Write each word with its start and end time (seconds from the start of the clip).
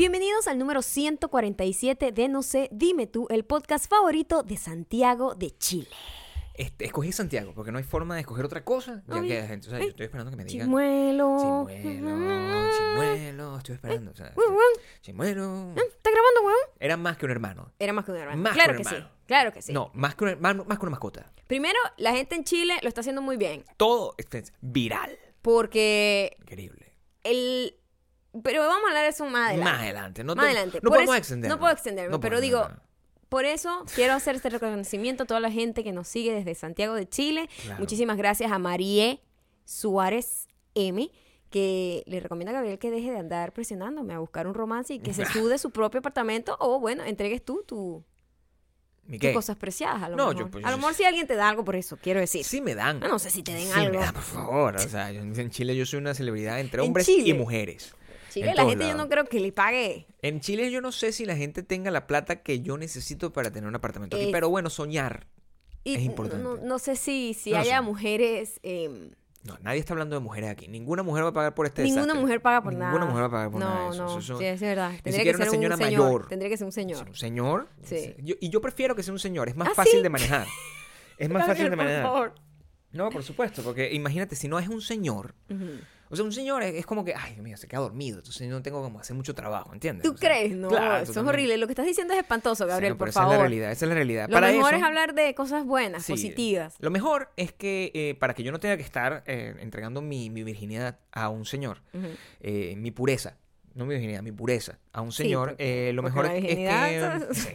Bienvenidos 0.00 0.48
al 0.48 0.56
número 0.56 0.80
147 0.80 2.12
de 2.12 2.28
No 2.28 2.42
sé, 2.42 2.70
dime 2.72 3.06
tú, 3.06 3.26
el 3.28 3.44
podcast 3.44 3.86
favorito 3.86 4.42
de 4.42 4.56
Santiago 4.56 5.34
de 5.34 5.50
Chile. 5.58 5.90
Este, 6.54 6.86
escogí 6.86 7.12
Santiago 7.12 7.52
porque 7.54 7.70
no 7.70 7.76
hay 7.76 7.84
forma 7.84 8.14
de 8.14 8.22
escoger 8.22 8.46
otra 8.46 8.64
cosa. 8.64 9.02
Ya 9.06 9.16
Ay, 9.16 9.28
que, 9.28 9.42
gente, 9.42 9.66
o 9.66 9.70
sea, 9.70 9.78
yo 9.78 9.88
estoy 9.88 10.06
esperando 10.06 10.30
que 10.30 10.38
me 10.38 10.44
digan. 10.44 10.68
Chimuelo. 10.68 11.66
Chimuelo, 11.68 12.70
chimuelo, 12.78 13.58
estoy 13.58 13.74
esperando. 13.74 14.10
O 14.12 14.14
sea, 14.14 14.32
chimuelo. 15.02 15.74
¿Estás 15.76 16.14
grabando, 16.14 16.46
weón? 16.46 16.56
Era 16.78 16.96
más 16.96 17.18
que 17.18 17.26
un 17.26 17.32
hermano. 17.32 17.70
Era 17.78 17.92
más 17.92 18.06
que 18.06 18.12
un 18.12 18.16
hermano. 18.16 18.42
Más 18.42 18.54
claro 18.54 18.72
que 18.72 18.76
que 18.76 18.82
un 18.82 18.88
sí. 18.88 18.94
hermano. 18.94 19.14
Claro 19.26 19.52
que 19.52 19.60
sí. 19.60 19.72
No, 19.74 19.90
más 19.92 20.14
que, 20.14 20.24
un 20.24 20.30
hermano, 20.30 20.64
más 20.64 20.78
que 20.78 20.84
una 20.86 20.92
mascota. 20.92 21.30
Primero, 21.46 21.78
la 21.98 22.12
gente 22.12 22.36
en 22.36 22.44
Chile 22.44 22.78
lo 22.80 22.88
está 22.88 23.02
haciendo 23.02 23.20
muy 23.20 23.36
bien. 23.36 23.66
Todo 23.76 24.14
es 24.16 24.50
viral. 24.62 25.18
Porque 25.42 26.38
Increíble. 26.40 26.94
el. 27.22 27.74
Pero 28.44 28.62
vamos 28.66 28.84
a 28.84 28.88
hablar 28.88 29.02
de 29.04 29.08
eso 29.10 29.24
más 29.26 29.48
adelante. 29.50 29.70
Más 29.72 29.80
adelante. 29.82 30.24
No, 30.24 30.34
Más 30.34 30.44
te- 30.44 30.50
adelante. 30.52 30.80
No 30.82 30.90
podemos 30.90 31.16
extendernos. 31.16 31.56
No 31.56 31.60
puedo 31.60 31.72
extenderme, 31.72 32.10
No 32.12 32.20
pero 32.20 32.40
digo, 32.40 32.68
no, 32.68 32.76
por 33.28 33.44
eso 33.44 33.84
quiero 33.94 34.12
hacer 34.14 34.36
este 34.36 34.50
reconocimiento 34.50 35.24
a 35.24 35.26
toda 35.26 35.40
la 35.40 35.50
gente 35.50 35.82
que 35.84 35.92
nos 35.92 36.06
sigue 36.08 36.32
desde 36.34 36.54
Santiago 36.54 36.94
de 36.94 37.08
Chile. 37.08 37.48
Claro. 37.62 37.80
Muchísimas 37.80 38.16
gracias 38.16 38.52
a 38.52 38.58
Marie 38.58 39.20
Suárez 39.64 40.48
M, 40.74 41.10
que 41.50 42.02
le 42.06 42.20
recomienda 42.20 42.50
a 42.50 42.54
Gabriel 42.54 42.78
que 42.78 42.90
deje 42.90 43.10
de 43.10 43.18
andar 43.18 43.52
presionándome 43.52 44.14
a 44.14 44.18
buscar 44.18 44.46
un 44.46 44.54
romance 44.54 44.94
y 44.94 44.98
que 45.00 45.12
se 45.14 45.24
sude 45.32 45.58
su 45.58 45.70
propio 45.70 45.98
apartamento 45.98 46.56
o, 46.60 46.78
bueno, 46.80 47.04
entregues 47.04 47.44
tú 47.44 47.64
tu, 47.66 48.04
¿Mi 49.06 49.18
tus 49.18 49.30
cosas 49.32 49.56
preciadas. 49.56 50.02
A 50.04 50.08
lo 50.08 50.16
No, 50.16 50.28
mejor, 50.28 50.38
yo, 50.44 50.50
pues, 50.50 50.64
a 50.64 50.70
lo 50.70 50.76
mejor 50.76 50.94
si 50.94 51.04
alguien 51.04 51.26
te 51.26 51.34
da 51.34 51.48
algo 51.48 51.64
por 51.64 51.74
eso, 51.74 51.96
quiero 52.00 52.20
decir. 52.20 52.44
Sí 52.44 52.60
me 52.60 52.74
dan. 52.76 53.00
No 53.00 53.18
sé 53.18 53.30
si 53.30 53.42
te 53.42 53.52
den 53.52 53.66
Sí 53.66 53.72
algo. 53.72 53.98
me 53.98 54.04
dan, 54.04 54.14
por 54.14 54.22
favor. 54.22 54.76
O 54.76 54.78
sea, 54.78 55.10
yo- 55.10 55.20
en 55.22 55.50
Chile 55.50 55.74
yo 55.76 55.84
soy 55.86 55.98
una 55.98 56.14
celebridad 56.14 56.60
entre 56.60 56.82
En 56.82 56.88
hombres 56.88 57.08
y 57.08 57.32
mujeres. 57.34 57.94
Chile, 58.30 58.50
en 58.50 58.56
la 58.56 58.64
gente 58.64 58.88
yo 58.88 58.94
no 58.96 59.08
creo 59.08 59.24
que 59.26 59.38
le 59.40 59.52
pague. 59.52 60.06
En 60.22 60.40
Chile 60.40 60.70
yo 60.70 60.80
no 60.80 60.90
sé 60.92 61.12
si 61.12 61.24
la 61.26 61.36
gente 61.36 61.62
tenga 61.62 61.90
la 61.90 62.06
plata 62.06 62.42
que 62.42 62.60
yo 62.60 62.78
necesito 62.78 63.32
para 63.32 63.50
tener 63.50 63.68
un 63.68 63.74
apartamento 63.74 64.16
aquí, 64.16 64.30
pero 64.32 64.48
bueno, 64.48 64.70
soñar. 64.70 65.26
Y 65.84 65.94
Es 65.94 66.02
importante. 66.02 66.42
No, 66.44 66.56
no 66.56 66.78
sé 66.78 66.96
si, 66.96 67.34
si 67.34 67.52
No 67.52 67.58
haya 67.58 67.76
sé. 67.78 67.82
mujeres... 67.82 68.60
em, 68.62 69.12
No, 69.44 69.56
nadie 69.62 69.80
está 69.80 69.94
hablando 69.94 70.14
de 70.16 70.20
mujeres 70.20 70.50
aquí. 70.50 70.68
Ninguna 70.68 71.02
mujer 71.02 71.24
va 71.24 71.28
a 71.28 71.32
pagar 71.32 71.54
por 71.54 71.64
este 71.64 71.82
Ninguna 71.84 72.02
desastre. 72.02 72.20
mujer 72.22 72.42
paga 72.42 72.62
por 72.62 72.74
nada. 72.74 72.92
Ninguna 72.92 73.06
mujer 73.06 73.22
va 73.22 73.26
a 73.26 73.30
pagar 73.30 73.50
por 73.50 73.60
no, 73.60 73.66
nada 73.68 73.84
de 73.84 73.90
eso. 73.94 74.04
No, 74.04 74.18
Eso- 74.18 74.38
sí, 74.38 74.44
es 74.44 74.60
verdad. 74.60 74.90
Tendría 75.02 75.04
que 75.04 75.12
siquiera 75.32 75.38
ser 75.38 75.46
una 75.48 75.50
señora 75.50 75.74
un 75.76 75.80
señor. 75.82 76.02
mayor. 76.04 76.28
Tendría 76.28 76.48
que 76.50 76.56
ser 76.58 76.64
un 76.66 76.72
señor. 76.72 77.08
un 77.08 77.14
señor. 77.14 77.68
Sí. 77.82 78.14
Yo- 78.18 78.34
y 78.40 78.50
yo 78.50 78.60
prefiero 78.60 78.94
que 78.94 79.02
sea 79.02 79.12
un 79.14 79.18
señor. 79.18 79.48
Es 79.48 79.56
más 79.56 79.68
¿Ah, 79.70 79.74
fácil 79.74 79.96
sí? 79.98 80.02
de 80.02 80.08
manejar. 80.10 80.46
Es 81.16 81.28
más 81.30 81.46
fácil 81.46 81.64
de 81.64 81.70
por 81.70 81.76
manejar. 81.78 82.02
favor. 82.02 82.34
No, 82.92 83.08
por 83.08 83.22
supuesto. 83.22 83.62
Porque 83.62 83.90
imagínate, 83.94 84.36
si 84.36 84.48
no 84.48 84.58
es 84.58 84.68
un 84.68 84.82
señor. 84.82 85.34
O 86.12 86.16
sea, 86.16 86.24
un 86.24 86.32
señor 86.32 86.62
es, 86.64 86.74
es 86.74 86.86
como 86.86 87.04
que, 87.04 87.14
ay, 87.14 87.34
Dios 87.34 87.44
mío, 87.44 87.56
se 87.56 87.68
queda 87.68 87.80
dormido. 87.80 88.18
Entonces 88.18 88.48
no 88.48 88.60
tengo 88.62 88.82
como 88.82 88.98
hacer 88.98 89.14
mucho 89.14 89.34
trabajo, 89.34 89.72
¿entiendes? 89.72 90.02
¿Tú 90.04 90.12
O 90.14 90.16
sea, 90.16 90.28
crees? 90.28 90.56
No, 90.56 90.68
claro, 90.68 90.96
eso 91.04 91.12
es 91.12 91.16
horrible. 91.18 91.56
Lo 91.56 91.66
que 91.68 91.72
estás 91.72 91.86
diciendo 91.86 92.12
es 92.14 92.20
espantoso, 92.20 92.64
Sí, 92.64 92.68
Gabriel, 92.70 92.94
no, 92.94 92.98
por 92.98 93.08
esa 93.08 93.20
favor. 93.20 93.34
es 93.34 93.38
la 93.38 93.42
realidad. 93.44 93.70
Esa 93.70 93.84
es 93.84 93.88
la 93.88 93.94
realidad. 93.94 94.28
Lo 94.28 94.34
Para 94.34 94.48
mejor 94.48 94.70
eso- 94.74 94.76
es 94.78 94.82
hablar 94.82 95.14
de 95.14 95.34
cosas 95.34 95.64
buenas, 95.64 96.04
Sí. 96.04 96.12
positivas. 96.12 96.74
Lo 96.80 96.90
mejor 96.90 97.30
es 97.36 97.52
que 97.52 97.92
eh, 97.94 98.16
para 98.18 98.34
que 98.34 98.42
yo 98.42 98.50
no 98.52 98.58
tenga 98.60 98.76
que 98.76 98.82
estar 98.82 99.22
eh, 99.26 99.54
entregando 99.60 100.02
mi, 100.02 100.30
mi 100.30 100.42
virginidad 100.42 100.98
a 101.12 101.28
un 101.28 101.44
señor, 101.46 101.80
eh, 102.40 102.74
mi 102.76 102.90
pureza, 102.90 103.36
no 103.74 103.84
mi 103.86 103.94
virginidad, 103.94 104.22
mi 104.22 104.32
pureza 104.32 104.78
a 104.92 105.00
un 105.02 105.12
Sí, 105.12 105.22
señor, 105.22 105.50
porque- 105.50 105.90
eh, 105.90 105.92
lo 105.92 106.02
mejor 106.02 106.26
es, 106.26 106.44
que... 106.44 106.50
Sí, 107.32 107.48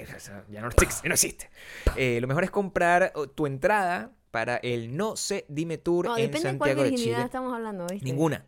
ya 0.50 0.62
no 0.62 0.68
existe. 0.70 1.08
no 1.10 1.14
existe. 1.14 1.50
Eh, 1.98 2.20
lo 2.22 2.28
mejor 2.28 2.46
es 2.46 2.52
comprar 2.52 3.12
tu 3.36 3.48
entrada 3.48 4.12
para 4.36 4.58
el 4.58 4.98
No 4.98 5.16
sé, 5.16 5.46
dime 5.48 5.78
tour 5.78 6.08
No, 6.08 6.18
en 6.18 6.24
depende 6.30 6.52
de 6.52 6.58
cuál 6.58 6.76
de 6.76 6.84
virginidad 6.84 7.16
Chile. 7.16 7.26
estamos 7.26 7.54
hablando, 7.54 7.88
¿viste? 7.90 8.04
Ninguna. 8.06 8.46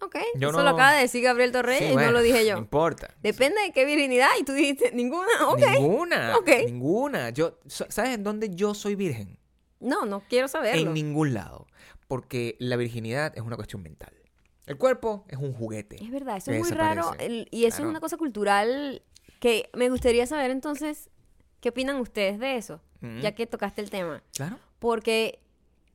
Ok, 0.00 0.16
Yo 0.36 0.48
eso 0.48 0.56
no- 0.58 0.64
lo 0.64 0.70
acaba 0.70 0.94
de 0.94 1.02
decir 1.02 1.22
Gabriel 1.22 1.52
Torreyes 1.52 1.86
Sí, 1.88 1.92
y 1.92 1.96
no 1.96 2.10
lo 2.12 2.22
dije 2.22 2.38
No 2.38 2.48
yo. 2.48 2.56
importa. 2.56 3.14
Depende 3.20 3.60
de 3.60 3.72
qué 3.72 3.84
virginidad 3.84 4.30
y 4.40 4.44
tú 4.44 4.52
dijiste 4.54 4.90
ninguna. 4.92 5.28
Ok. 5.48 5.60
Ninguna. 5.74 6.36
Ok. 6.38 6.48
Ninguna. 6.64 7.28
Yo, 7.28 7.58
¿Sabes 7.66 8.14
en 8.14 8.24
dónde 8.24 8.54
yo 8.54 8.72
soy 8.72 8.94
virgen? 8.94 9.38
No, 9.80 10.06
no 10.06 10.20
quiero 10.28 10.48
saberlo. 10.48 10.80
En 10.88 10.94
ningún 10.94 11.34
lado. 11.34 11.66
Porque 12.08 12.56
la 12.58 12.76
virginidad 12.76 13.32
es 13.36 13.42
una 13.42 13.56
cuestión 13.56 13.82
mental. 13.82 14.14
El 14.64 14.78
cuerpo 14.78 15.26
es 15.28 15.36
un 15.38 15.52
juguete. 15.52 16.02
Es 16.02 16.10
verdad, 16.10 16.38
eso 16.38 16.50
es 16.52 16.58
muy 16.58 16.70
raro 16.70 17.14
el- 17.18 17.48
y 17.50 17.66
eso 17.66 17.76
Claro. 17.76 17.88
es 17.88 17.90
una 17.90 18.00
cosa 18.00 18.16
cultural 18.16 19.02
que 19.40 19.68
me 19.74 19.90
gustaría 19.90 20.26
saber 20.26 20.50
entonces 20.50 21.10
qué 21.60 21.68
opinan 21.68 21.96
ustedes 21.96 22.38
de 22.38 22.56
eso, 22.56 22.80
Mm. 23.00 23.20
ya 23.20 23.34
que 23.34 23.46
tocaste 23.46 23.82
el 23.82 23.90
tema. 23.90 24.22
Claro. 24.34 24.58
Porque 24.82 25.38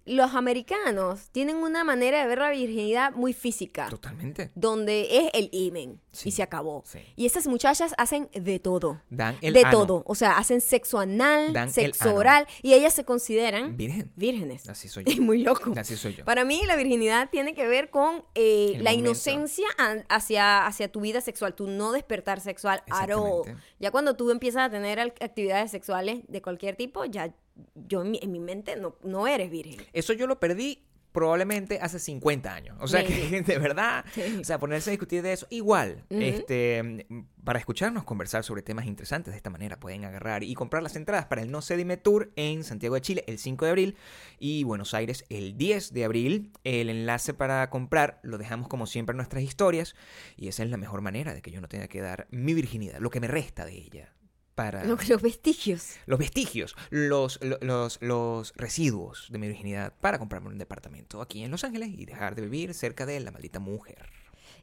los 0.10 0.36
americanos 0.36 1.28
tienen 1.34 1.58
una 1.58 1.84
manera 1.84 2.22
de 2.22 2.28
ver 2.28 2.38
la 2.40 2.52
virginidad 2.52 3.12
muy 3.12 3.34
física, 3.34 3.90
Totalmente. 3.90 4.52
donde 4.56 5.18
es 5.18 5.30
el 5.34 5.50
imen 5.52 6.00
Sí, 6.14 6.30
y 6.30 6.32
se 6.32 6.42
acabó. 6.44 6.82
sí. 6.86 7.00
Y 7.18 7.26
esas 7.26 7.46
muchachas 7.46 7.94
hacen 7.98 8.30
de 8.34 8.58
todo. 8.60 9.02
Dan 9.10 9.38
el 9.42 9.54
de 9.54 9.64
ano. 9.66 9.72
todo. 9.72 10.04
O 10.08 10.16
sea, 10.16 10.38
hacen 10.38 10.62
sexo 10.62 10.98
anal, 11.00 11.52
Dan 11.52 11.70
sexo 11.70 12.08
ano. 12.08 12.20
oral 12.20 12.48
y 12.62 12.74
ellas 12.74 12.94
se 12.94 13.04
consideran 13.04 13.76
Virgen. 13.76 14.10
vírgenes. 14.16 14.70
Así 14.70 14.88
soy 14.88 15.04
yo. 15.04 15.12
Es 15.12 15.20
muy 15.20 15.40
loco. 15.44 15.74
Así 15.76 15.98
soy 15.98 16.16
yo. 16.16 16.24
Para 16.24 16.46
mí 16.46 16.62
la 16.66 16.78
virginidad 16.78 17.30
tiene 17.30 17.54
que 17.54 17.68
ver 17.68 17.90
con 17.90 18.24
eh, 18.34 18.76
la 18.78 18.92
momento. 18.92 19.10
inocencia 19.10 19.68
hacia, 20.08 20.66
hacia 20.66 20.90
tu 20.90 21.02
vida 21.02 21.20
sexual, 21.20 21.54
tu 21.54 21.68
no 21.68 21.92
despertar 21.92 22.40
sexual. 22.40 22.82
Exactamente. 22.88 23.58
Ya 23.82 23.92
cuando 23.92 24.16
tú 24.16 24.32
empiezas 24.32 24.68
a 24.68 24.70
tener 24.70 25.02
actividades 25.02 25.70
sexuales 25.70 26.22
de 26.30 26.42
cualquier 26.42 26.78
tipo, 26.78 27.04
ya 27.04 27.36
yo 27.76 28.02
en 28.04 28.12
mi, 28.12 28.20
en 28.22 28.32
mi 28.32 28.40
mente 28.40 28.76
no, 28.76 28.96
no 29.04 29.28
eres 29.28 29.50
virgen. 29.50 29.78
Eso 29.94 30.14
yo 30.14 30.28
lo 30.28 30.40
perdí 30.40 30.84
probablemente 31.14 31.80
hace 31.82 31.98
50 31.98 32.54
años. 32.54 32.78
O 32.80 32.88
sea 32.88 33.04
que, 33.04 33.42
de 33.42 33.58
verdad, 33.58 34.06
Sí. 34.14 34.38
o 34.40 34.44
sea, 34.44 34.60
ponerse 34.60 34.90
a 34.90 34.92
discutir 34.92 35.24
de 35.24 35.34
eso. 35.34 35.48
Igual, 35.50 36.04
este, 36.12 37.08
para 37.44 37.58
escucharnos 37.58 38.04
conversar 38.04 38.44
sobre 38.44 38.62
temas 38.62 38.86
interesantes 38.86 39.32
de 39.34 39.38
esta 39.38 39.50
manera, 39.50 39.80
pueden 39.80 40.06
agarrar 40.06 40.44
y 40.44 40.54
comprar 40.54 40.84
las 40.84 40.96
entradas 40.96 41.26
para 41.26 41.42
el 41.42 41.50
No 41.50 41.64
Se 41.64 41.76
Dime 41.76 41.98
Tour 41.98 42.32
en 42.36 42.64
Santiago 42.64 42.94
de 42.94 43.02
Chile 43.02 43.24
el 43.26 43.40
5 43.40 43.66
de 43.66 43.72
abril 43.72 43.96
y 44.38 44.64
Buenos 44.64 44.94
Aires 44.94 45.26
el 45.30 45.58
10 45.58 45.92
de 45.94 46.04
abril. 46.06 46.52
El 46.64 46.90
enlace 46.90 47.34
para 47.34 47.68
comprar 47.72 48.20
lo 48.22 48.38
dejamos 48.38 48.68
como 48.68 48.86
siempre 48.86 49.14
en 49.14 49.18
nuestras 49.18 49.42
historias 49.42 49.96
y 50.36 50.50
esa 50.50 50.62
es 50.64 50.70
la 50.70 50.78
mejor 50.78 51.02
manera 51.02 51.34
de 51.34 51.42
que 51.42 51.50
yo 51.50 51.62
no 51.62 51.68
tenga 51.68 51.88
que 51.88 52.02
dar 52.02 52.28
mi 52.30 52.54
virginidad, 52.54 53.00
lo 53.00 53.10
que 53.10 53.22
me 53.22 53.28
resta 53.28 53.66
de 53.66 53.74
ella. 53.76 54.14
Para 54.58 54.84
Los, 54.84 55.08
los 55.08 55.22
vestigios. 55.22 55.92
los 56.08 56.18
vestigios, 56.20 56.76
los, 56.90 57.40
lo- 57.44 57.60
los, 57.62 58.00
los 58.02 58.54
residuos 58.56 59.28
de 59.30 59.38
mi 59.38 59.48
virginidad 59.48 59.94
para 60.02 60.18
comprarme 60.20 60.50
un 60.50 60.58
departamento 60.58 61.22
aquí 61.22 61.44
en 61.44 61.52
Los 61.52 61.64
Ángeles 61.64 61.90
y 61.96 62.06
dejar 62.06 62.34
de 62.36 62.42
vivir 62.42 62.74
cerca 62.74 63.06
de 63.06 63.20
la 63.20 63.32
maldita 63.32 63.60
mujer. 63.60 64.10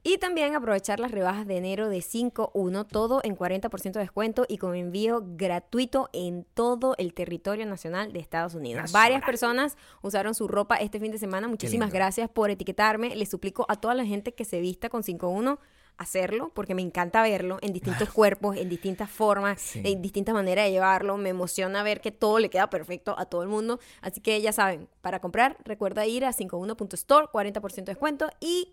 Y 0.07 0.19
también 0.19 0.55
aprovechar 0.55 1.01
las 1.01 1.13
rebajas 1.13 1.47
de 1.47 1.57
enero 1.57 1.89
de 1.89 1.99
5.1, 1.99 2.87
todo 2.87 3.21
en 3.23 3.37
40% 3.37 3.93
de 3.93 4.01
descuento 4.01 4.45
y 4.49 4.59
con 4.59 4.75
envío 4.75 5.23
gratuito 5.25 6.11
en 6.13 6.45
todo 6.55 6.95
el 6.99 7.15
territorio 7.15 7.65
nacional 7.65 8.13
de 8.13 8.19
Estados 8.19 8.55
Unidos. 8.55 8.83
Nacional. 8.83 9.03
Varias 9.03 9.25
personas 9.25 9.77
usaron 10.03 10.35
su 10.35 10.47
ropa 10.49 10.77
este 10.77 11.01
fin 11.01 11.11
de 11.13 11.19
semana. 11.19 11.49
Muchísimas 11.49 11.91
gracias 11.93 12.29
por 12.29 12.51
etiquetarme. 12.51 13.17
Les 13.17 13.31
suplico 13.31 13.65
a 13.71 13.77
toda 13.77 13.95
la 13.95 14.05
gente 14.05 14.35
que 14.35 14.45
se 14.45 14.61
vista 14.61 14.91
con 14.91 15.03
5.1 15.05 15.59
hacerlo 15.97 16.51
porque 16.55 16.75
me 16.75 16.83
encanta 16.83 17.23
verlo 17.23 17.59
en 17.63 17.73
distintos 17.73 18.11
cuerpos, 18.11 18.57
en 18.57 18.69
distintas 18.69 19.11
formas, 19.11 19.61
Sí. 19.61 19.81
en 19.85 20.03
distintas 20.03 20.35
maneras 20.35 20.65
de 20.67 20.73
llevarlo. 20.73 21.17
Me 21.17 21.29
emociona 21.31 21.83
ver 21.83 22.01
que 22.01 22.11
todo 22.11 22.39
le 22.39 22.51
queda 22.51 22.69
perfecto 22.71 23.15
a 23.19 23.27
todo 23.27 23.43
el 23.43 23.49
mundo. 23.49 23.79
Así 24.01 24.21
que 24.21 24.41
ya 24.41 24.53
saben, 24.53 24.89
para 25.01 25.21
comprar 25.21 25.57
recuerda 25.65 26.07
ir 26.07 26.25
a 26.25 26.33
51.store, 26.33 27.29
40% 27.33 27.75
de 27.87 27.93
descuento 27.93 28.29
y 28.41 28.73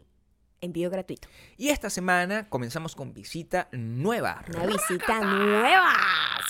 envío 0.61 0.89
gratuito. 0.89 1.27
Y 1.57 1.69
esta 1.69 1.89
semana 1.89 2.47
comenzamos 2.49 2.95
con 2.95 3.13
visita 3.13 3.67
nueva. 3.71 4.43
Una 4.55 4.65
visita 4.67 5.21
nueva. 5.21 5.93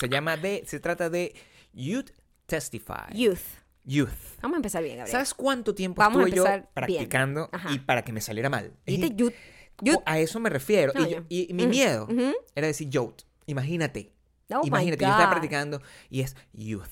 Se 0.00 0.08
llama 0.08 0.36
de, 0.36 0.62
se 0.66 0.80
trata 0.80 1.08
de 1.10 1.34
Youth 1.72 2.10
Testify. 2.46 3.12
Youth. 3.14 3.38
Youth. 3.84 4.10
Vamos 4.42 4.56
a 4.56 4.58
empezar 4.58 4.82
bien, 4.82 4.96
Gabriel. 4.98 5.10
¿Sabes 5.12 5.34
cuánto 5.34 5.74
tiempo 5.74 6.00
Vamos 6.00 6.26
estuve 6.28 6.36
yo 6.36 6.44
practicando 6.72 7.50
y 7.70 7.80
para 7.80 8.02
que 8.04 8.12
me 8.12 8.20
saliera 8.20 8.48
mal? 8.48 8.72
Dijiste 8.86 9.12
youth. 9.16 9.32
Youth. 9.80 10.02
A 10.06 10.18
eso 10.18 10.38
me 10.40 10.50
refiero. 10.50 10.92
No, 10.94 11.06
y, 11.06 11.10
yo- 11.10 11.54
mi 11.54 11.66
Mm. 11.66 11.68
miedo 11.68 12.08
era 12.54 12.66
decir 12.66 12.88
youth. 12.90 13.22
Imagínate. 13.46 14.12
Oh 14.54 14.60
Imagínate, 14.64 15.02
yo 15.04 15.10
estaba 15.10 15.30
practicando 15.30 15.80
y 16.10 16.20
es 16.20 16.36
youth. 16.52 16.88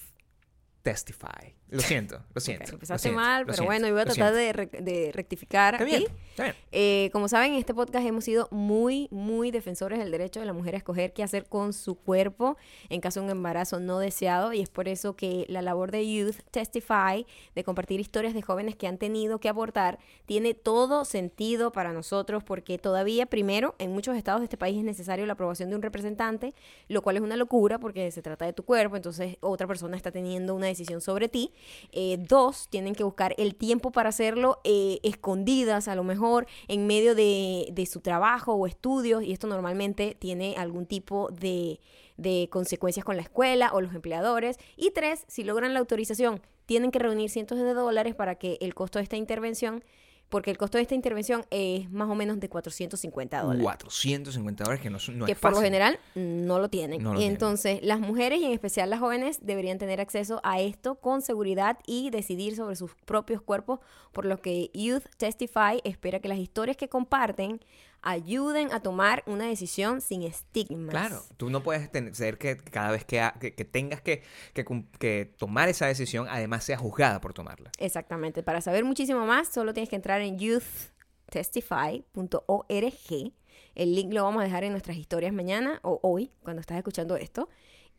Testify. 0.83 1.55
Lo 1.71 1.81
siento, 1.81 2.21
lo 2.35 2.41
siento. 2.41 2.65
Ok, 2.65 2.69
lo 2.71 2.75
empezaste 2.75 3.03
siento, 3.09 3.21
mal, 3.21 3.43
pero 3.45 3.55
siento, 3.55 3.67
bueno, 3.71 3.87
yo 3.87 3.93
voy 3.95 4.03
a 4.03 4.05
tratar 4.07 4.35
de, 4.35 4.53
re- 4.53 4.67
de 4.67 5.13
rectificar 5.13 5.75
Está 5.75 5.85
bien, 5.85 6.05
está 6.31 6.43
bien. 6.45 6.57
Eh, 6.73 7.11
como 7.13 7.29
saben, 7.29 7.53
en 7.53 7.59
este 7.59 7.73
podcast 7.75 8.05
hemos 8.07 8.25
sido 8.25 8.49
muy, 8.51 9.07
muy 9.13 9.51
defensores 9.53 9.99
del 10.01 10.11
derecho 10.11 10.41
de 10.41 10.47
la 10.47 10.53
mujer 10.53 10.75
a 10.75 10.79
escoger 10.79 11.13
qué 11.13 11.23
hacer 11.23 11.47
con 11.47 11.73
su 11.73 11.95
cuerpo 11.95 12.57
en 12.89 13.01
caso 13.01 13.21
de 13.21 13.27
un 13.27 13.31
embarazo 13.33 13.79
no 13.79 13.99
deseado 14.01 14.53
y 14.53 14.61
es 14.61 14.69
por 14.69 14.89
eso 14.89 15.15
que 15.15 15.47
la 15.49 15.63
labor 15.63 15.91
de 15.93 16.13
Youth 16.13 16.37
Testify, 16.51 17.25
de 17.55 17.65
compartir 17.65 18.01
historias 18.01 18.35
de 18.35 18.43
jóvenes 18.43 18.75
que 18.77 18.87
han 18.89 18.99
tenido 18.99 19.39
que 19.39 19.49
abortar, 19.49 19.99
tiene 20.27 20.55
todo 20.55 21.05
sentido 21.05 21.73
para 21.73 21.93
nosotros 21.93 22.43
porque 22.43 22.79
todavía, 22.79 23.27
primero, 23.27 23.75
en 23.79 23.93
muchos 23.93 24.17
estados 24.17 24.41
de 24.41 24.47
este 24.47 24.57
país 24.57 24.77
es 24.79 24.85
necesario 24.85 25.25
la 25.27 25.35
aprobación 25.35 25.71
de 25.71 25.77
un 25.77 25.83
representante, 25.83 26.53
lo 26.89 27.03
cual 27.03 27.17
es 27.17 27.23
una 27.23 27.37
locura 27.37 27.79
porque 27.79 28.11
se 28.11 28.23
trata 28.23 28.45
de 28.45 28.53
tu 28.53 28.65
cuerpo, 28.65 28.97
entonces 28.97 29.37
otra 29.41 29.67
persona 29.67 29.97
está 29.97 30.11
teniendo 30.11 30.55
una 30.55 30.67
decisión 30.67 31.01
sobre 31.01 31.29
ti 31.29 31.53
Eh, 31.93 32.19
dos, 32.19 32.69
tienen 32.69 32.95
que 32.95 33.05
buscar 33.05 33.35
el 33.39 33.55
tiempo 33.55 33.91
para 33.91 34.09
hacerlo 34.09 34.61
eh, 34.65 34.99
escondidas, 35.03 35.89
a 35.89 35.95
lo 35.95 36.05
mejor, 36.05 36.47
en 36.69 36.87
medio 36.87 37.15
de, 37.15 37.69
de 37.73 37.87
su 37.87 38.01
trabajo 38.01 38.55
o 38.55 38.67
estudios, 38.67 39.23
y 39.23 39.33
esto 39.33 39.47
normalmente 39.47 40.17
tiene 40.19 40.55
algún 40.57 40.87
tipo 40.87 41.31
de, 41.31 41.81
de 42.17 42.49
consecuencias 42.51 43.05
con 43.05 43.17
la 43.17 43.23
escuela 43.23 43.71
o 43.73 43.81
los 43.81 43.95
empleadores. 43.95 44.59
Y 44.77 44.91
tres, 44.91 45.25
si 45.29 45.45
logran 45.45 45.75
la 45.75 45.81
autorización, 45.81 46.41
tienen 46.67 46.91
que 46.91 47.01
reunir 47.01 47.31
cientos 47.31 47.59
de 47.59 47.75
dólares 47.75 48.15
para 48.15 48.37
que 48.37 48.59
el 48.61 48.75
costo 48.75 48.99
de 48.99 49.03
esta 49.03 49.17
intervención 49.17 49.83
porque 50.31 50.51
el 50.51 50.57
costo 50.57 50.79
de 50.79 50.83
esta 50.83 50.95
intervención 50.95 51.45
es 51.51 51.91
más 51.91 52.09
o 52.09 52.15
menos 52.15 52.41
de 52.41 52.49
450 52.49 53.43
dólares. 53.43 53.63
450 53.63 54.65
dólares 54.65 54.83
que 54.83 54.89
no, 54.89 54.99
no 55.13 55.27
que 55.27 55.33
es 55.33 55.39
por 55.39 55.53
lo 55.53 55.61
general 55.61 55.99
no 56.15 56.59
lo 56.59 56.71
tienen. 56.71 57.03
No 57.03 57.13
lo 57.13 57.19
tienen. 57.19 57.35
entonces 57.35 57.81
las 57.83 58.01
mujeres 58.01 58.41
y 58.41 58.45
en 58.45 58.53
especial 58.53 58.89
las 58.89 59.01
jóvenes 59.01 59.41
deberían 59.43 59.79
tener 59.79 60.01
acceso 60.01 60.41
a 60.45 60.61
esto 60.61 60.95
con 60.95 61.21
seguridad 61.21 61.79
y 61.87 62.11
decidir 62.11 62.57
sobre 62.57 62.77
sus 62.77 62.95
propios 63.05 63.43
cuerpos, 63.43 63.81
por 64.13 64.25
lo 64.25 64.41
que 64.41 64.71
Youth 64.73 65.05
Testify 65.19 65.81
espera 65.85 66.21
que 66.21 66.29
las 66.29 66.39
historias 66.39 66.77
que 66.77 66.89
comparten 66.89 67.61
ayuden 68.03 68.73
a 68.73 68.81
tomar 68.81 69.23
una 69.27 69.47
decisión 69.47 70.01
sin 70.01 70.23
estigmas. 70.23 70.91
Claro, 70.91 71.23
tú 71.37 71.51
no 71.51 71.63
puedes 71.63 71.91
ten- 71.93 72.15
ser 72.15 72.39
que 72.39 72.57
cada 72.57 72.91
vez 72.91 73.05
que, 73.05 73.21
ha- 73.21 73.35
que- 73.41 73.55
que 73.55 73.65
tengas 73.65 74.01
que, 74.01 74.23
que 74.55 74.65
que 74.99 75.35
tomar 75.39 75.69
esa 75.69 75.87
decisión, 75.87 76.27
además 76.31 76.65
sea 76.65 76.79
juzgada 76.79 77.21
por 77.21 77.35
tomarla. 77.35 77.71
Exactamente. 77.79 78.43
Para 78.43 78.61
saber 78.61 78.85
muchísimo 78.85 79.25
más, 79.27 79.49
solo 79.49 79.75
tienes 79.75 79.89
que 79.91 79.97
entrar 79.97 80.21
en 80.21 80.39
youthtestify.org. 80.39 83.33
El 83.75 83.95
link 83.95 84.13
lo 84.13 84.25
vamos 84.25 84.41
a 84.41 84.45
dejar 84.45 84.65
en 84.65 84.73
nuestras 84.73 84.97
historias 84.97 85.33
mañana 85.33 85.79
o 85.83 86.01
hoy, 86.03 86.31
cuando 86.43 86.61
estás 86.61 86.77
escuchando 86.79 87.17
esto. 87.17 87.49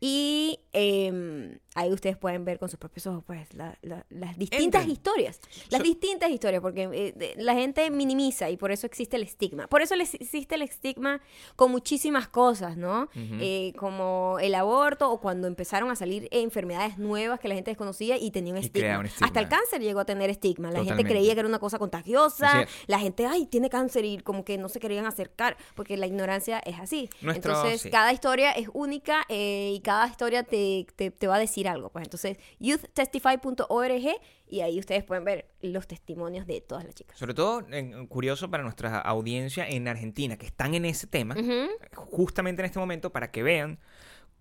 Y 0.04 0.58
em, 0.72 1.58
ahí 1.76 1.92
ustedes 1.92 2.16
pueden 2.16 2.44
ver 2.44 2.58
con 2.58 2.68
sus 2.68 2.76
propios 2.76 3.06
ojos 3.06 3.22
pues, 3.24 3.54
la- 3.54 3.78
la- 3.82 4.04
las 4.10 4.36
distintas 4.36 4.80
Entren. 4.82 4.90
historias. 4.90 5.40
Las 5.70 5.78
So- 5.78 5.84
distintas 5.84 6.30
historias, 6.30 6.60
porque 6.60 6.82
eh, 6.92 7.12
de- 7.14 7.34
la 7.36 7.54
gente 7.54 7.88
minimiza 7.88 8.50
y 8.50 8.56
por 8.56 8.72
eso 8.72 8.84
existe 8.88 9.14
el 9.16 9.22
estigma. 9.22 9.68
Por 9.68 9.80
eso 9.80 9.94
les- 9.94 10.14
existe 10.14 10.56
el 10.56 10.62
estigma 10.62 11.20
con 11.54 11.70
muchísimas 11.70 12.26
cosas, 12.26 12.76
¿no? 12.76 13.08
Eh, 13.14 13.74
como 13.78 14.38
el 14.40 14.56
aborto 14.56 15.08
o 15.08 15.20
cuando 15.20 15.46
empezaron 15.46 15.88
a 15.92 15.94
salir 15.94 16.26
enfermedades 16.32 16.98
nuevas 16.98 17.38
que 17.38 17.46
la 17.46 17.54
gente 17.54 17.70
desconocía 17.70 18.16
y 18.18 18.32
tenía 18.32 18.54
un 18.54 18.58
Y 18.58 18.62
estigma. 18.64 18.80
crea 18.88 18.98
un 18.98 19.06
estigma. 19.06 19.26
Hasta 19.28 19.38
el 19.38 19.48
cáncer 19.48 19.82
llegó 19.82 20.00
a 20.00 20.04
tener 20.04 20.30
estigma. 20.30 20.72
La 20.72 20.82
gente 20.84 21.04
creía 21.04 21.34
que 21.34 21.38
era 21.40 21.48
una 21.48 21.60
cosa 21.60 21.78
contagiosa. 21.78 22.66
La 22.88 22.98
gente, 22.98 23.24
ay, 23.26 23.46
tiene 23.46 23.70
cáncer 23.70 24.04
y 24.04 24.18
como 24.18 24.44
que 24.44 24.58
no 24.58 24.68
se 24.68 24.80
querían 24.80 25.06
acercar 25.06 25.56
porque 25.76 25.96
la 25.96 26.08
ignorancia 26.08 26.58
es 26.58 26.80
así. 26.80 27.08
Nuestro- 27.20 27.52
Entonces, 27.52 27.82
sí. 27.82 27.90
cada 27.90 28.12
historia 28.12 28.50
es 28.50 28.68
única 28.72 29.22
eh, 29.28 29.72
y 29.76 29.80
cada 29.80 29.91
historia 30.08 30.42
te, 30.42 30.86
te- 30.96 31.10
te 31.10 31.26
va 31.26 31.36
a 31.36 31.38
decir 31.38 31.68
algo. 31.68 31.90
Pues 31.90 32.04
entonces, 32.04 32.38
youthtestify.org 32.60 34.16
y 34.48 34.60
ahí 34.60 34.78
ustedes 34.78 35.04
pueden 35.04 35.24
ver 35.24 35.46
los 35.60 35.86
testimonios 35.86 36.46
de 36.46 36.60
todas 36.60 36.84
las 36.84 36.94
chicas. 36.94 37.16
Sobre 37.18 37.34
todo, 37.34 37.66
en- 37.70 38.06
curioso 38.06 38.50
para 38.50 38.62
nuestra 38.62 38.98
audiencia 38.98 39.66
en 39.68 39.88
Argentina, 39.88 40.36
que 40.36 40.46
están 40.46 40.74
en 40.74 40.84
ese 40.84 41.06
tema, 41.06 41.34
Ujú. 41.38 41.68
justamente 41.94 42.62
en 42.62 42.66
este 42.66 42.78
momento, 42.78 43.10
para 43.10 43.30
que 43.30 43.42
vean 43.42 43.78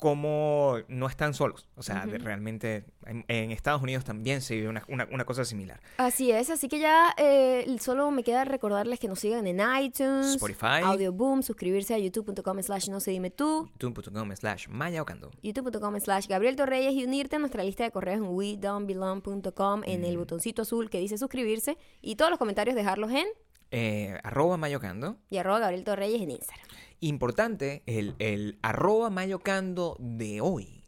cómo 0.01 0.77
no 0.87 1.05
están 1.07 1.35
solos. 1.35 1.67
O 1.75 1.83
sea, 1.83 2.07
de- 2.07 2.17
realmente 2.17 2.85
en, 3.05 3.23
en 3.27 3.51
Estados 3.51 3.83
Unidos 3.83 4.03
también 4.03 4.41
se 4.41 4.55
vive 4.55 4.67
una, 4.67 4.83
una- 4.87 5.07
una 5.11 5.25
cosa 5.25 5.45
similar. 5.45 5.79
Así 5.97 6.31
es, 6.31 6.49
así 6.49 6.67
que 6.67 6.79
ya 6.79 7.13
eh, 7.17 7.67
solo 7.79 8.09
me 8.09 8.23
queda 8.23 8.43
recordarles 8.43 8.99
que 8.99 9.07
nos 9.07 9.19
sigan 9.19 9.45
en 9.45 9.59
iTunes, 9.79 10.31
Spotify. 10.37 10.81
Audio 10.83 11.13
Boom, 11.13 11.43
suscribirse 11.43 11.93
a 11.93 11.99
youtube.com 11.99 12.59
slash 12.63 12.89
no 12.89 12.99
se 12.99 13.11
dime 13.11 13.29
tú, 13.29 13.69
youtube.com 13.79 14.35
slash 14.35 14.67
mayaocando. 14.69 15.29
youtube.com 15.43 15.99
slash 15.99 16.25
Gabriel 16.27 16.55
Torreyes 16.55 16.93
y 16.95 17.05
unirte 17.05 17.35
a 17.35 17.39
nuestra 17.39 17.63
lista 17.63 17.83
de 17.83 17.91
correos 17.91 18.17
en 18.21 18.25
wedon'tbelong.com 18.35 19.83
en 19.85 20.01
Mm. 20.01 20.05
el 20.05 20.17
botoncito 20.17 20.63
azul 20.63 20.89
que 20.89 20.99
dice 20.99 21.17
suscribirse 21.19 21.77
y 22.01 22.15
todos 22.15 22.31
los 22.31 22.39
comentarios 22.39 22.75
dejarlos 22.75 23.11
en 23.11 23.27
Eh, 23.71 24.19
arroba 24.23 24.57
mayocando. 24.57 25.17
y 25.29 25.37
arroba 25.37 25.59
Gabriel 25.59 25.85
Torreyes 25.85 26.21
en 26.21 26.31
Instagram. 26.31 26.67
Importante, 26.99 27.83
el, 27.85 28.15
el 28.19 28.59
arroba 28.61 29.09
mayocando 29.09 29.95
de 29.99 30.41
hoy, 30.41 30.83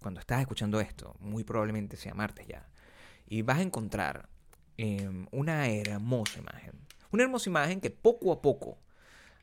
cuando 0.00 0.20
estás 0.20 0.40
escuchando 0.40 0.80
esto, 0.80 1.16
muy 1.20 1.44
probablemente 1.44 1.96
sea 1.96 2.12
martes 2.12 2.46
ya, 2.46 2.68
y 3.26 3.42
vas 3.42 3.58
a 3.58 3.62
encontrar 3.62 4.28
em, 4.76 5.26
una 5.30 5.68
hermosa 5.68 6.40
imagen. 6.40 6.72
Una 7.12 7.22
hermosa 7.22 7.48
imagen 7.48 7.80
que 7.80 7.90
poco 7.90 8.32
a 8.32 8.42
poco 8.42 8.78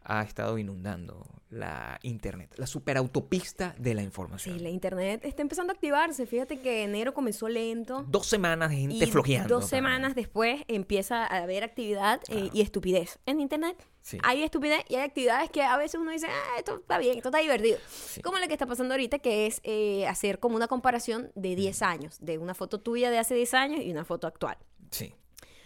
ha 0.04 0.22
estado 0.24 0.58
inundando 0.58 1.26
la 1.50 2.00
internet, 2.02 2.54
la 2.56 2.66
superautopista 2.66 3.76
de 3.78 3.94
la 3.94 4.02
información. 4.02 4.58
Sí, 4.58 4.64
la 4.64 4.70
internet 4.70 5.26
está 5.26 5.42
empezando 5.42 5.72
a 5.72 5.76
activarse. 5.76 6.26
Fíjate 6.26 6.60
que 6.62 6.84
enero 6.84 7.14
comenzó 7.14 7.50
lento. 7.50 8.06
Dos 8.08 8.26
semanas 8.28 8.70
de 8.70 8.78
gente 8.78 8.96
Y 8.96 9.06
flojeando. 9.12 9.56
dos 9.56 9.68
semanas 9.68 10.16
después 10.16 10.64
empieza 10.70 11.26
a 11.26 11.44
haber 11.44 11.64
actividad 11.66 12.22
eh, 12.30 12.50
y 12.54 12.62
estupidez 12.62 13.20
en 13.26 13.42
internet. 13.42 13.76
Sí. 14.02 14.18
Hay 14.24 14.44
estupidez 14.44 14.80
y 14.88 14.96
hay 14.96 15.02
actividades 15.02 15.50
que 15.50 15.62
a 15.62 15.76
veces 15.78 16.00
uno 16.00 16.12
dice, 16.12 16.28
ah, 16.28 16.58
esto 16.58 16.78
está 16.80 16.98
bien, 16.98 17.18
esto 17.18 17.28
está 17.30 17.40
divertido. 17.40 17.78
Sí. 17.90 18.22
Como 18.22 18.38
la 18.40 18.48
que 18.48 18.54
está 18.54 18.66
pasando 18.66 18.94
ahorita, 18.94 19.20
que 19.20 19.46
es 19.46 19.60
eh, 19.64 20.08
hacer 20.08 20.40
como 20.40 20.56
una 20.56 20.68
comparación 20.68 21.32
de 21.36 21.56
10 21.56 21.82
años, 21.82 22.18
de 22.22 22.38
una 22.38 22.54
foto 22.54 22.80
tuya 22.80 23.12
de 23.12 23.20
hace 23.20 23.36
10 23.36 23.54
años 23.56 23.82
y 23.82 23.92
una 23.92 24.06
foto 24.06 24.26
actual. 24.26 24.58
Sí. 24.90 25.14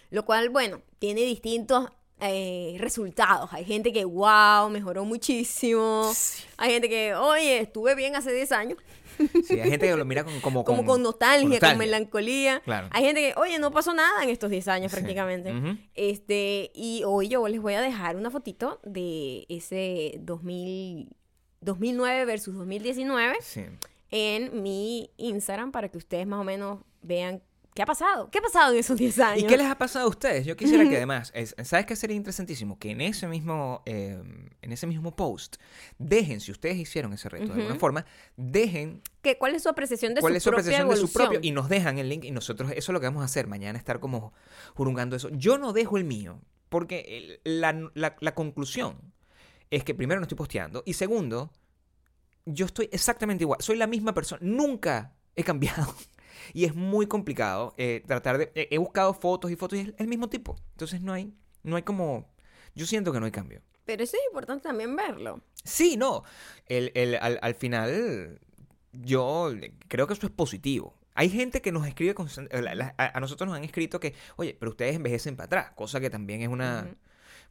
Lo 0.10 0.26
cual, 0.26 0.50
bueno, 0.50 0.82
tiene 1.00 1.22
distintos 1.22 1.90
eh, 2.20 2.76
resultados. 2.80 3.52
Hay 3.54 3.66
gente 3.66 3.92
que, 3.92 4.06
wow, 4.06 4.70
mejoró 4.70 5.06
muchísimo. 5.06 6.12
Sí. 6.16 6.44
Hay 6.58 6.72
gente 6.72 6.90
que, 6.90 7.14
oye, 7.16 7.60
estuve 7.60 7.96
bien 7.96 8.16
hace 8.16 8.32
10 8.34 8.52
años. 8.54 8.78
Sí, 9.48 9.60
hay 9.60 9.70
gente 9.70 9.88
que 9.88 9.96
lo 9.96 10.04
mira 10.06 10.24
con- 10.26 10.40
como, 10.42 10.64
Como 10.66 10.86
con 10.86 11.02
nostalgia, 11.02 11.44
con, 11.44 11.50
nostalgia. 11.52 11.78
melancolía. 11.78 12.60
Claro. 12.66 12.90
Hay 12.92 13.04
gente 13.06 13.22
que, 13.22 13.40
oye, 13.40 13.60
no 13.60 13.72
pasó 13.72 13.94
nada 13.94 14.24
en 14.24 14.30
estos 14.30 14.50
10 14.50 14.68
años 14.68 14.92
Sí. 14.92 14.98
prácticamente. 14.98 15.54
Este, 15.94 16.72
y 16.74 17.04
hoy 17.06 17.28
yo 17.30 17.48
les 17.48 17.62
voy 17.62 17.76
a 17.76 17.82
dejar 17.82 18.16
una 18.18 18.30
fotito 18.30 18.80
de 18.84 19.46
ese 19.50 20.18
2000, 20.22 21.10
2009 21.62 22.26
versus 22.26 22.56
2019 22.56 23.38
Sí. 23.42 23.64
en 24.12 24.62
mi 24.62 25.10
Instagram 25.18 25.72
para 25.72 25.90
que 25.90 25.98
ustedes 25.98 26.28
más 26.28 26.40
o 26.42 26.44
menos 26.44 26.80
vean 27.02 27.42
qué 27.76 27.84
ha 27.84 27.86
pasado. 27.86 28.32
¿Qué 28.32 28.40
ha 28.40 28.42
pasado 28.42 28.74
en 28.74 28.80
esos 28.80 28.98
10 28.98 29.20
años? 29.20 29.44
¿Y 29.44 29.48
qué 29.48 29.58
les 29.58 29.68
ha 29.68 29.78
pasado 29.78 30.06
a 30.06 30.10
ustedes? 30.10 30.46
Yo 30.46 30.56
quisiera 30.58 30.88
que 30.90 30.96
además, 30.96 31.32
es- 31.36 31.54
¿sabes 31.64 31.86
qué 31.86 31.96
sería 31.96 32.16
interesantísimo? 32.16 32.80
Que 32.80 32.92
en 32.92 33.02
ese 33.02 33.28
mismo, 33.28 33.84
eh, 33.86 34.20
en 34.62 34.72
ese 34.72 34.88
mismo 34.88 35.16
post, 35.16 35.58
dejen, 36.00 36.40
si 36.42 36.52
ustedes 36.52 36.78
hicieron 36.78 37.14
ese 37.14 37.30
reto 37.30 37.48
de 37.54 37.60
alguna 37.62 37.76
forma, 37.80 38.06
dejen 38.38 39.02
¿Qué- 39.22 39.38
¿Cuál 39.38 39.54
es 39.56 39.64
su 39.64 39.70
apreciación 39.70 40.16
de 40.16 40.22
cuál 40.22 40.34
su 40.34 40.38
es 40.38 40.44
su 40.44 40.50
apreciación 40.50 40.88
de 40.90 40.96
su 40.96 41.12
propio 41.12 41.40
y 41.42 41.52
nos 41.52 41.68
dejan 41.70 41.98
el 42.00 42.10
link 42.10 42.24
y 42.24 42.32
nosotros 42.32 42.72
eso 42.72 42.92
es 42.92 42.94
lo 42.94 43.00
que 43.00 43.06
vamos 43.08 43.22
a 43.22 43.26
hacer 43.26 43.46
mañana, 43.48 43.78
estar 43.78 44.00
como 44.00 44.34
jurungando 44.74 45.16
eso. 45.16 45.30
Yo 45.30 45.58
no 45.58 45.74
dejo 45.74 45.98
el 45.98 46.06
mío 46.06 46.40
porque 46.70 47.40
el- 47.44 47.60
la, 47.62 47.74
la- 47.94 48.16
la 48.20 48.34
conclusión 48.36 48.98
es 49.70 49.84
que 49.84 49.94
primero 49.94 50.20
no 50.22 50.24
estoy 50.26 50.38
posteando 50.38 50.82
y 50.86 50.94
segundo, 50.94 51.52
yo 52.46 52.68
estoy 52.68 52.88
exactamente 52.92 53.44
igual, 53.44 53.60
soy 53.62 53.76
la 53.76 53.88
misma 53.88 54.14
persona, 54.14 54.40
nunca 54.44 55.14
he 55.36 55.44
cambiado. 55.44 55.94
Y 56.54 56.66
es 56.66 56.76
muy 56.76 57.08
complicado 57.08 57.74
eh, 57.78 58.04
tratar 58.08 58.38
de... 58.38 58.52
He, 58.56 58.68
he 58.72 58.78
buscado 58.78 59.14
fotos 59.14 59.52
y 59.52 59.56
fotos 59.56 59.80
y 59.80 59.82
es 59.82 59.94
el 59.98 60.08
mismo 60.08 60.30
tipo. 60.30 60.56
Entonces 60.72 61.02
no 61.02 61.14
hay, 61.14 61.34
no 61.64 61.76
hay 61.76 61.84
como... 61.84 62.34
Yo 62.76 62.86
siento 62.86 63.12
que 63.14 63.20
no 63.20 63.26
hay 63.26 63.32
cambio. 63.32 63.62
Pero 63.86 64.04
eso 64.04 64.18
es 64.18 64.24
importante 64.28 64.64
también 64.68 64.96
verlo. 64.96 65.42
Sí, 65.64 65.96
no. 65.98 66.24
El, 66.68 66.92
el- 66.96 67.16
al, 67.16 67.40
al 67.42 67.56
final, 67.56 68.40
yo 68.92 69.52
creo 69.88 70.08
que 70.08 70.14
eso 70.14 70.26
es 70.28 70.32
positivo. 70.34 70.98
Hay 71.14 71.30
gente 71.30 71.62
que 71.62 71.72
nos 71.72 71.88
escribe, 71.88 72.14
a, 72.98 73.20
nosotros 73.22 73.48
nos 73.48 73.56
han 73.58 73.64
escrito 73.64 74.00
que, 74.02 74.14
oye, 74.36 74.56
pero 74.60 74.72
ustedes 74.72 74.96
envejecen 74.96 75.38
para 75.38 75.46
atrás, 75.46 75.72
cosa 75.76 76.02
que 76.02 76.10
también 76.10 76.42
es 76.42 76.50
una, 76.50 76.90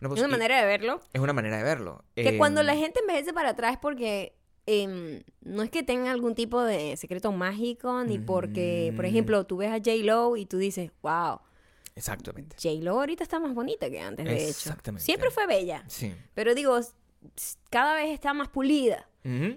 una, 0.02 0.14
Es 0.14 0.18
una 0.20 0.28
manera 0.28 0.60
de 0.60 0.66
verlo. 0.66 1.00
es 1.14 1.20
una 1.20 1.32
manera 1.32 1.56
de 1.56 1.62
verlo. 1.62 2.04
Que 2.14 2.36
cuando 2.36 2.60
Em, 2.60 2.66
la 2.66 2.76
gente 2.76 3.00
envejece 3.00 3.32
para 3.32 3.50
atrás 3.50 3.72
es 3.72 3.78
porque 3.78 4.36
em, 4.66 5.22
no 5.42 5.62
es 5.62 5.70
que 5.70 5.82
tenga 5.82 6.10
algún 6.10 6.34
tipo 6.34 6.60
de 6.62 6.96
secreto 6.96 7.32
mágico, 7.32 8.02
ni 8.04 8.18
porque, 8.18 8.92
por 8.96 9.04
Mm. 9.04 9.08
ejemplo, 9.08 9.44
tú 9.46 9.58
ves 9.58 9.70
a 9.70 9.76
J-Lo 9.78 10.36
y 10.36 10.46
tú 10.46 10.58
dices, 10.58 10.90
wow, 11.02 11.40
Exactamente. 11.96 12.56
J-Lo 12.60 12.98
ahorita 12.98 13.22
está 13.22 13.38
más 13.38 13.54
bonita 13.54 13.88
que 13.88 14.00
antes, 14.00 14.24
de 14.24 14.34
hecho. 14.36 14.48
Exactamente. 14.48 15.04
Siempre 15.04 15.30
fue 15.30 15.46
bella, 15.46 15.84
Sí. 15.86 16.12
pero 16.34 16.54
digo, 16.54 16.78
cada 17.70 17.94
vez 17.94 18.10
está 18.10 18.34
más 18.34 18.48
pulida. 18.48 19.08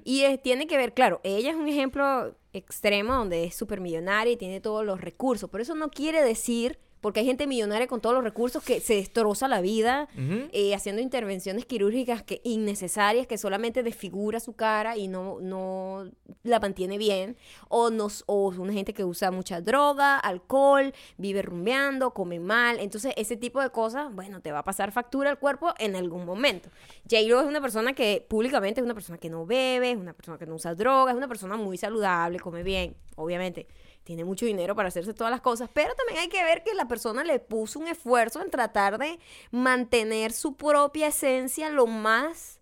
Y 0.05 0.21
es- 0.21 0.41
tiene 0.41 0.65
que 0.65 0.77
ver, 0.77 0.93
claro, 0.93 1.19
ella 1.25 1.49
es 1.49 1.55
un 1.57 1.67
ejemplo 1.67 2.33
extremo 2.53 3.13
donde 3.15 3.43
es 3.43 3.53
súper 3.55 3.81
millonaria 3.81 4.31
y 4.33 4.37
tiene 4.37 4.61
todos 4.61 4.85
los 4.85 5.01
recursos, 5.01 5.49
pero 5.49 5.61
eso 5.61 5.75
no 5.75 5.89
quiere 5.89 6.23
decir, 6.23 6.79
porque 7.07 7.21
hay 7.21 7.25
gente 7.25 7.47
millonaria 7.47 7.87
con 7.87 8.01
todos 8.01 8.13
los 8.15 8.21
recursos 8.21 8.61
que 8.61 8.81
se 8.81 8.95
destroza 8.95 9.47
la 9.47 9.61
vida 9.61 10.09
eh, 10.17 10.75
haciendo 10.75 11.01
intervenciones 11.01 11.65
quirúrgicas 11.65 12.21
que 12.21 12.41
innecesarias 12.43 13.27
que 13.27 13.37
solamente 13.37 13.81
desfigura 13.81 14.41
su 14.41 14.57
cara 14.57 14.97
y 14.97 15.07
no, 15.07 15.39
no 15.39 16.11
la 16.43 16.59
mantiene 16.59 16.97
bien. 16.97 17.37
O 17.69 17.91
nos 17.91 18.25
o 18.27 18.49
una 18.49 18.73
gente 18.73 18.93
que 18.93 19.05
usa 19.05 19.31
mucha 19.31 19.61
droga 19.61 20.19
alcohol 20.19 20.93
vive 21.17 21.41
rumbeando 21.43 22.13
come 22.13 22.41
mal. 22.41 22.77
Entonces 22.81 23.13
ese 23.15 23.37
tipo 23.37 23.61
de 23.61 23.69
cosas 23.69 24.13
bueno 24.13 24.41
te 24.41 24.51
va 24.51 24.59
a 24.59 24.63
pasar 24.65 24.91
factura 24.91 25.29
al 25.29 25.39
cuerpo 25.39 25.73
en 25.79 25.95
algún 25.95 26.25
momento. 26.25 26.67
J-Lo 27.09 27.39
es 27.39 27.47
una 27.47 27.61
persona 27.61 27.93
que 27.93 28.25
públicamente 28.27 28.81
es 28.81 28.83
una 28.83 28.95
persona 28.95 29.17
que 29.17 29.29
no 29.29 29.45
bebe 29.45 29.91
es 29.91 29.97
una 29.97 30.11
persona 30.11 30.37
que 30.37 30.45
no 30.45 30.55
usa 30.55 30.75
droga 30.75 31.11
es 31.11 31.17
una 31.17 31.29
persona 31.29 31.55
muy 31.55 31.77
saludable 31.77 32.37
come 32.41 32.63
bien 32.63 32.97
obviamente 33.15 33.65
tiene 34.07 34.23
mucho 34.23 34.45
dinero 34.45 34.73
para 34.73 34.87
hacerse 34.87 35.13
todas 35.13 35.31
las 35.31 35.41
cosas, 35.41 35.69
pero 35.73 35.93
también 35.93 36.19
hay 36.21 36.29
que 36.29 36.41
ver 36.41 36.63
que 36.63 36.73
la 36.73 36.87
persona 36.87 37.25
le 37.25 37.39
puso 37.39 37.77
un 37.77 37.89
esfuerzo 37.89 38.41
en 38.41 38.49
tratar 38.49 38.97
de 38.97 39.19
mantener 39.51 40.31
su 40.31 40.55
propia 40.55 41.07
esencia 41.07 41.69
lo 41.69 41.87
más 41.87 42.56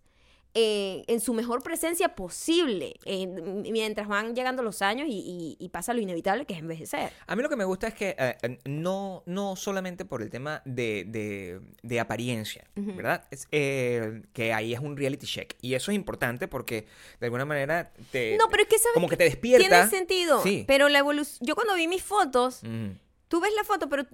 eh, 0.57 1.03
en 1.07 1.19
su 1.19 1.33
mejor 1.33 1.62
presencia 1.62 2.15
posible 2.15 2.95
eh, 3.03 3.27
mientras 3.27 4.07
van 4.07 4.33
llegando 4.35 4.63
los 4.63 4.81
años 4.81 5.07
y, 5.09 5.19
y- 5.59 5.63
y 5.63 5.69
pasa 5.69 5.93
lo 5.93 6.00
inevitable 6.00 6.45
que 6.45 6.53
es 6.53 6.59
envejecer. 6.59 7.12
A 7.27 7.35
mí 7.35 7.43
lo 7.43 7.50
que 7.50 7.57
me 7.57 7.65
gusta 7.65 7.88
es 7.89 7.93
que 7.93 8.15
eh, 8.17 8.38
eh, 8.41 8.57
no, 8.65 9.21
no 9.25 9.55
solamente 9.57 10.05
por 10.05 10.21
el 10.21 10.29
tema 10.29 10.62
de, 10.65 11.03
de- 11.07 11.59
de 11.83 12.00
apariencia, 12.00 12.63
¿verdad? 12.75 13.25
Es, 13.31 13.45
que 13.47 14.53
ahí 14.55 14.74
es 14.74 14.79
un 14.79 14.95
reality 14.97 15.25
check. 15.27 15.55
Y 15.62 15.74
eso 15.74 15.91
es 15.91 15.95
importante 15.95 16.47
porque 16.47 16.88
de 17.19 17.25
alguna 17.27 17.45
manera 17.45 17.91
te... 18.12 18.38
No, 18.38 18.47
pero 18.50 18.63
es 18.63 18.69
que 18.69 18.77
sabes 18.79 18.93
como 18.93 19.09
que 19.09 19.17
te 19.17 19.25
despierta. 19.25 19.67
Tiene 19.67 19.89
sentido, 19.89 20.41
Sí. 20.41 20.63
pero 20.67 20.88
la 20.89 21.00
evolución... 21.00 21.45
Yo 21.45 21.55
cuando 21.55 21.75
vi 21.75 21.88
mis 21.88 22.01
fotos, 22.03 22.63
Ujú. 22.63 22.95
tú 23.27 23.41
ves 23.41 23.51
la 23.55 23.63
foto, 23.65 23.89
pero... 23.89 24.05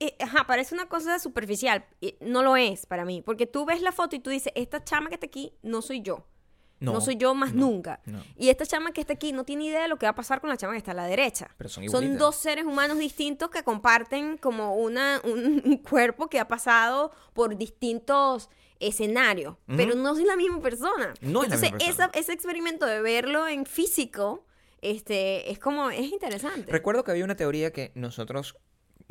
eh, 0.00 0.16
ajá, 0.20 0.44
parece 0.46 0.74
una 0.74 0.88
cosa 0.88 1.18
superficial. 1.18 1.84
eh, 2.00 2.16
No 2.20 2.42
lo 2.42 2.56
es 2.56 2.86
para 2.86 3.04
mí. 3.04 3.22
Porque 3.22 3.46
tú 3.46 3.64
ves 3.64 3.82
la 3.82 3.92
foto 3.92 4.16
y 4.16 4.20
tú 4.20 4.30
dices, 4.30 4.52
esta 4.56 4.82
chama 4.82 5.08
que 5.08 5.14
está 5.14 5.26
aquí 5.26 5.52
no 5.62 5.82
soy 5.82 6.02
yo. 6.02 6.26
No, 6.80 6.98
soy 7.02 7.16
yo 7.16 7.34
más 7.34 7.52
no, 7.52 7.66
nunca. 7.66 8.00
no. 8.06 8.22
Y 8.38 8.48
esta 8.48 8.64
chama 8.64 8.92
que 8.92 9.02
está 9.02 9.12
aquí 9.12 9.32
no 9.32 9.44
tiene 9.44 9.66
idea 9.66 9.82
de 9.82 9.88
lo 9.88 9.98
que 9.98 10.06
va 10.06 10.10
a 10.12 10.14
pasar 10.14 10.40
con 10.40 10.48
la 10.48 10.56
chama 10.56 10.72
que 10.72 10.78
está 10.78 10.92
a 10.92 10.94
la 10.94 11.04
derecha. 11.04 11.50
Pero 11.58 11.68
son 11.68 11.84
igualitas. 11.84 12.18
dos 12.18 12.36
seres 12.36 12.64
humanos 12.64 12.98
distintos 12.98 13.50
que 13.50 13.62
comparten 13.62 14.38
como 14.38 14.74
una, 14.76 15.20
un, 15.24 15.60
un 15.62 15.76
cuerpo 15.76 16.28
que 16.28 16.40
ha 16.40 16.48
pasado 16.48 17.12
por 17.34 17.54
distintos 17.58 18.48
escenarios. 18.78 19.56
Pero 19.66 19.94
no 19.94 20.16
es 20.16 20.24
la 20.24 20.36
misma 20.36 20.62
persona. 20.62 21.12
No 21.20 21.42
es 21.42 21.50
la 21.50 21.56
Entonces, 21.56 21.60
misma 21.72 21.78
persona. 21.78 22.04
esa- 22.06 22.18
ese 22.18 22.32
experimento 22.32 22.86
de 22.86 23.02
verlo 23.02 23.46
en 23.46 23.66
físico, 23.66 24.46
este, 24.80 25.50
es 25.50 25.58
como, 25.58 25.90
es 25.90 26.10
interesante. 26.10 26.72
Recuerdo 26.72 27.04
que 27.04 27.10
había 27.10 27.24
una 27.26 27.36
teoría 27.36 27.72
que 27.72 27.92
nosotros 27.94 28.56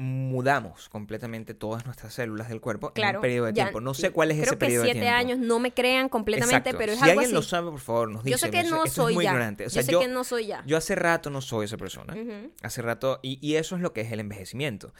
mudamos 0.01 0.87
completamente 0.87 1.53
todas 1.53 1.85
nuestras 1.85 2.13
células 2.13 2.47
del 2.47 2.61
cuerpo 2.61 2.93
en 2.95 3.15
un 3.17 3.21
periodo 3.21 3.47
de 3.47 3.53
ya- 3.53 3.63
tiempo. 3.65 3.81
No 3.81 3.93
sé 3.93 4.11
cuál 4.11 4.31
es 4.31 4.37
creo 4.37 4.47
ese 4.51 4.55
periodo 4.57 4.83
de 4.83 4.91
siete 4.91 5.01
tiempo. 5.01 5.17
años, 5.17 5.39
no 5.39 5.59
me 5.59 5.73
crean 5.73 6.07
completamente, 6.07 6.55
Exacto. 6.69 6.77
pero 6.77 6.93
es 6.93 6.99
si 6.99 7.03
algo 7.03 7.19
alguien 7.19 7.25
así. 7.25 7.33
lo 7.35 7.41
sabe, 7.41 7.69
por 7.71 7.79
favor, 7.81 8.09
nos 8.09 8.23
dice. 8.23 8.31
yo 8.31 8.37
sé 8.37 8.49
que 8.49 8.63
no 8.63 8.87
soy 8.87 9.13
muy 9.13 9.25
ya. 9.25 9.31
ignorante. 9.31 9.65
O 9.65 9.69
sea, 9.69 9.81
yo 9.81 9.85
sé 9.85 9.91
yo, 9.91 9.99
que 9.99 10.07
no 10.07 10.23
soy 10.23 10.47
ya. 10.47 10.63
yo 10.65 10.77
hace 10.77 10.95
rato 10.95 11.29
no 11.29 11.41
soy 11.41 11.65
esa 11.65 11.75
persona. 11.77 12.15
Hace 12.63 12.81
rato, 12.81 13.19
y, 13.21 13.45
y 13.45 13.55
eso 13.55 13.75
es 13.75 13.81
lo 13.81 13.91
que 13.91 14.01
es 14.01 14.11
el 14.13 14.21
envejecimiento. 14.21 14.93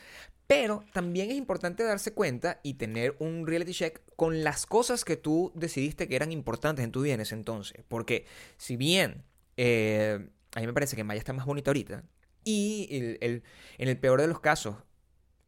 Pero 0.47 0.83
también 0.93 1.29
es 1.31 1.37
importante 1.37 1.83
darse 1.83 2.11
cuenta 2.13 2.59
y 2.61 2.73
tener 2.73 3.15
un 3.19 3.47
reality 3.47 3.71
check 3.71 4.01
con 4.17 4.43
las 4.43 4.65
cosas 4.65 5.05
que 5.05 5.15
tú 5.15 5.51
decidiste 5.55 6.07
que 6.09 6.15
eran 6.17 6.31
importantes 6.33 6.83
en 6.83 6.91
tu 6.91 7.03
vida 7.03 7.13
en 7.13 7.21
ese 7.21 7.35
entonces. 7.35 7.83
Porque 7.87 8.25
si 8.57 8.75
bien 8.75 9.23
eh, 9.57 10.27
a 10.55 10.59
mí 10.59 10.67
me 10.67 10.73
parece 10.73 10.95
que 10.95 11.03
Maya 11.03 11.19
está 11.19 11.33
más 11.33 11.45
bonita 11.45 11.69
ahorita, 11.69 12.03
y 12.43 12.87
el- 12.91 13.17
el- 13.21 13.43
en 13.77 13.89
el 13.89 13.97
peor 13.99 14.19
de 14.21 14.27
los 14.27 14.39
casos, 14.39 14.75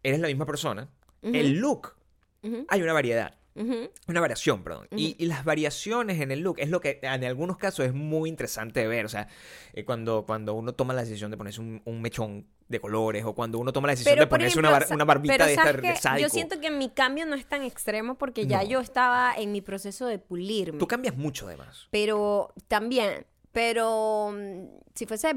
eres 0.04 0.20
la 0.20 0.28
misma 0.28 0.46
persona, 0.46 0.90
Ujú. 1.22 1.36
el 1.36 1.54
look, 1.60 1.94
Ujú, 2.44 2.66
hay 2.68 2.82
una 2.82 2.94
variedad. 2.94 3.36
ujú. 3.56 3.90
Una 4.08 4.22
variación, 4.22 4.64
perdón. 4.64 4.88
y, 4.96 5.16
y 5.20 5.26
las 5.28 5.44
variaciones 5.46 6.20
en 6.22 6.32
el 6.32 6.40
look 6.40 6.56
es 6.60 6.70
lo 6.70 6.80
que 6.82 7.00
en 7.02 7.24
algunos 7.26 7.58
casos 7.58 7.86
es 7.86 7.94
muy 7.94 8.30
interesante 8.30 8.80
de 8.80 8.88
ver. 8.88 9.06
O 9.06 9.10
sea, 9.10 9.28
eh, 9.74 9.84
cuando, 9.86 10.26
cuando 10.26 10.54
uno 10.54 10.74
toma 10.74 10.94
la 10.94 11.02
decisión 11.04 11.30
de 11.32 11.38
ponerse 11.38 11.60
un, 11.62 11.82
un 11.86 12.02
mechón 12.02 12.48
de 12.70 12.80
colores 12.80 13.26
o 13.26 13.36
cuando 13.36 13.60
uno 13.60 13.74
toma 13.74 13.88
la 13.88 13.94
decisión 13.94 14.16
de 14.16 14.22
por 14.22 14.30
ponerse 14.40 14.54
ejemplo, 14.54 14.70
una, 14.70 14.80
bar- 14.80 14.88
una 14.96 15.04
barbita 15.04 15.34
pero 15.34 15.46
de 15.48 15.56
¿sabes 15.56 15.70
estar 15.76 15.82
de 15.94 15.96
sádico. 15.98 16.28
Yo 16.28 16.30
siento 16.34 16.60
que 16.62 16.72
mi 16.72 16.90
cambio 16.90 17.26
no 17.26 17.36
es 17.36 17.46
tan 17.46 17.62
extremo 17.64 18.16
porque 18.16 18.48
ya 18.48 18.64
No. 18.64 18.70
yo 18.70 18.80
estaba 18.80 19.34
en 19.38 19.52
mi 19.52 19.60
proceso 19.62 20.06
de 20.08 20.18
pulirme. 20.18 20.80
Tú 20.80 20.88
cambias 20.88 21.18
mucho 21.18 21.48
además. 21.48 21.88
Pero 21.92 22.54
también, 22.70 23.26
pero 23.52 24.32
mm, 24.34 24.68
si 24.96 25.06
fuese 25.06 25.36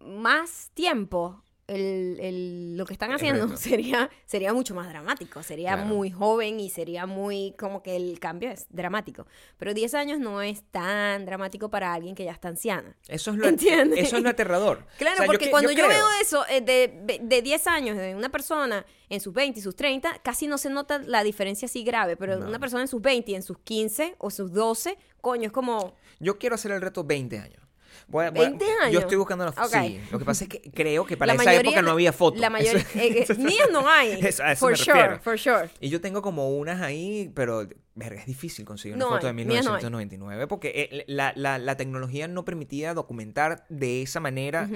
más 0.00 0.70
tiempo, 0.74 1.42
el, 1.70 2.18
el- 2.20 2.76
lo 2.76 2.84
que 2.86 2.92
están 2.92 3.12
haciendo 3.12 3.46
reto. 3.46 3.56
sería, 3.60 4.10
sería 4.26 4.52
mucho 4.52 4.74
más 4.74 4.88
dramático. 4.88 5.42
Sería 5.42 5.74
Claro. 5.74 5.86
muy 5.88 6.10
joven 6.10 6.60
y 6.60 6.68
sería 6.70 7.06
muy 7.06 7.54
como 7.58 7.82
que 7.82 7.96
el 7.96 8.18
cambio 8.20 8.50
es 8.50 8.66
dramático. 8.70 9.26
Pero 9.58 9.72
10 9.74 9.94
años 9.94 10.18
no 10.18 10.42
es 10.42 10.62
tan 10.70 11.24
dramático 11.26 11.70
para 11.70 11.94
alguien 11.94 12.14
que 12.14 12.24
ya 12.24 12.32
está 12.32 12.48
anciana. 12.48 12.96
Eso 13.08 13.30
es 13.30 13.36
lo, 13.38 13.46
¿Entiendes? 13.48 13.98
eso 14.00 14.16
es 14.16 14.22
lo 14.22 14.28
aterrador. 14.30 14.84
Claro, 14.98 15.14
O 15.14 15.16
sea, 15.18 15.26
yo 15.26 15.30
porque 15.32 15.44
que- 15.46 15.50
cuando 15.50 15.70
yo, 15.70 15.84
creo- 15.86 15.88
veo 15.88 16.06
eso 16.20 16.44
eh, 16.48 16.60
de, 16.60 17.18
de 17.22 17.42
10 17.42 17.66
años 17.68 17.96
de 17.96 18.14
una 18.14 18.28
persona 18.30 18.84
en 19.08 19.20
sus 19.20 19.32
20 19.34 19.58
y 19.58 19.62
sus 19.62 19.74
30, 19.76 20.20
casi 20.22 20.46
no 20.46 20.58
se 20.58 20.70
nota 20.70 20.98
la 20.98 21.22
diferencia 21.24 21.66
así 21.66 21.82
grave, 21.84 22.16
pero 22.16 22.36
No. 22.38 22.46
una 22.48 22.58
persona 22.58 22.82
en 22.82 22.88
sus 22.88 23.00
20 23.02 23.32
y 23.32 23.34
en 23.34 23.42
sus 23.42 23.58
15 23.58 24.14
o 24.18 24.30
sus 24.30 24.52
12, 24.52 24.98
coño, 25.20 25.46
es 25.46 25.52
como... 25.52 25.94
Yo 26.20 26.38
quiero 26.38 26.54
hacer 26.54 26.70
el 26.72 26.80
reto 26.80 27.02
20 27.04 27.38
años. 27.38 27.62
Voy 28.08 28.26
a- 28.26 28.30
voy 28.30 28.40
a- 28.46 28.48
20 28.48 28.64
años. 28.82 28.92
Yo 28.92 29.00
estoy 29.00 29.16
buscando 29.16 29.44
la 29.44 29.52
foto. 29.52 29.66
Ok. 29.68 29.84
Sí, 29.84 30.00
lo 30.10 30.18
que 30.18 30.24
pasa 30.24 30.44
es 30.44 30.50
que 30.50 30.60
creo 30.74 31.04
que 31.06 31.16
para 31.16 31.34
la 31.34 31.42
esa 31.42 31.54
época 31.54 31.82
no 31.82 31.90
había 31.92 32.12
fotos. 32.12 32.40
La 32.40 32.50
mayoría... 32.50 32.84
Eh, 32.94 33.24
eh, 33.28 33.34
mías 33.34 33.68
no 33.72 33.88
hay. 33.88 34.12
Eso- 34.26 34.42
a 34.42 34.52
eso 34.52 34.60
for 34.60 34.72
me 34.72 34.76
sure, 34.76 34.92
refiero. 34.94 35.22
for 35.22 35.38
sure. 35.38 35.70
Y 35.80 35.88
yo 35.88 36.00
tengo 36.00 36.22
como 36.22 36.50
unas 36.50 36.80
ahí, 36.80 37.30
pero 37.34 37.66
verga, 37.94 38.20
es 38.20 38.26
difícil 38.26 38.64
conseguir 38.64 38.96
una 38.96 39.04
No 39.06 39.10
foto 39.10 39.26
hay, 39.26 39.34
de 39.34 39.44
mías 39.44 39.64
no 39.64 39.72
hay. 39.74 39.82
1999 39.82 40.46
porque 40.46 40.72
eh, 40.90 41.04
la, 41.08 41.32
la- 41.36 41.58
la 41.58 41.76
tecnología 41.76 42.28
no 42.28 42.44
permitía 42.44 42.94
documentar 42.94 43.66
de 43.68 44.02
esa 44.02 44.20
manera 44.20 44.68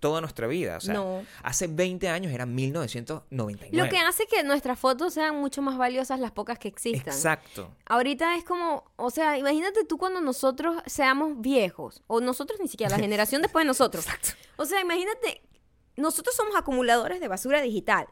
toda 0.00 0.20
nuestra 0.20 0.46
vida. 0.46 0.78
O 0.78 0.80
sea, 0.80 0.94
No. 0.94 1.22
hace 1.42 1.66
20 1.68 2.08
años 2.08 2.32
era 2.32 2.46
1999. 2.46 3.76
Lo 3.76 3.88
que 3.88 3.98
hace 3.98 4.26
que 4.26 4.42
nuestras 4.42 4.78
fotos 4.78 5.14
sean 5.14 5.36
mucho 5.36 5.62
más 5.62 5.76
valiosas 5.78 6.18
las 6.20 6.32
pocas 6.32 6.58
que 6.58 6.68
existan. 6.68 7.12
Exacto. 7.14 7.70
Ahorita 7.86 8.36
es 8.36 8.44
como, 8.44 8.84
o 8.96 9.10
sea, 9.10 9.38
imagínate 9.38 9.84
tú 9.84 9.98
cuando 9.98 10.20
nosotros 10.20 10.82
seamos 10.86 11.40
viejos, 11.40 12.02
o 12.06 12.20
nosotros 12.20 12.58
ni 12.60 12.68
siquiera, 12.68 12.96
la 12.96 13.02
generación 13.02 13.42
después 13.42 13.64
de 13.64 13.68
nosotros. 13.68 14.06
O 14.56 14.64
sea, 14.64 14.80
imagínate, 14.80 15.42
nosotros 15.96 16.34
somos 16.34 16.56
acumuladores 16.56 17.20
de 17.20 17.28
basura 17.28 17.60
digital 17.60 18.06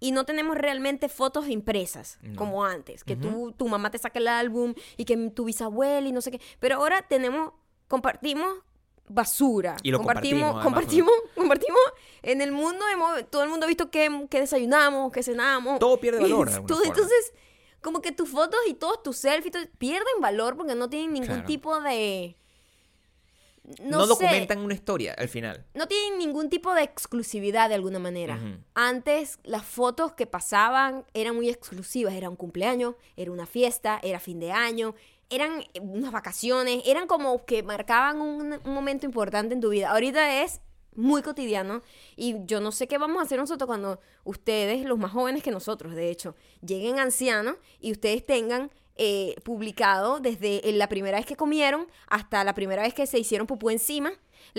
y 0.00 0.12
no 0.12 0.24
tenemos 0.24 0.56
realmente 0.58 1.08
fotos 1.08 1.48
impresas 1.48 2.18
No. 2.22 2.36
como 2.36 2.64
antes, 2.64 3.02
que 3.04 3.16
tú, 3.16 3.52
tu 3.56 3.66
mamá 3.68 3.90
te 3.90 3.98
saca 3.98 4.18
el 4.18 4.28
álbum 4.28 4.74
y 4.96 5.04
que 5.06 5.16
tu 5.30 5.44
bisabuela 5.44 6.06
y 6.08 6.12
no 6.12 6.20
sé 6.20 6.30
qué. 6.30 6.40
Pero 6.60 6.76
ahora 6.76 7.02
tenemos, 7.02 7.52
compartimos 7.88 8.48
basura. 9.08 9.76
Y 9.82 9.90
lo 9.90 9.98
compartimos, 9.98 10.62
compartimos, 10.62 11.12
compartimos 11.34 11.80
en 12.22 12.40
el 12.40 12.52
mundo, 12.52 12.84
hemos- 12.92 13.28
todo 13.30 13.42
el 13.42 13.50
mundo 13.50 13.64
ha 13.64 13.68
visto 13.68 13.90
que, 13.90 14.26
que 14.30 14.40
desayunamos, 14.40 15.12
que 15.12 15.22
cenamos. 15.22 15.78
Todo 15.78 15.98
pierde 16.00 16.20
valor 16.22 16.50
de. 16.50 16.56
Entonces, 16.56 17.32
como 17.82 18.00
que 18.00 18.12
tus 18.12 18.30
fotos 18.30 18.58
y 18.68 18.74
todos 18.74 19.02
tus 19.02 19.16
selfies 19.18 19.68
pierden 19.78 20.20
valor 20.20 20.56
porque 20.56 20.74
no 20.74 20.88
tienen 20.88 21.12
ningún 21.12 21.28
Claro. 21.28 21.44
tipo 21.46 21.80
de... 21.82 22.36
No, 23.80 24.06
documentan 24.06 24.58
una 24.60 24.74
historia 24.74 25.14
al 25.16 25.28
final. 25.28 25.64
no 25.74 25.88
tienen 25.88 26.18
ningún 26.18 26.50
tipo 26.50 26.74
de 26.74 26.82
exclusividad 26.82 27.70
de 27.70 27.74
alguna 27.74 27.98
manera. 27.98 28.38
Antes 28.74 29.38
las 29.42 29.64
fotos 29.64 30.12
que 30.12 30.26
pasaban 30.26 31.04
eran 31.14 31.34
muy 31.34 31.48
exclusivas, 31.48 32.14
era 32.14 32.28
un 32.28 32.36
cumpleaños, 32.36 32.94
era 33.16 33.32
una 33.32 33.46
fiesta, 33.46 34.00
era 34.02 34.20
fin 34.20 34.38
de 34.38 34.52
año, 34.52 34.94
eran 35.30 35.64
unas 35.80 36.12
vacaciones, 36.12 36.82
eran 36.84 37.06
como 37.06 37.44
que 37.46 37.62
marcaban 37.62 38.20
un, 38.20 38.60
un 38.62 38.74
momento 38.74 39.06
importante 39.06 39.54
en 39.54 39.60
tu 39.60 39.70
vida. 39.70 39.90
Ahorita 39.90 40.42
es 40.42 40.60
muy 40.94 41.22
cotidiano 41.22 41.82
y 42.16 42.44
yo 42.44 42.60
no 42.60 42.72
sé 42.72 42.86
qué 42.86 42.98
vamos 42.98 43.18
a 43.18 43.22
hacer 43.22 43.38
nosotros 43.38 43.66
cuando 43.66 44.00
ustedes, 44.24 44.84
los 44.84 44.98
más 44.98 45.12
jóvenes 45.12 45.42
que 45.42 45.50
nosotros, 45.50 45.94
de 45.94 46.10
hecho, 46.10 46.36
lleguen 46.64 46.98
ancianos 46.98 47.56
y 47.80 47.92
ustedes 47.92 48.24
tengan 48.24 48.70
eh, 48.96 49.34
publicado 49.44 50.20
desde 50.20 50.60
la 50.72 50.88
primera 50.88 51.18
vez 51.18 51.26
que 51.26 51.36
comieron 51.36 51.86
hasta 52.06 52.44
la 52.44 52.54
primera 52.54 52.82
vez 52.82 52.94
que 52.94 53.06
se 53.06 53.18
hicieron 53.18 53.46
pupú 53.46 53.70
encima, 53.70 54.12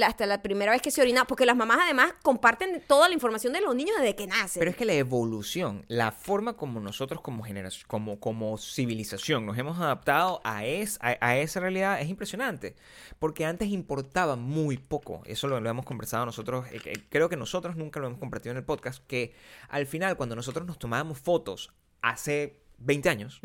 hasta 0.03 0.25
la 0.25 0.41
primera 0.41 0.71
vez 0.71 0.81
que 0.81 0.91
se 0.91 1.01
orinaron, 1.01 1.27
porque 1.27 1.45
las 1.45 1.55
mamás 1.55 1.79
además 1.81 2.13
comparten 2.21 2.83
toda 2.87 3.07
la 3.07 3.13
información 3.13 3.53
de 3.53 3.61
los 3.61 3.75
niños 3.75 3.95
desde 3.97 4.15
que 4.15 4.27
nacen. 4.27 4.59
Pero 4.59 4.71
es 4.71 4.77
que 4.77 4.85
la 4.85 4.93
evolución, 4.93 5.85
la 5.87 6.11
forma 6.11 6.57
como 6.57 6.79
nosotros 6.79 7.21
como 7.21 7.43
generación, 7.43 7.85
como, 7.87 8.19
como 8.19 8.57
civilización 8.57 9.45
nos 9.45 9.57
hemos 9.57 9.79
adaptado 9.79 10.41
a, 10.43 10.65
es, 10.65 10.97
a, 11.01 11.37
esa 11.37 11.59
realidad 11.59 12.01
es 12.01 12.09
impresionante. 12.09 12.75
Porque 13.19 13.45
antes 13.45 13.69
importaba 13.69 14.35
muy 14.35 14.77
poco. 14.77 15.21
Eso 15.25 15.47
lo, 15.47 15.59
lo 15.59 15.69
hemos 15.69 15.85
conversado 15.85 16.25
nosotros. 16.25 16.65
eh, 16.71 17.05
creo 17.09 17.29
que 17.29 17.37
nosotros 17.37 17.75
nunca 17.75 17.99
lo 17.99 18.07
hemos 18.07 18.19
compartido 18.19 18.51
en 18.51 18.57
el 18.57 18.65
podcast. 18.65 19.05
Que 19.07 19.33
al 19.69 19.85
final, 19.85 20.17
cuando 20.17 20.35
nosotros 20.35 20.65
nos 20.65 20.77
tomábamos 20.77 21.19
fotos 21.19 21.71
hace 22.01 22.64
20 22.77 23.09
años, 23.09 23.41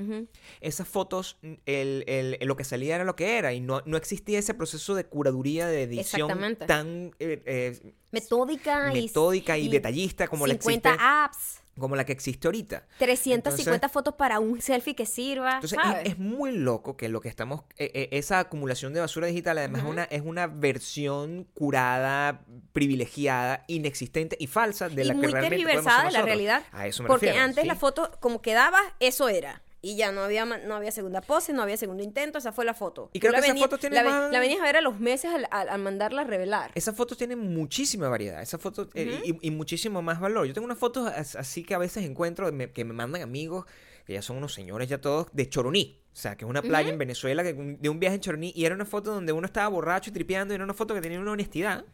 esas 0.61 0.87
fotos, 0.89 1.39
el, 1.67 2.05
el- 2.07 2.39
lo 2.47 2.57
que 2.57 2.65
salía 2.65 2.95
era 2.97 3.05
lo 3.05 3.17
que 3.17 3.39
era. 3.39 3.53
Y 3.53 3.61
no, 3.61 3.83
no 3.87 3.97
existía 3.97 4.39
ese 4.39 4.55
proceso 4.55 4.95
de 4.95 5.05
curaduría, 5.05 5.67
de 5.67 5.83
edición 5.85 6.29
tan 6.67 7.15
eh, 7.19 7.43
eh, 7.47 7.95
Metódica, 8.13 8.91
y- 8.93 9.03
metódica 9.03 9.57
y, 9.59 9.69
detallista 9.69 10.27
como 10.29 10.47
la 10.47 10.55
50 10.55 10.89
existe 10.91 11.05
apps, 11.07 11.60
como 11.79 11.97
la 11.97 12.05
que 12.05 12.13
existe 12.13 12.47
ahorita. 12.49 12.87
350 12.99 13.71
Entonces- 13.75 13.93
fotos 13.93 14.15
para 14.15 14.39
un 14.39 14.61
selfie 14.61 14.95
que 14.95 15.07
sirva, 15.07 15.55
Entonces 15.55 15.79
¿sabes? 15.83 16.03
es, 16.05 16.13
es 16.13 16.19
muy 16.19 16.53
loco 16.53 16.97
que 16.97 17.09
lo 17.09 17.21
que 17.21 17.29
estamos, 17.29 17.63
eh, 17.79 17.91
eh, 17.95 18.09
esa 18.13 18.39
acumulación 18.41 18.93
de 18.93 19.01
basura 19.01 19.27
digital 19.29 19.57
además 19.59 19.83
es, 19.83 19.89
una, 19.89 20.05
es 20.05 20.23
una 20.23 20.47
versión 20.47 21.45
curada, 21.55 22.45
privilegiada, 22.73 23.65
inexistente 23.69 24.37
y 24.41 24.47
falsa 24.47 24.89
de 24.89 25.03
y 25.03 25.07
la 25.07 25.15
que 25.15 25.19
muy 25.19 25.27
realmente 25.29 25.57
podemos 25.63 25.85
tergiversada 25.85 26.07
de 26.09 26.13
la 26.13 26.23
realidad. 26.23 26.63
A 26.73 26.87
eso 26.87 27.03
me 27.03 27.07
Porque 27.09 27.27
refiero, 27.27 27.45
antes 27.47 27.63
sí. 27.63 27.69
la 27.69 27.77
foto, 27.77 28.11
como 28.21 28.43
quedaba, 28.43 28.79
eso 29.01 29.29
era. 29.29 29.63
Y 29.83 29.97
ya 29.97 30.13
no 30.13 30.23
había, 30.23 30.45
no 30.45 30.75
había 30.75 30.91
segunda 30.91 31.21
pose, 31.23 31.53
no 31.53 31.63
había 31.63 31.77
segundo 31.77 32.03
intento, 32.03 32.39
esa 32.39 32.53
fue 32.53 32.65
la 32.65 32.75
foto. 32.75 33.11
Y 33.13 33.21
creo 33.21 33.33
que 33.33 33.39
esa 33.39 33.49
venía- 33.49 33.65
foto 33.65 33.79
tiene 33.79 33.97
la, 33.97 34.05
más- 34.05 34.31
la 34.33 34.39
venías 34.41 34.61
a 34.61 34.65
ver 34.65 34.77
a 34.77 34.81
los 34.81 35.01
meses 35.01 35.33
al, 35.33 35.47
al- 35.51 35.69
al 35.69 35.81
mandarla 35.81 36.23
a 36.23 36.25
revelar. 36.25 36.71
Esas 36.75 36.95
fotos 36.97 37.17
tienen 37.17 37.39
muchísima 37.39 38.09
variedad, 38.09 38.43
esas 38.43 38.61
fotos 38.61 38.89
eh, 38.95 39.21
y, 39.25 39.47
y 39.47 39.51
muchísimo 39.51 40.03
más 40.03 40.21
valor. 40.21 40.47
Yo 40.47 40.53
tengo 40.55 40.65
unas 40.67 40.79
fotos 40.79 41.09
as- 41.09 41.37
así 41.37 41.63
que 41.65 41.75
a 41.75 41.79
veces 41.79 42.05
encuentro 42.05 42.51
me- 42.53 42.71
que 42.73 42.85
me 42.85 42.93
mandan 42.93 43.23
amigos, 43.23 43.65
que 44.07 44.13
ya 44.15 44.23
son 44.23 44.37
unos 44.39 44.53
señores 44.53 44.89
ya 44.89 45.01
todos, 45.01 45.29
de 45.33 45.49
Choroní. 45.49 46.00
O 46.13 46.17
sea, 46.21 46.37
que 46.37 46.45
es 46.45 46.51
una 46.51 46.61
playa 46.61 46.91
en 46.91 46.99
Venezuela, 46.99 47.43
que, 47.45 47.53
de 47.55 47.89
un 47.89 48.01
viaje 48.01 48.17
en 48.17 48.21
Choroní, 48.21 48.53
y 48.55 48.65
era 48.65 48.75
una 48.75 48.85
foto 48.85 49.15
donde 49.15 49.33
uno 49.33 49.47
estaba 49.47 49.69
borracho 49.69 50.11
y 50.11 50.13
tripeando, 50.13 50.53
y 50.53 50.57
era 50.57 50.65
una 50.65 50.75
foto 50.75 50.93
que 50.93 51.01
tenía 51.01 51.21
una 51.21 51.31
honestidad, 51.33 51.85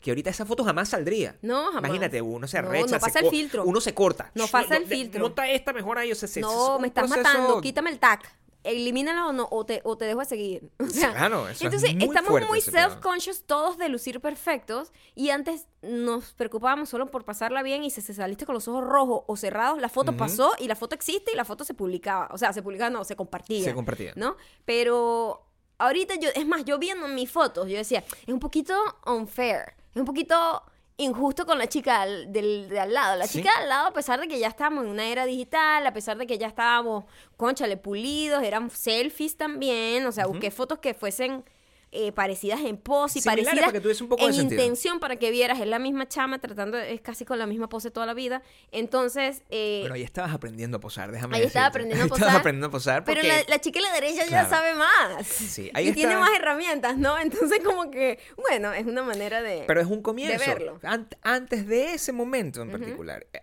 que 0.00 0.10
ahorita 0.12 0.30
esa 0.30 0.46
foto 0.46 0.64
jamás 0.64 0.88
saldría. 0.88 1.36
No, 1.42 1.66
jamás. 1.72 1.80
Imagínate, 1.90 2.22
uno 2.22 2.46
se 2.46 2.58
arrecha, 2.58 2.82
no 2.82 2.88
se 2.88 3.00
pasa 3.00 3.18
el 3.18 3.24
co- 3.24 3.30
filtro. 3.30 3.64
uno 3.64 3.80
se 3.80 3.92
corta. 3.92 4.30
No 4.34 4.46
pasa 4.46 4.76
el 4.76 4.88
de- 4.88 4.94
filtro. 4.96 5.20
Monta 5.20 5.48
esta 5.50 5.72
mejor 5.72 5.98
ahí, 5.98 6.12
o 6.12 6.14
sea, 6.14 6.28
se- 6.28 6.40
No, 6.40 6.78
me 6.78 6.86
estás 6.86 7.06
proceso- 7.10 7.22
matando, 7.28 7.60
quítame 7.60 7.90
el 7.90 7.98
tag. 7.98 8.20
Elimínalo 8.66 9.28
o, 9.28 9.32
no, 9.32 9.48
o, 9.50 9.64
te, 9.64 9.80
o 9.84 9.96
te 9.96 10.04
dejo 10.04 10.20
de 10.20 10.26
seguir. 10.26 10.70
O 10.78 10.88
sea, 10.88 11.12
Claro, 11.12 11.48
eso 11.48 11.52
es 11.52 11.62
entonces 11.62 11.94
muy 11.94 12.04
estamos 12.04 12.30
fuerte 12.30 12.48
muy 12.48 12.60
self-conscious 12.60 13.44
todos 13.46 13.78
de 13.78 13.88
lucir 13.88 14.20
perfectos 14.20 14.92
y 15.14 15.30
antes 15.30 15.66
nos 15.82 16.32
preocupábamos 16.32 16.88
solo 16.88 17.06
por 17.06 17.24
pasarla 17.24 17.62
bien 17.62 17.84
y 17.84 17.90
si 17.90 18.00
se 18.00 18.14
saliste 18.14 18.46
con 18.46 18.54
los 18.54 18.66
ojos 18.68 18.84
rojos 18.84 19.24
o 19.26 19.36
cerrados, 19.36 19.80
la 19.80 19.88
foto 19.88 20.16
pasó 20.16 20.52
y 20.58 20.68
la 20.68 20.76
foto 20.76 20.94
existe 20.94 21.32
y 21.32 21.36
la 21.36 21.44
foto 21.44 21.64
se 21.64 21.74
publicaba. 21.74 22.28
O 22.32 22.38
sea, 22.38 22.52
se 22.52 22.62
publicaba, 22.62 22.90
no, 22.90 23.04
se 23.04 23.16
compartía. 23.16 23.64
Se 23.64 23.74
compartía. 23.74 24.12
¿No? 24.16 24.36
Pero 24.64 25.46
ahorita 25.78 26.14
yo, 26.16 26.30
es 26.34 26.46
más, 26.46 26.64
yo 26.64 26.78
viendo 26.78 27.06
mis 27.08 27.30
fotos, 27.30 27.68
yo 27.68 27.76
decía, 27.76 28.04
es 28.26 28.32
un 28.32 28.40
poquito 28.40 28.74
unfair, 29.06 29.74
es 29.94 30.00
un 30.00 30.06
poquito 30.06 30.62
injusto 30.98 31.44
con 31.44 31.58
la 31.58 31.66
chica 31.66 32.06
del, 32.06 32.68
de 32.68 32.80
al 32.80 32.92
lado. 32.94 33.16
La 33.16 33.26
Sí. 33.26 33.38
chica 33.38 33.50
de 33.56 33.62
al 33.64 33.68
lado, 33.68 33.86
a 33.88 33.92
pesar 33.92 34.18
de 34.20 34.28
que 34.28 34.38
ya 34.38 34.48
estábamos 34.48 34.84
en 34.84 34.90
una 34.90 35.06
era 35.08 35.26
digital, 35.26 35.86
a 35.86 35.92
pesar 35.92 36.16
de 36.16 36.26
que 36.26 36.38
ya 36.38 36.46
estábamos, 36.46 37.04
conchale, 37.36 37.76
pulidos, 37.76 38.42
eran 38.42 38.70
selfies 38.70 39.36
también, 39.36 40.06
o 40.06 40.12
sea, 40.12 40.26
busqué 40.26 40.50
fotos 40.50 40.78
que 40.78 40.94
fuesen 40.94 41.44
eh, 41.92 42.12
parecidas 42.12 42.60
en 42.60 42.76
pose 42.76 43.18
y 43.18 43.22
Similares 43.22 43.44
parecidas 43.46 43.64
para 43.66 43.72
que 43.72 43.80
tuviese 43.80 44.02
un 44.02 44.08
poco 44.08 44.26
de 44.26 44.34
en 44.34 44.42
intención 44.42 44.98
para 45.00 45.16
que 45.16 45.30
vieras, 45.30 45.60
es 45.60 45.66
la 45.66 45.78
misma 45.78 46.06
chama, 46.08 46.38
tratando, 46.38 46.76
es 46.78 47.00
casi 47.00 47.24
con 47.24 47.38
la 47.38 47.46
misma 47.46 47.68
pose 47.68 47.90
toda 47.90 48.06
la 48.06 48.14
vida. 48.14 48.42
Entonces, 48.72 49.42
eh, 49.50 49.80
Pero 49.82 49.94
ahí 49.94 50.02
estabas 50.02 50.32
aprendiendo 50.34 50.76
a 50.78 50.80
posar, 50.80 51.10
déjame 51.12 51.36
Ahí 51.36 51.44
estaba 51.44 51.66
aprendiendo 51.66 52.04
a 52.04 52.06
Estabas 52.06 52.24
posar, 52.26 52.40
aprendiendo 52.40 52.66
a 52.66 52.70
posar 52.70 53.04
porque... 53.04 53.20
pero 53.22 53.34
la, 53.34 53.42
la 53.48 53.60
chica 53.60 53.78
de 53.80 53.86
la 53.86 53.92
derecha 53.92 54.26
ya 54.26 54.48
sabe 54.48 54.74
más. 54.74 55.26
Sí, 55.26 55.70
ahí 55.74 55.88
y 55.88 55.92
tiene 55.92 56.16
más 56.16 56.30
herramientas, 56.36 56.96
¿no? 56.98 57.18
Entonces, 57.20 57.60
como 57.64 57.90
que, 57.90 58.18
bueno, 58.36 58.72
es 58.72 58.84
una 58.86 59.02
manera 59.02 59.40
de. 59.42 59.64
Pero 59.66 59.80
es 59.80 59.86
un 59.86 60.02
comienzo. 60.02 60.38
verlo. 60.46 60.80
Ant- 60.82 61.16
antes 61.22 61.66
de 61.66 61.94
ese 61.94 62.12
momento 62.12 62.62
en 62.62 62.70
particular. 62.70 63.26
eh, 63.32 63.40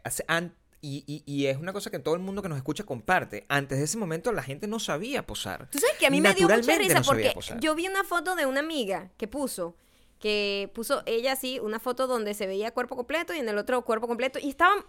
y, 0.83 1.03
y- 1.07 1.23
y 1.25 1.45
es 1.47 1.57
una 1.57 1.71
cosa 1.73 1.89
que 1.89 1.97
todo 1.97 2.13
el 2.13 2.19
mundo 2.21 2.41
que 2.41 2.49
nos 2.49 2.57
escucha 2.57 2.83
comparte. 2.83 3.45
Antes 3.47 3.77
de 3.79 3.85
ese 3.85 3.97
momento 3.97 4.31
la 4.31 4.43
gente 4.43 4.67
no 4.67 4.79
sabía 4.79 5.25
posar. 5.25 5.69
Tú 5.71 5.79
sabes 5.79 5.95
que 5.97 6.05
a 6.05 6.09
mí 6.11 6.19
me 6.21 6.33
dio 6.35 6.47
mucha 6.47 6.77
risa 6.77 6.99
no 6.99 7.05
porque 7.05 7.23
yo 7.61 7.73
vi 7.73 7.87
una 7.87 8.03
foto 8.03 8.35
de 8.35 8.45
una 8.45 8.59
amiga 8.59 9.09
que 9.17 9.27
puso, 9.27 9.75
que 10.19 10.69
puso 10.75 11.01
ella 11.05 11.31
así, 11.33 11.59
una 11.59 11.79
foto 11.79 12.05
donde 12.07 12.33
se 12.33 12.45
veía 12.47 12.71
cuerpo 12.71 12.95
completo 12.95 13.33
y 13.33 13.39
en 13.39 13.49
el 13.49 13.57
otro 13.57 13.81
cuerpo 13.83 14.07
completo 14.07 14.39
y 14.41 14.49
estaban 14.49 14.79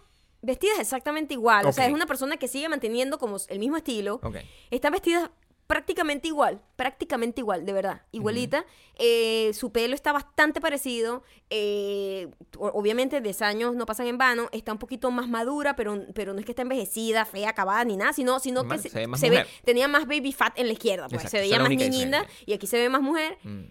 vestidas 0.41 0.79
exactamente 0.79 1.33
igual. 1.33 1.65
O 1.65 1.71
sea, 1.73 1.87
es 1.87 1.93
una 1.93 2.05
persona 2.05 2.37
que 2.37 2.47
sigue 2.47 2.69
manteniendo 2.69 3.17
como 3.17 3.37
el 3.47 3.59
mismo 3.59 3.77
estilo. 3.77 4.19
Ok. 4.21 4.35
Están 4.69 4.91
vestidas 4.91 5.31
prácticamente 5.67 6.27
igual, 6.27 6.61
prácticamente 6.75 7.41
igual, 7.41 7.65
de 7.65 7.73
verdad, 7.73 8.01
igualita. 8.11 8.65
Eh, 8.97 9.51
su 9.53 9.71
pelo 9.71 9.95
está 9.95 10.11
bastante 10.11 10.61
parecido. 10.61 11.23
eh, 11.49 12.29
obviamente, 12.57 13.21
10 13.21 13.41
años 13.41 13.75
no 13.75 13.85
pasan 13.85 14.07
en 14.07 14.17
vano. 14.17 14.47
Está 14.51 14.71
un 14.71 14.77
poquito 14.77 15.09
más 15.11 15.27
madura, 15.27 15.75
pero, 15.75 16.05
pero 16.13 16.33
no 16.33 16.39
es 16.39 16.45
que 16.45 16.51
está 16.51 16.61
envejecida, 16.61 17.25
fea, 17.25 17.49
acabada, 17.49 17.83
ni 17.83 17.97
nada, 17.97 18.13
sino, 18.13 18.39
sino 18.39 18.67
que 18.67 18.77
se, 18.77 18.89
se 18.89 19.07
ve 19.07 19.17
se 19.17 19.45
tenía 19.63 19.87
más 19.87 20.07
baby 20.07 20.31
fat 20.31 20.57
en 20.57 20.67
la 20.67 20.73
izquierda. 20.73 21.07
Pues. 21.07 21.23
Exacto, 21.23 21.37
Se 21.37 21.41
veía 21.41 21.59
más 21.59 21.69
niñinda 21.69 22.25
y 22.45 22.53
aquí 22.53 22.67
se 22.67 22.77
ve 22.77 22.89
más 22.89 23.01
mujer. 23.01 23.37
Mm. 23.43 23.63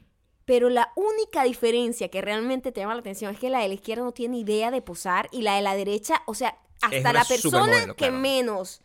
Pero 0.45 0.69
la 0.69 0.93
única 0.95 1.45
diferencia 1.45 2.09
que 2.09 2.21
realmente 2.21 2.71
te 2.71 2.81
llama 2.81 2.95
la 2.95 3.01
atención 3.01 3.33
es 3.33 3.41
que 3.41 3.49
la 3.49 3.61
de 3.61 3.69
la 3.69 3.75
izquierda 3.75 4.05
no 4.05 4.13
tiene 4.13 4.39
idea 4.39 4.71
de 4.71 4.83
posar 4.83 5.29
y 5.33 5.41
la 5.41 5.57
de 5.57 5.63
la 5.63 5.75
derecha, 5.75 6.23
o 6.27 6.35
sea, 6.35 6.59
hasta 6.83 7.13
la 7.13 7.25
persona 7.25 7.87
que 7.87 7.95
claro. 7.95 8.17
menos 8.19 8.83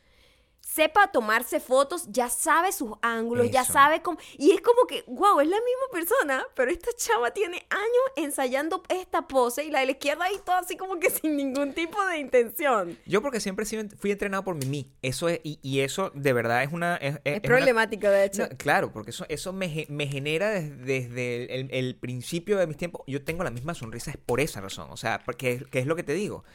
sepa 0.80 1.12
tomarse 1.12 1.60
fotos, 1.60 2.06
ya 2.10 2.30
sabe 2.30 2.72
sus 2.72 2.92
ángulos, 3.02 3.52
ya 3.52 3.66
sabe 3.66 4.02
cómo... 4.02 4.18
Y 4.38 4.52
es 4.52 4.62
como 4.62 4.88
que, 4.88 5.04
wow, 5.08 5.42
es 5.42 5.48
la 5.50 5.58
misma 5.58 5.88
persona, 5.92 6.46
pero 6.56 6.72
esta 6.72 6.90
chava 6.96 7.32
tiene 7.32 7.58
años 7.70 8.06
ensayando 8.16 8.82
esta 8.88 9.28
pose 9.28 9.66
y 9.66 9.72
la 9.72 9.82
de 9.82 9.88
la 9.88 9.92
izquierda 9.92 10.24
ahí 10.24 10.36
todo 10.46 10.56
así 10.56 10.78
como 10.78 10.98
que 10.98 11.10
sin 11.10 11.36
ningún 11.36 11.74
tipo 11.74 12.02
de 12.06 12.20
intención. 12.20 12.98
Yo 13.06 13.22
porque 13.22 13.42
siempre 13.42 13.66
fui 13.98 14.12
entrenado 14.12 14.44
por 14.46 14.56
Mimi. 14.56 14.90
Eso 15.02 15.28
es, 15.28 15.42
y, 15.44 15.60
y 15.62 15.82
eso 15.82 16.12
de 16.14 16.32
verdad 16.32 16.64
es 16.64 16.72
una... 16.72 16.96
Es, 16.96 17.16
es- 17.16 17.20
Es 17.26 17.34
es 17.34 17.40
una- 17.40 17.42
problemático, 17.50 18.08
de 18.08 18.24
hecho. 18.26 18.44
No, 18.44 18.58
claro, 18.58 18.94
porque 18.94 19.10
eso, 19.12 19.26
eso 19.28 19.52
me, 19.52 19.86
me 19.90 20.08
genera 20.08 20.50
des- 20.50 20.78
desde, 20.80 21.56
el, 21.60 21.68
el 21.72 21.96
principio 21.98 22.58
de 22.58 22.68
mis 22.68 22.78
tiempos. 22.78 23.02
Yo 23.06 23.22
tengo 23.26 23.44
la 23.44 23.52
misma 23.52 23.74
sonrisa 23.74 24.12
es 24.12 24.18
por 24.18 24.40
esa 24.40 24.62
razón. 24.62 24.88
O 24.92 24.98
sea, 24.98 25.22
porque 25.26 25.52
es, 25.54 25.64
que 25.68 25.80
es 25.80 25.86
lo 25.88 25.98
que 25.98 26.04
te 26.04 26.14
digo. 26.14 26.46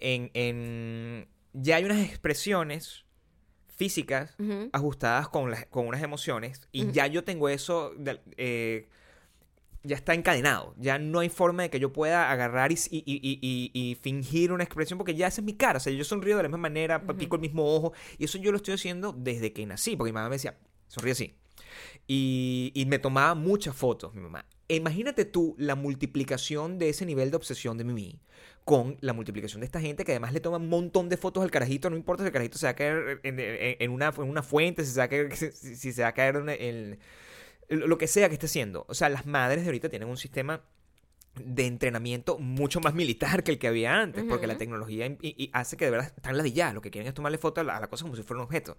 en, 0.00 0.30
en- 0.34 1.28
ya 1.54 1.76
hay 1.76 1.84
unas 1.84 1.98
expresiones 2.00 3.04
físicas 3.84 4.34
ajustadas 4.72 5.28
con, 5.28 5.50
las, 5.50 5.66
con 5.66 5.86
unas 5.86 6.02
emociones 6.02 6.60
y 6.72 6.82
ya 6.92 7.06
yo 7.06 7.24
tengo 7.24 7.48
eso, 7.48 7.92
de- 7.96 8.20
eh, 8.36 8.88
ya 9.84 9.96
está 9.96 10.14
encadenado. 10.14 10.74
Ya 10.78 10.98
no 11.00 11.18
hay 11.18 11.28
forma 11.28 11.64
de 11.64 11.70
que 11.70 11.80
yo 11.80 11.92
pueda 11.92 12.30
agarrar 12.30 12.70
y, 12.70 12.76
y- 12.90 13.02
y- 13.04 13.38
y- 13.42 13.70
y 13.74 13.94
fingir 13.96 14.52
una 14.52 14.62
expresión 14.62 14.96
porque 14.96 15.14
ya 15.16 15.26
esa 15.26 15.40
es 15.40 15.44
mi 15.44 15.54
cara. 15.54 15.78
O 15.78 15.80
sea, 15.80 15.92
yo 15.92 16.04
sonrío 16.04 16.36
de 16.36 16.44
la 16.44 16.48
misma 16.48 16.58
manera, 16.58 17.04
pico 17.18 17.34
el 17.36 17.42
mismo 17.42 17.64
ojo 17.74 17.92
y 18.18 18.24
eso 18.26 18.38
yo 18.38 18.52
lo 18.52 18.58
estoy 18.58 18.74
haciendo 18.74 19.12
desde 19.12 19.52
que 19.52 19.66
nací 19.66 19.96
porque 19.96 20.12
mi 20.12 20.14
mamá 20.14 20.28
me 20.28 20.36
decía, 20.36 20.56
sonríe 20.86 21.12
así. 21.12 21.34
Y, 22.06 22.70
y 22.74 22.86
me 22.86 22.98
tomaba 22.98 23.34
muchas 23.34 23.74
fotos, 23.74 24.14
mi 24.14 24.20
mamá. 24.20 24.44
Imagínate 24.68 25.24
tú 25.24 25.54
la 25.58 25.74
multiplicación 25.74 26.78
de 26.78 26.88
ese 26.88 27.04
nivel 27.06 27.30
de 27.30 27.36
obsesión 27.36 27.76
de 27.78 27.84
Mimi 27.84 28.18
con 28.64 28.96
la 29.00 29.12
multiplicación 29.12 29.60
de 29.60 29.66
esta 29.66 29.80
gente 29.80 30.04
que 30.04 30.12
además 30.12 30.32
le 30.32 30.40
toma 30.40 30.56
un 30.58 30.68
montón 30.68 31.08
de 31.08 31.16
fotos 31.16 31.42
al 31.42 31.50
carajito. 31.50 31.90
No 31.90 31.96
importa 31.96 32.22
si 32.22 32.28
el 32.28 32.32
carajito 32.32 32.58
se 32.58 32.66
va 32.66 32.70
a 32.70 32.76
caer 32.76 33.20
en, 33.24 33.38
en- 33.40 33.76
en 33.80 33.90
una, 33.90 34.08
en 34.16 34.22
una 34.22 34.42
fuente, 34.42 34.84
si 34.84 34.92
se 34.92 34.98
va 34.98 35.04
a 35.04 35.08
caer, 35.08 35.34
si, 35.36 35.50
si 35.52 35.92
se 35.92 36.02
va 36.02 36.08
a 36.08 36.14
caer 36.14 36.36
en, 36.58 36.98
lo 37.68 37.98
que 37.98 38.06
sea 38.06 38.28
que 38.28 38.34
esté 38.34 38.46
haciendo. 38.46 38.84
O 38.88 38.94
sea, 38.94 39.08
las 39.08 39.26
madres 39.26 39.62
de 39.64 39.68
ahorita 39.68 39.88
tienen 39.88 40.08
un 40.08 40.16
sistema 40.16 40.62
de 41.34 41.66
entrenamiento 41.66 42.38
mucho 42.38 42.78
más 42.80 42.92
militar 42.94 43.42
que 43.42 43.52
el 43.52 43.58
que 43.58 43.66
había 43.66 43.98
antes, 44.00 44.22
porque 44.28 44.46
la 44.46 44.52
tecnología 44.58 45.06
im- 45.06 45.16
y- 45.22 45.34
y 45.44 45.50
hace 45.54 45.76
que 45.78 45.86
de 45.86 45.90
verdad 45.90 46.12
están 46.14 46.36
ladilladas, 46.36 46.74
lo 46.74 46.82
que 46.82 46.90
quieren 46.90 47.08
es 47.08 47.14
tomarle 47.14 47.38
foto 47.38 47.62
a 47.62 47.64
la, 47.64 47.78
a 47.78 47.80
la 47.80 47.88
cosa 47.88 48.04
como 48.04 48.14
si 48.16 48.22
fuera 48.22 48.40
un 48.42 48.44
objeto. 48.46 48.76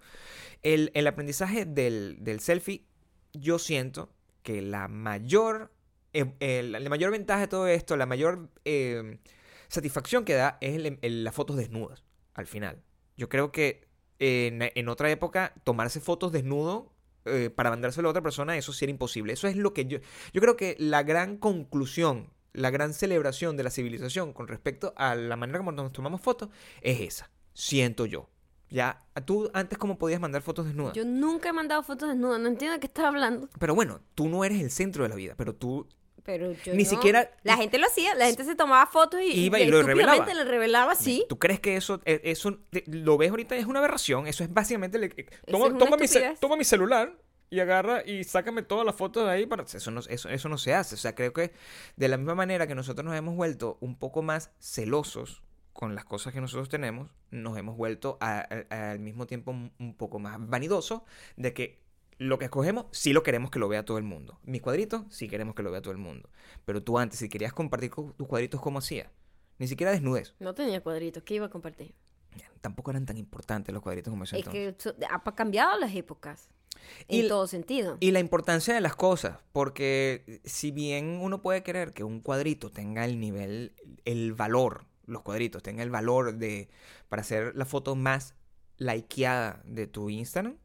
El, 0.62 0.92
el 0.94 1.06
aprendizaje 1.08 1.66
del, 1.66 2.16
del 2.20 2.38
selfie, 2.40 2.84
yo 3.32 3.58
siento 3.58 4.08
que 4.44 4.62
la 4.62 4.86
mayor, 4.88 5.72
eh, 6.14 6.34
eh, 6.40 6.62
la, 6.62 6.80
mayor 6.88 7.10
ventaja 7.10 7.40
de 7.42 7.48
todo 7.48 7.66
esto, 7.66 7.96
la 7.96 8.06
mayor 8.06 8.48
eh, 8.64 9.18
satisfacción 9.68 10.24
que 10.24 10.34
da 10.34 10.58
es 10.60 10.74
el- 10.76 10.98
el- 11.02 11.24
las 11.24 11.34
fotos 11.34 11.56
desnudas, 11.56 12.02
al 12.34 12.46
final. 12.46 12.82
Yo 13.16 13.28
creo 13.28 13.52
que 13.52 13.86
en, 14.18 14.60
en 14.74 14.88
otra 14.88 15.10
época 15.10 15.52
tomarse 15.64 16.00
fotos 16.00 16.32
desnudo 16.32 16.92
eh, 17.26 17.50
para 17.50 17.70
mandárselo 17.70 18.08
a 18.08 18.10
otra 18.10 18.22
persona, 18.22 18.56
eso 18.56 18.72
sí 18.72 18.84
era 18.84 18.90
imposible. 18.90 19.32
Eso 19.32 19.48
es 19.48 19.56
lo 19.56 19.72
que 19.74 19.86
yo... 19.86 19.98
Yo 20.32 20.40
creo 20.40 20.56
que 20.56 20.76
la 20.78 21.02
gran 21.02 21.36
conclusión, 21.38 22.30
la 22.52 22.70
gran 22.70 22.92
celebración 22.94 23.56
de 23.56 23.62
la 23.64 23.70
civilización 23.70 24.32
con 24.32 24.46
respecto 24.46 24.92
a 24.96 25.14
la 25.14 25.36
manera 25.36 25.58
como 25.58 25.72
nos 25.72 25.92
tomamos 25.92 26.20
fotos 26.20 26.50
es 26.82 27.00
esa. 27.00 27.30
Siento 27.54 28.06
yo. 28.06 28.28
Ya, 28.70 29.04
tú 29.24 29.50
antes 29.54 29.78
cómo 29.78 29.98
podías 29.98 30.20
mandar 30.20 30.42
fotos 30.42 30.66
desnudas. 30.66 30.94
Yo 30.94 31.04
nunca 31.04 31.48
he 31.50 31.52
mandado 31.52 31.82
fotos 31.82 32.08
desnudas, 32.08 32.40
no 32.40 32.48
entiendo 32.48 32.74
de 32.74 32.80
qué 32.80 32.86
estás 32.88 33.04
hablando. 33.06 33.48
Pero 33.58 33.74
bueno, 33.74 34.00
tú 34.14 34.28
no 34.28 34.44
eres 34.44 34.60
el 34.60 34.70
centro 34.70 35.02
de 35.04 35.08
la 35.08 35.14
vida, 35.14 35.34
pero 35.36 35.54
tú 35.54 35.86
Pero 36.24 36.52
yo 36.52 36.72
Ni 36.74 36.84
no. 36.84 36.88
siquiera- 36.90 37.30
La 37.42 37.56
gente 37.56 37.76
lo 37.78 37.86
hacía, 37.86 38.14
la 38.14 38.26
gente 38.26 38.44
se 38.44 38.54
tomaba 38.54 38.86
fotos 38.86 39.20
y, 39.20 39.44
Iba 39.44 39.60
y 39.60 39.64
y 39.64 39.66
lo 39.66 39.82
revelaba. 39.82 40.24
le 40.32 40.44
revelaba 40.44 40.92
así. 40.92 41.26
¿Tú 41.28 41.38
crees 41.38 41.60
que 41.60 41.76
eso, 41.76 42.00
eh, 42.06 42.20
eso 42.24 42.58
lo 42.86 43.18
ves 43.18 43.30
ahorita? 43.30 43.56
Es 43.56 43.66
una 43.66 43.80
aberración. 43.80 44.26
Eso 44.26 44.42
es 44.42 44.52
básicamente. 44.52 44.98
le- 44.98 45.06
eh, 45.16 45.26
toma, 45.46 45.66
es 45.66 45.78
toma 45.78 45.96
mi 45.96 46.08
ce- 46.08 46.18
estupidez. 46.18 46.40
toma 46.40 46.56
mi 46.56 46.64
celular 46.64 47.14
y 47.50 47.60
agarra 47.60 48.02
y 48.06 48.24
sácame 48.24 48.62
todas 48.62 48.86
las 48.86 48.94
fotos 48.96 49.24
de 49.26 49.30
ahí. 49.32 49.46
Para... 49.46 49.64
Eso, 49.64 49.90
no, 49.90 50.00
eso, 50.08 50.28
eso 50.30 50.48
no 50.48 50.56
se 50.58 50.72
hace. 50.74 50.94
O 50.94 50.98
sea, 50.98 51.14
creo 51.14 51.32
que 51.34 51.52
de 51.96 52.08
la 52.08 52.16
misma 52.16 52.34
manera 52.34 52.66
que 52.66 52.74
nosotros 52.74 53.04
nos 53.04 53.14
hemos 53.14 53.36
vuelto 53.36 53.76
un 53.80 53.96
poco 53.98 54.22
más 54.22 54.50
celosos 54.58 55.42
con 55.74 55.94
las 55.94 56.04
cosas 56.06 56.32
que 56.32 56.40
nosotros 56.40 56.68
tenemos, 56.70 57.10
nos 57.30 57.58
hemos 57.58 57.76
vuelto 57.76 58.16
a- 58.20 58.46
a- 58.70 58.92
al 58.92 58.98
mismo 59.00 59.26
tiempo 59.26 59.50
un, 59.50 59.72
un 59.78 59.94
poco 59.94 60.18
más 60.18 60.38
vanidosos 60.48 61.02
de 61.36 61.52
que 61.52 61.83
lo 62.24 62.38
que 62.38 62.46
escogemos 62.46 62.86
sí 62.90 63.12
lo 63.12 63.22
queremos 63.22 63.50
que 63.50 63.58
lo 63.58 63.68
vea 63.68 63.84
todo 63.84 63.98
el 63.98 64.04
mundo. 64.04 64.38
Mis 64.44 64.62
cuadritos 64.62 65.02
sí 65.10 65.28
queremos 65.28 65.54
que 65.54 65.62
lo 65.62 65.70
vea 65.70 65.82
todo 65.82 65.92
el 65.92 65.98
mundo. 65.98 66.28
Pero 66.64 66.82
tú 66.82 66.98
antes, 66.98 67.18
si 67.18 67.28
querías 67.28 67.52
compartir 67.52 67.90
tus 67.90 68.26
cuadritos, 68.26 68.60
¿cómo 68.60 68.78
hacías? 68.78 69.08
Ni 69.58 69.68
siquiera 69.68 69.92
desnudez. 69.92 70.34
No 70.40 70.54
tenía 70.54 70.80
cuadritos, 70.82 71.22
¿qué 71.22 71.34
iba 71.34 71.46
a 71.46 71.50
compartir? 71.50 71.94
Tampoco 72.60 72.90
eran 72.90 73.04
tan 73.04 73.18
importantes 73.18 73.72
los 73.74 73.82
cuadritos 73.82 74.10
como 74.10 74.24
eso 74.24 74.36
Es 74.36 74.46
entonces. 74.46 74.94
que 74.98 75.06
ha 75.10 75.34
cambiado 75.34 75.78
las 75.78 75.94
épocas. 75.94 76.48
Y 77.08 77.20
En 77.20 77.28
todo 77.28 77.46
sentido. 77.46 77.96
Y 78.00 78.10
la 78.10 78.20
importancia 78.20 78.74
de 78.74 78.80
las 78.80 78.96
cosas, 78.96 79.38
porque 79.52 80.40
si 80.44 80.70
bien 80.70 81.18
uno 81.22 81.40
puede 81.42 81.62
querer 81.62 81.92
que 81.92 82.04
un 82.04 82.20
cuadrito 82.20 82.70
tenga 82.70 83.04
el 83.04 83.20
nivel, 83.20 83.74
el 84.04 84.32
valor, 84.32 84.86
los 85.06 85.22
cuadritos, 85.22 85.62
tenga 85.62 85.82
el 85.82 85.90
valor 85.90 86.34
de 86.34 86.68
para 87.08 87.20
hacer 87.20 87.54
la 87.54 87.64
foto 87.64 87.94
más 87.94 88.34
likeada 88.78 89.62
de 89.64 89.86
tu 89.86 90.10
Instagram, 90.10 90.56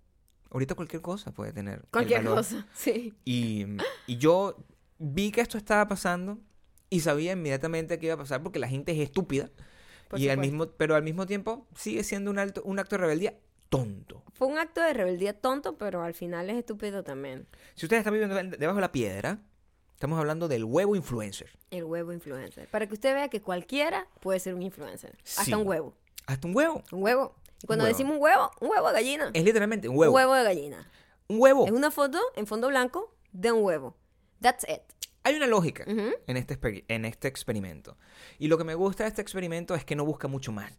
Ahorita 0.52 0.76
cualquier 0.76 1.02
cosa 1.02 1.32
puede 1.32 1.54
tener. 1.54 1.84
Cualquier 1.92 2.26
cosa, 2.26 2.68
sí. 2.74 3.14
Y, 3.26 3.66
y 4.08 4.18
yo 4.18 4.58
vi 4.98 5.32
que 5.32 5.42
esto 5.42 5.58
estaba 5.58 5.88
pasando 5.88 6.40
y 6.90 7.02
sabía 7.02 7.34
inmediatamente 7.34 8.00
que 8.00 8.08
iba 8.08 8.16
a 8.16 8.18
pasar 8.18 8.42
porque 8.42 8.60
la 8.60 8.68
gente 8.68 8.92
es 8.92 9.00
estúpida. 9.00 9.50
Por 10.08 10.20
y 10.20 10.30
al 10.30 10.40
mismo, 10.40 10.68
pero 10.72 10.96
al 10.96 11.04
mismo 11.04 11.28
tiempo 11.28 11.68
sigue 11.76 12.04
siendo 12.04 12.32
un, 12.32 12.40
alto, 12.40 12.64
un 12.64 12.80
acto 12.80 12.96
de 12.96 13.02
rebeldía 13.02 13.38
tonto. 13.70 14.24
Fue 14.34 14.48
un 14.48 14.58
acto 14.58 14.82
de 14.82 14.94
rebeldía 14.94 15.40
tonto, 15.40 15.78
pero 15.78 16.02
al 16.02 16.16
final 16.16 16.50
es 16.50 16.58
estúpido 16.58 17.04
también. 17.04 17.48
Si 17.76 17.86
ustedes 17.86 18.02
están 18.02 18.14
viviendo 18.14 18.36
debajo 18.58 18.78
de 18.78 18.82
la 18.82 18.92
piedra, 18.92 19.40
estamos 19.94 20.20
hablando 20.20 20.48
del 20.48 20.64
huevo 20.64 20.96
influencer. 20.96 21.52
El 21.70 21.84
huevo 21.84 22.12
influencer. 22.12 22.68
Para 22.70 22.88
que 22.88 22.96
usted 22.96 23.14
vea 23.14 23.30
que 23.30 23.42
cualquiera 23.42 24.08
puede 24.20 24.40
ser 24.40 24.56
un 24.56 24.64
influencer. 24.64 25.16
Hasta 25.38 25.56
un 25.56 25.68
huevo. 25.68 25.94
Hasta 26.26 26.48
un 26.48 26.56
huevo. 26.56 26.84
Un 26.92 27.04
huevo. 27.04 27.36
Y 27.64 27.68
cuando 27.68 27.84
huevo. 27.86 27.94
decimos 27.94 28.16
un 28.18 28.22
huevo, 28.24 28.52
un 28.62 28.70
huevo 28.70 28.88
de 28.88 28.94
gallina. 28.94 29.32
Es 29.34 29.44
literalmente 29.44 29.90
un 29.90 29.98
huevo. 29.98 30.12
Un 30.12 30.16
huevo 30.16 30.34
de 30.36 30.44
gallina. 30.44 30.92
Un 31.28 31.40
huevo. 31.42 31.66
Es 31.66 31.72
una 31.72 31.92
foto 31.92 32.20
en 32.36 32.48
fondo 32.48 32.68
blanco 32.70 33.14
de 33.32 33.52
un 33.52 33.64
huevo. 33.64 33.96
That's 34.42 34.64
it. 34.70 34.82
Hay 35.24 35.36
una 35.36 35.48
lógica 35.48 35.84
en, 35.86 36.38
este 36.38 36.58
en 36.88 37.04
este 37.06 37.28
experimento. 37.28 37.98
Y 38.40 38.48
lo 38.48 38.58
que 38.58 38.64
me 38.64 38.74
gusta 38.76 39.04
de 39.04 39.10
este 39.10 39.22
experimento 39.22 39.76
es 39.76 39.84
que 39.84 39.96
no 39.96 40.06
busca 40.06 40.28
mucho 40.30 40.52
más. 40.54 40.72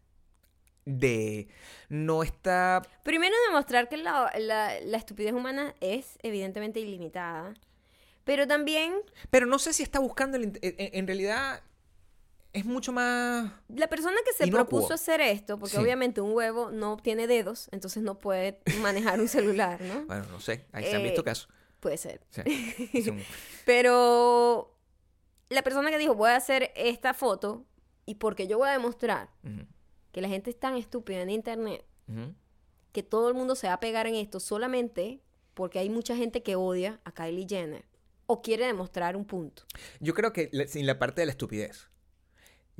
De. 0.87 1.49
No 1.90 2.23
está. 2.23 2.81
Primero 3.05 3.35
demostrar 3.49 3.88
que 3.88 3.99
la, 3.99 4.33
la- 4.38 4.81
la 4.81 4.97
estupidez 4.97 5.35
humana 5.35 5.75
es 5.81 6.19
evidentemente 6.23 6.81
ilimitada. 6.81 7.55
Pero 8.25 8.47
también 8.47 8.95
Pero 9.31 9.47
no 9.47 9.59
sé 9.59 9.73
si 9.75 9.83
está 9.83 9.99
buscando. 9.99 10.38
el 10.38 10.53
int- 10.53 10.59
en, 10.62 10.75
en 10.99 11.07
realidad. 11.07 11.62
Es 12.53 12.65
mucho 12.65 12.93
más. 12.93 13.53
la 13.69 13.87
persona 13.89 14.17
que 14.25 14.33
se 14.33 14.47
Inocuo. 14.47 14.67
propuso 14.67 14.95
hacer 14.95 15.21
esto, 15.21 15.59
porque 15.59 15.77
Sí. 15.77 15.83
obviamente 15.83 16.21
un 16.21 16.33
huevo 16.33 16.71
no 16.71 16.97
tiene 16.97 17.27
dedos, 17.29 17.69
entonces 17.71 18.03
no 18.03 18.19
puede 18.19 18.61
manejar 18.83 19.21
un 19.21 19.29
celular, 19.29 19.81
¿no? 19.81 20.05
Bueno, 20.07 20.25
no 20.31 20.41
sé. 20.41 20.67
Ahí 20.73 20.85
se 20.85 20.97
han 20.97 21.03
Eh, 21.03 21.05
visto 21.05 21.23
casos. 21.23 21.49
Puede 21.79 21.97
ser. 21.97 22.21
Sí. 22.31 22.43
Es 22.93 23.07
un- 23.07 23.23
Pero 23.65 24.77
la 25.49 25.63
persona 25.63 25.91
que 25.91 25.99
dijo, 25.99 26.15
voy 26.15 26.31
a 26.31 26.37
hacer 26.37 26.73
esta 26.75 27.15
foto 27.15 27.65
y 28.05 28.17
porque 28.17 28.47
yo 28.49 28.59
voy 28.59 28.69
a 28.69 28.73
demostrar 28.73 29.31
que 30.13 30.21
la 30.21 30.29
gente 30.29 30.51
es 30.51 30.59
tan 30.59 30.77
estúpida 30.77 31.23
en 31.23 31.31
internet 31.31 31.85
que 32.93 33.03
todo 33.05 33.29
el 33.29 33.35
mundo 33.35 33.55
se 33.55 33.69
va 33.69 33.75
a 33.75 33.81
pegar 33.81 34.09
en 34.09 34.17
esto 34.17 34.41
solamente 34.41 35.21
porque 35.55 35.79
hay 35.79 35.89
mucha 35.89 36.17
gente 36.17 36.43
que 36.43 36.57
odia 36.57 37.01
a 37.05 37.13
Kylie 37.13 37.47
Jenner 37.49 37.85
o 38.27 38.43
quiere 38.43 38.67
demostrar 38.67 39.17
un 39.17 39.25
punto. 39.25 39.63
Yo 40.01 40.15
creo 40.15 40.33
que 40.33 40.51
sin 40.67 40.87
la 40.87 40.99
parte 40.99 41.21
de 41.23 41.27
la 41.27 41.33
estupidez. 41.33 41.89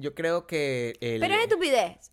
Yo 0.01 0.15
creo 0.15 0.47
que. 0.47 0.97
El... 1.01 1.21
Pero 1.21 1.35
es 1.35 1.43
estupidez. 1.43 2.11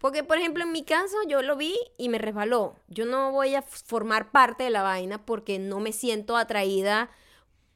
Porque, 0.00 0.24
por 0.24 0.36
ejemplo, 0.36 0.64
en 0.64 0.72
mi 0.72 0.84
caso, 0.84 1.16
yo 1.28 1.42
lo 1.42 1.56
vi 1.56 1.76
y 1.96 2.08
me 2.08 2.18
resbaló. 2.18 2.74
Yo 2.88 3.04
no 3.06 3.30
voy 3.30 3.54
a 3.54 3.62
formar 3.62 4.32
parte 4.32 4.64
de 4.64 4.70
la 4.70 4.82
vaina 4.82 5.24
porque 5.24 5.58
no 5.60 5.78
me 5.78 5.92
siento 5.92 6.36
atraída 6.36 7.08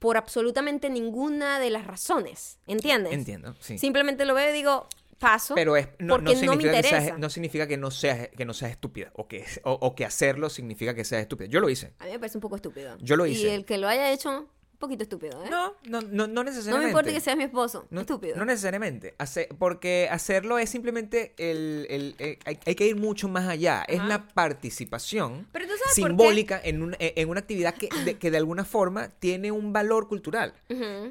por 0.00 0.16
absolutamente 0.16 0.90
ninguna 0.90 1.58
de 1.60 1.70
las 1.70 1.86
razones. 1.86 2.58
¿Entiendes? 2.66 3.12
Entiendo, 3.12 3.54
sí. 3.60 3.78
Simplemente 3.78 4.24
lo 4.24 4.34
veo 4.34 4.50
y 4.50 4.52
digo, 4.52 4.88
paso. 5.18 5.54
Pero 5.54 5.76
es, 5.76 5.86
no, 6.00 6.14
porque 6.14 6.34
no 6.34 6.34
no 6.34 6.34
me 6.34 6.36
significa 6.36 6.72
que 6.72 6.82
seas- 6.82 7.00
interesa. 7.04 7.18
no 7.18 7.30
significa 7.30 7.66
que 7.68 7.76
no 7.76 7.90
seas, 7.92 8.28
que 8.36 8.44
no 8.44 8.54
seas 8.54 8.72
estúpida. 8.72 9.10
O 9.14 9.28
que, 9.28 9.44
o, 9.62 9.72
o 9.72 9.94
que 9.94 10.04
hacerlo 10.04 10.50
significa 10.50 10.94
que 10.94 11.04
seas 11.04 11.22
estúpida. 11.22 11.48
Yo 11.48 11.60
lo 11.60 11.70
hice. 11.70 11.94
A 12.00 12.06
mí 12.06 12.10
me 12.10 12.18
parece 12.18 12.38
un 12.38 12.42
poco 12.42 12.56
estúpido. 12.56 12.96
Yo 13.00 13.16
lo 13.16 13.24
Y 13.26 13.32
hice. 13.32 13.54
el 13.54 13.64
que 13.64 13.78
lo 13.78 13.86
haya 13.88 14.10
hecho, 14.10 14.48
un 14.76 14.78
poquito 14.78 15.04
estúpido, 15.04 15.42
¿eh? 15.42 15.48
No, 15.50 15.74
no, 15.84 16.02
no, 16.02 16.26
no 16.26 16.26
No 16.26 16.44
necesariamente. 16.44 16.84
me 16.84 16.90
importa 16.90 17.10
que 17.10 17.20
seas 17.20 17.36
mi 17.36 17.44
esposo. 17.44 17.86
No, 17.88 18.02
estúpido. 18.02 18.36
no 18.36 18.44
necesariamente. 18.44 19.14
Hace- 19.16 19.48
porque 19.58 20.06
hacerlo 20.10 20.58
es 20.58 20.68
simplemente 20.68 21.34
el... 21.38 21.86
el- 21.88 22.14
el- 22.18 22.38
hay, 22.44 22.58
hay 22.66 22.74
que 22.74 22.86
ir 22.86 22.96
mucho 22.96 23.26
más 23.28 23.48
allá. 23.48 23.84
Es 23.88 24.04
la 24.04 24.28
participación 24.28 25.48
Pero 25.50 25.64
tú 25.66 25.72
sabes 25.78 25.94
simbólica 25.94 26.60
en, 26.62 26.82
un- 26.82 26.96
en 26.98 27.28
una 27.30 27.40
actividad 27.40 27.74
que 27.74 27.88
de, 28.04 28.18
que 28.18 28.30
de 28.30 28.36
alguna 28.36 28.66
forma 28.66 29.08
tiene 29.08 29.50
un 29.50 29.72
valor 29.72 30.08
cultural. 30.08 30.52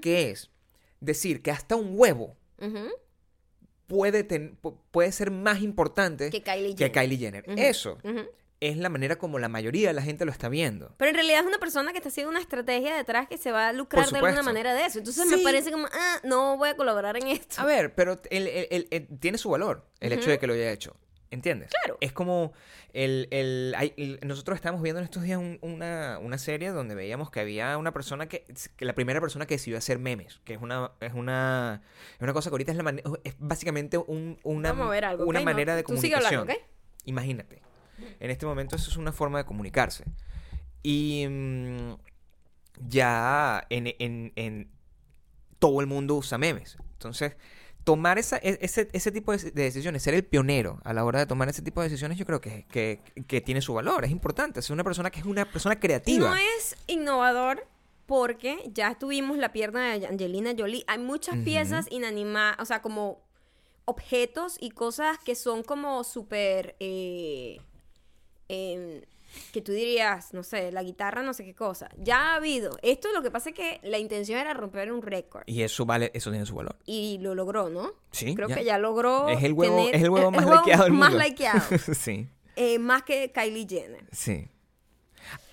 Que 0.01 0.29
es 0.29 0.51
decir 0.99 1.41
que 1.41 1.49
hasta 1.51 1.75
un 1.75 1.93
huevo 1.99 2.37
puede, 3.87 4.23
ten- 4.23 4.57
puede 4.91 5.11
ser 5.11 5.31
más 5.31 5.61
importante 5.61 6.29
Que 6.29 6.41
Kylie 6.41 6.75
que 6.75 6.85
Jenner. 6.85 6.91
Kylie 6.91 7.17
Jenner. 7.17 7.43
Ujú, 7.47 7.55
Eso. 7.59 7.97
Es 8.69 8.77
la 8.77 8.89
manera 8.89 9.17
como 9.17 9.39
la 9.39 9.47
mayoría 9.49 9.87
de 9.89 9.93
la 9.93 10.01
gente 10.01 10.25
lo 10.25 10.31
está 10.31 10.49
viendo. 10.49 10.93
Pero 10.97 11.09
en 11.09 11.15
realidad 11.15 11.39
es 11.41 11.45
una 11.45 11.59
persona 11.59 11.91
que 11.91 11.97
está 11.97 12.09
haciendo 12.09 12.29
una 12.31 12.39
estrategia 12.39 12.95
detrás 12.95 13.27
que 13.27 13.37
se 13.37 13.51
va 13.51 13.67
a 13.69 13.73
lucrar 13.73 14.09
de 14.09 14.17
alguna 14.19 14.43
manera 14.43 14.73
de 14.73 14.85
eso. 14.85 14.99
Entonces 14.99 15.25
me 15.27 15.37
parece 15.39 15.71
como, 15.71 15.87
ah, 15.91 16.19
no 16.23 16.57
voy 16.57 16.69
a 16.69 16.75
colaborar 16.77 17.17
en 17.17 17.27
esto. 17.27 17.61
A 17.61 17.65
ver, 17.65 17.93
pero 17.95 18.19
el- 18.29 18.47
el- 18.47 18.67
el- 18.71 18.87
el- 18.91 19.19
tiene 19.19 19.37
su 19.37 19.49
valor 19.49 19.85
el 19.99 20.13
hecho 20.13 20.29
de 20.29 20.39
que 20.39 20.47
lo 20.47 20.53
haya 20.53 20.71
hecho. 20.71 20.95
¿Entiendes? 21.31 21.69
Claro. 21.83 21.97
Es 21.99 22.13
como 22.13 22.53
el, 22.93 23.27
el- 23.31 24.19
nosotros 24.23 24.55
estábamos 24.55 24.81
viendo 24.83 24.99
en 24.99 25.05
estos 25.05 25.23
días 25.23 25.37
un- 25.37 25.57
una, 25.61 26.17
una 26.19 26.37
serie 26.37 26.69
donde 26.69 26.95
veíamos 26.95 27.29
que 27.29 27.41
había 27.41 27.77
una 27.77 27.91
persona 27.91 28.27
que, 28.27 28.45
que 28.77 28.85
la 28.85 28.93
primera 28.93 29.19
persona 29.19 29.45
que 29.45 29.55
decidió 29.55 29.77
hacer 29.77 29.99
memes, 29.99 30.39
que 30.45 30.53
es 30.53 30.61
una 30.61 30.91
es 31.01 31.13
una 31.13 31.81
es 32.15 32.21
una 32.21 32.31
cosa 32.31 32.49
que 32.49 32.53
ahorita 32.53 32.71
es 32.71 32.77
la 32.77 32.83
mane- 32.83 33.03
es 33.25 33.35
básicamente 33.39 33.97
un- 33.97 34.39
una 34.43 34.69
Vamos 34.71 34.87
a 34.87 34.91
ver 34.91 35.03
algo, 35.05 35.25
una 35.25 35.39
¿ok? 35.39 35.45
manera 35.45 35.73
No, 35.73 35.77
de 35.77 35.83
tú 35.83 35.97
sigue 35.97 36.13
comunicación. 36.13 36.41
hablando, 36.41 36.61
¿ok? 36.63 36.69
Imagínate. 37.05 37.61
En 38.19 38.29
este 38.31 38.45
momento 38.45 38.75
eso 38.75 38.89
es 38.89 38.97
una 38.97 39.11
forma 39.11 39.37
de 39.39 39.45
comunicarse. 39.45 40.03
Y 40.83 41.25
mm, 41.29 41.93
ya 42.87 43.65
en, 43.69 43.87
en- 43.99 44.33
en- 44.35 44.69
todo 45.59 45.81
el 45.81 45.87
mundo 45.87 46.15
usa 46.15 46.37
memes. 46.37 46.77
Entonces, 46.93 47.35
tomar 47.83 48.17
esa, 48.17 48.37
e- 48.37 48.59
ese, 48.61 48.89
ese 48.93 49.11
tipo 49.11 49.31
de, 49.31 49.51
de 49.51 49.63
decisiones, 49.63 50.03
ser 50.03 50.13
el 50.13 50.23
pionero 50.25 50.79
a 50.83 50.93
la 50.93 51.05
hora 51.05 51.19
de 51.19 51.25
tomar 51.25 51.47
ese 51.49 51.61
tipo 51.61 51.81
de 51.81 51.87
decisiones, 51.89 52.17
yo 52.17 52.25
creo 52.25 52.41
que, 52.41 52.65
que, 52.69 52.99
que 53.27 53.41
tiene 53.41 53.61
su 53.61 53.73
valor. 53.73 54.03
Es 54.05 54.11
importante. 54.11 54.61
Ser 54.61 54.73
una 54.73 54.83
persona 54.83 55.09
que 55.09 55.19
es 55.19 55.25
una 55.25 55.45
persona 55.45 55.79
creativa. 55.79 56.29
No 56.29 56.35
es 56.35 56.75
innovador 56.87 57.65
porque 58.05 58.69
ya 58.73 58.95
tuvimos 58.99 59.37
la 59.37 59.51
pierna 59.51 59.97
de 59.97 60.05
Angelina 60.07 60.53
Jolie. 60.57 60.83
Hay 60.87 60.99
muchas 60.99 61.37
piezas 61.37 61.87
inanimadas, 61.89 62.57
o 62.59 62.65
sea, 62.65 62.81
como 62.81 63.23
objetos 63.85 64.57
y 64.59 64.71
cosas 64.71 65.17
que 65.19 65.35
son 65.35 65.63
como 65.63 66.03
súper... 66.03 66.75
eh, 66.79 67.57
em, 68.49 69.01
que 69.51 69.61
tú 69.61 69.71
dirías, 69.73 70.33
no 70.33 70.43
sé, 70.43 70.71
la 70.71 70.81
guitarra, 70.83 71.21
no 71.21 71.33
sé 71.33 71.43
qué 71.43 71.53
cosa. 71.53 71.89
Ya 71.97 72.31
ha 72.31 72.35
habido. 72.35 72.77
Esto 72.81 73.11
lo 73.13 73.21
que 73.21 73.31
pasa 73.31 73.49
es 73.49 73.55
que 73.55 73.79
la 73.83 73.97
intención 73.97 74.39
era 74.39 74.53
romper 74.53 74.91
un 74.93 75.01
récord. 75.01 75.43
Y 75.45 75.63
eso 75.63 75.85
vale, 75.85 76.09
eso 76.13 76.29
tiene 76.31 76.45
su 76.45 76.55
valor. 76.55 76.77
Y 76.85 77.17
lo 77.21 77.35
logró, 77.35 77.69
¿no? 77.69 77.91
Sí, 78.11 78.33
Creo 78.35 78.47
ya. 78.47 78.55
que 78.55 78.63
ya 78.63 78.77
logró. 78.77 79.27
Es 79.27 79.43
el 79.43 79.53
huevo, 79.53 79.77
tener- 79.77 79.95
es 79.95 80.03
el 80.03 80.09
huevo 80.09 80.29
el- 80.33 80.35
más 80.35 80.45
likeado 80.45 80.83
del 80.85 80.93
mundo. 80.93 81.05
Más 81.17 81.27
likeado. 81.27 81.61
sí, 81.93 82.29
Eh, 82.55 82.79
más 82.79 83.03
que 83.03 83.31
Kylie 83.33 83.67
Jenner. 83.67 84.05
sí. 84.11 84.47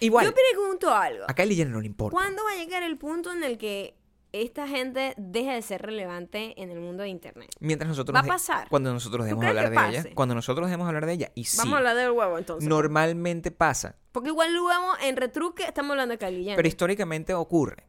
Igual, 0.01 0.27
Yo 0.27 0.33
pregunto 0.35 0.93
algo. 0.93 1.25
a 1.27 1.35
Kylie 1.35 1.57
Jenner 1.57 1.73
no 1.73 1.81
le 1.81 1.87
importa. 1.87 2.13
¿Cuándo 2.13 2.45
va 2.45 2.53
a 2.53 2.57
llegar 2.57 2.83
el 2.83 2.99
punto 2.99 3.33
en 3.33 3.43
el 3.43 3.57
que 3.57 3.97
esta 4.33 4.67
gente 4.67 5.15
deje 5.17 5.51
de 5.53 5.63
ser 5.63 5.83
relevante 5.83 6.61
en 6.61 6.71
el 6.71 6.81
mundo 6.81 7.03
de 7.03 7.09
internet? 7.11 7.51
Mientras 7.61 7.89
nosotros 7.89 8.15
Va 8.17 8.21
a 8.21 8.25
pasar. 8.25 8.69
cuando 8.71 8.93
nosotros 8.93 9.25
dejemos 9.25 9.45
hablar 9.45 9.69
de 9.71 9.75
pase? 9.75 9.99
ella, 10.01 10.15
cuando 10.15 10.35
nosotros 10.35 10.67
dejemos 10.67 10.87
de 10.87 10.89
hablar 10.89 11.07
de 11.07 11.13
ella 11.13 11.33
y 11.35 11.45
sí, 11.45 11.57
Vamos 11.59 11.75
a 11.75 11.79
hablar 11.79 11.97
del 11.97 12.11
huevo 12.13 12.39
entonces. 12.39 12.69
normalmente 12.69 13.51
pasa, 13.51 13.97
Porque 14.13 14.31
igual 14.31 14.53
luego 14.55 14.93
en 15.03 15.17
retruque 15.17 15.65
estamos 15.65 15.91
hablando 15.93 16.17
de 16.17 16.27
Jenner. 16.27 16.57
pero 16.57 16.69
históricamente 16.69 17.35
ocurre. 17.35 17.85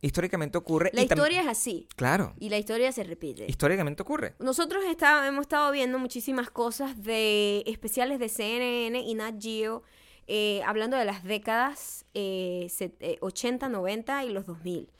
Históricamente 0.00 0.56
ocurre 0.56 0.90
La 0.94 1.02
historia 1.02 1.40
es 1.40 1.48
así. 1.48 1.88
claro, 1.96 2.32
Y 2.38 2.48
la 2.48 2.58
historia 2.58 2.92
se 2.92 3.02
repite. 3.02 3.44
históricamente 3.48 4.02
ocurre. 4.02 4.34
Nosotros 4.38 4.84
está- 4.84 5.26
hemos 5.26 5.42
estado 5.42 5.72
viendo 5.72 5.98
muchísimas 5.98 6.48
cosas 6.50 7.02
de 7.02 7.64
especiales 7.66 8.20
de 8.20 8.28
CNN 8.28 9.00
y 9.00 9.14
Nat 9.14 9.34
Geo, 9.42 9.82
eh, 10.28 10.62
hablando 10.64 10.96
de 10.96 11.04
las 11.06 11.24
décadas 11.24 12.04
eh, 12.14 12.66
set- 12.70 12.96
eh, 13.00 13.16
80, 13.20 13.68
90 13.68 14.24
y 14.24 14.30
los 14.30 14.46
2000. 14.46 14.90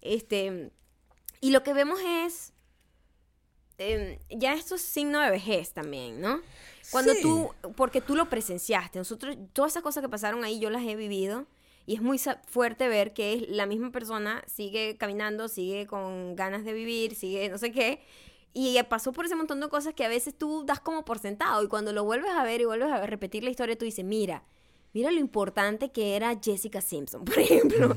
Este, 0.00 0.70
y 1.40 1.50
lo 1.50 1.62
que 1.62 1.72
vemos 1.72 2.00
es, 2.04 2.52
eh, 3.78 4.18
ya 4.30 4.54
esto 4.54 4.74
es 4.74 4.82
signo 4.82 5.20
de 5.20 5.30
vejez 5.30 5.72
también, 5.72 6.20
¿no? 6.20 6.40
Cuando 6.90 7.12
Sí. 7.14 7.22
tú, 7.22 7.50
porque 7.76 8.00
tú 8.00 8.14
lo 8.16 8.28
presenciaste, 8.28 8.98
nosotros, 8.98 9.36
todas 9.52 9.72
esas 9.72 9.82
cosas 9.82 10.02
que 10.02 10.08
pasaron 10.08 10.42
ahí 10.44 10.58
yo 10.58 10.70
las 10.70 10.82
he 10.84 10.96
vivido. 10.96 11.46
Y 11.86 11.94
es 11.94 12.02
muy 12.02 12.20
fuerte 12.46 12.86
ver 12.86 13.14
que 13.14 13.32
es 13.32 13.48
la 13.48 13.64
misma 13.64 13.90
persona, 13.90 14.44
sigue 14.46 14.98
caminando, 14.98 15.48
sigue 15.48 15.86
con 15.86 16.36
ganas 16.36 16.62
de 16.64 16.74
vivir, 16.74 17.14
sigue 17.14 17.48
no 17.48 17.56
sé 17.56 17.72
qué. 17.72 18.02
Y 18.52 18.78
pasó 18.90 19.12
por 19.12 19.24
ese 19.24 19.36
montón 19.36 19.58
de 19.60 19.68
cosas 19.70 19.94
que 19.94 20.04
a 20.04 20.08
veces 20.08 20.36
tú 20.36 20.64
das 20.66 20.80
como 20.80 21.06
por 21.06 21.18
sentado. 21.18 21.62
Y 21.62 21.68
cuando 21.68 21.94
lo 21.94 22.04
vuelves 22.04 22.30
a 22.32 22.44
ver 22.44 22.60
y 22.60 22.66
vuelves 22.66 22.90
a 22.90 23.06
repetir 23.06 23.42
la 23.42 23.48
historia, 23.48 23.78
tú 23.78 23.86
dices, 23.86 24.04
mira, 24.04 24.44
mira 24.92 25.10
lo 25.10 25.18
importante 25.20 25.90
que 25.90 26.16
era 26.16 26.38
Jessica 26.42 26.80
Simpson, 26.80 27.24
por 27.26 27.38
ejemplo. 27.38 27.94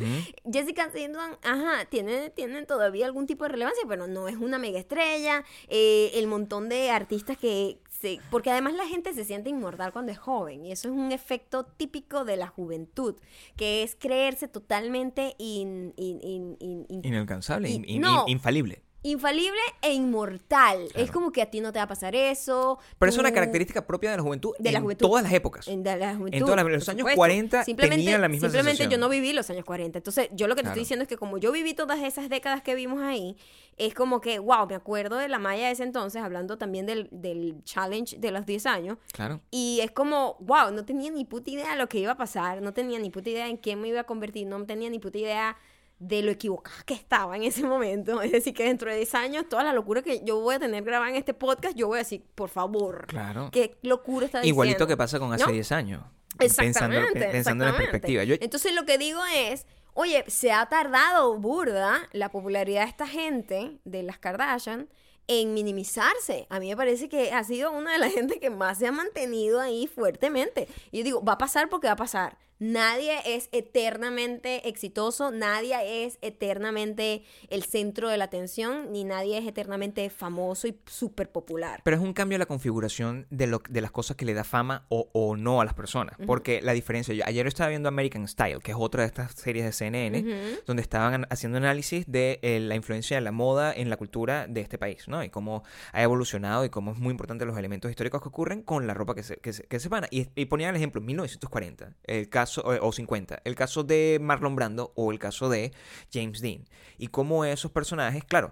Jessica 0.51 0.89
Simpson, 0.91 1.37
ajá, 1.43 1.85
tiene, 1.89 2.29
tiene 2.29 2.65
todavía 2.65 3.05
algún 3.05 3.27
tipo 3.27 3.43
de 3.45 3.49
relevancia, 3.49 3.83
pero 3.87 4.07
no 4.07 4.27
es 4.27 4.35
una 4.37 4.57
mega 4.59 4.79
estrella. 4.79 5.43
Eh, 5.67 6.11
el 6.15 6.27
montón 6.27 6.69
de 6.69 6.89
artistas 6.91 7.37
que 7.37 7.79
se... 7.89 8.19
Porque 8.31 8.49
además 8.49 8.73
la 8.73 8.87
gente 8.87 9.13
se 9.13 9.23
siente 9.25 9.49
inmortal 9.49 9.91
cuando 9.93 10.11
es 10.11 10.17
joven. 10.17 10.65
Y 10.65 10.71
eso 10.71 10.87
es 10.89 10.93
un 10.95 11.11
efecto 11.11 11.65
típico 11.65 12.25
de 12.25 12.37
la 12.37 12.47
juventud, 12.47 13.15
que 13.55 13.83
es 13.83 13.95
creerse 13.95 14.47
totalmente 14.47 15.35
in- 15.37 15.93
in- 15.97 16.19
in- 16.21 16.57
in- 16.59 16.85
in- 16.89 17.05
Inalcanzable, 17.05 17.69
no. 17.99 18.23
in- 18.27 18.29
infalible. 18.33 18.81
Infalible 19.03 19.59
e 19.81 19.93
inmortal. 19.93 20.87
Es 20.95 21.11
como 21.11 21.31
que 21.31 21.41
a 21.41 21.47
ti 21.49 21.59
no 21.61 21.71
te 21.73 21.79
va 21.79 21.83
a 21.83 21.87
pasar 21.87 22.15
eso. 22.15 22.77
Pero 22.99 23.09
es 23.09 23.17
una 23.17 23.31
característica 23.31 23.85
propia 23.87 24.11
de 24.11 24.17
la 24.17 24.23
juventud 24.23 24.53
de 24.59 24.71
la 24.71 24.77
en 24.77 24.83
juventud. 24.83 25.07
todas 25.07 25.23
las 25.23 25.33
épocas. 25.33 25.67
En 25.67 25.83
de 25.83 25.97
la 25.97 26.15
juventud, 26.15 26.37
En 26.37 26.39
todas 26.45 26.55
las- 26.57 26.65
los 26.71 26.89
años 26.89 26.99
supuesto. 26.99 27.17
40 27.17 27.63
simplemente, 27.63 28.03
tenían 28.03 28.21
la 28.21 28.27
misma 28.27 28.47
Simplemente 28.47 28.77
sensación. 28.77 28.91
yo 28.91 28.97
no 29.05 29.09
viví 29.09 29.33
los 29.33 29.49
años 29.49 29.65
40. 29.65 29.97
Entonces, 29.99 30.29
yo 30.33 30.47
lo 30.47 30.55
que 30.55 30.59
te 30.59 30.63
Claro. 30.65 30.73
estoy 30.73 30.81
diciendo 30.83 31.03
es 31.03 31.09
que 31.09 31.17
como 31.17 31.37
yo 31.37 31.51
viví 31.51 31.73
todas 31.73 31.99
esas 32.03 32.29
décadas 32.29 32.61
que 32.61 32.75
vimos 32.75 33.01
ahí, 33.01 33.35
es 33.77 33.93
como 33.95 34.21
que, 34.21 34.37
wow, 34.37 34.67
me 34.67 34.75
acuerdo 34.75 35.17
de 35.17 35.27
la 35.29 35.39
Maya 35.39 35.65
de 35.67 35.71
ese 35.71 35.83
entonces, 35.83 36.21
hablando 36.21 36.57
también 36.57 36.85
del, 36.85 37.07
del 37.11 37.55
challenge 37.63 38.17
de 38.19 38.31
los 38.31 38.45
10 38.45 38.65
años. 38.67 38.97
Claro. 39.13 39.41
Y 39.49 39.79
es 39.81 39.91
como, 39.91 40.37
wow, 40.41 40.71
no 40.71 40.85
tenía 40.85 41.09
ni 41.09 41.25
puta 41.25 41.49
idea 41.49 41.71
de 41.71 41.77
lo 41.77 41.89
que 41.89 41.97
iba 41.99 42.11
a 42.11 42.17
pasar, 42.17 42.61
no 42.61 42.73
tenía 42.73 42.99
ni 42.99 43.09
puta 43.09 43.29
idea 43.31 43.47
en 43.47 43.57
qué 43.57 43.75
me 43.75 43.87
iba 43.87 44.01
a 44.01 44.03
convertir, 44.03 44.45
no 44.45 44.63
tenía 44.65 44.89
ni 44.89 44.99
puta 44.99 45.17
idea 45.17 45.57
de 46.03 46.23
lo 46.23 46.31
equivocada 46.31 46.77
que 46.83 46.95
estaba 46.95 47.35
en 47.35 47.43
ese 47.43 47.63
momento. 47.63 48.23
Es 48.23 48.31
decir, 48.31 48.55
que 48.55 48.63
dentro 48.63 48.89
de 48.89 48.97
10 48.97 49.13
años, 49.15 49.45
toda 49.47 49.63
la 49.63 49.71
locura 49.71 50.01
que 50.01 50.23
yo 50.23 50.39
voy 50.39 50.55
a 50.55 50.59
tener 50.59 50.83
grabada 50.83 51.11
en 51.11 51.15
este 51.15 51.35
podcast, 51.35 51.77
yo 51.77 51.87
voy 51.87 51.97
a 51.97 51.99
decir, 51.99 52.23
por 52.33 52.49
favor, 52.49 53.05
Claro. 53.07 53.49
qué 53.51 53.77
locura 53.83 54.25
está 54.25 54.43
Igualito 54.43 54.73
diciendo. 54.79 54.87
que 54.87 54.97
pasa 54.97 55.19
con 55.19 55.31
hace 55.31 55.45
¿No? 55.45 55.51
10 55.51 55.71
años. 55.71 56.03
Pensando, 56.37 56.69
Exactamente. 56.69 57.29
pensando 57.31 57.65
en 57.65 57.71
la 57.71 57.77
perspectiva. 57.77 58.23
Yo, 58.23 58.35
Entonces 58.39 58.73
lo 58.73 58.83
que 58.85 58.97
digo 58.97 59.21
es, 59.35 59.67
oye, 59.93 60.23
se 60.27 60.51
ha 60.51 60.65
tardado 60.65 61.37
burda 61.37 62.07
la 62.13 62.29
popularidad 62.29 62.81
de 62.83 62.89
esta 62.89 63.05
gente, 63.05 63.77
de 63.83 64.01
las 64.01 64.17
Kardashian, 64.17 64.89
en 65.27 65.53
minimizarse. 65.53 66.47
A 66.49 66.59
mí 66.59 66.69
me 66.69 66.75
parece 66.75 67.09
que 67.09 67.31
ha 67.31 67.43
sido 67.43 67.71
una 67.71 67.91
de 67.91 67.99
las 67.99 68.11
gente 68.13 68.39
que 68.39 68.49
más 68.49 68.79
se 68.79 68.87
ha 68.87 68.91
mantenido 68.91 69.59
ahí 69.59 69.85
fuertemente. 69.85 70.67
Y 70.91 70.97
yo 70.99 71.03
digo, 71.03 71.23
va 71.23 71.33
a 71.33 71.37
pasar 71.37 71.69
porque 71.69 71.85
va 71.87 71.93
a 71.93 71.97
pasar. 71.97 72.39
Nadie 72.61 73.17
es 73.25 73.49
eternamente 73.53 74.69
exitoso, 74.69 75.31
nadie 75.31 76.05
es 76.05 76.19
eternamente 76.21 77.23
el 77.49 77.63
centro 77.63 78.07
de 78.07 78.17
la 78.17 78.25
atención, 78.25 78.91
ni 78.91 79.03
nadie 79.03 79.39
es 79.39 79.47
eternamente 79.47 80.07
famoso 80.11 80.67
y 80.67 80.77
súper 80.85 81.31
popular. 81.31 81.81
Pero 81.83 81.97
es 81.97 82.03
un 82.03 82.13
cambio 82.13 82.35
en 82.35 82.41
la 82.41 82.45
configuración 82.45 83.25
de, 83.31 83.47
lo, 83.47 83.63
de 83.67 83.81
las 83.81 83.89
cosas 83.89 84.15
que 84.15 84.25
le 84.25 84.35
da 84.35 84.43
fama 84.43 84.85
o, 84.89 85.09
o 85.11 85.35
no 85.35 85.59
a 85.59 85.65
las 85.65 85.73
personas. 85.73 86.17
Porque 86.27 86.61
la 86.61 86.73
diferencia, 86.73 87.15
yo 87.15 87.23
ayer 87.25 87.47
estaba 87.47 87.67
viendo 87.67 87.89
American 87.89 88.27
Style, 88.27 88.59
que 88.59 88.73
es 88.73 88.77
otra 88.79 89.01
de 89.01 89.07
estas 89.07 89.31
series 89.31 89.65
de 89.65 89.71
CNN, 89.71 90.23
donde 90.67 90.83
estaban 90.83 91.25
haciendo 91.31 91.57
análisis 91.57 92.05
de 92.05 92.37
eh, 92.43 92.59
la 92.59 92.75
influencia 92.75 93.17
de 93.17 93.21
la 93.21 93.31
moda 93.31 93.73
en 93.73 93.89
la 93.89 93.97
cultura 93.97 94.45
de 94.45 94.61
este 94.61 94.77
país, 94.77 95.07
¿no? 95.07 95.23
Y 95.23 95.29
cómo 95.31 95.63
ha 95.93 96.03
evolucionado 96.03 96.63
y 96.63 96.69
cómo 96.69 96.91
es 96.91 96.99
muy 96.99 97.09
importante 97.09 97.43
los 97.43 97.57
elementos 97.57 97.89
históricos 97.89 98.21
que 98.21 98.27
ocurren 98.27 98.61
con 98.61 98.85
la 98.85 98.93
ropa 98.93 99.15
que 99.15 99.23
se, 99.23 99.37
que 99.37 99.51
se, 99.51 99.63
que 99.63 99.79
se 99.79 99.89
van. 99.89 100.05
Y, 100.11 100.27
y 100.35 100.45
ponían 100.45 100.69
el 100.69 100.75
ejemplo, 100.75 101.01
1940, 101.01 101.95
el 102.03 102.29
caso, 102.29 102.50
o 102.57 102.91
50, 102.91 103.41
el 103.45 103.55
caso 103.55 103.83
de 103.83 104.17
Marlon 104.21 104.55
Brando 104.55 104.91
o 104.95 105.11
el 105.11 105.19
caso 105.19 105.49
de 105.49 105.71
James 106.13 106.41
Dean. 106.41 106.65
Y 106.97 107.07
cómo 107.07 107.45
esos 107.45 107.71
personajes, 107.71 108.23
claro, 108.23 108.51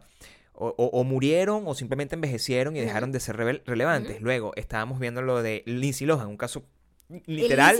o, 0.54 0.68
o- 0.78 1.04
murieron 1.04 1.64
o 1.68 1.74
simplemente 1.74 2.16
envejecieron 2.16 2.76
y 2.76 2.80
dejaron 2.82 3.12
de 3.12 3.20
ser 3.20 3.38
rele- 3.38 3.62
relevantes. 3.66 4.22
Luego 4.22 4.52
estábamos 4.56 5.00
viendo 5.00 5.22
lo 5.22 5.42
de 5.42 5.64
Lindsay 5.66 6.06
Lohan, 6.06 6.28
un 6.28 6.38
caso 6.38 6.64
literal 7.26 7.78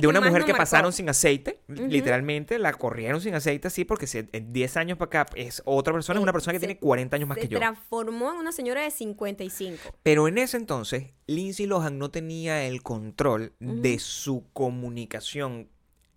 de 0.00 0.06
una 0.06 0.20
mujer 0.20 0.42
que 0.44 0.52
marcó. 0.52 0.58
pasaron 0.62 0.92
sin 0.92 1.08
aceite, 1.08 1.60
literalmente 1.66 2.58
la 2.58 2.72
corrieron 2.72 3.20
sin 3.20 3.34
aceite 3.34 3.66
así 3.68 3.84
porque 3.84 4.06
si 4.06 4.18
en 4.32 4.52
10 4.52 4.76
años 4.76 4.96
para 4.96 5.22
acá 5.22 5.32
es 5.34 5.60
otra 5.64 5.92
persona, 5.92 6.20
es 6.20 6.22
una 6.22 6.32
persona 6.32 6.52
que 6.52 6.60
Se- 6.60 6.66
tiene 6.66 6.78
40 6.78 7.16
años 7.16 7.28
más 7.28 7.36
se 7.36 7.42
que 7.42 7.48
yo. 7.48 7.58
transformó 7.58 8.32
en 8.32 8.38
una 8.38 8.52
señora 8.52 8.82
de 8.82 8.90
55. 8.92 9.78
Pero 10.04 10.28
en 10.28 10.38
ese 10.38 10.56
entonces, 10.56 11.06
Lindsay 11.26 11.66
Lohan 11.66 11.98
no 11.98 12.10
tenía 12.10 12.64
el 12.64 12.82
control 12.82 13.52
de 13.58 13.98
su 13.98 14.44
comunicación 14.52 15.68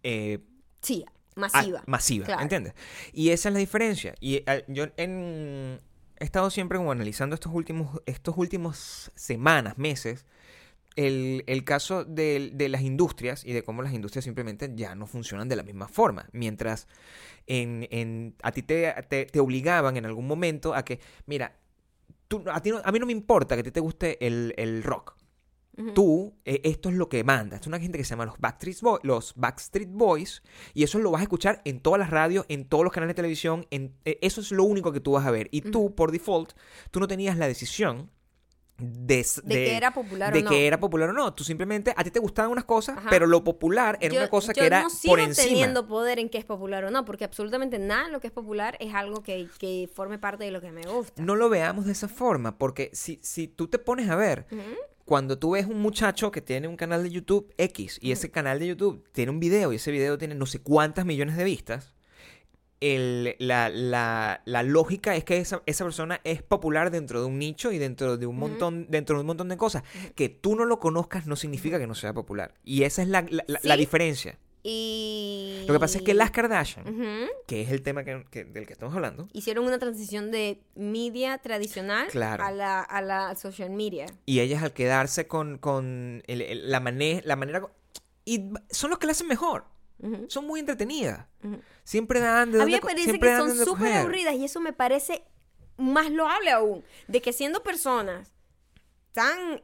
eh, 0.03 0.39
Sí, 0.81 1.05
a- 1.07 1.39
masiva. 1.39 1.83
masiva, 1.87 2.25
Claro. 2.25 2.41
¿entiendes? 2.43 2.73
Y 3.13 3.29
esa 3.29 3.49
es 3.49 3.53
la 3.53 3.59
diferencia. 3.59 4.13
Y 4.19 4.43
eh, 4.45 4.63
yo 4.67 4.85
en- 4.97 5.79
he 6.19 6.23
estado 6.25 6.49
siempre 6.51 6.77
como 6.77 6.91
analizando 6.91 7.33
estos 7.33 7.51
últimos, 7.53 7.99
estos 8.05 8.35
últimos 8.37 9.11
semanas, 9.15 9.77
meses, 9.77 10.25
el, 10.95 11.43
el 11.47 11.63
caso 11.63 12.03
de, 12.05 12.51
de 12.53 12.69
las 12.69 12.81
industrias 12.81 13.43
y 13.45 13.53
de 13.53 13.63
cómo 13.63 13.81
las 13.81 13.93
industrias 13.93 14.23
simplemente 14.25 14.71
ya 14.75 14.95
no 14.95 15.07
funcionan 15.07 15.47
de 15.49 15.55
la 15.55 15.63
misma 15.63 15.87
forma. 15.87 16.27
Mientras 16.31 16.87
en, 17.47 17.87
en- 17.91 18.35
a 18.43 18.51
ti 18.51 18.61
te, 18.63 18.93
te, 19.09 19.25
te 19.25 19.39
obligaban 19.39 19.97
en 19.97 20.05
algún 20.05 20.27
momento 20.27 20.73
a 20.73 20.83
que, 20.85 20.99
mira, 21.25 21.57
tú, 22.27 22.43
a, 22.51 22.61
ti 22.61 22.71
no- 22.71 22.81
a 22.83 22.91
mí 22.91 22.99
no 22.99 23.05
me 23.05 23.11
importa 23.11 23.55
que 23.55 23.61
a 23.61 23.63
ti 23.63 23.71
te 23.71 23.79
guste 23.79 24.25
el, 24.25 24.53
el 24.57 24.83
rock. 24.83 25.15
Tú, 25.95 26.35
eh, 26.45 26.61
esto 26.65 26.89
es 26.89 26.95
lo 26.95 27.09
que 27.09 27.23
manda. 27.23 27.57
Es 27.57 27.65
una 27.65 27.79
gente 27.79 27.97
que 27.97 28.03
se 28.03 28.11
llama 28.11 28.25
los 28.27 28.37
Backstreet, 28.37 28.79
Boy- 28.81 28.99
los 29.01 29.33
Backstreet 29.35 29.89
Boys. 29.89 30.43
Y 30.75 30.83
eso 30.83 30.99
lo 30.99 31.09
vas 31.09 31.21
a 31.21 31.23
escuchar 31.23 31.63
en 31.65 31.79
todas 31.79 31.97
las 31.97 32.11
radios, 32.11 32.45
en 32.47 32.65
todos 32.65 32.83
los 32.83 32.93
canales 32.93 33.15
de 33.15 33.15
televisión. 33.15 33.65
En, 33.71 33.95
eh, 34.05 34.19
eso 34.21 34.39
es 34.41 34.51
lo 34.51 34.65
único 34.65 34.91
que 34.91 34.99
tú 34.99 35.13
vas 35.13 35.25
a 35.25 35.31
ver. 35.31 35.47
Y 35.51 35.61
tú, 35.61 35.95
por 35.95 36.11
default, 36.11 36.51
tú 36.91 36.99
no 36.99 37.07
tenías 37.07 37.39
la 37.39 37.47
decisión 37.47 38.11
de, 38.77 39.23
que 39.47 39.77
era 39.77 39.91
popular 39.93 40.31
o 40.33 40.35
de 40.35 40.41
no. 40.43 40.49
que 40.49 40.67
era 40.67 40.79
popular 40.79 41.09
o 41.09 41.13
no. 41.13 41.33
Tú 41.33 41.43
simplemente, 41.43 41.93
a 41.95 42.03
ti 42.03 42.11
te 42.11 42.19
gustaban 42.19 42.51
unas 42.51 42.65
cosas, 42.65 42.97
Ajá. 42.97 43.09
pero 43.09 43.27
lo 43.27 43.43
popular 43.43 43.97
era 44.01 44.13
Yo- 44.13 44.19
una 44.21 44.29
cosa 44.29 44.53
que 44.53 44.65
era 44.65 44.83
no 44.83 44.89
sigo 44.89 45.13
por 45.13 45.19
encima. 45.19 45.47
teniendo 45.47 45.87
poder 45.87 46.19
en 46.19 46.29
qué 46.29 46.37
es 46.37 46.45
popular 46.45 46.83
o 46.85 46.91
no, 46.91 47.05
porque 47.05 47.23
absolutamente 47.23 47.79
nada 47.79 48.05
de 48.05 48.11
lo 48.11 48.19
que 48.19 48.27
es 48.27 48.33
popular 48.33 48.75
es 48.79 48.93
algo 48.93 49.21
que, 49.23 49.47
que 49.59 49.89
forme 49.93 50.17
parte 50.19 50.43
de 50.43 50.51
lo 50.51 50.61
que 50.61 50.71
me 50.71 50.81
gusta. 50.83 51.21
No 51.21 51.35
lo 51.35 51.49
veamos 51.49 51.85
de 51.85 51.91
esa 51.91 52.07
forma, 52.07 52.57
porque 52.57 52.89
si, 52.93 53.19
si 53.21 53.47
tú 53.47 53.67
te 53.67 53.79
pones 53.79 54.09
a 54.09 54.15
ver, 54.15 54.47
cuando 55.05 55.37
tú 55.37 55.51
ves 55.51 55.65
un 55.65 55.79
muchacho 55.81 56.31
que 56.31 56.41
tiene 56.41 56.67
un 56.67 56.75
canal 56.77 57.03
de 57.03 57.11
YouTube 57.11 57.53
X 57.57 57.99
y 58.01 58.11
ese 58.11 58.31
canal 58.31 58.59
de 58.59 58.67
YouTube 58.67 59.03
tiene 59.11 59.31
un 59.31 59.39
video 59.39 59.71
y 59.73 59.75
ese 59.75 59.91
video 59.91 60.17
tiene 60.17 60.33
no 60.35 60.45
sé 60.45 60.59
cuántas 60.59 61.05
millones 61.05 61.37
de 61.37 61.43
vistas, 61.43 61.92
el- 62.83 63.35
la, 63.39 63.69
la- 63.69 64.41
la 64.45 64.63
lógica 64.63 65.15
es 65.15 65.23
que 65.23 65.37
esa, 65.37 65.61
esa 65.65 65.83
persona 65.83 66.19
es 66.23 66.41
popular 66.43 66.91
dentro 66.91 67.19
de 67.21 67.27
un 67.27 67.39
nicho 67.39 67.71
y 67.71 67.77
dentro 67.77 68.17
de 68.17 68.25
un 68.25 68.37
montón, 68.37 68.87
dentro 68.89 69.15
de 69.15 69.21
un 69.21 69.27
montón 69.27 69.49
de 69.49 69.57
cosas. 69.57 69.83
Que 70.15 70.29
tú 70.29 70.55
no 70.55 70.65
lo 70.65 70.79
conozcas 70.79 71.25
no 71.27 71.35
significa 71.35 71.79
que 71.79 71.87
no 71.87 71.95
sea 71.95 72.13
popular. 72.13 72.53
Y 72.63 72.83
esa 72.83 73.01
es 73.01 73.07
la, 73.07 73.21
la- 73.29 73.59
Sí. 73.59 73.77
diferencia. 73.77 74.37
Y... 74.65 75.63
Lo 75.67 75.73
que 75.73 75.79
pasa 75.79 75.97
es 75.97 76.03
que 76.05 76.13
las 76.13 76.31
Kardashian, 76.31 76.85
que 77.47 77.61
es 77.61 77.69
el 77.71 77.81
tema 77.81 78.03
que- 78.05 78.23
que- 78.31 78.45
del 78.45 78.65
que 78.65 78.71
estamos 78.73 78.95
hablando, 78.95 79.27
Hicieron 79.33 79.65
una 79.65 79.77
transición 79.77 80.31
de 80.31 80.61
media 80.75 81.37
tradicional 81.39 82.07
Claro. 82.07 82.43
a, 82.45 82.51
la, 82.51 82.79
a 82.81 83.01
la 83.01 83.35
social 83.35 83.69
media. 83.71 84.05
Y 84.25 84.39
ellas 84.39 84.63
al 84.63 84.71
quedarse 84.71 85.27
con, 85.27 85.57
con 85.57 86.23
el- 86.27 86.41
el- 86.41 86.71
la, 86.71 86.79
mane- 86.79 87.21
la 87.25 87.35
manera... 87.35 87.61
Y 88.25 88.51
son 88.69 88.89
los 88.89 88.99
que 88.99 89.05
la 89.05 89.11
hacen 89.11 89.27
mejor. 89.27 89.65
Son 90.27 90.45
muy 90.47 90.59
entretenidas. 90.59 91.27
Ujú. 91.43 91.59
Siempre 91.83 92.19
dan 92.19 92.51
de 92.51 92.61
A 92.61 92.65
mí 92.65 92.71
me 92.73 92.79
parece 92.81 93.03
siempre 93.05 93.29
que 93.29 93.35
son 93.37 93.47
súper 93.65 93.93
aburridas 94.01 94.35
y 94.35 94.45
eso 94.45 94.59
me 94.59 94.73
parece 94.73 95.23
más 95.77 96.09
loable 96.11 96.51
aún. 96.51 96.83
De 97.07 97.21
que 97.21 97.33
siendo 97.33 97.61
personas 97.63 98.31
tan... 99.11 99.61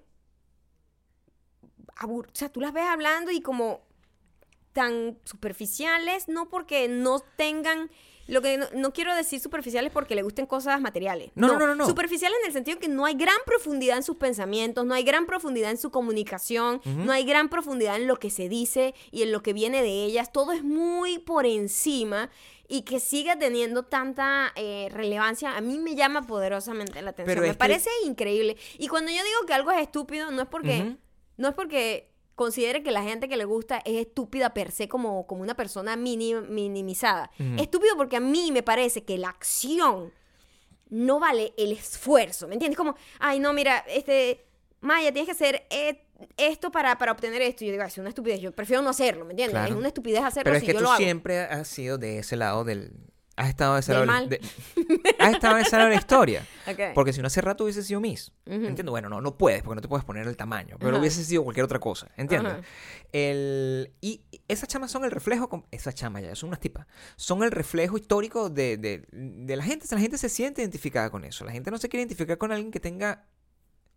abur- 1.96 2.28
O 2.28 2.36
sea, 2.36 2.50
tú 2.50 2.62
las 2.62 2.74
ves 2.74 2.86
hablando 2.86 3.32
y 3.32 3.42
como 3.42 3.88
tan 4.74 5.18
superficiales, 5.24 6.28
no 6.28 6.50
porque 6.50 6.88
no 6.88 7.20
tengan... 7.38 7.90
Lo 8.30 8.42
que 8.42 8.58
no, 8.58 8.68
no 8.74 8.94
quiero 8.94 9.16
decir 9.16 9.40
superficiales 9.40 9.92
porque 9.92 10.14
le 10.16 10.22
gusten 10.22 10.46
cosas 10.46 10.80
materiales. 10.80 11.32
No, 11.36 11.48
no, 11.48 11.60
no, 11.60 11.68
no, 11.68 11.76
no. 11.76 11.86
Superficiales 11.88 12.38
en 12.42 12.48
el 12.48 12.54
sentido 12.54 12.80
que 12.80 12.88
no 12.88 13.06
hay 13.06 13.16
gran 13.16 13.38
profundidad 13.46 13.98
en 13.98 14.04
sus 14.04 14.18
pensamientos, 14.18 14.86
no 14.86 14.94
hay 14.94 15.04
gran 15.04 15.26
profundidad 15.26 15.72
en 15.72 15.78
su 15.78 15.90
comunicación, 15.92 16.82
no 16.86 17.12
hay 17.12 17.24
gran 17.24 17.50
profundidad 17.50 17.96
en 17.96 18.08
lo 18.08 18.18
que 18.18 18.30
se 18.30 18.48
dice 18.50 18.94
y 19.12 19.24
en 19.24 19.32
lo 19.32 19.42
que 19.42 19.54
viene 19.54 19.82
de 19.82 20.06
ellas. 20.06 20.32
Todo 20.32 20.52
es 20.52 20.64
muy 20.64 21.18
por 21.20 21.46
encima 21.46 22.30
y 22.68 22.84
que 22.84 23.00
siga 23.00 23.38
teniendo 23.40 23.84
tanta 23.84 24.52
eh, 24.56 24.90
relevancia, 24.92 25.58
a 25.58 25.62
mí 25.62 25.80
me 25.80 25.96
llama 25.96 26.28
poderosamente 26.28 27.02
la 27.02 27.10
atención. 27.10 27.34
Pero 27.36 27.42
me 27.42 27.54
que- 27.54 27.58
parece 27.58 27.90
increíble. 28.06 28.58
Y 28.78 28.88
cuando 28.90 29.10
yo 29.12 29.18
digo 29.24 29.40
que 29.48 29.54
algo 29.54 29.72
es 29.72 29.82
estúpido, 29.82 30.30
no 30.30 30.44
es 30.44 30.48
porque, 30.48 30.96
no 31.38 31.48
es 31.48 31.56
porque 31.56 32.09
considere 32.40 32.82
que 32.84 32.92
la 32.92 33.04
gente 33.04 33.28
que 33.28 33.36
le 33.38 33.46
gusta 33.46 33.80
es 33.86 33.98
estúpida 34.08 34.54
per 34.54 34.72
se 34.72 34.88
como, 34.88 35.28
como 35.28 35.42
una 35.44 35.56
persona 35.56 35.96
mini- 35.98 36.42
minimizada. 36.48 37.30
Estúpido 37.58 37.96
porque 37.98 38.16
a 38.16 38.20
mí 38.22 38.52
me 38.52 38.64
parece 38.64 39.04
que 39.04 39.18
la 39.18 39.30
acción 39.30 40.14
no 40.90 41.20
vale 41.20 41.54
el 41.58 41.74
esfuerzo, 41.74 42.48
¿me 42.48 42.54
entiendes? 42.56 42.78
Como, 42.78 42.96
ay, 43.20 43.40
no, 43.40 43.52
mira, 43.54 43.84
este, 43.90 44.46
Maya, 44.82 45.12
tienes 45.12 45.26
que 45.28 45.34
hacer 45.34 45.68
eh, 45.70 46.06
esto 46.38 46.72
para, 46.72 46.98
para 46.98 47.12
obtener 47.12 47.42
esto. 47.42 47.64
Y 47.64 47.68
yo 47.68 47.74
digo, 47.74 47.84
"Ay, 47.84 47.90
es 47.90 47.98
una 47.98 48.10
estupidez, 48.10 48.40
yo 48.40 48.52
prefiero 48.54 48.82
no 48.82 48.90
hacerlo, 48.90 49.26
¿me 49.26 49.32
entiendes? 49.34 49.54
Claro. 49.56 49.74
Es 49.74 49.78
una 49.78 49.90
estupidez 49.90 50.22
hacerlo 50.24 50.46
Pero 50.46 50.56
es 50.56 50.62
si 50.62 50.66
que 50.68 50.74
yo 50.74 50.80
tú 50.80 50.84
lo 50.86 50.90
hago. 50.92 50.98
siempre 50.98 51.40
has 51.42 51.68
sido 51.68 51.98
de 51.98 52.20
ese 52.20 52.38
lado 52.38 52.64
del... 52.64 52.94
Has 53.40 53.50
estado 53.50 53.76
de 53.76 53.80
ese 53.80 53.94
Del 53.94 54.06
lado 54.06 54.20
mal. 54.20 54.30
de- 54.30 54.42
has 55.18 55.34
estado 55.34 55.58
en 55.58 55.64
de 55.64 55.78
la 55.90 55.96
historia. 55.96 56.46
Ok. 56.70 56.80
Porque 56.94 57.14
si 57.14 57.22
no 57.22 57.28
hace 57.28 57.42
rato 57.42 57.64
hubiese 57.64 57.82
sido 57.84 58.00
Miss. 58.00 58.32
Ujú. 58.46 58.54
Entiendo, 58.66 58.92
bueno, 58.92 59.10
no, 59.10 59.22
no 59.22 59.38
puedes, 59.38 59.64
porque 59.64 59.76
no 59.76 59.82
te 59.82 59.88
puedes 59.88 60.06
poner 60.06 60.28
el 60.28 60.38
tamaño. 60.38 60.76
Pero 60.78 60.92
Ajá. 60.92 61.00
hubiese 61.00 61.24
sido 61.24 61.44
cualquier 61.44 61.64
otra 61.64 61.80
cosa. 61.80 62.12
¿Entiendes? 62.18 62.54
Ajá. 62.54 62.62
El, 63.12 63.94
y 64.02 64.22
esas 64.48 64.68
chamas 64.70 64.92
son 64.92 65.04
el 65.06 65.12
reflejo. 65.12 65.50
com- 65.50 65.64
Esas 65.72 65.96
chamas 65.96 66.22
ya, 66.22 66.36
son 66.36 66.50
unas 66.50 66.60
tipas. 66.60 66.86
Son 67.16 67.42
el 67.44 67.52
reflejo 67.52 67.98
histórico 67.98 68.50
de, 68.50 68.78
de, 68.78 69.08
de 69.12 69.56
la 69.56 69.64
gente. 69.64 69.86
O 69.86 69.88
sea, 69.88 69.98
la 69.98 70.02
gente 70.02 70.18
se 70.18 70.30
siente 70.30 70.62
identificada 70.62 71.10
con 71.10 71.24
eso. 71.26 71.44
La 71.46 71.52
gente 71.52 71.72
no 71.72 71.78
se 71.78 71.90
quiere 71.90 72.02
identificar 72.04 72.38
con 72.38 72.52
alguien 72.52 72.72
que 72.72 72.80
tenga. 72.80 73.26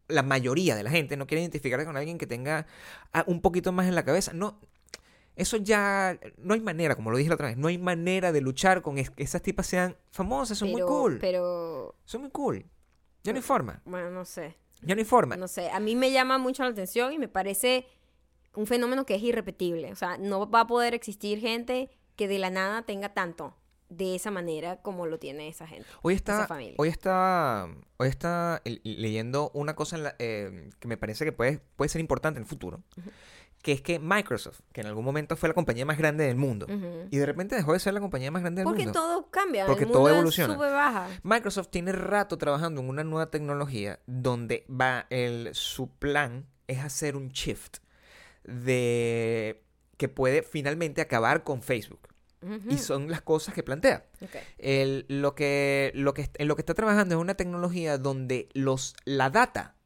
La 0.08 0.22
mayoría 0.22 0.74
de 0.76 0.82
la 0.82 0.90
gente 0.90 1.16
no 1.16 1.26
quiere 1.26 1.42
identificar 1.42 1.84
con 1.84 1.96
alguien 1.96 2.18
que 2.18 2.26
tenga 2.26 2.66
ah, 3.12 3.24
un 3.26 3.40
poquito 3.40 3.72
más 3.72 3.86
en 3.86 3.94
la 3.94 4.04
cabeza. 4.04 4.32
No. 4.32 4.60
Eso 5.36 5.56
ya 5.56 6.18
no 6.38 6.54
hay 6.54 6.60
manera, 6.60 6.94
como 6.94 7.10
lo 7.10 7.16
dije 7.16 7.28
la 7.30 7.34
otra 7.36 7.48
vez, 7.48 7.56
no 7.56 7.68
hay 7.68 7.78
manera 7.78 8.32
de 8.32 8.40
luchar 8.42 8.82
con 8.82 8.98
es- 8.98 9.10
que 9.10 9.22
esas 9.22 9.40
tipas 9.42 9.66
sean 9.66 9.96
famosas, 10.10 10.58
son 10.58 10.72
pero, 10.72 10.86
muy 10.86 10.94
cool. 10.96 11.18
Pero, 11.20 11.94
Son 12.04 12.20
muy 12.20 12.30
cool. 12.30 12.66
Ya 13.24 13.32
no 13.32 13.36
hay 13.38 13.42
forma. 13.42 13.80
bueno, 13.84 14.10
no 14.10 14.24
sé. 14.24 14.56
Ya 14.82 14.94
no 14.94 14.98
hay 14.98 15.04
forma. 15.04 15.36
No 15.36 15.48
sé, 15.48 15.70
a 15.70 15.78
mí 15.80 15.94
me 15.96 16.10
llama 16.12 16.38
mucho 16.38 16.64
la 16.64 16.70
atención 16.70 17.12
y 17.12 17.18
me 17.18 17.28
parece 17.28 17.86
un 18.54 18.66
fenómeno 18.66 19.06
que 19.06 19.14
es 19.14 19.22
irrepetible. 19.22 19.92
O 19.92 19.96
sea, 19.96 20.18
no 20.18 20.50
va 20.50 20.60
a 20.60 20.66
poder 20.66 20.92
existir 20.92 21.38
gente 21.40 21.88
que 22.16 22.28
de 22.28 22.38
la 22.38 22.50
nada 22.50 22.82
tenga 22.82 23.14
tanto 23.14 23.56
de 23.88 24.14
esa 24.14 24.30
manera 24.30 24.80
como 24.82 25.06
lo 25.06 25.18
tiene 25.18 25.48
esa 25.48 25.66
gente. 25.66 25.86
Hoy 26.02 26.14
esa 26.14 26.32
está, 26.42 26.46
familia. 26.46 26.74
hoy 26.78 26.88
está, 26.88 27.68
hoy 27.98 28.08
está 28.08 28.60
leyendo 28.64 29.50
una 29.54 29.74
cosa 29.76 29.96
en 29.96 30.02
la- 30.02 30.16
eh, 30.18 30.70
que 30.80 30.88
me 30.88 30.96
parece 30.96 31.24
que 31.24 31.32
puede, 31.32 31.60
puede 31.76 31.88
ser 31.90 32.00
importante 32.00 32.38
en 32.38 32.42
el 32.44 32.48
futuro, 32.48 32.82
que 33.62 33.70
es 33.72 33.80
que 33.80 33.98
Microsoft, 34.00 34.60
que 34.72 34.80
en 34.80 34.88
algún 34.88 35.04
momento 35.04 35.36
fue 35.36 35.48
la 35.48 35.54
compañía 35.54 35.86
más 35.86 35.96
grande 35.96 36.24
del 36.24 36.36
mundo, 36.36 36.66
y 37.10 37.16
de 37.16 37.24
repente 37.26 37.54
dejó 37.54 37.72
de 37.74 37.78
ser 37.78 37.94
la 37.94 38.00
compañía 38.00 38.30
más 38.32 38.42
grande 38.42 38.60
del 38.60 38.64
Porque 38.66 38.84
mundo. 38.84 39.00
todo 39.00 39.30
cambia, 39.30 39.66
Porque 39.66 39.84
el 39.84 39.90
todo 39.92 40.08
evoluciona. 40.08 40.54
sube 40.54 40.70
baja. 40.70 41.08
Microsoft 41.22 41.68
tiene 41.68 41.92
rato 41.92 42.36
trabajando 42.38 42.80
en 42.80 42.88
una 42.88 43.04
nueva 43.04 43.30
tecnología 43.30 44.00
donde 44.06 44.66
va 44.68 45.06
el, 45.10 45.50
su 45.54 45.88
plan 45.90 46.46
es 46.66 46.80
hacer 46.80 47.16
un 47.16 47.28
shift 47.28 47.76
de 48.44 49.62
que 49.96 50.08
puede 50.08 50.42
finalmente 50.42 51.00
acabar 51.00 51.44
con 51.44 51.62
Facebook. 51.62 52.08
Y 52.68 52.78
son 52.78 53.08
las 53.08 53.20
cosas 53.22 53.54
que 53.54 53.62
plantea. 53.62 54.04
El- 54.58 55.04
lo 55.06 55.36
que, 55.36 55.92
lo 55.94 56.12
que, 56.12 56.28
en 56.34 56.48
lo 56.48 56.56
que 56.56 56.62
está 56.62 56.74
trabajando 56.74 57.14
es 57.14 57.20
una 57.20 57.34
tecnología 57.36 57.98
donde 57.98 58.48
los, 58.52 58.96
la 59.04 59.30
data 59.30 59.76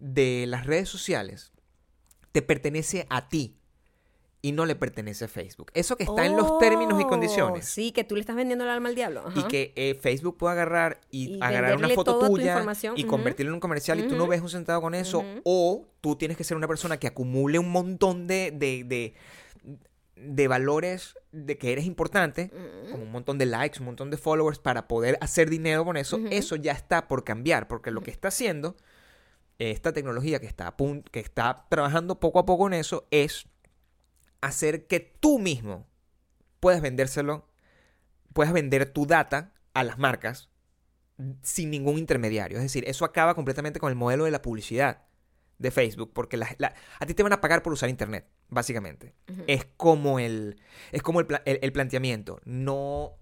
de 0.00 0.46
las 0.48 0.66
redes 0.66 0.88
sociales 0.88 1.52
te 2.32 2.42
pertenece 2.42 3.06
a 3.10 3.28
ti 3.28 3.54
y 4.40 4.52
no 4.52 4.66
le 4.66 4.76
pertenece 4.76 5.24
a 5.24 5.28
Facebook. 5.28 5.72
Eso 5.74 5.96
que 5.96 6.04
está 6.04 6.24
en 6.24 6.36
los 6.36 6.58
términos 6.58 7.00
y 7.00 7.04
Oh, 7.04 7.08
condiciones. 7.08 7.66
Sí, 7.66 7.90
que 7.90 8.04
tú 8.04 8.14
le 8.14 8.20
estás 8.20 8.36
vendiendo 8.36 8.64
el 8.64 8.70
alma 8.70 8.88
al 8.88 8.94
diablo. 8.94 9.24
Y 9.34 9.42
que 9.44 9.72
eh, 9.74 9.98
Facebook 10.00 10.36
pueda 10.36 10.52
agarrar 10.52 11.00
y, 11.10 11.34
Y 11.36 11.38
agarrar 11.42 11.76
una 11.76 11.88
foto 11.88 12.18
tu 12.20 12.26
tuya 12.36 12.64
y 12.94 13.00
ujú. 13.02 13.10
convertirla 13.10 13.50
en 13.50 13.54
un 13.54 13.60
comercial 13.60 13.98
y 13.98 14.04
tú 14.06 14.14
no 14.14 14.28
ves 14.28 14.40
un 14.40 14.48
centavo 14.48 14.80
con 14.80 14.94
eso. 14.94 15.24
O 15.44 15.86
tú 16.00 16.14
tienes 16.16 16.36
que 16.36 16.44
ser 16.44 16.56
una 16.56 16.68
persona 16.68 16.98
que 16.98 17.08
acumule 17.08 17.58
un 17.58 17.70
montón 17.70 18.28
de, 18.28 18.52
de, 18.52 18.84
de, 18.84 19.14
de 20.14 20.48
valores 20.48 21.14
de 21.32 21.58
que 21.58 21.72
eres 21.72 21.84
importante, 21.84 22.50
como 22.92 23.02
un 23.02 23.10
montón 23.10 23.38
de 23.38 23.46
likes, 23.46 23.80
un 23.80 23.86
montón 23.86 24.08
de 24.10 24.18
followers 24.18 24.60
para 24.60 24.86
poder 24.86 25.18
hacer 25.20 25.50
dinero 25.50 25.84
con 25.84 25.96
eso. 25.96 26.20
Eso 26.30 26.54
ya 26.54 26.72
está 26.72 27.08
por 27.08 27.24
cambiar, 27.24 27.66
porque 27.66 27.90
lo 27.90 28.02
que 28.02 28.12
está 28.12 28.28
haciendo 28.28 28.76
esta 29.58 29.92
tecnología 29.92 30.40
que 30.40 30.46
está, 30.46 30.68
a 30.68 30.76
que 31.10 31.20
está 31.20 31.66
trabajando 31.68 32.20
poco 32.20 32.38
a 32.38 32.46
poco 32.46 32.66
en 32.66 32.74
eso 32.74 33.06
es 33.10 33.48
hacer 34.40 34.86
que 34.86 35.00
tú 35.00 35.38
mismo 35.38 35.86
puedas 36.60 36.80
vendérselo, 36.80 37.48
puedas 38.32 38.52
vender 38.52 38.86
tu 38.92 39.06
data 39.06 39.52
a 39.74 39.84
las 39.84 39.98
marcas 39.98 40.48
sin 41.42 41.70
ningún 41.70 41.98
intermediario. 41.98 42.58
Es 42.58 42.62
decir, 42.62 42.84
eso 42.86 43.04
acaba 43.04 43.34
completamente 43.34 43.80
con 43.80 43.90
el 43.90 43.96
modelo 43.96 44.24
de 44.24 44.30
la 44.30 44.42
publicidad 44.42 45.02
de 45.58 45.72
Facebook, 45.72 46.12
porque 46.12 46.36
la- 46.36 46.54
la- 46.58 46.74
a 47.00 47.06
ti 47.06 47.14
te 47.14 47.24
van 47.24 47.32
a 47.32 47.40
pagar 47.40 47.64
por 47.64 47.72
usar 47.72 47.88
Internet, 47.88 48.28
básicamente. 48.48 49.14
Es 49.48 49.64
como 49.76 50.20
el, 50.20 50.60
es 50.92 51.02
como 51.02 51.18
el- 51.20 51.26
el 51.44 51.72
planteamiento. 51.72 52.40
No 52.44 53.16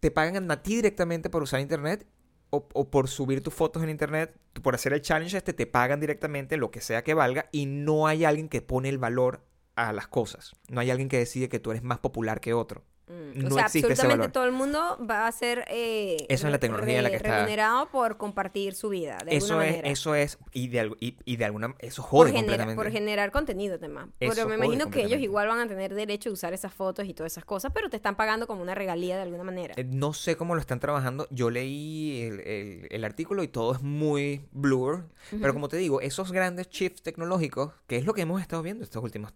te 0.00 0.10
pagan 0.10 0.50
a 0.50 0.62
ti 0.62 0.76
directamente 0.76 1.30
por 1.30 1.42
usar 1.42 1.60
Internet 1.60 2.06
o, 2.54 2.90
por 2.90 3.08
subir 3.08 3.42
tus 3.42 3.54
fotos 3.54 3.82
en 3.82 3.90
Internet, 3.90 4.36
por 4.62 4.74
hacer 4.74 4.92
el 4.92 5.02
challenge 5.02 5.36
este, 5.36 5.52
te 5.52 5.66
pagan 5.66 6.00
directamente 6.00 6.56
lo 6.56 6.70
que 6.70 6.80
sea 6.80 7.04
que 7.04 7.14
valga 7.14 7.48
y 7.52 7.66
no 7.66 8.06
hay 8.06 8.24
alguien 8.24 8.48
que 8.48 8.62
pone 8.62 8.88
el 8.88 8.98
valor 8.98 9.44
a 9.76 9.92
las 9.92 10.08
cosas. 10.08 10.52
No 10.68 10.80
hay 10.80 10.90
alguien 10.90 11.08
que 11.08 11.18
decide 11.18 11.48
que 11.48 11.60
tú 11.60 11.70
eres 11.70 11.82
más 11.82 11.98
popular 11.98 12.40
que 12.40 12.54
otro. 12.54 12.82
Mm, 13.06 13.42
No 13.42 13.48
o 13.48 13.50
sea, 13.50 13.64
existe 13.66 13.78
ese 13.92 14.00
absolutamente 14.02 14.16
valor. 14.18 14.32
todo 14.32 14.44
el 14.44 14.52
mundo 14.52 14.98
va 15.08 15.26
a 15.26 15.32
ser 15.32 15.66
eh, 15.68 16.16
Eso 16.28 16.28
es 16.30 16.42
la 16.44 16.50
re- 16.52 16.58
tecnología 16.58 16.96
en 16.98 17.02
la 17.04 17.10
que 17.10 17.16
está- 17.16 17.36
remunerado 17.36 17.90
por 17.90 18.16
compartir 18.16 18.74
su 18.74 18.88
vida, 18.88 19.18
de 19.26 19.36
Eso 19.36 19.48
alguna 19.54 19.66
es, 19.66 19.70
manera. 19.72 19.88
eso 19.90 20.14
es, 20.14 20.38
y 20.52 20.68
de, 20.68 20.90
y, 21.00 21.16
y 21.26 21.36
de 21.36 21.44
alguna, 21.44 21.74
eso 21.80 22.00
por, 22.02 22.10
jode 22.10 22.30
genera- 22.30 22.40
completamente. 22.46 22.82
por 22.82 22.90
generar 22.92 23.30
contenido, 23.30 23.74
además. 23.74 24.08
Pero 24.18 24.48
me 24.48 24.54
imagino 24.54 24.90
que 24.90 25.02
ellos 25.04 25.20
igual 25.20 25.48
van 25.48 25.60
a 25.60 25.68
tener 25.68 25.94
derecho 25.94 26.30
a 26.30 26.32
usar 26.32 26.54
esas 26.54 26.72
fotos 26.72 27.04
y 27.06 27.12
todas 27.12 27.32
esas 27.32 27.44
cosas, 27.44 27.72
pero 27.74 27.90
te 27.90 27.96
están 27.96 28.16
pagando 28.16 28.46
como 28.46 28.62
una 28.62 28.74
regalía 28.74 29.16
de 29.16 29.22
alguna 29.22 29.44
manera. 29.44 29.74
Eh, 29.76 29.84
No 29.84 30.14
sé 30.14 30.36
cómo 30.36 30.54
lo 30.54 30.60
están 30.62 30.80
trabajando. 30.80 31.28
Yo 31.30 31.50
leí 31.50 32.22
el, 32.22 32.40
el- 32.40 32.88
el 32.90 33.04
artículo 33.04 33.42
y 33.42 33.48
todo 33.48 33.74
es 33.74 33.82
muy 33.82 34.46
blur. 34.52 35.10
Pero 35.30 35.52
como 35.52 35.68
te 35.68 35.76
digo, 35.76 36.00
esos 36.00 36.32
grandes 36.32 36.70
shifts 36.70 37.02
tecnológicos, 37.02 37.74
que 37.86 37.96
es 37.98 38.06
lo 38.06 38.14
que 38.14 38.22
hemos 38.22 38.40
estado 38.40 38.62
viendo 38.62 38.82
estos 38.82 39.02
últimos 39.04 39.34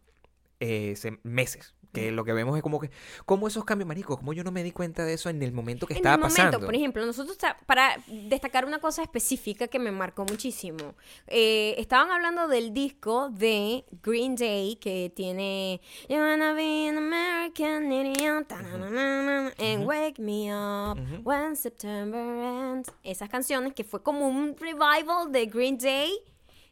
eh, 0.60 0.94
se- 0.96 1.18
meses, 1.22 1.74
que 2.00 2.10
lo 2.12 2.24
que 2.24 2.32
vemos 2.32 2.56
es 2.56 2.62
como 2.62 2.80
que, 2.80 2.90
como 3.26 3.48
esos 3.48 3.64
cambios, 3.64 3.86
marico, 3.88 4.16
como 4.16 4.32
yo 4.32 4.44
no 4.44 4.50
me 4.52 4.62
di 4.62 4.70
cuenta 4.72 5.04
de 5.04 5.14
eso 5.14 5.28
en 5.30 5.42
el 5.42 5.52
momento 5.52 5.86
que 5.86 5.94
en 5.94 5.98
estaba 5.98 6.14
el 6.14 6.20
momento, 6.20 6.36
pasando. 6.36 6.66
por 6.66 6.74
ejemplo, 6.74 7.04
nosotros, 7.06 7.36
para 7.66 7.96
destacar 8.06 8.64
una 8.64 8.78
cosa 8.78 9.02
específica 9.02 9.68
que 9.68 9.78
me 9.78 9.90
marcó 9.92 10.24
muchísimo, 10.24 10.94
eh, 11.26 11.74
estaban 11.78 12.10
hablando 12.10 12.48
del 12.48 12.72
disco 12.72 13.30
de 13.30 13.84
Green 14.02 14.36
Day 14.36 14.76
que 14.76 15.12
tiene 15.14 15.80
You 16.08 16.16
wanna 16.16 16.52
be 16.54 16.88
an 16.88 16.98
American 16.98 17.92
idiot, 17.92 18.50
and 18.52 19.86
Wake 19.86 20.18
Me 20.18 20.52
Up 20.54 20.98
Ujú. 20.98 21.22
When 21.24 21.56
September 21.56 22.20
Ends. 22.20 22.90
Esas 23.02 23.28
canciones 23.28 23.72
que 23.74 23.84
fue 23.84 24.02
como 24.02 24.26
un 24.28 24.56
revival 24.58 25.30
de 25.30 25.46
Green 25.46 25.78
Day 25.78 26.12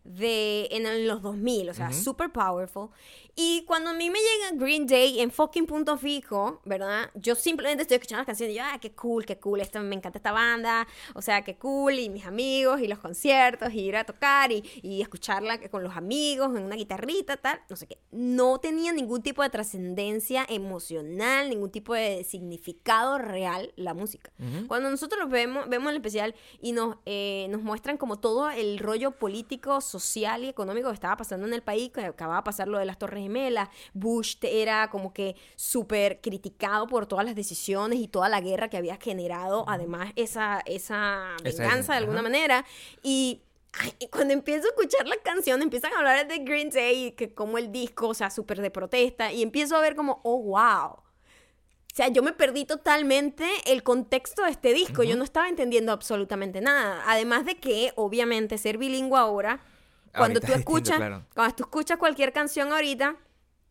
de 0.05 0.69
en 0.71 1.09
los 1.09 1.21
2000, 1.23 1.71
o 1.71 1.75
sea, 1.75 1.93
super 1.93 2.31
powerful. 2.31 2.91
Y 3.38 3.64
cuando 3.66 3.90
a 3.90 3.92
mí 3.92 4.09
me 4.09 4.18
llega 4.18 4.59
Green 4.59 4.87
Day 4.87 5.20
en 5.20 5.31
fucking 5.31 5.66
punto 5.66 5.99
fijo, 5.99 6.62
¿verdad? 6.64 7.11
Yo 7.14 7.35
simplemente 7.35 7.83
estoy 7.83 7.96
escuchando 7.96 8.20
las 8.20 8.27
canciones 8.27 8.55
y 8.55 8.57
yo, 8.57 8.64
ah, 8.64 8.79
qué 8.81 8.92
cool, 8.92 9.27
qué 9.27 9.38
cool, 9.38 9.61
esto, 9.61 9.79
me 9.81 9.94
encanta 9.94 10.18
esta 10.18 10.33
banda, 10.33 10.88
o 11.14 11.20
sea, 11.20 11.42
qué 11.42 11.57
cool, 11.57 11.99
y 11.99 12.09
mis 12.09 12.25
amigos, 12.25 12.81
y 12.81 12.88
los 12.88 12.99
conciertos, 12.99 13.75
y 13.75 13.81
ir 13.81 13.96
a 13.96 14.05
tocar, 14.05 14.53
y, 14.53 14.64
y 14.83 15.03
escucharla 15.03 15.61
con 15.68 15.83
los 15.83 15.94
amigos, 15.96 16.57
en 16.57 16.62
una 16.62 16.77
guitarrita, 16.77 17.37
tal, 17.37 17.61
no 17.68 17.77
sé 17.77 17.87
qué. 17.87 17.99
No 18.11 18.59
tenía 18.59 18.94
ningún 18.94 19.22
tipo 19.22 19.42
de 19.42 19.51
trascendencia 19.51 20.46
emocional, 20.49 21.51
ningún 21.51 21.70
tipo 21.70 21.92
de 21.92 22.25
significado 22.25 23.18
real 23.18 23.75
la 23.77 23.92
música. 23.92 24.33
Ujú. 24.38 24.66
Cuando 24.66 24.88
nosotros 24.88 25.29
vemos, 25.29 25.68
vemos 25.68 25.90
el 25.90 25.96
especial 25.96 26.35
y 26.62 26.72
nos, 26.72 26.96
eh, 27.05 27.49
nos 27.51 27.61
muestran 27.61 27.99
como 27.99 28.18
todo 28.18 28.49
el 28.49 28.79
rollo 28.79 29.11
político, 29.11 29.83
social 29.83 30.42
y 30.42 30.49
económico 30.49 30.88
que 30.88 30.94
estaba 30.94 31.18
pasando 31.18 31.46
en 31.46 31.53
el 31.53 31.62
país, 31.62 31.90
que 31.92 32.01
acababa 32.01 32.40
de 32.40 32.44
pasar 32.44 32.66
lo 32.68 32.79
de 32.79 32.87
las 32.87 32.99
Torres 32.99 33.26
Gemelas, 33.27 33.69
Bush 33.93 34.37
era 34.43 34.89
como 34.91 35.12
que 35.12 35.37
súper 35.57 36.21
criticado 36.21 36.87
por 36.87 37.07
todas 37.07 37.25
las 37.25 37.35
decisiones 37.35 37.99
y 37.99 38.09
toda 38.09 38.29
la 38.29 38.41
guerra 38.41 38.69
que 38.69 38.77
había 38.77 38.97
generado, 38.97 39.65
además 39.69 40.12
esa, 40.17 40.62
esa 40.67 41.37
venganza 41.43 41.93
de 41.93 41.99
alguna 41.99 42.23
manera. 42.23 42.65
Y 43.03 43.43
ay, 43.73 44.09
cuando 44.11 44.35
empiezo 44.35 44.67
a 44.67 44.71
escuchar 44.71 45.07
la 45.07 45.17
canción, 45.17 45.62
empiezan 45.62 45.93
a 45.93 45.99
hablar 45.99 46.27
de 46.27 46.39
Green 46.39 46.71
Day, 46.71 47.12
que 47.12 47.35
como 47.35 47.59
el 47.59 47.73
disco, 47.73 48.09
o 48.09 48.15
sea, 48.15 48.31
súper 48.31 48.61
de 48.61 48.71
protesta, 48.71 49.33
y 49.33 49.43
empiezo 49.43 49.77
a 49.77 49.81
ver 49.81 49.97
como, 49.97 50.21
oh, 50.25 50.43
wow. 50.43 51.03
O 51.93 51.97
sea, 51.97 52.09
yo 52.09 52.23
me 52.23 52.33
perdí 52.33 52.67
totalmente 52.67 53.49
el 53.65 53.83
contexto 53.83 54.45
de 54.45 54.51
este 54.51 54.75
disco. 54.75 55.03
Yo 55.03 55.17
no 55.17 55.25
estaba 55.25 55.49
entendiendo 55.49 55.93
absolutamente 55.93 56.61
nada. 56.61 57.03
Además 57.07 57.47
de 57.47 57.55
que, 57.55 57.95
obviamente, 57.97 58.59
ser 58.59 58.77
bilingüe 58.77 59.19
ahora, 59.19 59.65
cuando 60.16 60.40
tú 60.40 60.46
es 60.46 60.52
distinto, 60.59 60.70
escuchas, 60.79 60.96
claro. 60.96 61.24
cuando 61.35 61.55
tú 61.57 61.62
escuchas 61.64 61.98
cualquier 61.98 62.33
canción 62.33 62.72
ahorita, 62.72 63.16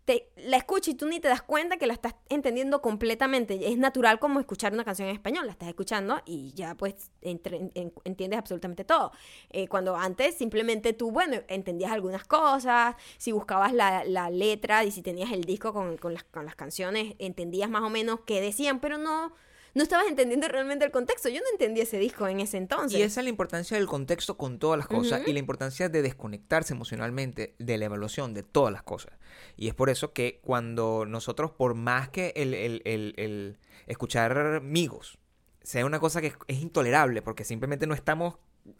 te, 0.06 0.30
la 0.36 0.58
escuchas 0.58 0.90
y 0.90 0.94
tú 0.94 1.08
ni 1.08 1.20
te 1.20 1.28
das 1.28 1.42
cuenta 1.42 1.78
que 1.78 1.88
la 1.88 1.94
estás 1.94 2.14
entendiendo 2.30 2.80
completamente. 2.80 3.72
Es 3.72 3.76
natural 3.80 4.20
como 4.20 4.40
escuchar 4.40 4.72
una 4.72 4.84
canción 4.86 5.08
en 5.10 5.16
español. 5.16 5.48
La 5.48 5.52
estás 5.54 5.68
escuchando 5.68 6.22
y 6.28 6.54
ya 6.54 6.76
pues 6.76 7.10
entre- 7.22 7.72
en- 7.74 7.92
entiendes 8.04 8.38
absolutamente 8.38 8.84
todo. 8.84 9.12
Eh, 9.50 9.68
cuando 9.68 9.96
antes 9.96 10.36
simplemente 10.36 10.94
tú, 10.94 11.10
bueno, 11.10 11.38
entendías 11.48 11.92
algunas 11.92 12.24
cosas, 12.24 12.96
si 13.18 13.32
buscabas 13.32 13.74
la, 13.74 14.04
la 14.04 14.30
letra 14.30 14.84
y 14.84 14.92
si 14.92 15.02
tenías 15.02 15.32
el 15.32 15.44
disco 15.44 15.74
con, 15.74 15.98
con 15.98 16.14
las, 16.14 16.24
con 16.26 16.46
las 16.46 16.56
canciones, 16.56 17.16
entendías 17.18 17.68
más 17.72 17.82
o 17.82 17.90
menos 17.90 18.20
qué 18.28 18.42
decían, 18.42 18.80
pero 18.80 19.00
no, 19.00 19.34
no 19.76 19.84
estabas 19.84 20.08
entendiendo 20.08 20.48
realmente 20.48 20.84
el 20.86 20.92
contexto. 20.92 21.30
Yo 21.30 21.42
no 21.42 21.48
entendí 21.52 21.82
ese 21.82 22.00
disco 22.00 22.28
en 22.28 22.40
ese 22.40 22.58
entonces. 22.58 22.98
Y 23.00 23.04
esa 23.04 23.20
es 23.20 23.26
la 23.26 23.30
importancia 23.30 23.78
del 23.78 23.86
contexto 23.86 24.36
con 24.38 24.58
todas 24.58 24.78
las 24.80 24.88
cosas 24.88 25.22
y 25.28 25.34
la 25.34 25.40
importancia 25.40 25.90
de 25.90 26.02
desconectarse 26.02 26.74
emocionalmente 26.74 27.56
de 27.60 27.78
la 27.78 27.86
evaluación 27.86 28.34
de 28.34 28.42
todas 28.42 28.72
las 28.74 28.82
cosas. 28.84 29.14
Y 29.58 29.68
es 29.68 29.76
por 29.76 29.90
eso 29.90 30.14
que 30.14 30.40
cuando 30.44 31.06
nosotros, 31.06 31.52
por 31.52 31.76
más 31.76 32.10
que 32.10 32.34
el, 32.36 32.54
el- 32.56 32.82
el- 32.86 33.14
el 33.18 33.58
escuchar 33.86 34.36
amigos 34.38 35.18
sea 35.62 35.86
una 35.86 36.00
cosa 36.00 36.22
que 36.22 36.28
es, 36.28 36.36
es 36.48 36.60
intolerable, 36.62 37.22
porque 37.22 37.44
simplemente 37.44 37.86
no 37.86 37.94
estamos 37.94 38.36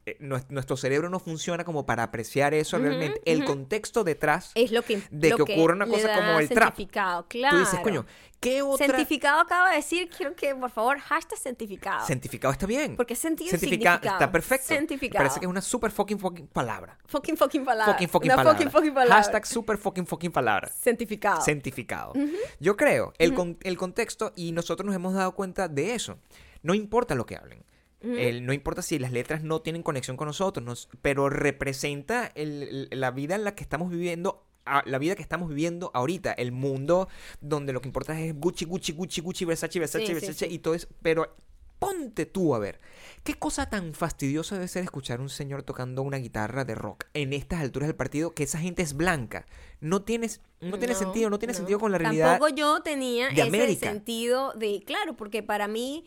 eh, 0.06 0.18
nues- 0.20 0.46
nuestro 0.50 0.78
cerebro 0.78 1.10
no 1.10 1.20
funciona 1.20 1.64
como 1.64 1.86
para 1.86 2.04
apreciar 2.04 2.54
eso 2.54 2.78
realmente. 2.78 3.22
El 3.26 3.46
contexto 3.46 4.04
detrás, 4.04 4.52
Es 4.56 4.72
lo 4.72 4.82
que 4.82 5.02
de 5.12 5.30
lo 5.30 5.38
que 5.46 5.54
ocurra 5.54 5.76
una 5.76 5.86
cosa 5.88 6.14
como 6.16 6.40
el 6.40 6.50
trap. 6.50 6.76
Cientificado, 6.76 7.28
claro. 7.28 7.56
tú 7.58 7.60
dices, 7.64 7.80
coño, 7.82 8.06
¿qué 8.40 8.62
otra? 8.64 8.86
Cientificado 8.88 9.40
acaba 9.42 9.70
de 9.70 9.76
decir, 9.78 10.10
quiero 10.10 10.36
que 10.36 10.56
por 10.56 10.72
favor, 10.72 10.98
hashtag 11.00 11.38
cientificado. 11.38 12.06
Cientificado 12.06 12.52
está 12.52 12.66
bien. 12.66 12.96
Porque 12.96 13.14
es 13.14 13.20
sentido 13.20 13.48
y 13.48 13.58
Cientifica- 13.60 13.94
significado. 13.94 14.16
está 14.16 14.32
perfecto. 14.32 14.68
Cientificado. 14.68 15.18
Parece 15.24 15.40
que 15.40 15.46
es 15.46 15.50
una 15.50 15.62
super 15.62 15.92
fucking 15.92 16.20
fucking 16.20 16.48
palabra. 16.48 16.98
Fucking 17.06 17.38
fucking 17.38 17.64
palabra. 17.64 17.94
Fucking 17.94 18.10
fucking 18.10 18.30
Una 18.32 18.36
palabra. 18.38 18.58
fucking 18.58 18.72
fucking 18.72 18.94
palabra. 18.94 19.16
Hashtag 19.16 19.46
super 19.46 19.78
fucking 19.78 20.06
fucking 20.08 20.32
palabra. 20.32 20.68
Cientificado. 20.70 21.42
Cientificado. 21.42 22.14
Yo 22.60 22.76
creo, 22.76 23.14
el, 23.20 23.34
con- 23.36 23.58
el 23.62 23.78
contexto, 23.78 24.34
y 24.36 24.52
nosotros 24.52 24.86
nos 24.86 24.96
hemos 24.96 25.14
dado 25.14 25.34
cuenta 25.36 25.68
de 25.68 25.94
eso. 25.94 26.18
No 26.64 26.74
importa 26.74 27.14
lo 27.14 27.26
que 27.28 27.36
hablen. 27.36 27.64
El- 28.02 28.46
no 28.46 28.54
importa 28.54 28.82
si 28.82 29.00
las 29.00 29.12
letras 29.12 29.44
no 29.44 29.62
tienen 29.62 29.82
conexión 29.84 30.16
con 30.18 30.28
nosotros, 30.28 30.64
nos- 30.66 30.90
pero 31.02 31.30
representa 31.30 32.32
el- 32.36 32.88
el- 32.92 33.00
la 33.00 33.12
vida 33.12 33.36
en 33.36 33.44
la 33.44 33.56
que 33.56 33.64
estamos 33.64 33.90
viviendo. 33.92 34.42
a- 34.68 34.82
La 34.88 34.98
vida 34.98 35.16
que 35.16 35.22
estamos 35.22 35.48
viviendo 35.50 35.92
ahorita, 35.94 36.34
el 36.34 36.52
mundo 36.52 37.08
donde 37.40 37.72
lo 37.72 37.82
que 37.82 37.88
importa 37.88 38.20
es 38.20 38.34
Gucci, 38.36 38.66
Gucci, 38.66 38.94
Gucci, 38.94 39.22
Gucci, 39.22 39.46
Versace, 39.46 39.78
Versace, 39.80 40.08
Sí, 40.08 40.14
Versace 40.14 40.48
sí. 40.48 40.54
y 40.56 40.58
todo 40.58 40.74
eso. 40.74 40.88
Pero 41.04 41.36
ponte 41.78 42.26
tú 42.26 42.56
a 42.56 42.58
ver, 42.58 42.80
qué 43.24 43.36
cosa 43.36 43.70
tan 43.70 43.94
fastidiosa 43.94 44.56
debe 44.56 44.68
ser 44.68 44.84
escuchar 44.84 45.20
a 45.20 45.22
un 45.22 45.30
señor 45.30 45.62
tocando 45.62 46.02
una 46.02 46.18
guitarra 46.18 46.66
de 46.66 46.74
rock 46.74 47.04
en 47.14 47.34
estas 47.34 47.62
alturas 47.62 47.86
del 47.88 47.96
partido, 47.96 48.34
que 48.34 48.42
esa 48.42 48.58
gente 48.58 48.82
es 48.82 48.96
blanca. 48.96 49.46
No 49.82 50.02
tienes, 50.02 50.42
no 50.62 50.80
tiene 50.80 50.96
sentido, 50.96 51.30
no 51.30 51.38
tiene 51.38 51.54
sentido 51.54 51.78
con 51.78 51.92
la 51.92 52.00
realidad. 52.00 52.32
Tampoco 52.40 52.56
yo 52.56 52.82
tenía 52.82 53.28
de 53.28 53.34
ese 53.34 53.42
América. 53.44 53.92
sentido 53.92 54.54
de, 54.54 54.82
claro, 54.84 55.16
porque 55.16 55.44
para 55.44 55.68
mí 55.68 56.06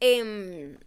em, 0.00 0.78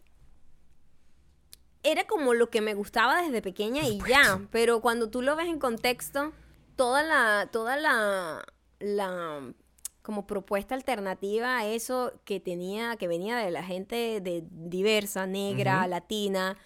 era 1.84 2.05
como 2.05 2.34
lo 2.34 2.49
que 2.49 2.61
me 2.61 2.73
gustaba 2.73 3.21
desde 3.21 3.41
pequeña 3.41 3.84
y 3.84 3.99
ya, 4.07 4.41
pero 4.51 4.81
cuando 4.81 5.09
tú 5.09 5.21
lo 5.21 5.36
ves 5.36 5.47
en 5.47 5.59
contexto, 5.59 6.31
toda 6.75 7.03
la, 7.03 7.49
toda 7.51 7.77
la, 7.77 8.45
la 8.79 9.53
como 10.01 10.27
propuesta 10.27 10.75
alternativa 10.75 11.57
a 11.57 11.65
eso 11.65 12.13
que 12.25 12.39
tenía, 12.39 12.97
que 12.97 13.07
venía 13.07 13.38
de 13.38 13.51
la 13.51 13.63
gente 13.63 14.21
de 14.21 14.43
diversa, 14.49 15.27
negra, 15.27 15.88
latina, 15.88 16.57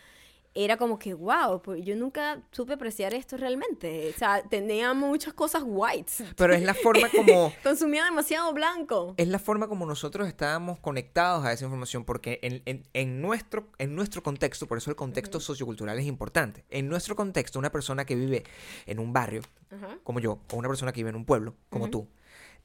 era 0.64 0.78
como 0.78 0.98
que, 0.98 1.14
wow, 1.14 1.62
pues 1.62 1.86
yo 1.86 1.96
nunca 1.96 2.42
supe 2.52 2.74
apreciar 2.74 3.14
esto 3.14 3.38
realmente. 3.38 4.12
O 4.14 4.18
sea, 4.18 4.42
tenía 4.50 4.94
muchas 4.94 5.34
cosas 5.34 5.64
whites. 5.66 6.24
Pero 6.36 6.54
es 6.54 6.64
la 6.64 6.74
forma 6.74 7.10
como 7.10 7.54
Consumía 7.64 8.04
demasiado 8.06 8.52
blanco. 8.54 9.14
es 9.18 9.28
la 9.28 9.40
forma 9.40 9.68
como 9.68 9.86
nosotros 9.86 10.28
estábamos 10.28 10.80
conectados 10.80 11.46
a 11.46 11.54
esa 11.54 11.66
información 11.66 12.04
porque 12.06 12.40
en, 12.42 12.62
en- 12.66 12.84
en 12.94 13.22
nuestro, 13.22 13.68
en 13.78 13.96
nuestro 13.96 14.24
contexto, 14.24 14.68
por 14.68 14.78
eso 14.80 14.90
el 14.90 14.96
contexto 14.96 15.40
sociocultural 15.40 15.98
es 16.00 16.06
importante, 16.06 16.66
en 16.70 16.90
nuestro 16.90 17.16
contexto 17.16 17.60
una 17.60 17.72
persona 17.72 18.06
que 18.06 18.16
vive 18.16 18.44
en 18.86 19.00
un 19.00 19.14
barrio, 19.14 19.42
Ajá. 19.70 19.98
como 20.04 20.20
yo, 20.20 20.40
o 20.52 20.56
una 20.58 20.68
persona 20.68 20.92
que 20.92 21.02
vive 21.02 21.10
en 21.12 21.16
un 21.18 21.26
pueblo, 21.26 21.54
como 21.70 21.90
tú, 21.90 22.08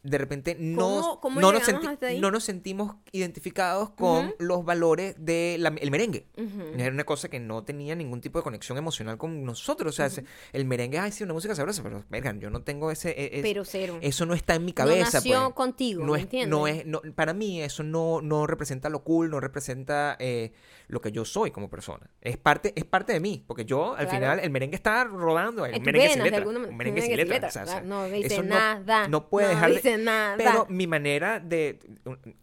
de 0.02 0.18
repente 0.18 0.56
no, 0.58 0.78
¿Cómo- 0.80 1.20
cómo 1.20 1.40
no, 1.40 1.52
nos 1.52 1.68
hasta 1.68 2.06
ahí? 2.08 2.20
no 2.20 2.30
nos 2.32 2.42
sentimos 2.44 2.96
identificados 3.12 3.90
con 3.90 4.34
los 4.38 4.64
valores 4.64 5.14
del 5.18 5.62
merengue. 5.90 6.26
Ujú. 6.36 6.60
Era 6.76 6.90
una 6.90 7.04
cosa 7.04 7.28
que 7.28 7.38
no 7.38 7.62
tenía 7.62 7.94
ningún 7.94 8.20
tipo 8.20 8.38
de 8.38 8.42
conexión 8.42 8.76
emocional 8.78 9.16
con 9.16 9.44
nosotros. 9.44 9.98
O 9.98 10.08
sea, 10.08 10.24
el 10.52 10.64
merengue, 10.64 10.98
ay, 10.98 11.12
sí, 11.12 11.22
una 11.22 11.34
música 11.34 11.54
sabrosa, 11.54 11.82
pero, 11.84 12.04
verga, 12.10 12.34
yo 12.38 12.50
no 12.50 12.62
tengo 12.62 12.90
ese... 12.90 13.10
e- 13.10 13.36
es- 13.38 13.42
Pero 13.42 13.64
cero. 13.64 13.98
eso 14.00 14.26
no 14.26 14.34
está 14.34 14.54
en 14.56 14.64
mi 14.64 14.72
No 14.72 14.76
cabeza. 14.76 15.18
nació 15.18 15.40
pues. 15.44 15.54
contigo, 15.54 16.04
no 16.04 16.12
¿me 16.12 16.18
es, 16.18 16.24
entiendes? 16.24 16.50
no 16.50 16.66
es, 16.66 16.84
no- 16.86 17.02
para 17.14 17.32
mí 17.32 17.62
eso 17.62 17.82
no, 17.84 18.20
no 18.22 18.46
representa 18.46 18.88
lo 18.88 19.04
cool, 19.04 19.30
no 19.30 19.38
representa 19.38 20.16
eh, 20.18 20.52
lo 20.88 21.00
que 21.00 21.12
yo 21.12 21.24
soy 21.24 21.50
como 21.52 21.70
persona. 21.70 22.10
Es 22.20 22.36
parte, 22.36 22.72
es 22.76 22.84
parte 22.84 23.12
de 23.12 23.20
mí, 23.20 23.44
porque 23.46 23.64
yo 23.64 23.92
al 23.94 24.06
Claro. 24.06 24.10
final 24.10 24.40
el 24.40 24.50
merengue 24.50 24.74
está 24.76 25.04
rodando, 25.04 25.64
el 25.64 25.80
merengue 25.80 26.08
sin 26.08 26.10
venas, 26.10 26.16
de 26.18 26.22
letra, 26.24 26.38
alguna 26.38 26.58
un 26.68 26.76
merengue 26.76 27.02
sin 27.02 27.10
Merengue 27.10 27.16
sin 27.16 27.16
letra. 27.16 27.34
letra, 27.34 27.48
o 27.48 27.52
sea, 27.52 27.62
o 27.62 27.66
sea, 27.66 27.74
claro, 27.82 27.86
no 27.88 28.04
dice 28.16 28.34
eso 28.34 28.42
nada, 28.42 29.08
no 29.08 29.28
puede 29.28 29.48
dejar 29.48 29.70
de- 29.70 29.76
nada. 29.98 30.36
Pero 30.36 30.66
mi 30.68 30.86
manera 30.86 31.40
de 31.40 31.78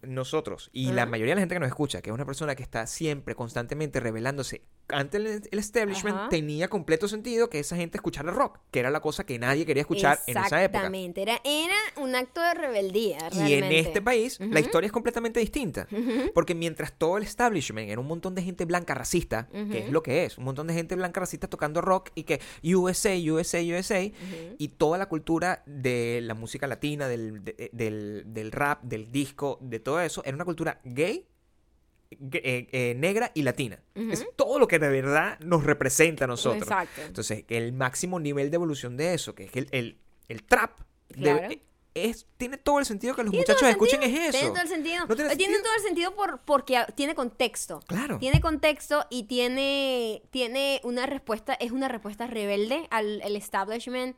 nosotros 0.02 0.70
y 0.74 0.92
la 0.92 1.04
Ajá. 1.04 1.12
mayoría 1.12 1.32
de 1.32 1.36
la 1.36 1.42
gente 1.42 1.56
que 1.56 1.60
nos 1.60 1.70
escucha, 1.70 2.02
que 2.02 2.10
es 2.10 2.14
una 2.14 2.26
persona 2.26 2.56
que 2.56 2.64
está 2.64 2.88
siempre 2.88 3.36
constantemente 3.36 4.00
revelándose 4.00 4.64
ante 4.90 5.18
el, 5.18 5.28
el 5.52 5.60
establishment, 5.60 6.16
Ajá. 6.18 6.30
tenía 6.30 6.68
completo 6.68 7.08
sentido 7.08 7.50
que 7.50 7.60
esa 7.60 7.76
gente 7.76 7.98
escuchara 7.98 8.32
rock, 8.32 8.60
que 8.72 8.80
era 8.80 8.90
la 8.90 9.00
cosa 9.00 9.26
que 9.26 9.38
nadie 9.40 9.66
quería 9.66 9.82
escuchar 9.82 10.20
en 10.28 10.38
esa 10.38 10.64
época. 10.64 10.80
Exactamente. 10.80 11.22
Era, 11.22 11.40
era 11.44 11.76
un 11.98 12.16
acto 12.16 12.42
de 12.42 12.54
rebeldía, 12.54 13.18
Y 13.34 13.54
en 13.54 13.66
este 13.66 14.02
país 14.02 14.40
la 14.40 14.60
historia 14.60 14.88
es 14.88 14.92
completamente 14.92 15.40
distinta. 15.40 15.88
Porque 16.34 16.56
mientras 16.56 16.94
todo 16.94 17.18
el 17.18 17.24
establishment 17.24 17.90
era 17.90 18.00
un 18.02 18.08
montón 18.08 18.36
de 18.36 18.42
gente 18.44 18.66
blanca 18.66 18.94
racista, 18.94 19.48
que 19.52 19.80
es 19.86 19.92
lo 19.92 20.04
que 20.04 20.26
es, 20.26 20.38
un 20.38 20.44
montón 20.46 20.68
de 20.68 20.74
gente 20.74 20.96
blanca 20.96 21.20
racista 21.20 21.48
tocando 21.48 21.82
rock 21.82 22.10
y 22.16 22.24
que 22.24 22.40
USA, 22.64 23.14
USA, 23.32 23.60
USA, 23.62 24.02
y 24.58 24.68
toda 24.70 24.98
la 24.98 25.08
cultura 25.08 25.64
de 25.66 26.20
la 26.24 26.34
música 26.34 26.68
latina, 26.68 27.08
del, 27.08 27.44
de- 27.44 27.70
del, 27.74 28.24
del 28.28 28.52
rap, 28.52 28.84
del 28.84 29.12
disco, 29.12 29.58
de 29.62 29.80
todo 29.80 30.02
eso, 30.02 30.24
era 30.26 30.36
una 30.36 30.46
cultura 30.46 30.80
gay. 30.84 31.26
Eh, 32.12 32.68
eh, 32.72 32.94
negra 32.98 33.32
y 33.34 33.44
latina. 33.44 33.80
Es 33.96 34.26
todo 34.36 34.58
lo 34.60 34.68
que 34.68 34.80
de 34.80 34.90
verdad 34.90 35.40
nos 35.40 35.64
representa 35.64 36.26
a 36.26 36.28
nosotros. 36.28 36.64
Exacto. 36.64 37.02
Entonces, 37.02 37.46
el 37.50 37.74
máximo 37.74 38.20
nivel 38.20 38.50
de 38.52 38.56
evolución 38.56 38.98
de 38.98 39.14
eso, 39.14 39.36
que 39.36 39.46
es 39.46 39.56
el, 39.56 39.68
el, 39.72 39.98
el 40.28 40.44
trap, 40.44 40.80
Claro. 41.12 41.48
es, 41.96 42.28
tiene 42.38 42.58
todo 42.58 42.80
el 42.80 42.86
sentido 42.86 43.16
que 43.16 43.24
los 43.24 43.34
muchachos 43.34 43.64
escuchen 43.64 44.00
sentido, 44.02 44.22
es 44.22 44.30
eso. 44.30 44.38
Tiene 44.40 44.54
todo 44.54 44.62
el 44.62 44.68
sentido. 44.70 45.06
No 45.08 45.16
tiene 45.16 45.34
Eh, 45.34 45.36
Tiene 45.38 45.54
sentido. 45.56 45.64
todo 45.64 45.76
el 45.76 45.82
sentido 45.88 46.16
por, 46.16 46.40
porque 46.46 46.86
tiene 46.96 47.16
contexto. 47.16 47.80
Claro. 47.88 48.20
Tiene 48.20 48.40
contexto 48.42 49.06
y 49.10 49.24
tiene, 49.24 50.22
tiene 50.30 50.82
una 50.84 51.06
respuesta, 51.08 51.54
es 51.56 51.72
una 51.72 51.88
respuesta 51.88 52.28
rebelde 52.28 52.88
al 52.92 53.22
el 53.24 53.36
establishment 53.36 54.16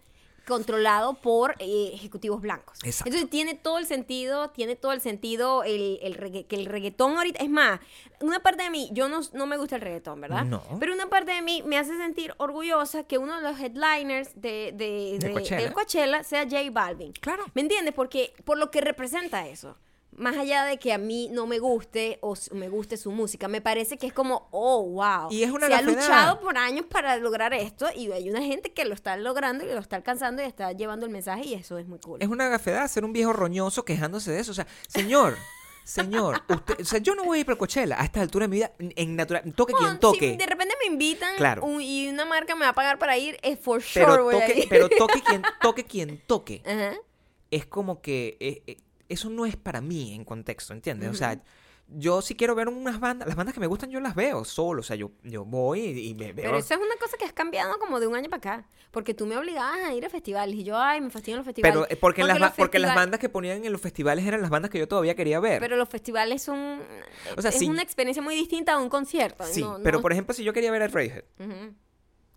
controlado 0.51 1.15
por 1.15 1.55
eh, 1.59 1.91
ejecutivos 1.93 2.41
blancos. 2.41 2.77
Exacto. 2.83 3.09
Entonces 3.09 3.29
tiene 3.29 3.55
todo 3.55 3.77
el 3.79 3.85
sentido, 3.87 4.49
tiene 4.51 4.75
todo 4.75 4.91
el 4.91 5.01
sentido 5.01 5.63
el, 5.63 5.97
el 6.03 6.15
regga- 6.17 6.45
que 6.45 6.55
el 6.55 6.65
reggaetón 6.65 7.17
ahorita, 7.17 7.43
es 7.43 7.49
más, 7.49 7.79
una 8.19 8.39
parte 8.41 8.63
de 8.63 8.69
mí, 8.69 8.89
yo 8.93 9.09
no, 9.09 9.21
no 9.33 9.45
me 9.47 9.57
gusta 9.57 9.75
el 9.77 9.81
reggaetón, 9.81 10.21
¿verdad? 10.21 10.45
No. 10.45 10.61
Pero 10.79 10.93
una 10.93 11.07
parte 11.09 11.31
de 11.31 11.41
mí 11.41 11.63
me 11.65 11.77
hace 11.77 11.97
sentir 11.97 12.33
orgullosa 12.37 13.03
que 13.03 13.17
uno 13.17 13.35
de 13.37 13.41
los 13.41 13.59
headliners 13.59 14.29
de, 14.39 14.73
de, 14.75 15.17
De 15.19 15.27
de- 15.27 15.33
Coachella. 15.33 15.73
Coachella 15.73 16.23
sea 16.23 16.43
J 16.43 16.57
Balvin. 16.71 17.13
Claro. 17.13 17.45
¿Me 17.53 17.61
entiendes? 17.61 17.93
Porque 17.95 18.33
por 18.45 18.57
lo 18.57 18.69
que 18.69 18.81
representa 18.81 19.47
eso. 19.47 19.75
Más 20.13 20.35
allá 20.37 20.65
de 20.65 20.77
que 20.77 20.91
a 20.91 20.97
mí 20.97 21.29
no 21.31 21.47
me 21.47 21.59
guste 21.59 22.19
o 22.21 22.35
me 22.51 22.67
guste 22.67 22.97
su 22.97 23.11
música, 23.11 23.47
me 23.47 23.61
parece 23.61 23.97
que 23.97 24.07
es 24.07 24.13
como, 24.13 24.49
oh, 24.51 24.83
wow. 24.83 25.31
Y 25.31 25.43
es 25.43 25.51
una 25.51 25.67
Se 25.67 25.73
ha 25.73 25.81
luchado 25.81 26.39
por 26.41 26.57
años 26.57 26.85
para 26.85 27.15
lograr 27.17 27.53
esto 27.53 27.87
y 27.95 28.11
hay 28.11 28.29
una 28.29 28.41
gente 28.41 28.73
que 28.73 28.83
lo 28.85 28.93
está 28.93 29.15
logrando 29.15 29.63
y 29.63 29.67
lo 29.67 29.79
está 29.79 29.95
alcanzando 29.95 30.41
y 30.41 30.45
está 30.45 30.71
llevando 30.73 31.05
el 31.05 31.11
mensaje 31.13 31.45
y 31.45 31.53
eso 31.53 31.77
es 31.77 31.87
muy 31.87 31.99
cool. 31.99 32.21
Es 32.21 32.27
una 32.27 32.49
gafedad 32.49 32.87
ser 32.89 33.05
un 33.05 33.13
viejo 33.13 33.31
roñoso 33.31 33.85
quejándose 33.85 34.31
de 34.31 34.41
eso. 34.41 34.51
O 34.51 34.55
sea, 34.55 34.67
señor, 34.89 35.37
señor, 35.85 36.43
usted, 36.49 36.81
o 36.81 36.85
sea, 36.85 36.99
yo 36.99 37.15
no 37.15 37.23
voy 37.23 37.37
a 37.37 37.39
ir 37.41 37.45
para 37.45 37.57
Coachella 37.57 37.95
a 37.99 38.03
esta 38.03 38.19
altura 38.21 38.43
de 38.43 38.49
mi 38.49 38.57
vida 38.57 38.73
en 38.79 39.15
natural. 39.15 39.43
Toque 39.55 39.71
Bueno, 39.71 39.87
quien 39.87 39.99
toque. 40.01 40.31
Si 40.31 40.37
de 40.37 40.45
repente 40.45 40.75
me 40.81 40.91
invitan 40.93 41.35
Claro. 41.37 41.63
un- 41.63 41.81
y 41.81 42.09
una 42.09 42.25
marca 42.25 42.53
me 42.55 42.65
va 42.65 42.69
a 42.71 42.75
pagar 42.75 42.99
para 42.99 43.17
ir, 43.17 43.37
es 43.41 43.57
for 43.59 43.81
sure 43.81 44.05
pero, 44.05 44.23
voy 44.25 44.35
a 44.35 44.45
toque, 44.45 44.59
ir. 44.59 44.67
pero 44.69 44.89
toque 44.89 45.21
quien 45.21 45.41
toque 45.61 45.85
quien 45.85 46.17
toque. 46.27 46.61
Ajá. 46.65 46.97
Es 47.49 47.65
como 47.65 48.01
que 48.01 48.37
eh, 48.39 48.61
eh, 48.67 48.77
eso 49.11 49.29
no 49.29 49.45
es 49.45 49.55
para 49.55 49.81
mí 49.81 50.13
en 50.15 50.25
contexto, 50.25 50.73
¿entiendes? 50.73 51.09
O 51.09 51.13
sea, 51.13 51.41
yo 51.93 52.21
si 52.21 52.35
quiero 52.35 52.55
ver 52.55 52.69
unas 52.69 52.99
bandas, 53.01 53.27
las 53.27 53.35
bandas 53.35 53.53
que 53.53 53.59
me 53.59 53.67
gustan 53.67 53.89
yo 53.91 53.99
las 53.99 54.15
veo 54.15 54.45
solo. 54.45 54.79
O 54.79 54.83
sea, 54.83 54.95
yo, 54.95 55.11
yo 55.23 55.43
voy 55.43 55.81
y, 55.81 56.09
y 56.09 56.13
me 56.13 56.31
veo. 56.31 56.45
Pero 56.45 56.57
eso 56.57 56.73
es 56.73 56.79
una 56.79 56.95
cosa 56.95 57.17
que 57.17 57.25
has 57.25 57.33
cambiado 57.33 57.77
como 57.79 57.99
de 57.99 58.07
un 58.07 58.15
año 58.15 58.29
para 58.29 58.37
acá. 58.37 58.67
Porque 58.91 59.13
tú 59.13 59.25
me 59.25 59.37
obligabas 59.37 59.77
a 59.79 59.93
ir 59.93 60.05
a 60.05 60.09
festivales 60.09 60.55
y 60.55 60.63
yo, 60.63 60.77
ay, 60.77 61.01
me 61.01 61.09
fastidian 61.09 61.37
los 61.37 61.45
festivales. 61.45 61.73
Pero 61.77 61.87
eh, 61.89 61.97
porque, 61.99 62.23
las, 62.23 62.53
porque 62.53 62.79
las 62.79 62.95
bandas 62.95 63.19
que 63.19 63.29
ponían 63.29 63.63
en 63.65 63.71
los 63.71 63.81
festivales 63.81 64.25
eran 64.25 64.41
las 64.41 64.49
bandas 64.49 64.71
que 64.71 64.79
yo 64.79 64.87
todavía 64.87 65.15
quería 65.15 65.39
ver. 65.39 65.59
Pero 65.59 65.75
los 65.75 65.89
festivales 65.89 66.41
son. 66.41 66.81
O 67.37 67.41
sea, 67.41 67.49
es 67.51 67.57
sí. 67.59 67.67
una 67.69 67.81
experiencia 67.81 68.21
muy 68.23 68.35
distinta 68.35 68.73
a 68.73 68.77
un 68.79 68.89
concierto. 68.89 69.43
sí, 69.45 69.61
no- 69.61 69.79
pero 69.83 70.01
por 70.01 70.11
ejemplo, 70.13 70.33
si 70.33 70.43
yo 70.43 70.53
quería 70.53 70.71
ver 70.71 70.83
a 70.83 70.87
Radiohead, 70.87 71.23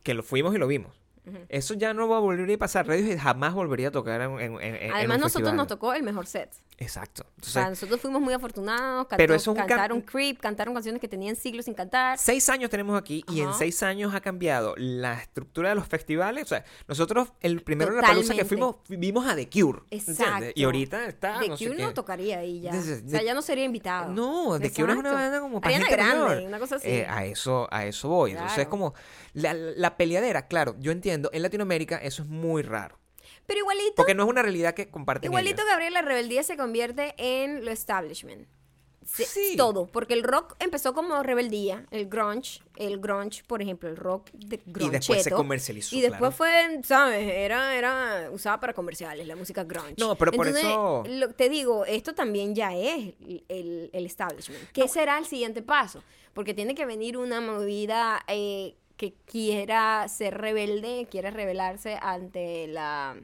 que 0.03 0.15
lo 0.15 0.23
fuimos 0.23 0.55
y 0.55 0.59
lo 0.59 0.67
vimos. 0.67 1.01
Eso 1.49 1.75
ya 1.75 1.95
no 1.95 2.07
va 2.09 2.19
a 2.19 2.21
volver 2.21 2.51
a 2.53 2.59
pasar. 2.59 2.87
Radiohead 2.87 3.19
jamás 3.19 3.55
volvería 3.55 3.89
a 3.89 3.91
tocar 3.91 4.21
en, 4.21 4.33
en, 4.41 4.61
en- 4.61 4.75
en 4.77 4.93
Además, 4.93 5.17
un 5.17 5.23
nosotros 5.23 5.33
festival. 5.33 5.57
nos 5.57 5.67
tocó 5.69 5.95
el 5.95 6.03
mejor 6.03 6.27
set. 6.27 6.51
Exacto. 6.79 7.25
O 7.41 7.45
sea, 7.45 7.69
nosotros 7.71 8.01
fuimos 8.01 8.21
muy 8.21 8.35
afortunados. 8.35 9.07
Cantó, 9.07 9.17
Pero 9.17 9.35
eso 9.35 9.53
es 9.53 9.57
can- 9.59 9.67
cantaron 9.69 10.01
Creep, 10.01 10.41
cantaron 10.41 10.75
canciones 10.75 11.01
que 11.01 11.07
tenían 11.09 11.37
siglos 11.37 11.67
sin 11.67 11.75
cantar. 11.75 12.19
seis 12.19 12.49
años 12.49 12.69
tenemos 12.71 12.99
aquí 12.99 13.25
y 13.29 13.41
en 13.41 13.49
Ajá. 13.49 13.59
seis 13.59 13.83
años 13.83 14.13
ha 14.15 14.21
cambiado 14.21 14.75
la 14.77 15.15
estructura 15.15 15.69
de 15.69 15.75
los 15.77 15.87
festivales. 15.87 16.45
O 16.45 16.47
sea, 16.49 16.65
nosotros, 16.89 17.29
el 17.41 17.63
primero 17.63 17.95
de 17.95 18.01
la 18.03 18.09
palusa 18.09 18.35
que 18.35 18.45
fuimos, 18.45 18.77
vimos 18.89 19.27
a 19.27 19.37
The 19.37 19.49
Cure. 19.49 19.81
¿entiendes? 19.91 20.21
Exacto. 20.21 20.47
Y 20.55 20.65
ahorita 20.65 21.07
está. 21.07 21.39
The 21.41 21.49
no 21.49 21.57
Cure 21.57 21.77
no 21.83 21.95
tocaría 21.95 22.39
ahí 22.41 22.61
ya. 22.61 22.73
O 22.77 22.83
sea, 22.83 23.23
ya 23.23 23.35
no 23.35 23.43
sería 23.43 23.65
invitado. 23.65 24.13
No, 24.13 24.59
The 24.59 24.73
Cure 24.73 24.93
es 24.95 24.99
una 24.99 25.13
banda 25.13 25.41
como 25.41 25.61
para 25.61 25.77
Ariana 25.77 25.95
Grande, 25.95 26.25
mayor. 26.25 26.43
una 26.49 26.59
cosa 26.59 26.77
así. 26.77 26.89
Eh, 26.89 27.07
a 27.09 27.25
eso, 27.25 27.69
a 27.71 27.87
eso 27.87 28.09
voy. 28.09 28.33
Entonces 28.33 28.53
es 28.53 28.57
Claro. 28.65 28.71
como 28.71 28.95
la, 29.33 29.55
la 29.55 29.97
peleadera, 29.97 30.49
claro, 30.49 30.75
yo 30.79 30.91
entiendo, 30.93 31.31
en 31.33 31.43
Latinoamérica 31.43 31.99
eso 31.99 32.23
es 32.23 32.29
muy 32.29 32.63
raro. 32.63 32.99
Pero 33.47 33.61
igualito, 33.61 33.95
Porque 33.97 34.15
no 34.15 34.25
es 34.25 34.29
una 34.29 34.43
realidad 34.43 34.75
que 34.75 34.89
comparten 34.89 35.31
igualito 35.31 35.63
ellos. 35.63 35.71
Gabriel, 35.71 35.93
la 35.93 36.03
rebeldía 36.03 36.43
se 36.43 36.57
convierte 36.57 37.15
en 37.19 37.65
lo 37.65 37.71
establishment. 37.71 38.47
se- 39.07 39.27
Sí. 39.27 39.55
todo, 39.59 39.87
porque 39.87 40.15
el 40.15 40.23
rock 40.23 40.55
empezó 40.61 40.95
como 40.95 41.23
rebeldía, 41.23 41.85
el 41.91 42.09
grunge, 42.09 42.63
el 42.77 42.99
grunge, 43.01 43.45
por 43.47 43.61
ejemplo, 43.61 43.87
el 43.91 43.99
rock 43.99 44.31
de 44.33 44.59
Y 44.65 44.89
después 44.89 45.23
se 45.23 45.31
comercializó. 45.31 45.95
Y 45.95 46.01
después 46.01 46.35
claro. 46.35 46.37
fue, 46.37 46.81
¿sabes? 46.85 47.31
Era, 47.31 47.77
era 47.77 48.31
usada 48.33 48.59
para 48.61 48.73
comerciales, 48.73 49.27
la 49.27 49.37
música 49.37 49.63
grunge. 49.63 49.97
No, 49.99 50.17
pero 50.17 50.33
por 50.33 50.49
eso- 50.49 51.05
lo- 51.07 51.29
te 51.35 51.51
digo, 51.51 51.85
esto 51.85 52.15
también 52.15 52.55
ya 52.55 52.75
es 52.75 53.13
el, 53.49 53.91
el 53.93 54.07
establishment. 54.07 54.71
¿Qué 54.73 54.89
será 54.89 55.19
el 55.19 55.27
siguiente 55.27 55.61
paso? 55.61 56.03
Porque 56.33 56.55
tiene 56.55 56.75
que 56.75 56.87
venir 56.87 57.19
una 57.19 57.43
movida 57.43 58.25
eh, 58.27 58.75
que 58.97 59.13
quiera 59.27 60.09
ser 60.09 60.39
rebelde, 60.39 61.07
quiera 61.11 61.31
rebelarse 61.31 61.99
ante 62.01 62.69
la 62.69 63.17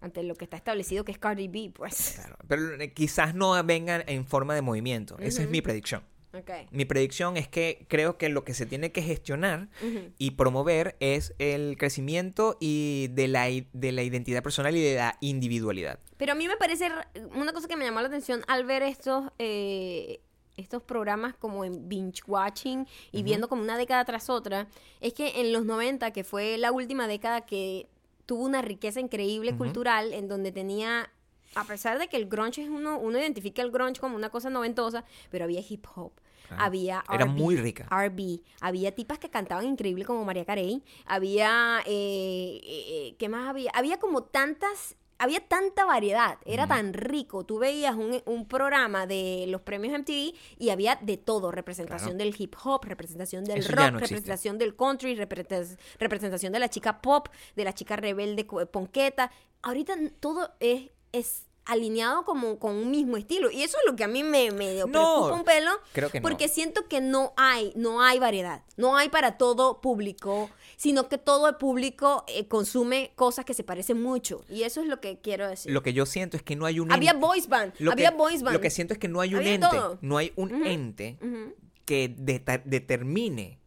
ante 0.00 0.22
lo 0.22 0.34
que 0.34 0.44
está 0.44 0.56
establecido 0.56 1.04
que 1.04 1.12
es 1.12 1.18
Cardi 1.18 1.48
B, 1.48 1.70
pues. 1.74 2.12
Claro, 2.16 2.36
pero 2.46 2.80
eh, 2.80 2.92
quizás 2.92 3.34
no 3.34 3.62
vengan 3.64 4.04
en 4.06 4.26
forma 4.26 4.54
de 4.54 4.62
movimiento. 4.62 5.16
Esa 5.18 5.42
es 5.42 5.50
mi 5.50 5.60
predicción. 5.60 6.02
Ok. 6.34 6.50
Mi 6.72 6.84
predicción 6.84 7.38
es 7.38 7.48
que 7.48 7.86
creo 7.88 8.18
que 8.18 8.28
lo 8.28 8.44
que 8.44 8.52
se 8.52 8.66
tiene 8.66 8.92
que 8.92 9.00
gestionar 9.02 9.68
Ujú. 9.82 10.12
y 10.18 10.32
promover 10.32 10.96
es 11.00 11.34
el 11.38 11.76
crecimiento 11.78 12.58
y 12.60 13.08
de 13.12 13.28
la, 13.28 13.46
de 13.46 13.92
la 13.92 14.02
identidad 14.02 14.42
personal 14.42 14.76
y 14.76 14.82
de 14.82 14.96
la 14.96 15.16
individualidad. 15.20 15.98
Pero 16.18 16.32
a 16.32 16.34
mí 16.34 16.46
me 16.46 16.56
parece 16.58 16.90
una 17.34 17.52
cosa 17.52 17.66
que 17.66 17.76
me 17.76 17.86
llamó 17.86 18.02
la 18.02 18.08
atención 18.08 18.42
al 18.46 18.66
ver 18.66 18.82
estos 18.82 19.30
eh, 19.38 20.20
estos 20.58 20.82
programas 20.82 21.34
como 21.36 21.64
en 21.64 21.88
binge 21.88 22.20
watching 22.26 22.86
y 23.12 23.22
viendo 23.22 23.48
como 23.48 23.62
una 23.62 23.78
década 23.78 24.04
tras 24.04 24.28
otra, 24.28 24.66
es 25.00 25.14
que 25.14 25.40
en 25.40 25.52
los 25.52 25.64
90, 25.64 26.10
que 26.10 26.24
fue 26.24 26.58
la 26.58 26.72
última 26.72 27.06
década 27.06 27.46
que 27.46 27.86
tuvo 28.28 28.44
una 28.44 28.60
riqueza 28.60 29.00
increíble 29.00 29.56
cultural, 29.56 30.12
en 30.12 30.28
donde 30.28 30.52
tenía, 30.52 31.10
a 31.54 31.64
pesar 31.64 31.98
de 31.98 32.08
que 32.08 32.18
el 32.18 32.28
grunge 32.28 32.60
es 32.60 32.68
uno, 32.68 32.98
uno 32.98 33.18
identifica 33.18 33.62
el 33.62 33.70
grunge 33.70 34.02
como 34.02 34.16
una 34.16 34.28
cosa 34.28 34.50
noventosa, 34.50 35.06
pero 35.30 35.44
había 35.44 35.62
hip 35.66 35.86
hop. 35.94 36.12
Claro. 36.46 36.62
Había 36.62 37.04
Era 37.10 37.24
R&B, 37.24 37.40
muy 37.40 37.56
rica. 37.56 37.88
R&B. 37.90 38.42
Había 38.60 38.94
tipas 38.94 39.18
que 39.18 39.30
cantaban 39.30 39.64
increíble 39.64 40.04
como 40.04 40.26
María 40.26 40.44
Carey. 40.44 40.84
Había, 41.06 41.80
eh, 41.86 42.60
eh, 42.62 42.84
eh, 42.90 43.16
¿qué 43.18 43.30
más 43.30 43.48
había? 43.48 43.70
Había 43.72 43.98
como 43.98 44.24
tantas, 44.24 44.96
había 45.18 45.40
tanta 45.46 45.84
variedad. 45.84 46.38
Era 46.44 46.66
tan 46.66 46.92
rico. 46.94 47.44
Tú 47.44 47.58
veías 47.58 47.94
un, 47.96 48.22
un 48.24 48.46
programa 48.46 49.06
de 49.06 49.46
los 49.48 49.60
premios 49.62 49.98
MTV 49.98 50.34
y 50.58 50.70
había 50.70 50.96
de 51.02 51.16
todo. 51.16 51.50
Representación 51.50 52.16
Claro. 52.16 52.24
del 52.30 52.34
hip 52.40 52.54
hop, 52.64 52.84
representación 52.84 53.44
del 53.44 53.58
Eso 53.58 53.72
rock, 53.72 53.78
no 53.78 53.84
existe. 53.98 54.14
representación 54.14 54.58
del 54.58 54.76
country, 54.76 55.14
representación 55.98 56.52
de 56.52 56.58
la 56.58 56.68
chica 56.70 57.00
pop, 57.02 57.28
de 57.56 57.64
la 57.64 57.72
chica 57.72 57.96
rebelde 57.96 58.44
ponqueta. 58.44 59.30
Ahorita 59.62 59.94
todo 60.20 60.50
es... 60.60 60.90
es 61.12 61.47
alineado 61.68 62.24
como 62.24 62.58
con 62.58 62.74
un 62.74 62.90
mismo 62.90 63.16
estilo 63.16 63.50
y 63.50 63.62
eso 63.62 63.76
es 63.78 63.88
lo 63.90 63.94
que 63.94 64.02
a 64.02 64.08
mí 64.08 64.22
me, 64.24 64.50
me 64.50 64.74
No, 64.74 64.86
preocupa 64.88 65.32
un 65.34 65.44
pelo 65.44 65.70
creo 65.92 66.10
que 66.10 66.18
no. 66.18 66.22
porque 66.28 66.48
siento 66.48 66.88
que 66.88 67.00
no 67.00 67.32
hay, 67.36 67.72
no 67.76 68.02
hay 68.02 68.18
variedad, 68.18 68.62
no 68.76 68.96
hay 68.96 69.08
para 69.10 69.36
todo 69.38 69.80
público, 69.80 70.50
sino 70.76 71.08
que 71.08 71.18
todo 71.18 71.46
el 71.48 71.56
público 71.56 72.24
eh, 72.26 72.48
consume 72.48 73.12
cosas 73.16 73.44
que 73.44 73.52
se 73.54 73.64
parecen 73.64 74.00
mucho. 74.02 74.44
Y 74.48 74.62
eso 74.62 74.80
es 74.80 74.86
lo 74.86 75.00
que 75.00 75.18
quiero 75.20 75.46
decir. 75.48 75.70
Lo 75.72 75.82
que 75.82 75.92
yo 75.92 76.06
siento 76.06 76.36
es 76.36 76.42
que 76.42 76.56
no 76.56 76.64
hay 76.66 76.80
un 76.80 76.90
había 76.90 77.10
ente- 77.12 77.20
boys 77.20 77.48
band, 77.48 77.74
lo 77.78 77.92
había 77.92 78.10
que, 78.12 78.16
boys 78.16 78.42
band. 78.42 78.54
Lo 78.54 78.60
que 78.60 78.70
siento 78.70 78.94
es 78.94 78.98
que 78.98 79.08
no 79.08 79.20
hay 79.20 79.34
un 79.34 79.40
Había 79.40 79.54
ente, 79.54 79.66
todo. 79.70 79.98
no 80.00 80.16
hay 80.16 80.32
un 80.36 80.66
ente 80.66 81.18
que 81.84 82.08
determine 82.64 83.58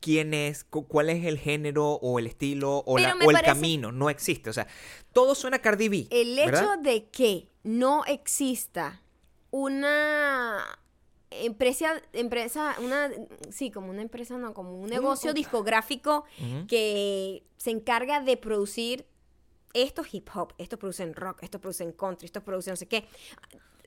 quién 0.00 0.34
es, 0.34 0.64
cu- 0.64 0.86
cuál 0.86 1.08
es 1.08 1.24
el 1.24 1.38
género 1.38 1.94
o 1.94 2.18
el 2.18 2.26
estilo 2.26 2.82
o, 2.86 2.98
la- 2.98 3.16
el 3.18 3.40
camino. 3.42 3.90
No 3.90 4.10
existe. 4.10 4.50
O 4.50 4.52
sea, 4.52 4.66
todo 5.14 5.34
suena 5.34 5.60
Cardi 5.60 5.88
B. 5.88 6.08
El 6.10 6.38
hecho 6.38 6.50
¿verdad? 6.50 6.78
de 6.80 7.08
que 7.08 7.48
no 7.62 8.04
exista 8.04 9.00
una 9.50 10.78
empresa, 11.30 12.02
empresa, 12.12 12.76
una, 12.80 13.10
sí, 13.50 13.70
como 13.70 13.90
una 13.90 14.02
empresa, 14.02 14.36
no, 14.36 14.52
como 14.52 14.76
un 14.76 14.90
negocio 14.90 15.32
discográfico 15.32 16.24
que 16.68 17.44
se 17.56 17.70
encarga 17.70 18.20
de 18.20 18.36
producir 18.36 19.06
estos 19.72 20.12
hip 20.12 20.28
hop, 20.34 20.52
estos 20.58 20.78
producen 20.78 21.14
rock, 21.14 21.42
estos 21.42 21.60
producen 21.60 21.92
country, 21.92 22.26
estos 22.26 22.42
producen 22.42 22.72
no 22.72 22.76
sé 22.76 22.86
qué. 22.86 23.06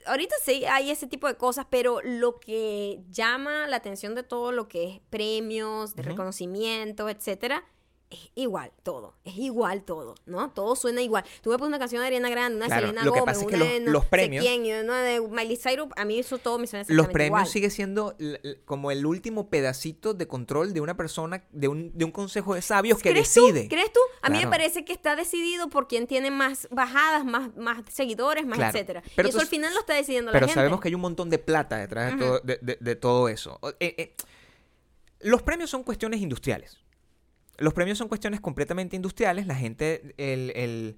Ahorita 0.05 0.35
sí 0.41 0.65
hay 0.65 0.89
ese 0.89 1.07
tipo 1.07 1.27
de 1.27 1.35
cosas, 1.35 1.67
pero 1.69 2.01
lo 2.01 2.39
que 2.39 3.01
llama 3.09 3.67
la 3.67 3.77
atención 3.77 4.15
de 4.15 4.23
todo 4.23 4.51
lo 4.51 4.67
que 4.67 4.85
es 4.85 4.99
premios, 5.09 5.95
de 5.95 6.03
reconocimiento, 6.03 7.09
etcétera, 7.09 7.65
es 8.09 8.29
igual 8.35 8.71
todo, 8.83 9.15
es 9.25 9.35
igual 9.37 9.83
todo, 9.83 10.15
¿no? 10.25 10.49
Todo 10.51 10.77
suena 10.77 11.01
igual. 11.01 11.25
Tú 11.41 11.49
me 11.49 11.57
pones 11.57 11.67
una 11.69 11.79
canción 11.79 11.99
de 12.01 12.07
Ariana 12.07 12.29
Grande, 12.29 12.55
una 12.55 12.67
Claro, 12.67 12.87
Selena 12.87 13.03
lo 13.03 13.11
que 13.11 13.19
Gómez, 13.19 13.35
pasa 13.35 13.45
es 13.45 13.47
que 13.49 13.55
una 13.55 13.65
los- 13.65 13.73
de 13.85 13.91
los 13.91 14.05
premios- 14.05 14.45
quién, 14.45 14.65
y 14.65 14.71
una 14.71 15.01
de 15.01 15.19
Miley 15.19 15.57
Cyrus, 15.57 15.87
a 15.97 16.05
mí 16.05 16.17
eso 16.17 16.37
todo 16.37 16.57
me 16.57 16.67
suena 16.67 16.83
Los 16.83 16.89
exactamente 16.89 17.13
premios 17.13 17.39
igual. 17.41 17.47
sigue 17.51 17.69
siendo 17.69 18.15
como 18.63 18.91
el 18.91 19.05
último 19.05 19.49
pedacito 19.49 20.13
de 20.13 20.25
control 20.25 20.73
de 20.73 20.79
una 20.79 20.95
persona, 20.95 21.43
de 21.51 21.67
un, 21.67 21.91
de 21.97 22.05
un 22.05 22.11
consejo 22.11 22.55
de 22.55 22.61
sabios 22.61 22.97
que 22.99 23.09
¿Crees 23.11 23.33
decide. 23.33 23.63
Tú? 23.63 23.69
¿Crees 23.69 23.91
tú? 23.91 23.99
A 24.21 24.29
mí 24.29 24.37
me 24.37 24.47
parece 24.47 24.85
que 24.85 24.93
está 24.93 25.17
decidido 25.17 25.67
por 25.69 25.89
quien 25.89 26.07
tiene 26.07 26.31
más 26.31 26.69
bajadas, 26.71 27.25
más, 27.25 27.53
más 27.57 27.83
seguidores, 27.91 28.45
más 28.45 28.57
Claro. 28.57 28.77
etcétera. 28.77 29.03
Pero 29.17 29.27
y 29.27 29.29
eso 29.31 29.39
tú- 29.39 29.41
al 29.41 29.47
final 29.49 29.73
lo 29.73 29.81
está 29.81 29.93
decidiendo 29.95 30.31
Pero 30.31 30.45
la 30.45 30.47
gente. 30.47 30.59
sabemos 30.59 30.79
que 30.79 30.87
hay 30.87 30.95
un 30.95 31.01
montón 31.01 31.29
de 31.29 31.39
plata 31.39 31.75
detrás 31.77 32.13
de, 32.13 32.17
todo, 32.25 32.39
de, 32.39 32.57
de- 32.61 32.77
de 32.79 32.95
todo 32.95 33.27
eso. 33.27 33.59
Eh, 33.81 33.95
eh, 33.97 34.15
los 35.19 35.41
premios 35.41 35.69
son 35.69 35.83
cuestiones 35.83 36.21
industriales. 36.21 36.77
Los 37.57 37.73
premios 37.73 37.97
son 37.97 38.07
cuestiones 38.07 38.39
completamente 38.39 38.95
industriales. 38.95 39.47
La 39.47 39.55
gente, 39.55 40.13
el, 40.17 40.51
el- 40.55 40.97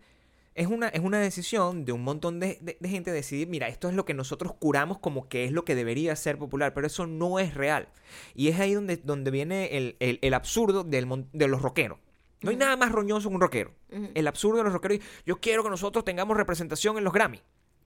es, 0.56 0.68
una, 0.68 0.90
es 0.90 1.00
una 1.00 1.20
decisión 1.20 1.86
de 1.86 1.94
un 1.94 2.04
montón 2.04 2.40
de, 2.40 2.58
de- 2.62 2.78
de 2.80 2.90
gente 2.90 3.12
decidir, 3.12 3.48
mira, 3.48 3.68
esto 3.70 3.88
es 3.88 3.96
lo 3.96 4.04
que 4.06 4.14
nosotros 4.14 4.54
curamos 4.60 5.00
como 5.00 5.30
que 5.30 5.46
es 5.46 5.52
lo 5.54 5.64
que 5.64 5.74
debería 5.76 6.16
ser 6.18 6.38
popular, 6.38 6.74
pero 6.74 6.88
eso 6.88 7.08
no 7.08 7.40
es 7.40 7.54
real. 7.54 7.88
Y 8.36 8.50
es 8.50 8.60
ahí 8.60 8.74
donde, 8.74 8.98
donde 8.98 9.32
viene 9.32 9.78
el, 9.78 9.96
el- 10.00 10.20
el 10.22 10.34
absurdo 10.34 10.84
del 10.84 11.08
de 11.32 11.48
los 11.48 11.62
rockeros. 11.62 12.00
No 12.42 12.50
hay 12.52 12.56
nada 12.58 12.76
más 12.78 12.92
roñoso 12.92 13.28
que 13.30 13.36
un 13.36 13.42
rockero. 13.42 13.74
El 14.14 14.28
absurdo 14.28 14.58
de 14.60 14.64
los 14.64 14.72
rockeros. 14.74 15.00
Yo 15.26 15.40
quiero 15.42 15.62
que 15.64 15.70
nosotros 15.70 16.06
tengamos 16.06 16.38
representación 16.38 16.98
en 16.98 17.04
los 17.04 17.12
Grammy. 17.14 17.42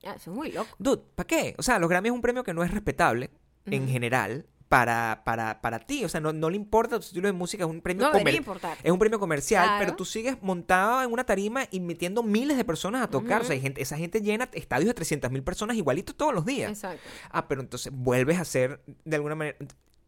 Ah, 0.05 0.13
eso 0.15 0.29
es 0.31 0.35
muy 0.37 0.51
loco. 0.51 0.69
Dude, 0.79 1.01
¿para 1.15 1.25
qué? 1.27 1.55
O 1.57 1.63
sea, 1.63 1.79
los 1.79 1.89
Grammy 1.89 2.09
es 2.09 2.13
un 2.13 2.21
premio 2.21 2.43
que 2.43 2.53
no 2.53 2.63
es 2.63 2.69
respetable 2.71 3.29
en 3.65 3.87
general 3.87 4.45
para, 4.73 5.21
para, 5.23 5.61
para 5.61 5.77
ti. 5.79 6.03
O 6.03 6.09
sea, 6.09 6.19
no, 6.19 6.33
no 6.33 6.49
le 6.49 6.55
importa 6.55 6.95
tu 6.97 7.05
estilo 7.05 7.27
de 7.27 7.31
música, 7.33 7.63
es 7.63 7.69
un 7.69 7.79
premio 7.79 8.07
No 8.07 8.11
debería 8.11 8.23
comer- 8.23 8.35
importar. 8.35 8.77
Es 8.81 8.91
un 8.91 8.97
premio 8.97 9.19
comercial, 9.19 9.63
Claro. 9.65 9.79
pero 9.85 9.95
tú 9.95 10.03
sigues 10.03 10.41
montado 10.41 11.03
en 11.03 11.11
una 11.11 11.23
tarima 11.25 11.65
y 11.69 11.79
metiendo 11.79 12.23
miles 12.23 12.57
de 12.57 12.65
personas 12.65 13.03
a 13.03 13.07
tocar. 13.07 13.41
O 13.41 13.45
sea, 13.45 13.59
gente, 13.59 13.83
esa 13.83 13.97
gente 13.97 14.21
llena 14.21 14.49
estadios 14.53 14.87
de 14.87 14.95
300 14.95 15.29
mil 15.29 15.43
personas 15.43 15.77
igualito 15.77 16.15
todos 16.15 16.33
los 16.33 16.43
días. 16.45 16.71
Exacto. 16.71 17.01
Ah, 17.29 17.47
pero 17.47 17.61
entonces 17.61 17.93
vuelves 17.93 18.39
a 18.39 18.41
hacer 18.41 18.81
de 19.05 19.15
alguna 19.15 19.35
manera. 19.35 19.57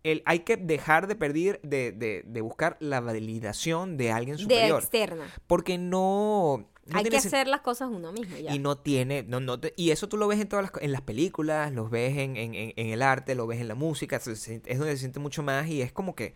El, 0.04 0.24
hay 0.26 0.40
que 0.40 0.58
dejar 0.58 1.06
de 1.08 1.16
perder, 1.16 1.60
de, 1.64 1.92
de, 1.92 2.24
de 2.26 2.42
buscar 2.42 2.78
la 2.80 3.02
validación 3.02 3.98
de 3.98 4.12
alguien 4.12 4.38
De 4.38 4.42
superior. 4.44 4.82
externa. 4.82 5.26
Porque 5.46 5.78
no. 5.78 6.70
No 6.88 6.98
Hay 7.00 7.04
que 7.06 7.18
hacer 7.18 7.48
las 7.48 7.62
cosas 7.62 7.90
uno 7.92 8.12
mismo 8.12 8.38
ya. 8.38 8.54
y 8.54 8.60
no 8.60 8.78
tiene 8.78 9.24
no, 9.24 9.40
no 9.40 9.60
te- 9.60 9.74
y 9.76 9.90
eso 9.92 10.08
tú 10.08 10.18
lo 10.18 10.28
ves 10.28 10.40
en 10.40 10.48
todas 10.48 10.72
las, 10.72 10.84
en 10.84 10.92
las 10.92 11.02
películas 11.02 11.72
lo 11.74 11.90
ves 11.90 12.18
en, 12.18 12.38
en- 12.38 12.54
en- 12.54 12.74
en 12.76 12.88
el 12.88 13.02
arte 13.02 13.34
lo 13.36 13.48
ves 13.48 13.60
en 13.60 13.68
la 13.68 13.76
música 13.76 14.20
se- 14.20 14.36
se- 14.36 14.62
es 14.66 14.78
donde 14.78 14.94
se 14.94 15.00
siente 15.00 15.20
mucho 15.20 15.42
más 15.42 15.68
y 15.68 15.82
es 15.82 15.92
como 15.92 16.14
que 16.16 16.36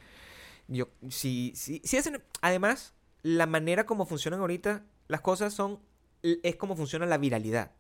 yo 0.67 0.87
si 1.09 1.53
si, 1.55 1.81
si 1.83 1.97
hacen 1.97 2.23
además 2.41 2.93
la 3.21 3.45
manera 3.45 3.85
como 3.85 4.05
funcionan 4.05 4.39
ahorita 4.39 4.83
las 5.07 5.21
cosas 5.21 5.53
son 5.53 5.79
es 6.23 6.55
como 6.55 6.75
funciona 6.75 7.05
la 7.05 7.17
viralidad 7.19 7.71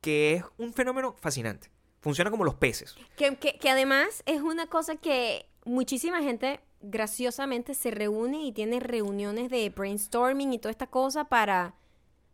que 0.00 0.34
es 0.34 0.44
un 0.58 0.72
fenómeno 0.72 1.14
fascinante 1.18 1.70
funciona 2.00 2.30
como 2.30 2.44
los 2.44 2.54
peces 2.56 2.94
Que, 3.16 3.36
que- 3.36 3.58
que 3.58 3.70
además 3.70 4.22
es 4.26 4.40
una 4.42 4.66
cosa 4.66 4.96
que 4.96 5.46
muchísima 5.64 6.22
gente 6.22 6.60
graciosamente 6.80 7.74
se 7.74 7.90
reúne 7.90 8.44
y 8.44 8.52
tiene 8.52 8.80
reuniones 8.80 9.50
de 9.50 9.70
brainstorming 9.70 10.52
y 10.52 10.58
toda 10.58 10.70
esta 10.70 10.86
cosa 10.88 11.24
para, 11.24 11.74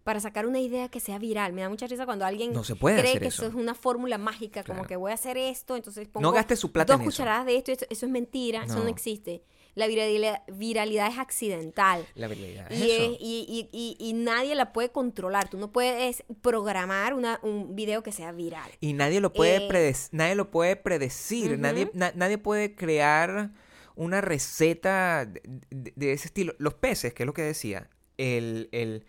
para 0.05 0.21
sacar 0.21 0.47
una 0.47 0.61
idea 0.61 0.89
que 0.89 1.01
sea 1.01 1.19
viral. 1.19 1.53
Me 1.53 1.63
da 1.63 1.69
mucha 1.69 1.87
risa 1.87 2.07
cuando 2.07 2.25
alguien 2.25 2.53
No 2.53 2.65
se 2.65 2.77
puede 2.77 2.99
cree 2.99 3.11
hacer 3.11 3.23
que 3.23 3.29
eso. 3.29 3.43
eso. 3.47 3.51
es 3.51 3.63
una 3.63 3.75
fórmula 3.75 4.19
mágica, 4.19 4.63
como 4.65 4.85
que 4.87 4.97
voy 4.97 5.11
a 5.11 5.15
hacer 5.15 5.37
esto, 5.37 5.77
entonces 5.77 6.09
pongo 6.09 6.23
no 6.27 6.33
gaste 6.33 6.57
su 6.57 6.71
plata 6.73 6.93
dos 6.95 7.01
en 7.03 7.09
eso 7.09 7.17
cucharadas 7.17 7.47
de 7.47 7.57
esto, 7.57 7.73
esto- 7.73 7.87
eso 7.91 8.07
es 8.07 8.13
mentira, 8.13 8.65
eso 8.65 8.83
no 8.83 8.89
existe. 8.89 9.43
La 9.75 9.87
viralidad, 9.89 10.43
viralidad 10.49 11.09
es 11.13 11.19
accidental. 11.19 12.07
la 12.15 12.29
viralidad 12.29 12.73
es 12.73 12.81
Y, 12.81 12.91
eso. 12.91 13.03
es- 13.13 13.19
y, 13.21 13.47
y- 13.47 13.69
y- 13.73 13.97
y 14.09 14.13
nadie 14.15 14.55
la 14.55 14.73
puede 14.73 14.91
controlar. 14.91 15.51
Tú 15.51 15.59
no 15.59 15.71
puedes 15.71 16.25
programar 16.41 17.13
una, 17.13 17.41
un 17.43 17.77
video 17.77 18.03
que 18.03 18.11
sea 18.11 18.33
viral. 18.33 18.71
Y 18.81 18.95
nadie 18.95 19.21
lo 19.21 19.35
puede, 19.35 19.67
Eh, 19.69 19.95
nadie 20.13 20.35
lo 20.35 20.51
puede 20.51 20.77
predecir, 20.77 21.59
nadie, 21.59 21.91
na- 21.93 22.13
nadie 22.15 22.39
puede 22.39 22.75
crear 22.75 23.51
una 23.97 24.21
receta 24.21 25.27
de, 25.27 25.43
de- 25.71 25.93
de 25.97 26.13
ese 26.13 26.29
estilo. 26.29 26.55
Los 26.59 26.75
peces, 26.75 27.13
que 27.15 27.25
es 27.25 27.27
lo 27.27 27.35
que 27.35 27.43
decía, 27.43 27.91
el, 28.19 28.69
el- 28.73 29.05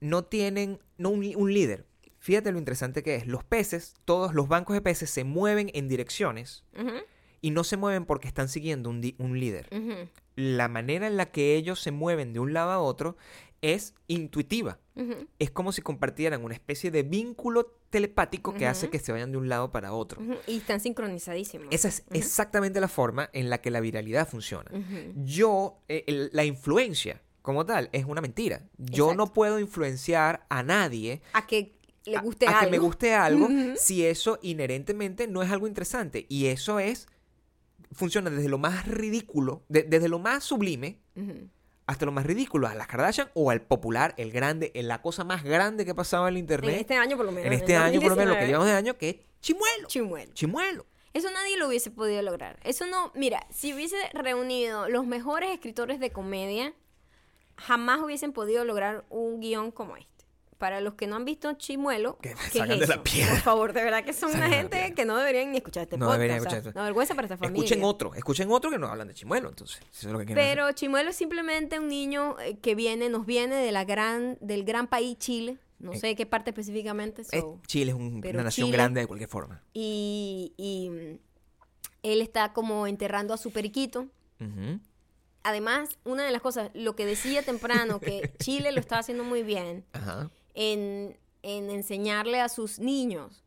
no 0.00 0.24
tienen 0.24 0.80
no 0.98 1.10
un, 1.10 1.52
líder. 1.52 1.86
Fíjate 2.18 2.50
lo 2.52 2.58
interesante 2.58 3.02
que 3.02 3.14
es. 3.14 3.26
Los 3.26 3.44
peces, 3.44 3.94
todos 4.04 4.34
los 4.34 4.48
bancos 4.48 4.74
de 4.74 4.80
peces 4.82 5.10
se 5.10 5.24
mueven 5.24 5.70
en 5.74 5.88
direcciones 5.88 6.64
y 7.40 7.50
no 7.50 7.64
se 7.64 7.76
mueven 7.76 8.04
porque 8.06 8.26
están 8.28 8.48
siguiendo 8.48 8.90
un, 8.90 9.14
un 9.18 9.38
líder. 9.38 9.68
La 10.36 10.68
manera 10.68 11.06
en 11.06 11.16
la 11.16 11.26
que 11.30 11.54
ellos 11.54 11.80
se 11.80 11.90
mueven 11.90 12.32
de 12.32 12.40
un 12.40 12.52
lado 12.52 12.70
a 12.72 12.80
otro 12.80 13.16
es 13.62 13.94
intuitiva. 14.08 14.78
Es 15.40 15.50
como 15.50 15.72
si 15.72 15.82
compartieran 15.82 16.44
una 16.44 16.54
especie 16.54 16.90
de 16.90 17.02
vínculo 17.02 17.66
telepático 17.90 18.54
que 18.54 18.66
hace 18.66 18.90
que 18.90 18.98
se 19.00 19.10
vayan 19.12 19.32
de 19.32 19.38
un 19.38 19.48
lado 19.48 19.72
para 19.72 19.92
otro. 19.92 20.22
Y 20.46 20.58
están 20.58 20.80
sincronizadísimos. 20.80 21.66
Esa 21.70 21.88
es 21.88 22.04
exactamente 22.12 22.80
la 22.80 22.88
forma 22.88 23.28
en 23.32 23.50
la 23.50 23.60
que 23.60 23.70
la 23.70 23.80
viralidad 23.80 24.28
funciona. 24.28 24.70
Yo, 25.16 25.78
eh, 25.88 26.04
el- 26.06 26.30
la 26.32 26.44
influencia 26.44 27.20
como 27.42 27.66
tal 27.66 27.90
es 27.92 28.04
una 28.04 28.20
mentira. 28.20 28.62
Yo 28.78 29.06
Exacto. 29.10 29.14
no 29.14 29.32
puedo 29.32 29.58
influenciar 29.58 30.46
a 30.48 30.62
nadie 30.62 31.20
A 31.32 31.46
que 31.46 31.78
le 32.06 32.16
a- 32.16 32.20
guste 32.20 32.46
a, 32.46 32.50
algo. 32.60 32.60
que 32.64 32.70
me 32.70 32.78
guste 32.78 33.14
algo 33.14 33.48
si 33.76 34.04
eso 34.06 34.38
inherentemente 34.42 35.26
no 35.26 35.42
es 35.42 35.50
algo 35.50 35.66
interesante. 35.66 36.24
Y 36.28 36.46
eso 36.46 36.78
es, 36.78 37.06
funciona 37.92 38.30
desde 38.30 38.48
lo 38.48 38.58
más 38.58 38.86
ridículo, 38.86 39.64
de- 39.68 39.82
desde 39.82 40.08
lo 40.08 40.18
más 40.20 40.44
sublime. 40.44 41.00
Hasta 41.86 42.06
lo 42.06 42.12
más 42.12 42.24
ridículo, 42.26 42.66
a 42.66 42.74
las 42.74 42.86
Kardashian 42.86 43.28
o 43.34 43.50
al 43.50 43.60
popular, 43.60 44.14
el 44.16 44.30
grande, 44.32 44.70
en 44.74 44.88
la 44.88 45.02
cosa 45.02 45.22
más 45.24 45.44
grande 45.44 45.84
que 45.84 45.90
ha 45.90 45.94
pasado 45.94 46.24
en 46.24 46.28
el 46.28 46.36
En 46.36 46.40
internet. 46.40 46.76
este 46.80 46.94
año 46.96 47.16
por 47.16 47.26
lo 47.26 47.32
menos. 47.32 47.46
en 47.46 47.52
este 47.52 47.76
año, 47.76 48.00
por 48.00 48.10
lo 48.10 48.16
menos, 48.16 48.34
lo 48.34 48.40
que 48.40 48.46
2019. 48.46 48.46
llevamos 48.48 48.66
de 48.68 48.72
año, 48.74 48.96
que 48.98 49.08
es 49.10 49.16
chimuelo. 49.40 49.88
Chimuelo. 49.88 50.32
Chimuelo. 50.32 50.86
Eso 51.12 51.30
nadie 51.30 51.56
lo 51.58 51.68
hubiese 51.68 51.90
podido 51.90 52.22
lograr. 52.22 52.58
Eso 52.64 52.86
no, 52.86 53.12
mira, 53.14 53.46
si 53.50 53.72
hubiese 53.74 53.96
reunido 54.14 54.88
los 54.88 55.06
mejores 55.06 55.50
escritores 55.50 56.00
de 56.00 56.10
comedia, 56.10 56.72
jamás 57.56 58.00
hubiesen 58.00 58.32
podido 58.32 58.64
lograr 58.64 59.04
un 59.10 59.40
guion 59.40 59.70
como 59.70 59.96
este. 59.96 60.13
Para 60.64 60.80
los 60.80 60.94
que 60.94 61.06
no 61.06 61.16
han 61.16 61.26
visto 61.26 61.52
Chimuelo, 61.52 62.16
Que 62.22 62.30
me 62.30 62.40
¿qué 62.50 62.58
sacan 62.60 62.72
es 62.72 62.80
de 62.80 62.86
la 62.96 63.02
piedra. 63.02 63.32
Por 63.34 63.40
favor, 63.42 63.72
de 63.74 63.84
verdad 63.84 64.02
que 64.02 64.14
son 64.14 64.30
una 64.34 64.48
gente 64.48 64.94
que 64.94 65.04
no 65.04 65.14
deberían 65.18 65.50
ni 65.50 65.58
escuchar 65.58 65.82
este 65.82 65.98
No 65.98 66.06
podcast. 66.06 66.20
deberían 66.22 66.38
o 66.40 66.42
sea, 66.42 66.48
escuchar 66.52 66.68
esto. 66.68 66.78
Una 66.78 66.84
vergüenza 66.86 67.14
para 67.14 67.26
esta 67.26 67.36
familia. 67.36 67.64
Escuchen 67.64 67.84
otro, 67.84 68.14
escuchen 68.14 68.50
otro 68.50 68.70
que 68.70 68.78
no 68.78 68.86
hablan 68.86 69.08
de 69.08 69.12
chimuelo, 69.12 69.50
entonces. 69.50 69.78
Eso 69.92 70.06
es 70.08 70.12
lo 70.14 70.18
que 70.20 70.24
quieren 70.24 70.42
hacer. 70.42 70.56
Pero 70.56 70.72
Chimuelo 70.72 71.10
es 71.10 71.16
simplemente 71.16 71.78
un 71.78 71.88
niño 71.88 72.40
eh, 72.40 72.56
que 72.62 72.74
viene, 72.74 73.10
nos 73.10 73.26
viene 73.26 73.56
de 73.56 73.72
la 73.72 73.84
gran, 73.84 74.38
del 74.40 74.64
gran 74.64 74.86
país 74.86 75.18
Chile. 75.18 75.58
No 75.80 75.92
Eh, 75.92 75.98
sé 75.98 76.16
qué 76.16 76.24
parte 76.24 76.48
específicamente. 76.48 77.20
Es- 77.20 77.28
so- 77.28 77.60
Chile 77.66 77.90
es 77.90 77.96
un- 77.98 78.22
una 78.26 78.42
nación 78.44 78.68
Chile- 78.68 78.76
grande 78.78 79.00
de 79.02 79.06
cualquier 79.06 79.28
forma. 79.28 79.60
y, 79.74 80.54
y, 80.56 80.88
mm, 80.88 81.18
él 82.04 82.20
está 82.22 82.54
como 82.54 82.86
enterrando 82.86 83.34
a 83.34 83.36
su 83.36 83.50
periquito. 83.52 84.06
Además, 85.42 85.98
una 86.04 86.24
de 86.24 86.30
las 86.32 86.40
cosas, 86.40 86.70
lo 86.72 86.96
que 86.96 87.04
decía 87.04 87.42
temprano, 87.42 88.00
que 88.00 88.32
Chile 88.38 88.72
lo 88.72 88.80
estaba 88.80 89.00
haciendo 89.00 89.24
muy 89.24 89.42
bien 89.42 89.84
Ajá. 89.92 90.30
En, 90.54 91.18
en 91.42 91.70
enseñarle 91.70 92.40
a 92.40 92.48
sus 92.48 92.78
niños 92.78 93.42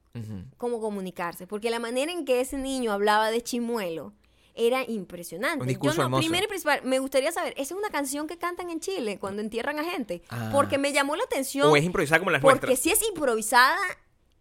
cómo 0.57 0.81
comunicarse. 0.81 1.45
Porque 1.45 1.69
la 1.69 1.77
manera 1.79 2.11
en 2.11 2.25
que 2.25 2.41
ese 2.41 2.57
niño 2.57 2.91
hablaba 2.91 3.29
de 3.29 3.41
Chimuelo 3.43 4.13
era 4.55 4.83
impresionante. 4.89 5.61
Un 5.61 5.67
discurso 5.67 5.97
Yo 5.97 6.01
no, 6.01 6.05
hermoso. 6.05 6.21
primero 6.21 6.45
y 6.45 6.47
principal, 6.47 6.81
me 6.83 6.97
gustaría 6.97 7.31
saber, 7.31 7.53
¿esa 7.57 7.75
es 7.75 7.79
una 7.79 7.89
canción 7.89 8.25
que 8.25 8.39
cantan 8.39 8.71
en 8.71 8.79
Chile 8.79 9.19
cuando 9.19 9.43
entierran 9.43 9.77
a 9.77 9.83
gente? 9.83 10.23
Ah. 10.29 10.49
Porque 10.51 10.79
me 10.79 10.91
llamó 10.91 11.15
la 11.15 11.23
atención. 11.23 11.67
O 11.69 11.75
es 11.75 11.83
improvisada 11.83 12.17
como 12.17 12.31
las 12.31 12.41
Porque 12.41 12.65
nuestras. 12.65 12.79
si 12.79 12.89
es 12.89 13.07
improvisada, 13.07 13.77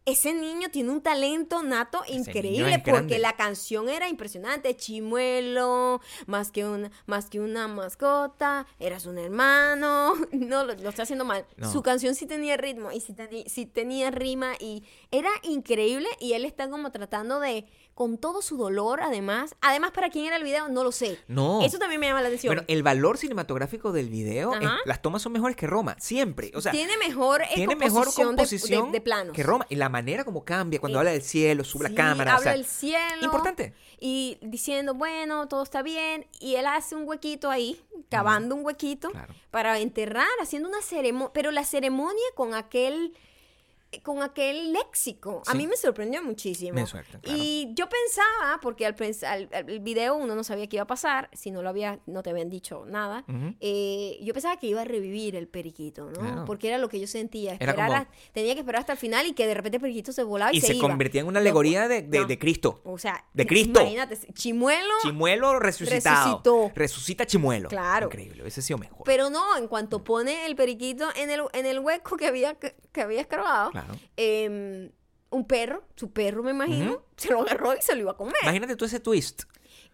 ese 0.06 0.32
niño 0.32 0.68
tiene 0.70 0.90
un 0.90 1.02
talento 1.02 1.64
nato 1.64 2.00
increíble 2.06 2.78
porque 2.78 2.92
grande. 2.92 3.18
la 3.18 3.32
canción 3.34 3.88
era 3.88 4.08
impresionante. 4.08 4.76
Chimuelo, 4.76 6.00
más 6.26 6.52
que 6.52 6.64
una, 6.64 6.92
más 7.06 7.28
que 7.28 7.40
una 7.40 7.66
mascota, 7.66 8.66
eras 8.78 9.06
un 9.06 9.18
hermano. 9.18 10.14
No, 10.46 10.64
lo, 10.64 10.74
lo 10.74 10.90
estoy 10.90 11.02
haciendo 11.02 11.24
mal. 11.24 11.44
No. 11.56 11.72
Su 11.72 11.82
canción 11.82 12.14
sí 12.14 12.26
tenía 12.26 12.56
ritmo 12.56 12.92
y 12.92 13.00
sí, 13.00 13.14
sí 13.46 13.66
tenía 13.66 14.12
rima 14.12 14.52
y 14.60 14.84
era 15.10 15.30
increíble 15.42 16.08
y 16.20 16.34
él 16.34 16.44
está 16.44 16.70
como 16.70 16.92
tratando 16.92 17.40
de, 17.40 17.66
con 17.96 18.18
todo 18.18 18.42
su 18.42 18.58
dolor, 18.58 19.00
además, 19.02 19.56
además 19.62 19.90
para 19.90 20.10
quién 20.10 20.26
era 20.26 20.36
el 20.36 20.44
video, 20.44 20.68
no 20.68 20.84
lo 20.84 20.92
sé. 20.92 21.18
No. 21.28 21.62
Eso 21.62 21.78
también 21.78 21.98
me 21.98 22.06
llama 22.08 22.20
la 22.20 22.28
atención. 22.28 22.50
Bueno, 22.54 22.64
el 22.68 22.82
valor 22.82 23.16
cinematográfico 23.16 23.90
del 23.90 24.10
video, 24.10 24.52
es- 24.54 24.68
las 24.84 25.00
tomas 25.00 25.22
son 25.22 25.32
mejores 25.32 25.56
que 25.56 25.66
Roma, 25.66 25.96
siempre. 25.98 26.52
O 26.54 26.60
sea, 26.60 26.72
tiene 26.72 26.98
mejor 26.98 27.40
tiene 27.54 27.74
mejor 27.74 28.04
composición 28.04 28.26
de- 28.28 28.36
composición 28.36 28.86
de, 28.86 28.98
de 28.98 29.00
planos. 29.00 29.32
que 29.34 29.42
Roma. 29.42 29.64
Y 29.70 29.76
la 29.76 29.88
manera 29.88 30.24
como 30.26 30.44
cambia 30.44 30.78
cuando 30.78 30.98
Eh, 30.98 31.00
habla 31.00 31.12
del 31.12 31.22
cielo, 31.22 31.64
sube 31.64 31.86
Sí, 31.88 31.94
la 31.94 31.96
cámara. 31.96 32.32
o 32.32 32.36
Habla 32.36 32.42
sea, 32.44 32.52
del 32.52 32.66
cielo. 32.66 33.22
importante. 33.24 33.72
Y 33.98 34.36
diciendo, 34.42 34.92
bueno, 34.92 35.48
todo 35.48 35.62
está 35.62 35.82
bien. 35.82 36.26
Y 36.38 36.56
él 36.56 36.66
hace 36.66 36.94
un 36.96 37.08
huequito 37.08 37.50
ahí, 37.50 37.80
cavando 38.10 38.54
un 38.56 38.62
huequito 38.62 39.08
Claro. 39.10 39.32
para 39.50 39.78
enterrar, 39.78 40.28
haciendo 40.42 40.68
una 40.68 40.82
ceremonia. 40.82 41.30
Pero 41.32 41.50
la 41.50 41.64
ceremonia 41.64 42.22
con 42.34 42.52
aquel 42.52 43.14
con 44.02 44.22
aquel 44.22 44.72
léxico. 44.72 45.42
A 45.46 45.52
Sí. 45.52 45.56
mí 45.58 45.66
me 45.66 45.76
sorprendió 45.76 46.22
muchísimo. 46.22 46.74
Me 46.74 46.84
claro. 46.84 47.06
Y 47.24 47.70
yo 47.74 47.88
pensaba, 47.88 48.58
porque 48.60 48.84
al, 48.84 48.94
al- 49.26 49.48
al- 49.52 49.80
video 49.80 50.16
uno 50.16 50.34
no 50.34 50.44
sabía 50.44 50.66
qué 50.68 50.76
iba 50.76 50.82
a 50.82 50.86
pasar, 50.86 51.30
si 51.32 51.50
no 51.50 51.62
lo 51.62 51.68
había, 51.70 52.00
no 52.06 52.22
te 52.22 52.30
habían 52.30 52.50
dicho 52.50 52.84
nada. 52.86 53.24
Ujú. 53.28 53.54
eh, 53.60 54.18
yo 54.22 54.32
pensaba 54.34 54.58
que 54.58 54.66
iba 54.66 54.82
a 54.82 54.84
revivir 54.84 55.34
el 55.36 55.48
periquito, 55.48 56.06
¿no? 56.10 56.20
Claro. 56.20 56.44
Porque 56.44 56.68
era 56.68 56.78
lo 56.78 56.88
que 56.88 57.00
yo 57.00 57.06
sentía. 57.06 57.54
Era 57.58 57.70
Esperar 57.72 57.88
como- 57.88 58.00
a- 58.02 58.08
tenía 58.32 58.54
que 58.54 58.60
esperar 58.60 58.80
hasta 58.80 58.92
el 58.92 58.98
final 58.98 59.26
y 59.26 59.32
que 59.32 59.46
de 59.46 59.54
repente 59.54 59.76
el 59.76 59.80
periquito 59.82 60.12
se 60.12 60.22
volaba 60.22 60.52
y, 60.52 60.58
Y 60.58 60.60
se 60.60 60.74
iba. 60.74 60.86
convertía 60.88 61.20
en 61.22 61.26
una 61.28 61.40
No, 61.40 61.42
alegoría 61.42 61.88
de, 61.88 62.02
de- 62.02 62.20
no. 62.20 62.26
de 62.26 62.38
Cristo. 62.38 62.80
O 62.84 62.98
sea, 62.98 63.24
De 63.32 63.46
Cristo. 63.46 63.80
Imagínate, 63.80 64.18
Chimuelo. 64.34 64.94
Chimuelo 65.02 65.58
resucitado. 65.58 66.26
Resucitó. 66.42 66.72
Resucita 66.74 67.26
Chimuelo. 67.26 67.68
Claro. 67.68 68.06
Increíble, 68.06 68.42
ese 68.46 68.60
ha 68.60 68.62
sido 68.62 68.78
mejor. 68.78 69.02
Pero 69.04 69.30
no, 69.30 69.56
en 69.56 69.68
cuanto 69.68 70.02
pone 70.04 70.46
el 70.46 70.56
periquito 70.56 71.08
en 71.16 71.30
el, 71.30 71.40
en 71.52 71.66
el 71.66 71.78
hueco 71.78 72.16
que 72.16 72.26
había, 72.26 72.54
que, 72.54 72.76
que 72.92 73.00
había 73.02 73.20
escarbado, 73.20 73.70
Claro. 73.70 73.85
Em, 74.16 74.90
un 75.30 75.46
perro, 75.46 75.84
su 75.96 76.12
perro 76.12 76.42
me 76.42 76.52
imagino, 76.52 77.04
se 77.16 77.30
lo 77.30 77.42
agarró 77.42 77.74
y 77.74 77.82
se 77.82 77.94
lo 77.94 78.02
iba 78.02 78.12
a 78.12 78.16
comer. 78.16 78.36
Imagínate 78.42 78.76
tú 78.76 78.84
ese 78.84 79.00
twist. 79.00 79.42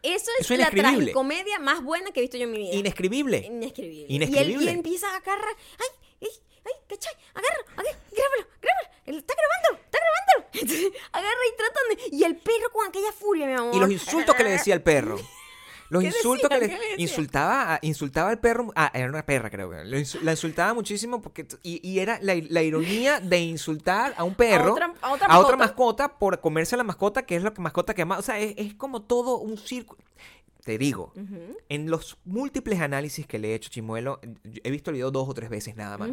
Eso 0.02 0.30
es 0.38 0.44
Eso 0.46 0.54
es 0.54 0.60
la 0.60 0.70
tragicomedia 0.70 1.58
más 1.60 1.82
buena 1.82 2.10
que 2.10 2.20
he 2.20 2.22
visto 2.22 2.36
yo 2.36 2.44
en 2.44 2.50
mi 2.50 2.58
vida. 2.58 2.74
Inescribible. 2.74 3.38
Inescribible. 3.38 4.06
Inescribible. 4.08 4.64
Y 4.64 4.68
él 4.68 4.68
y 4.68 4.68
empieza 4.68 5.08
a 5.08 5.16
agarrar. 5.16 5.54
¡Ay! 5.78 6.08
¡Ay! 6.22 6.28
¡Ay! 6.64 6.72
¿Cachai? 6.88 7.12
Agarra, 7.34 7.58
agarra, 7.76 7.98
grábalo, 8.10 8.46
grábalo. 8.60 8.88
Él 9.06 9.18
está 9.18 9.34
grabando, 9.34 9.84
está 9.84 9.98
grabando. 9.98 10.48
Entonces, 10.60 11.02
agarra 11.12 11.40
y 11.52 11.56
tratan 11.56 12.10
de. 12.10 12.16
Y 12.16 12.24
el 12.24 12.36
perro 12.36 12.70
con 12.72 12.88
aquella 12.88 13.12
furia, 13.12 13.46
mi 13.46 13.52
amor. 13.52 13.74
Y 13.76 13.78
los 13.78 13.90
insultos 13.90 14.34
que 14.34 14.44
le 14.44 14.50
decía 14.50 14.74
al 14.74 14.82
perro. 14.82 15.18
Los 15.92 16.02
¿Qué 16.02 16.08
insultos 16.08 16.48
decía? 16.48 16.68
que 16.78 16.80
¿Qué 16.88 16.96
le 16.96 17.02
insultaba, 17.02 17.74
a- 17.74 17.78
insultaba 17.82 18.30
al 18.30 18.40
perro. 18.40 18.72
Ah, 18.74 18.90
era 18.94 19.08
una 19.08 19.26
perra, 19.26 19.50
creo 19.50 19.68
que. 19.70 19.76
Insu- 19.76 20.20
la 20.22 20.30
insultaba 20.30 20.72
muchísimo 20.72 21.20
porque. 21.20 21.46
Y, 21.62 21.86
y 21.86 21.98
era 21.98 22.18
la, 22.22 22.34
la 22.48 22.62
ironía 22.62 23.20
de 23.20 23.40
insultar 23.40 24.14
a 24.16 24.24
un 24.24 24.34
perro. 24.34 24.72
otra- 24.72 24.94
a 25.02 25.12
otra 25.12 25.38
otra 25.38 25.56
mascota. 25.58 26.18
por 26.18 26.40
comerse 26.40 26.76
a 26.76 26.78
la 26.78 26.84
mascota, 26.84 27.22
que 27.26 27.36
es 27.36 27.42
la 27.42 27.52
mascota 27.58 27.92
que 27.94 28.04
más. 28.06 28.18
O 28.20 28.22
sea, 28.22 28.38
es, 28.40 28.54
es 28.56 28.74
como 28.74 29.02
todo 29.02 29.38
un 29.38 29.58
círculo. 29.58 30.00
Te 30.64 30.78
digo, 30.78 31.12
en 31.68 31.90
los 31.90 32.18
múltiples 32.24 32.80
análisis 32.80 33.26
que 33.26 33.40
le 33.40 33.50
he 33.50 33.54
hecho 33.56 33.68
Chimuelo, 33.68 34.20
he 34.62 34.70
visto 34.70 34.90
el 34.90 34.94
video 34.94 35.10
dos 35.10 35.28
o 35.28 35.34
tres 35.34 35.50
veces 35.50 35.74
nada 35.74 35.98
más. 35.98 36.10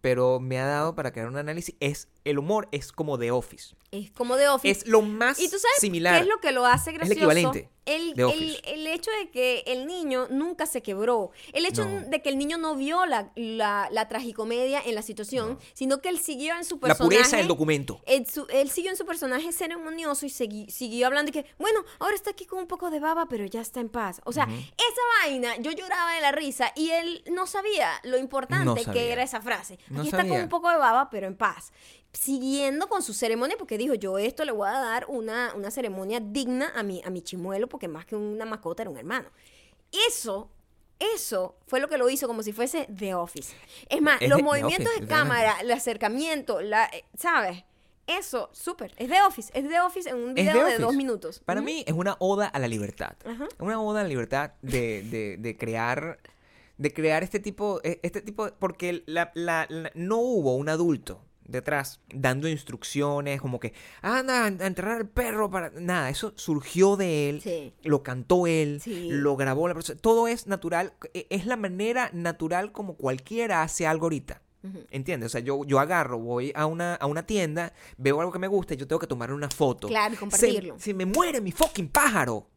Pero 0.00 0.40
me 0.40 0.58
ha 0.58 0.64
dado 0.64 0.94
para 0.94 1.12
crear 1.12 1.28
un 1.28 1.36
análisis. 1.36 1.74
Es, 1.80 2.08
el 2.24 2.38
humor 2.38 2.66
es 2.72 2.92
como 2.92 3.18
The 3.18 3.30
Office. 3.30 3.74
Es 3.90 4.10
como 4.10 4.36
de 4.36 4.48
Office. 4.48 4.70
Es 4.80 4.86
lo 4.88 5.02
más 5.02 5.38
Y 5.38 5.50
tú 5.50 5.58
sabes 5.58 5.76
similar. 5.80 6.14
qué 6.16 6.22
es 6.22 6.28
lo 6.28 6.40
que 6.40 6.52
lo 6.52 6.64
hace 6.64 6.90
el 6.92 6.96
gracioso. 6.96 7.18
equivalente 7.18 7.58
El, 7.58 7.64
de 7.64 7.83
el- 7.86 8.60
el 8.64 8.86
hecho 8.86 9.10
de 9.20 9.30
que 9.30 9.62
el 9.66 9.86
niño 9.86 10.26
nunca 10.30 10.66
se 10.66 10.82
quebró. 10.82 11.30
El 11.52 11.66
hecho 11.66 11.84
No. 11.84 12.00
de 12.08 12.22
que 12.22 12.28
el 12.30 12.38
niño 12.38 12.56
no 12.58 12.74
vio 12.76 13.04
la, 13.06 13.30
la, 13.34 13.88
la 13.90 14.08
tragicomedia 14.08 14.80
en 14.84 14.94
la 14.94 15.02
situación, 15.02 15.58
sino 15.74 16.00
que 16.00 16.08
él 16.08 16.18
siguió 16.18 16.56
en 16.56 16.64
su 16.64 16.76
La 16.76 16.80
personaje. 16.88 17.16
pureza 17.16 17.36
del 17.36 17.48
documento. 17.48 18.00
Él, 18.06 18.26
su- 18.26 18.46
él 18.50 18.70
siguió 18.70 18.90
en 18.90 18.96
su 18.96 19.04
personaje 19.04 19.52
ceremonioso 19.52 20.24
y 20.26 20.30
segui- 20.30 20.68
siguió 20.70 21.06
hablando 21.06 21.28
y 21.30 21.32
que, 21.32 21.46
bueno, 21.58 21.80
ahora 21.98 22.14
está 22.14 22.30
aquí 22.30 22.46
con 22.46 22.58
un 22.60 22.66
poco 22.66 22.90
de 22.90 23.00
baba, 23.00 23.26
pero 23.28 23.44
ya 23.44 23.60
está 23.60 23.80
en 23.80 23.88
paz. 23.88 24.20
O 24.24 24.32
sea, 24.32 24.44
esa 24.44 25.02
vaina, 25.22 25.56
yo 25.58 25.70
lloraba 25.72 26.14
de 26.14 26.20
la 26.20 26.32
risa 26.32 26.72
y 26.74 26.90
él 26.90 27.22
no 27.30 27.46
sabía 27.46 27.90
lo 28.04 28.16
importante 28.18 28.64
No 28.64 28.74
que 28.92 29.12
era 29.12 29.22
esa 29.22 29.40
frase. 29.40 29.78
Aquí 29.96 30.08
está 30.08 30.26
con 30.26 30.40
un 30.40 30.48
poco 30.48 30.70
de 30.70 30.76
baba, 30.78 31.10
pero 31.10 31.26
en 31.26 31.36
paz. 31.36 31.72
Siguiendo 32.14 32.88
con 32.88 33.02
su 33.02 33.12
ceremonia, 33.12 33.56
porque 33.58 33.76
dijo, 33.76 33.94
yo 33.94 34.18
esto 34.18 34.44
le 34.44 34.52
voy 34.52 34.68
a 34.68 34.72
dar 34.78 35.04
una, 35.08 35.52
una 35.54 35.70
ceremonia 35.70 36.20
digna 36.20 36.72
a 36.74 36.82
mi, 36.84 37.02
a 37.04 37.10
mi 37.10 37.20
chimuelo, 37.22 37.68
porque 37.68 37.88
más 37.88 38.06
que 38.06 38.14
una 38.16 38.44
mascota 38.46 38.82
era 38.84 38.90
un 38.90 38.96
hermano. 38.96 39.28
Eso, 40.08 40.48
eso 40.98 41.56
fue 41.66 41.80
lo 41.80 41.88
que 41.88 41.98
lo 41.98 42.08
hizo 42.08 42.26
como 42.28 42.42
si 42.42 42.52
fuese 42.52 42.86
The 42.96 43.14
Office. 43.14 43.54
Es 43.88 44.00
más, 44.00 44.22
Es 44.22 44.28
los 44.28 44.38
de- 44.38 44.42
movimientos 44.44 44.86
Office, 44.86 45.00
de 45.02 45.06
cámara, 45.08 45.56
el 45.60 45.70
acercamiento, 45.72 46.60
la, 46.60 46.86
eh, 46.86 47.04
¿sabes? 47.18 47.64
Eso, 48.06 48.48
súper. 48.52 48.92
Es 48.96 49.08
The 49.08 49.22
Office. 49.22 49.50
Es 49.54 49.68
The 49.68 49.80
Office 49.80 50.08
en 50.10 50.16
un 50.16 50.34
video 50.34 50.64
de 50.66 50.78
dos 50.78 50.94
minutos. 50.94 51.40
Para 51.44 51.60
Ujú. 51.60 51.66
mí 51.66 51.84
es 51.86 51.94
una 51.94 52.16
oda 52.20 52.46
a 52.46 52.58
la 52.58 52.68
libertad. 52.68 53.14
Ajá. 53.24 53.48
Una 53.58 53.80
oda 53.80 54.00
a 54.00 54.02
la 54.04 54.08
libertad 54.08 54.52
de, 54.62 55.02
de- 55.02 55.36
de 55.38 55.56
crear 55.56 56.18
de 56.76 56.92
crear 56.92 57.22
este 57.22 57.38
tipo 57.38 57.80
eh, 57.84 58.00
este 58.02 58.20
tipo 58.20 58.48
porque 58.58 59.04
la- 59.06 59.30
la- 59.34 59.68
no 59.94 60.18
hubo 60.18 60.56
un 60.56 60.68
adulto 60.68 61.22
detrás 61.46 62.00
dando 62.08 62.48
instrucciones 62.48 63.40
como 63.40 63.60
que 63.60 63.72
anda 64.02 64.44
a 64.44 64.48
enterrar 64.48 64.96
al 64.98 65.08
perro 65.08 65.50
para 65.50 65.70
nada 65.70 66.08
eso 66.10 66.32
surgió 66.36 66.96
de 66.96 67.28
él 67.30 67.40
Sí. 67.42 67.72
lo 67.82 68.02
cantó 68.02 68.46
él 68.46 68.80
Sí. 68.82 69.08
lo 69.10 69.36
grabó 69.36 69.68
la 69.68 69.74
persona 69.74 69.98
todo 70.00 70.26
es 70.28 70.46
natural 70.46 70.92
e- 71.12 71.26
es 71.30 71.46
la 71.46 71.56
manera 71.56 72.10
natural 72.12 72.72
como 72.72 72.96
cualquiera 72.96 73.62
hace 73.62 73.86
algo 73.86 74.06
ahorita. 74.06 74.40
¿Entiendes? 74.90 75.26
O 75.26 75.28
sea, 75.28 75.42
yo, 75.42 75.62
yo 75.66 75.78
agarro, 75.78 76.18
voy 76.18 76.50
a 76.54 76.64
una, 76.64 76.94
a 76.94 77.04
una 77.04 77.26
tienda, 77.26 77.74
veo 77.98 78.18
algo 78.20 78.32
que 78.32 78.38
me 78.38 78.46
gusta 78.48 78.72
y 78.72 78.78
yo 78.78 78.86
tengo 78.88 78.98
que 78.98 79.06
tomar 79.06 79.30
una 79.30 79.50
foto. 79.50 79.88
Claro, 79.88 80.12
y 80.14 80.16
Se- 80.16 80.20
compartirlo. 80.20 80.76
Se, 80.78 80.94
me 80.94 81.04
muere 81.04 81.42
mi 81.42 81.52
fucking 81.52 81.88
pájaro. 81.90 82.48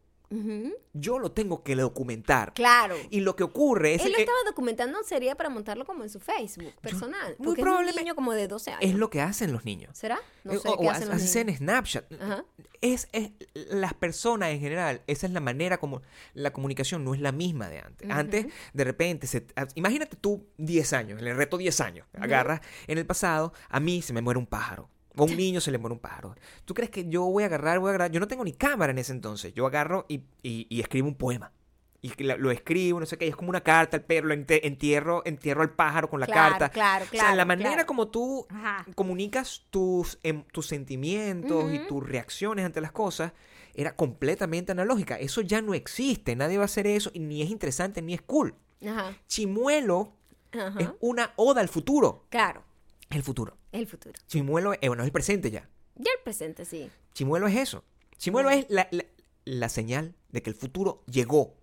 Yo 0.93 1.19
lo 1.19 1.31
tengo 1.31 1.63
que 1.63 1.75
documentar. 1.75 2.53
Claro. 2.53 2.95
Y 3.09 3.21
lo 3.21 3.35
que 3.35 3.43
ocurre 3.43 3.95
es, 3.95 4.01
Él 4.05 4.11
lo 4.11 4.17
eh, 4.17 4.21
estaba 4.21 4.37
documentando, 4.45 5.01
sería 5.03 5.35
para 5.35 5.49
montarlo 5.49 5.85
como 5.85 6.03
en 6.03 6.09
su 6.09 6.19
Facebook 6.19 6.73
personal. 6.81 7.35
muy 7.37 7.45
porque 7.47 7.61
es 7.61 7.63
probablemente- 7.65 7.99
un 8.01 8.05
niño 8.05 8.15
como 8.15 8.33
de 8.33 8.47
12 8.47 8.71
años. 8.71 8.81
es 8.83 8.95
lo 8.95 9.09
que 9.09 9.21
hacen 9.21 9.51
los 9.53 9.63
niños. 9.65 9.97
¿Será? 9.97 10.19
No 10.43 10.53
Eh, 10.53 10.59
sé 10.59 10.67
o 10.69 10.77
qué 10.77 10.87
o 10.87 10.91
hacen 10.91 11.07
los 11.09 11.15
hacen 11.17 11.47
niños. 11.47 11.61
en 11.61 11.67
Snapchat. 11.67 12.13
Ajá. 12.21 12.45
Es, 12.81 13.07
es- 13.11 13.31
las 13.53 13.93
personas 13.93 14.49
en 14.49 14.59
general, 14.59 15.01
esa 15.07 15.25
es 15.27 15.33
la 15.33 15.39
manera 15.39 15.77
como 15.79 16.01
la 16.33 16.51
comunicación 16.51 17.03
no 17.03 17.13
es 17.15 17.21
la 17.21 17.31
misma 17.31 17.69
de 17.69 17.79
antes. 17.79 18.09
Antes, 18.09 18.47
de 18.73 18.83
repente, 18.83 19.27
se- 19.27 19.47
a- 19.55 19.67
imagínate 19.75 20.15
tú 20.17 20.45
10 20.57 20.93
años, 20.93 21.21
el 21.21 21.35
reto 21.35 21.57
10 21.57 21.79
años, 21.81 22.05
agarras, 22.13 22.61
en 22.87 22.97
el 22.97 23.05
pasado, 23.05 23.53
a 23.69 23.79
mí 23.79 24.01
se 24.01 24.13
me 24.13 24.21
muere 24.21 24.37
un 24.39 24.45
pájaro. 24.45 24.89
O 25.17 25.23
a 25.23 25.25
un 25.25 25.35
niño 25.37 25.59
se 25.61 25.71
le 25.71 25.77
muere 25.77 25.93
un 25.93 25.99
pájaro. 25.99 26.35
¿Tú 26.65 26.73
crees 26.73 26.89
que 26.91 27.07
yo 27.09 27.23
voy 27.25 27.43
a 27.43 27.47
agarrar, 27.47 27.79
voy 27.79 27.87
a 27.87 27.91
agarrar? 27.91 28.11
Yo 28.11 28.19
no 28.19 28.27
tengo 28.27 28.43
ni 28.43 28.53
cámara 28.53 28.91
en 28.91 28.97
ese 28.99 29.11
entonces. 29.11 29.53
Yo 29.53 29.65
agarro 29.65 30.05
y, 30.09 30.21
y- 30.43 30.67
y 30.69 30.79
escribo 30.81 31.07
un 31.07 31.15
poema. 31.15 31.51
Y 31.99 32.11
lo 32.23 32.51
escribo, 32.51 32.99
no 32.99 33.07
sé 33.07 33.17
qué, 33.17 33.25
y 33.25 33.29
es 33.29 33.35
como 33.35 33.49
una 33.49 33.61
carta 33.61 33.97
al 33.97 34.03
perro, 34.03 34.27
lo 34.27 34.33
entierro, 34.35 35.23
entierro 35.25 35.63
al 35.63 35.71
pájaro 35.71 36.09
con 36.09 36.19
la 36.19 36.27
Claro, 36.27 36.51
carta. 36.51 36.69
claro, 36.69 37.05
O 37.05 37.07
sea, 37.09 37.19
claro, 37.19 37.35
la 37.35 37.43
manera 37.45 37.71
claro. 37.71 37.87
como 37.87 38.07
tú 38.09 38.45
Ajá. 38.49 38.85
comunicas 38.93 39.65
tus, 39.71 40.19
em, 40.21 40.43
tus 40.53 40.67
sentimientos 40.67 41.73
y 41.73 41.79
tus 41.87 42.07
reacciones 42.07 42.65
ante 42.65 42.81
las 42.81 42.91
cosas 42.91 43.33
era 43.73 43.95
completamente 43.95 44.71
analógica. 44.71 45.17
Eso 45.19 45.41
ya 45.41 45.61
no 45.61 45.73
existe, 45.73 46.35
nadie 46.35 46.57
va 46.57 46.63
a 46.63 46.65
hacer 46.65 46.85
eso 46.85 47.09
y 47.13 47.19
ni 47.19 47.41
es 47.41 47.49
interesante 47.49 48.01
ni 48.03 48.13
es 48.13 48.21
cool. 48.21 48.53
Ajá. 48.87 49.15
Chimuelo 49.27 50.13
Ajá. 50.51 50.79
es 50.79 50.89
una 51.01 51.33
oda 51.35 51.61
al 51.61 51.67
futuro. 51.67 52.25
Claro. 52.29 52.63
Es 53.09 53.15
el 53.17 53.23
futuro. 53.23 53.57
Es 53.71 53.79
el 53.81 53.87
futuro. 53.87 54.19
Chimuelo, 54.27 54.73
eh, 54.73 54.87
bueno, 54.87 55.03
es 55.03 55.07
el 55.07 55.11
presente 55.11 55.49
ya. 55.51 55.69
Ya 55.95 56.11
el 56.17 56.23
presente, 56.23 56.65
sí. 56.65 56.89
Chimuelo 57.13 57.47
es 57.47 57.55
eso. 57.55 57.83
Chimuelo 58.17 58.49
es 58.49 58.65
la, 58.69 58.87
la- 58.91 59.05
la 59.45 59.69
señal 59.69 60.15
de 60.29 60.41
que 60.41 60.49
el 60.49 60.55
futuro 60.55 61.03
llegó 61.07 61.55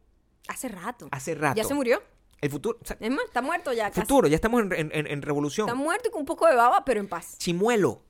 Hace 0.49 0.69
rato. 0.69 1.09
hace 1.11 1.35
rato. 1.35 1.57
¿Ya 1.57 1.65
se 1.65 1.75
murió? 1.75 2.03
El 2.41 2.51
futuro, 2.51 2.79
o 2.83 2.85
sea, 2.87 2.97
Es 3.01 3.11
más, 3.11 3.25
está 3.27 3.43
muerto 3.43 3.73
ya 3.73 3.89
casi. 3.91 4.01
futuro, 4.03 4.29
ya 4.29 4.35
estamos 4.37 4.63
en, 4.63 4.73
en- 4.93 5.07
en- 5.07 5.23
revolución. 5.23 5.69
Está 5.69 5.75
muerto 5.79 6.09
y 6.09 6.13
con 6.13 6.21
un 6.21 6.27
poco 6.27 6.47
de 6.47 6.55
baba, 6.57 6.85
pero 6.85 7.01
en 7.01 7.09
paz. 7.09 7.37
Chimuelo. 7.39 8.03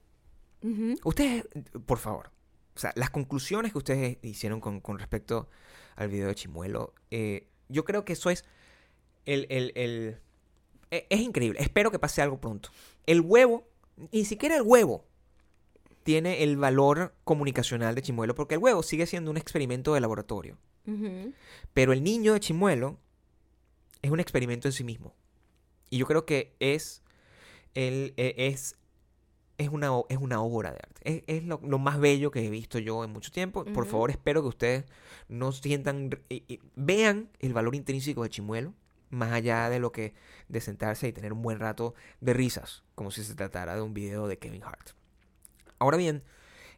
Ustedes, 1.04 1.44
por 1.86 1.98
favor, 1.98 2.30
o 2.74 2.78
sea, 2.78 2.92
las 2.96 3.10
conclusiones 3.10 3.72
que 3.72 3.78
ustedes 3.78 4.18
hicieron 4.22 4.60
con, 4.60 4.80
con 4.80 4.98
respecto 4.98 5.48
al 5.96 6.08
video 6.08 6.28
de 6.28 6.34
Chimuelo, 6.34 6.94
eh, 7.10 7.48
yo 7.68 7.84
creo 7.84 8.04
que 8.04 8.14
eso 8.14 8.30
es 8.30 8.44
el, 9.26 9.46
el- 9.50 9.72
el- 9.76 10.18
e- 10.90 11.06
es 11.10 11.20
increíble. 11.20 11.60
Espero 11.60 11.90
que 11.90 11.98
pase 11.98 12.22
algo 12.22 12.40
pronto. 12.40 12.70
El 13.06 13.20
huevo, 13.20 13.66
ni 14.12 14.24
siquiera 14.24 14.56
el 14.56 14.62
huevo 14.62 15.04
tiene 16.02 16.42
el 16.42 16.56
valor 16.56 17.14
comunicacional 17.24 17.94
de 17.94 18.02
Chimuelo, 18.02 18.34
porque 18.34 18.54
el 18.54 18.60
huevo 18.60 18.82
sigue 18.82 19.06
siendo 19.06 19.30
un 19.30 19.36
experimento 19.36 19.94
de 19.94 20.00
laboratorio. 20.00 20.58
Pero 21.72 21.92
el 21.94 22.02
niño 22.04 22.34
de 22.34 22.40
Chimuelo 22.40 22.98
es 24.02 24.10
un 24.10 24.20
experimento 24.20 24.68
en 24.68 24.72
sí 24.72 24.84
mismo. 24.84 25.14
Y 25.88 25.96
yo 25.98 26.06
creo 26.06 26.26
que 26.26 26.54
es, 26.60 27.02
el, 27.74 28.12
eh, 28.18 28.34
es, 28.36 28.76
es, 29.56 29.68
una, 29.70 29.90
es 30.10 30.18
una 30.18 30.42
obra 30.42 30.72
de 30.72 30.76
arte. 30.76 31.00
Es, 31.04 31.22
es 31.26 31.44
lo, 31.44 31.58
lo 31.64 31.78
más 31.78 31.98
bello 31.98 32.30
que 32.30 32.44
he 32.44 32.50
visto 32.50 32.78
yo 32.78 33.02
en 33.02 33.10
mucho 33.10 33.30
tiempo. 33.30 33.64
Por 33.64 33.84
Ujú. 33.84 33.90
favor, 33.92 34.10
espero 34.10 34.42
que 34.42 34.48
ustedes 34.48 34.84
no 35.28 35.52
sientan, 35.52 36.10
vean 36.76 37.30
el 37.38 37.54
valor 37.54 37.74
intrínseco 37.74 38.24
de 38.24 38.28
Chimuelo, 38.28 38.74
más 39.14 39.32
allá 39.32 39.70
de 39.70 39.78
lo 39.78 39.92
que 39.92 40.14
de 40.48 40.60
sentarse 40.60 41.08
y 41.08 41.12
tener 41.12 41.32
un 41.32 41.42
buen 41.42 41.58
rato 41.58 41.94
de 42.20 42.34
risas, 42.34 42.84
como 42.94 43.10
si 43.10 43.24
se 43.24 43.34
tratara 43.34 43.74
de 43.74 43.82
un 43.82 43.94
video 43.94 44.26
de 44.26 44.38
Kevin 44.38 44.62
Hart. 44.62 44.90
Ahora 45.78 45.96
bien, 45.96 46.22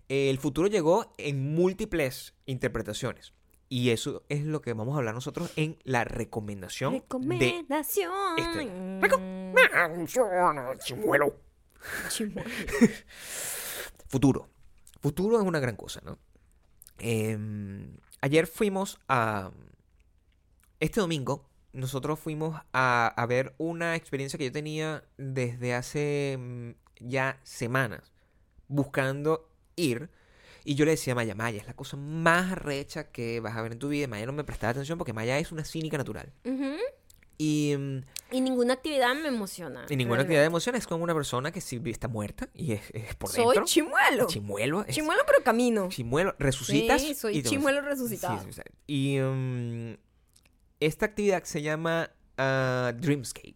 el 0.09 0.39
futuro 0.39 0.69
llegó 0.69 1.13
en 1.19 1.55
múltiples 1.55 2.35
interpretaciones. 2.47 3.33
Y 3.69 3.91
eso 3.91 4.23
es 4.29 4.45
lo 4.45 4.63
que 4.63 4.73
vamos 4.75 4.95
a 4.95 4.99
hablar 4.99 5.15
nosotros 5.15 5.53
en 5.57 5.77
la 5.83 6.05
recomendación 6.05 6.93
de 6.93 7.01
Recomendación. 7.01 8.13
este-. 8.37 10.07
Chimuelo. 10.85 11.41
Chimuelo. 12.09 12.49
Futuro. 14.09 14.49
Futuro 15.01 15.41
es 15.41 15.45
una 15.45 15.59
gran 15.59 15.75
cosa, 15.75 16.01
¿no? 16.05 16.17
Em, 16.99 17.97
ayer 18.21 18.47
fuimos 18.47 19.01
a... 19.09 19.51
Este 20.79 21.01
domingo 21.01 21.49
nosotros 21.77 22.19
fuimos 22.19 22.61
a, 22.73 23.07
a 23.07 23.27
ver 23.27 23.55
una 23.59 23.95
experiencia 23.97 24.39
que 24.39 24.47
yo 24.47 24.53
tenía 24.53 25.05
desde 25.17 25.75
hace 25.75 26.37
mm, 26.39 26.71
ya 27.01 27.39
semanas 27.45 28.13
buscando 28.69 29.49
ir. 29.77 30.11
Y 30.65 30.75
yo 30.75 30.85
le 30.85 30.91
decía 30.93 31.13
a 31.13 31.17
Maya, 31.17 31.35
Maya, 31.37 31.61
es 31.61 31.67
la 31.69 31.75
cosa 31.77 31.97
más 31.97 32.51
recha 32.59 33.13
que 33.13 33.39
vas 33.39 33.57
a 33.57 33.63
ver 33.63 33.71
en 33.73 33.79
tu 33.79 33.89
vida. 33.89 34.09
Maya 34.09 34.27
no 34.27 34.33
me 34.33 34.43
prestaba 34.43 34.73
atención 34.73 34.99
porque 34.99 35.13
Maya 35.13 35.39
es 35.39 35.53
una 35.53 35.65
cínica 35.65 35.97
natural. 35.97 36.33
Y, 37.39 37.75
mm, 37.79 37.99
Y 38.33 38.41
ninguna 38.41 38.73
actividad 38.75 39.15
me 39.15 39.29
emociona. 39.29 39.85
y 39.89 39.95
ninguna 39.95 40.17
realmente. 40.17 40.23
actividad 40.23 40.41
de 40.41 40.47
emoción 40.47 40.75
es 40.75 40.87
como 40.87 41.05
una 41.05 41.15
persona 41.15 41.53
que 41.53 41.61
sí 41.61 41.81
está 41.85 42.09
muerta 42.09 42.49
y 42.55 42.73
es, 42.73 42.81
es 42.95 43.15
por 43.15 43.31
Soy 43.31 43.45
dentro. 43.45 43.65
chimuelo. 43.67 44.27
Chimuelo. 44.27 44.85
es- 44.87 44.95
Chimuelo, 44.97 45.23
pero 45.27 45.45
camino. 45.45 45.89
Chimuelo, 45.91 46.35
resucitas. 46.39 47.01
Sí, 47.03 47.15
soy 47.15 47.39
y 47.39 47.43
chimuelo 47.43 47.83
resucitado. 47.83 48.43
sí, 48.43 48.53
sí. 48.55 48.63
Y 48.87 49.19
mm, 49.21 49.97
esta 50.81 51.07
actividad 51.07 51.45
se 51.45 51.63
llama 51.63 52.11
ah, 52.39 52.93
Dreamscape. 52.97 53.55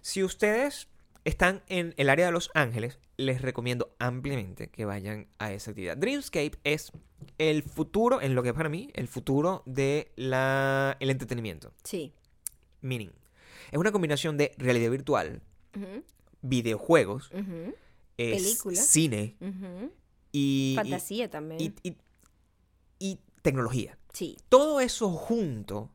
Si 0.00 0.22
ustedes 0.24 0.88
están 1.24 1.62
en 1.68 1.94
el 1.96 2.08
área 2.08 2.26
de 2.26 2.32
Los 2.32 2.50
Ángeles, 2.54 2.98
les 3.16 3.42
recomiendo 3.42 3.94
ampliamente 3.98 4.68
que 4.68 4.84
vayan 4.84 5.28
a 5.38 5.52
esa 5.52 5.72
actividad. 5.72 5.96
Dreamscape 5.96 6.52
es 6.64 6.92
el 7.36 7.62
futuro, 7.62 8.20
en 8.22 8.34
lo 8.34 8.42
que 8.42 8.54
para 8.54 8.68
mí, 8.68 8.90
el 8.94 9.08
futuro 9.08 9.62
de 9.66 10.12
la, 10.16 10.96
el 11.00 11.10
entretenimiento. 11.10 11.72
Sí. 11.84 12.12
Meaning, 12.80 13.10
es 13.72 13.78
una 13.78 13.92
combinación 13.92 14.36
de 14.38 14.54
realidad 14.56 14.90
virtual, 14.90 15.42
videojuegos, 16.42 17.30
ujú, 17.32 17.74
es 18.16 18.42
Película. 18.42 18.80
cine 18.80 19.36
y, 20.32 20.72
y- 20.72 20.76
Fantasía 20.76 21.28
también. 21.28 21.60
y- 21.82 21.88
y- 21.88 21.96
y 23.00 23.18
tecnología. 23.42 23.98
sí. 24.12 24.36
Todo 24.48 24.80
eso 24.80 25.10
junto 25.10 25.90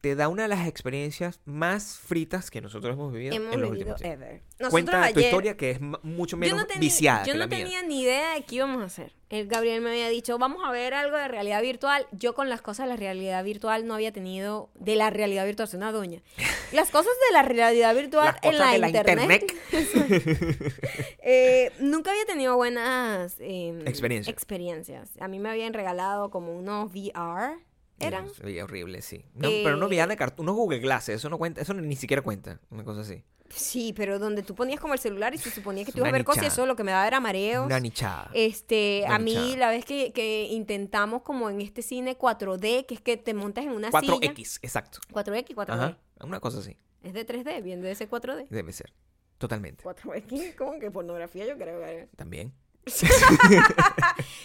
te 0.00 0.14
da 0.14 0.28
una 0.28 0.42
de 0.44 0.48
las 0.48 0.66
experiencias 0.66 1.40
más 1.44 1.98
fritas 1.98 2.50
que 2.50 2.60
nosotros 2.60 2.94
hemos 2.94 3.12
vivido 3.12 3.34
Hemos 3.36 3.54
en 3.54 3.60
los 3.60 3.70
vivido 3.72 3.94
últimos 3.94 4.12
ever. 4.12 4.42
Nosotros 4.58 4.70
Cuenta 4.70 4.92
tu 4.92 5.18
ayer- 5.18 5.24
historia 5.24 5.56
que 5.56 5.70
es 5.72 5.80
mucho 5.80 6.36
yo 6.36 6.38
menos 6.38 6.58
no 6.58 6.66
tenía, 6.66 6.80
viciada 6.80 7.20
yo 7.24 7.32
que 7.32 7.38
no 7.38 7.38
la 7.40 7.46
mía. 7.46 7.58
tenía 7.58 7.82
ni 7.82 8.02
idea 8.02 8.34
de 8.34 8.42
qué 8.44 8.54
íbamos 8.56 8.80
a 8.82 8.86
hacer. 8.86 9.12
El 9.28 9.46
Gabriel 9.46 9.80
me 9.80 9.90
había 9.90 10.08
dicho, 10.08 10.38
vamos 10.38 10.62
a 10.64 10.72
ver 10.72 10.92
algo 10.94 11.16
de 11.16 11.28
realidad 11.28 11.62
virtual. 11.62 12.06
Yo 12.10 12.34
con 12.34 12.48
las 12.48 12.62
cosas 12.62 12.86
de 12.86 12.90
la 12.90 12.96
realidad 12.96 13.44
virtual 13.44 13.86
no 13.86 13.94
había 13.94 14.10
tenido... 14.10 14.70
De 14.74 14.96
la 14.96 15.10
realidad 15.10 15.44
virtual, 15.46 15.68
soy 15.68 15.76
una 15.76 15.92
doña. 15.92 16.20
Las 16.72 16.90
cosas 16.90 17.12
de 17.28 17.32
la 17.34 17.42
realidad 17.42 17.94
virtual 17.94 18.26
Las 18.26 18.36
en 18.42 18.58
la, 18.58 18.72
de 18.72 18.78
la 18.78 18.88
internet. 18.88 19.44
Eh, 21.22 21.70
nunca 21.80 22.10
había 22.10 22.24
tenido 22.24 22.56
buenas 22.56 23.36
eh, 23.40 23.78
Experiencias. 23.86 24.32
experiencias. 24.32 25.10
A 25.20 25.28
mí 25.28 25.38
me 25.38 25.50
habían 25.50 25.74
regalado 25.74 26.30
como 26.30 26.56
unos 26.56 26.90
VR. 26.92 27.56
¿Eran? 28.00 28.28
Se 28.30 28.42
veía 28.42 28.64
horrible, 28.64 29.02
sí. 29.02 29.24
No, 29.34 29.48
Eh, 29.48 29.60
pero 29.64 29.76
no 29.76 29.86
VR 29.86 30.08
de 30.08 30.16
cartón, 30.16 30.44
unos 30.44 30.56
Google 30.56 30.78
Glasses, 30.80 31.16
eso 31.16 31.28
no 31.28 31.38
cuenta, 31.38 31.60
eso 31.60 31.74
ni 31.74 31.96
siquiera 31.96 32.22
cuenta, 32.22 32.60
una 32.70 32.82
cosa 32.84 33.02
así. 33.02 33.22
Sí, 33.50 33.92
pero 33.96 34.20
donde 34.20 34.44
tú 34.44 34.54
ponías 34.54 34.78
como 34.78 34.94
el 34.94 35.00
celular 35.00 35.34
y 35.34 35.38
se 35.38 35.50
suponía 35.50 35.84
que 35.84 35.90
tú 35.90 35.98
ibas 35.98 36.10
a 36.10 36.12
ver 36.12 36.24
cosas 36.24 36.44
y 36.44 36.46
eso 36.46 36.66
lo 36.66 36.76
que 36.76 36.84
me 36.84 36.92
daba 36.92 37.06
era 37.08 37.18
mareos. 37.18 37.66
Una 37.66 37.80
nichada. 37.80 38.30
Este, 38.32 39.02
Una 39.06 39.16
a 39.16 39.18
mí 39.18 39.34
nichada. 39.34 39.56
la 39.56 39.70
vez 39.70 39.84
que, 39.84 40.12
que 40.12 40.44
intentamos 40.50 41.22
como 41.22 41.50
en 41.50 41.60
este 41.60 41.82
cine 41.82 42.16
4D, 42.16 42.86
que 42.86 42.94
es 42.94 43.00
que 43.00 43.16
te 43.16 43.34
montas 43.34 43.64
en 43.64 43.72
una 43.72 43.90
silla. 43.90 44.14
4X, 44.14 44.60
exacto. 44.62 45.00
4X, 45.12 45.54
4D. 45.56 45.70
Ajá, 45.70 45.98
una 46.20 46.38
cosa 46.38 46.60
así, 46.60 46.76
Es 47.02 47.12
de 47.12 47.26
3D, 47.26 47.60
bien 47.64 47.82
de 47.82 47.90
ese 47.90 48.08
4D. 48.08 48.46
debe 48.50 48.72
ser. 48.72 48.92
Totalmente. 49.38 49.82
4X, 49.82 50.54
como 50.54 50.78
que 50.78 50.90
pornografía 50.92 51.44
yo 51.46 51.56
creo. 51.58 52.06
También. 52.16 52.52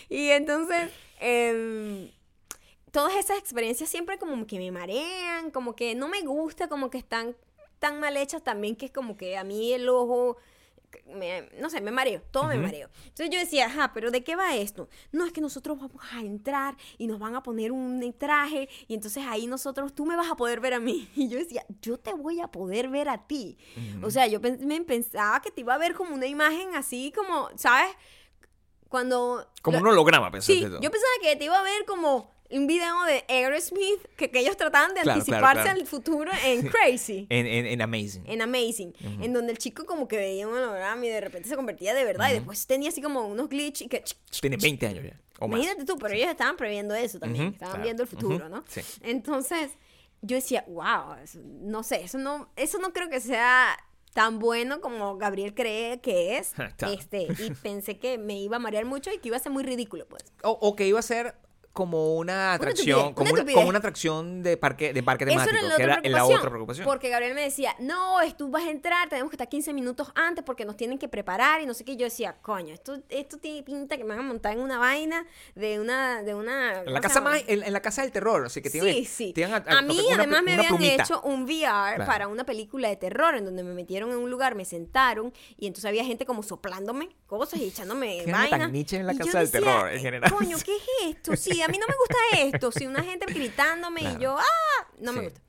Y 0.10 0.30
entonces, 0.30 0.91
em, 1.20 2.10
todas 2.96 3.16
esas 3.16 3.38
experiencias 3.38 3.89
siempre 3.89 4.18
como 4.18 4.48
que 4.48 4.58
me 4.58 4.72
marean, 4.72 5.52
como 5.52 5.76
que 5.76 5.96
no 5.96 6.08
me 6.08 6.22
gusta, 6.22 6.68
como 6.70 6.89
que 6.89 6.98
están 6.98 7.36
tan 7.80 8.00
mal 8.00 8.16
hechas 8.18 8.41
también 8.43 8.76
que 8.76 8.86
es 8.88 8.91
como 8.91 9.18
que 9.18 9.38
a 9.38 9.43
mí 9.43 9.74
el 9.74 9.88
ojo, 9.89 10.38
me- 11.08 11.50
no 11.60 11.70
sé, 11.70 11.82
me 11.82 11.91
mareo, 11.91 12.22
todo 12.32 12.46
me 12.48 12.58
mareo. 12.58 12.89
Entonces 13.04 13.30
yo 13.30 13.38
decía, 13.38 13.66
ajá, 13.66 13.91
pero 13.93 14.12
¿de 14.12 14.24
qué 14.24 14.38
va 14.38 14.56
esto? 14.56 14.88
No, 15.12 15.26
es 15.26 15.34
que 15.34 15.41
nosotros 15.41 15.78
vamos 15.78 16.02
a 16.14 16.22
entrar 16.22 16.78
y 16.98 17.08
nos 17.08 17.20
van 17.20 17.36
a 17.36 17.43
poner 17.43 17.74
un 17.74 18.14
traje 18.18 18.70
y 18.88 18.93
entonces 18.93 19.26
ahí 19.28 19.46
nosotros, 19.46 19.93
tú 19.93 20.06
me 20.06 20.16
vas 20.16 20.32
a 20.32 20.36
poder 20.38 20.62
ver 20.62 20.74
a 20.74 20.80
mí. 20.80 21.10
Y 21.18 21.28
yo 21.28 21.38
decía, 21.38 21.66
yo 21.82 21.98
te 21.98 22.14
voy 22.14 22.39
a 22.39 22.48
poder 22.48 22.88
ver 22.88 23.10
a 23.10 23.28
ti. 23.28 23.58
O 24.04 24.10
sea, 24.10 24.26
yo 24.28 24.39
me 24.39 24.82
pensaba 24.82 25.41
que 25.41 25.52
te 25.52 25.62
iba 25.62 25.74
a 25.74 25.78
ver 25.78 25.96
como 25.96 26.16
una 26.16 26.28
imagen 26.28 26.76
así 26.76 27.12
como, 27.14 27.50
¿sabes? 27.58 27.93
Cuando... 28.88 29.46
Como 29.62 29.78
lo- 29.80 29.84
un 29.84 29.89
holograma, 29.89 30.32
pensaste 30.32 30.54
Sí, 30.54 30.62
tú. 30.62 30.80
yo 30.82 30.91
pensaba 30.91 31.12
que 31.22 31.36
te 31.36 31.46
iba 31.46 31.60
a 31.60 31.64
ver 31.64 31.86
como 31.86 32.34
un 32.52 32.68
video 32.68 33.04
de 33.06 33.24
Aerosmith 33.28 34.06
que, 34.18 34.30
que 34.30 34.39
ellos 34.39 34.56
trataban 34.58 34.93
de 34.93 35.02
Claro, 35.02 35.14
anticiparse 35.20 35.39
claro, 35.54 35.62
claro. 35.64 35.80
al 35.82 35.88
futuro 35.88 36.32
en 36.46 36.68
Crazy. 36.70 37.28
En, 37.30 37.46
en, 37.48 37.66
en 37.66 37.82
Amazing. 37.82 38.24
En 38.28 38.41
Amazing, 38.41 38.93
en 39.22 39.34
donde 39.34 39.52
el 39.52 39.58
chico 39.58 39.86
como 39.86 40.08
que 40.08 40.18
veía 40.18 40.48
un 40.48 40.54
holograma 40.54 41.06
y 41.06 41.10
de 41.10 41.22
repente 41.22 41.50
se 41.50 41.56
convertía 41.56 41.93
de 41.93 42.04
verdad 42.06 42.30
y 42.30 42.34
después 42.34 42.66
tenía 42.68 42.89
así 42.89 43.02
como 43.02 43.28
unos 43.28 43.50
glitch 43.50 43.82
y 43.82 43.88
que... 43.88 44.04
Tiene 44.41 44.58
20 44.58 44.88
años 44.88 45.04
ya. 45.06 45.20
O 45.39 45.48
más. 45.48 45.60
Imagínate 45.60 45.86
tú, 45.86 45.98
pero 45.98 46.14
ellos 46.14 46.30
estaban 46.30 46.56
previendo 46.56 46.96
eso 46.96 47.20
también, 47.20 47.48
estaban 47.48 47.82
viendo 47.82 48.04
el 48.04 48.10
futuro, 48.10 48.48
¿no? 48.48 48.64
sí. 48.68 48.82
Entonces, 49.02 49.72
yo 50.22 50.36
decía, 50.38 50.64
wow, 50.68 51.16
eso- 51.24 51.39
no 51.43 51.84
sé, 51.84 52.04
eso 52.04 52.18
no, 52.18 52.50
eso 52.56 52.78
no 52.80 52.93
creo 52.93 53.10
que 53.10 53.20
sea 53.20 53.78
tan 54.14 54.39
bueno 54.39 54.80
como 54.80 55.18
Gabriel 55.18 55.54
cree 55.54 56.00
que 56.00 56.38
es. 56.38 56.54
Este, 56.98 57.24
y 57.24 57.52
pensé 57.62 57.98
que 58.00 58.18
me 58.18 58.39
iba 58.39 58.56
a 58.56 58.60
marear 58.60 58.86
mucho 58.86 59.12
y 59.12 59.18
que 59.18 59.28
iba 59.28 59.36
a 59.38 59.41
ser 59.41 59.52
muy 59.52 59.64
ridículo, 59.64 60.08
pues. 60.08 60.24
O, 60.43 60.52
o 60.52 60.76
que 60.76 60.88
iba 60.88 61.00
a 61.00 61.04
ser 61.04 61.36
como 61.76 62.15
una 62.15 62.53
atracción, 62.53 63.13
como, 63.13 63.30
una 63.30 63.32
una, 63.32 63.39
estupidez. 63.41 63.55
como 63.55 63.69
una 63.69 63.78
atracción 63.80 64.41
de 64.43 64.55
parque, 64.57 64.93
de 64.93 65.03
parque 65.03 65.26
Eso 65.26 65.34
temático, 65.34 65.55
era 65.57 65.61
la 65.67 65.76
que 65.76 65.84
otra 65.84 65.99
era 66.03 66.09
la 66.09 66.26
otra 66.26 66.49
preocupación. 66.49 66.86
Porque 66.86 67.09
Gabriel 67.09 67.36
me 67.36 67.41
decía, 67.41 67.76
no, 67.80 68.15
tú 68.38 68.49
vas 68.49 68.63
a 68.63 68.71
entrar, 68.71 69.09
tenemos 69.09 69.30
que 69.30 69.36
estar 69.36 69.49
15 69.49 69.73
minutos 69.73 70.07
antes 70.15 70.43
porque 70.43 70.63
nos 70.65 70.78
tienen 70.78 70.97
que 70.97 71.07
preparar 71.09 71.61
y 71.61 71.65
no 71.65 71.73
sé 71.73 71.84
qué. 71.84 71.97
Yo 71.97 72.05
decía, 72.05 72.38
coño, 72.41 72.73
esto, 72.73 72.97
esto 73.09 73.38
tiene 73.38 73.61
pinta 73.61 73.97
que 73.97 74.03
me 74.03 74.11
van 74.15 74.19
a 74.19 74.23
montar 74.23 74.53
en 74.53 74.59
una 74.61 74.80
vaina 74.80 75.26
de 75.53 75.80
una... 75.80 76.23
De 76.23 76.34
una 76.34 76.80
En 76.80 76.86
¿cómo 76.86 76.91
la, 76.91 77.01
casa 77.01 77.19
más, 77.21 77.43
en, 77.45 77.61
en 77.61 77.73
la 77.73 77.82
casa 77.82 78.01
del 78.03 78.11
terror, 78.11 78.45
así 78.45 78.61
que 78.61 78.69
tienen, 78.69 78.93
Sí, 78.95 79.05
sí. 79.05 79.34
tienen 79.34 79.53
A, 79.67 79.82
mí 79.82 79.99
además 80.13 80.41
me 80.43 80.53
habían 80.53 80.69
plumita. 80.78 81.03
hecho 81.03 81.21
un 81.23 81.43
VR 81.43 81.95
Claro. 81.95 82.05
para 82.05 82.28
una 82.30 82.45
película 82.45 82.88
de 82.88 82.95
terror 82.95 83.36
en 83.36 83.43
donde 83.45 83.63
me 83.63 83.73
metieron 83.73 84.11
en 84.11 84.17
un 84.17 84.32
lugar, 84.32 84.55
me 84.55 84.63
sentaron 84.65 85.34
y 85.57 85.67
entonces 85.67 85.89
había 85.89 86.05
gente 86.05 86.26
como 86.26 86.41
soplándome 86.41 87.09
cosas 87.28 87.59
y 87.59 87.65
echándome 87.67 88.21
Qué 88.23 88.32
vaina 88.32 88.41
tan 88.41 88.49
vainas. 88.51 88.71
niche 88.71 88.97
en 88.97 89.05
la 89.07 89.13
Y 89.13 89.17
casa 89.17 89.39
del 89.39 89.51
decía, 89.51 89.59
terror, 89.71 89.91
en 89.91 89.99
general. 89.99 90.32
Coño, 90.32 90.57
¿qué 90.63 90.76
es 90.76 90.84
esto? 91.15 91.36
Sí, 91.36 91.61
a 91.66 91.68
mí 91.68 91.78
no 91.78 91.86
me 91.88 91.95
gusta 91.95 92.18
esto. 92.55 92.72
Si 92.72 92.86
una 92.88 93.03
gente 93.03 93.26
gritándome 93.26 94.01
Claro. 94.01 94.18
y 94.20 94.24
yo, 94.24 94.38
ah, 94.38 94.88
no 94.99 95.13
me 95.13 95.22
gusta. 95.24 95.41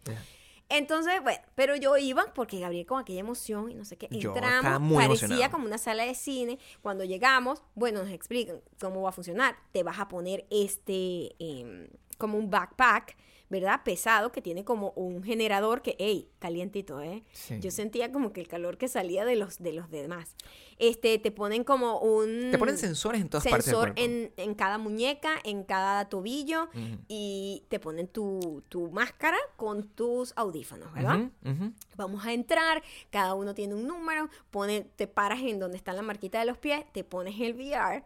Entonces, 0.68 1.22
bueno, 1.22 1.38
pero 1.54 1.76
yo 1.76 1.96
iba 1.96 2.24
porque 2.34 2.58
Gabriel 2.58 2.86
con 2.86 3.00
aquella 3.00 3.20
emoción 3.20 3.70
y 3.70 3.74
no 3.74 3.84
sé 3.84 3.96
qué, 3.96 4.08
Yo 4.10 4.34
entramos, 4.34 4.80
muy 4.80 4.96
parecía 4.96 5.26
emocionado. 5.26 5.52
como 5.52 5.66
una 5.66 5.78
sala 5.78 6.04
de 6.04 6.14
cine. 6.16 6.58
Cuando 6.82 7.04
llegamos, 7.04 7.62
bueno, 7.76 8.02
nos 8.02 8.10
explican 8.12 8.60
cómo 8.80 9.02
va 9.02 9.10
a 9.10 9.12
funcionar. 9.12 9.56
Te 9.70 9.84
vas 9.84 10.00
a 10.00 10.08
poner 10.08 10.44
este, 10.50 11.36
em, 11.38 11.86
como 12.18 12.36
un 12.36 12.50
backpack, 12.50 13.16
¿verdad? 13.48 13.82
Pesado, 13.84 14.32
que 14.32 14.42
tiene 14.42 14.64
como 14.64 14.90
un 14.96 15.22
generador 15.22 15.82
que, 15.82 15.96
hey, 15.98 16.28
calientito, 16.38 17.00
¿eh? 17.00 17.22
Sí. 17.32 17.58
Yo 17.60 17.70
sentía 17.70 18.10
como 18.12 18.32
que 18.32 18.40
el 18.40 18.48
calor 18.48 18.76
que 18.76 18.88
salía 18.88 19.24
de 19.24 19.36
los, 19.36 19.58
de 19.58 19.72
los 19.72 19.90
demás. 19.90 20.34
Este, 20.78 21.18
te 21.18 21.30
ponen 21.30 21.64
como 21.64 21.98
un... 22.00 22.50
Te 22.50 22.58
ponen 22.58 22.76
sensores 22.76 23.20
en 23.20 23.28
todas 23.28 23.44
partes 23.44 23.66
del 23.66 23.74
sensor 23.74 23.92
en, 23.96 24.32
en 24.36 24.54
cada 24.54 24.78
muñeca, 24.78 25.36
en 25.44 25.64
cada 25.64 26.08
tobillo 26.08 26.68
y 27.08 27.64
te 27.68 27.78
ponen 27.78 28.08
tu, 28.08 28.62
tu 28.68 28.90
máscara 28.90 29.38
con 29.56 29.84
tus 29.84 30.32
audífonos, 30.36 30.92
¿verdad? 30.92 31.30
Vamos 31.96 32.26
a 32.26 32.32
entrar, 32.32 32.82
cada 33.10 33.34
uno 33.34 33.54
tiene 33.54 33.74
un 33.74 33.86
número, 33.86 34.28
pone, 34.50 34.82
te 34.82 35.06
paras 35.06 35.40
en 35.40 35.58
donde 35.58 35.76
está 35.76 35.92
la 35.92 36.02
marquita 36.02 36.38
de 36.38 36.46
los 36.46 36.58
pies, 36.58 36.84
te 36.92 37.04
pones 37.04 37.40
el 37.40 37.54
VR. 37.54 38.04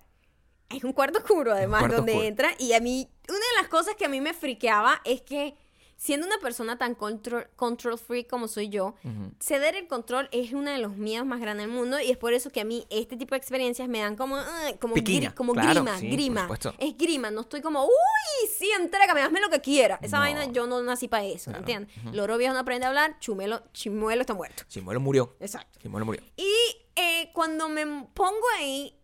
Es 0.74 0.84
un 0.84 0.92
cuarto 0.92 1.18
oscuro, 1.18 1.52
además, 1.52 1.80
cuarto 1.80 1.96
donde 1.98 2.12
oscuro. 2.12 2.28
entra. 2.28 2.50
Y 2.58 2.72
a 2.74 2.80
mí, 2.80 3.08
una 3.28 3.38
de 3.38 3.60
las 3.60 3.68
cosas 3.68 3.94
que 3.96 4.04
a 4.04 4.08
mí 4.08 4.20
me 4.20 4.32
friqueaba 4.34 5.00
es 5.04 5.20
que, 5.22 5.54
siendo 5.96 6.26
una 6.26 6.38
persona 6.38 6.78
tan 6.78 6.94
control, 6.94 7.48
control 7.56 7.98
free 7.98 8.24
como 8.24 8.48
soy 8.48 8.68
yo, 8.70 8.94
Ujú. 9.04 9.32
ceder 9.40 9.74
el 9.74 9.86
control 9.86 10.28
es 10.32 10.52
uno 10.52 10.70
de 10.70 10.78
los 10.78 10.96
miedos 10.96 11.26
más 11.26 11.40
grandes 11.40 11.66
del 11.66 11.74
mundo. 11.76 12.00
Y 12.00 12.10
es 12.10 12.16
por 12.16 12.32
eso 12.32 12.50
que 12.50 12.60
a 12.60 12.64
mí 12.64 12.86
este 12.88 13.16
tipo 13.18 13.34
de 13.34 13.38
experiencias 13.38 13.86
me 13.88 13.98
dan 14.00 14.16
como, 14.16 14.36
ah, 14.36 14.70
como, 14.80 14.94
Piquiña, 14.94 15.32
gri- 15.32 15.34
como 15.34 15.52
claro, 15.52 15.82
grima, 15.82 15.98
sí, 15.98 16.08
grima. 16.10 16.48
Es 16.78 16.96
grima, 16.96 17.30
no 17.30 17.42
estoy 17.42 17.60
como, 17.60 17.84
uy, 17.84 18.48
sí, 18.56 18.70
entrégame, 18.80 19.20
hazme 19.22 19.40
lo 19.40 19.50
que 19.50 19.60
quiera. 19.60 19.98
Esa 20.00 20.16
No. 20.18 20.22
vaina 20.22 20.44
yo 20.46 20.66
no 20.66 20.80
nací 20.82 21.06
para 21.08 21.24
eso, 21.26 21.50
Claro, 21.50 21.58
¿entiendes? 21.58 21.94
Loro 22.14 22.38
viejo 22.38 22.54
no 22.54 22.60
aprende 22.60 22.86
a 22.86 22.88
hablar, 22.90 23.18
chumelo, 23.18 23.62
chimuelo 23.74 24.20
está 24.22 24.32
muerto. 24.34 24.62
Chimuelo 24.68 25.00
murió. 25.00 25.36
Exacto. 25.40 25.80
Chimuelo 25.82 26.06
murió. 26.06 26.22
Y 26.36 26.50
eh, 26.96 27.30
cuando 27.34 27.68
me 27.68 27.84
pongo 28.14 28.46
ahí, 28.58 28.96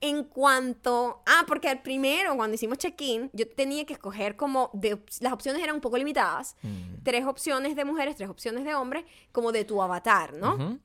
en 0.00 0.24
cuanto... 0.24 1.22
Ah, 1.26 1.44
porque 1.46 1.68
al 1.68 1.82
primero, 1.82 2.34
cuando 2.36 2.54
hicimos 2.54 2.78
check-in, 2.78 3.30
yo 3.32 3.48
tenía 3.48 3.84
que 3.84 3.92
escoger 3.92 4.36
como... 4.36 4.70
De, 4.72 4.98
las 5.20 5.32
opciones 5.32 5.62
eran 5.62 5.76
un 5.76 5.80
poco 5.80 5.98
limitadas. 5.98 6.56
Mm. 6.62 7.02
Tres 7.02 7.26
opciones 7.26 7.76
de 7.76 7.84
mujeres, 7.84 8.16
tres 8.16 8.28
opciones 8.28 8.64
de 8.64 8.74
hombres, 8.74 9.04
como 9.32 9.52
de 9.52 9.64
tu 9.64 9.82
avatar, 9.82 10.34
¿no? 10.34 10.78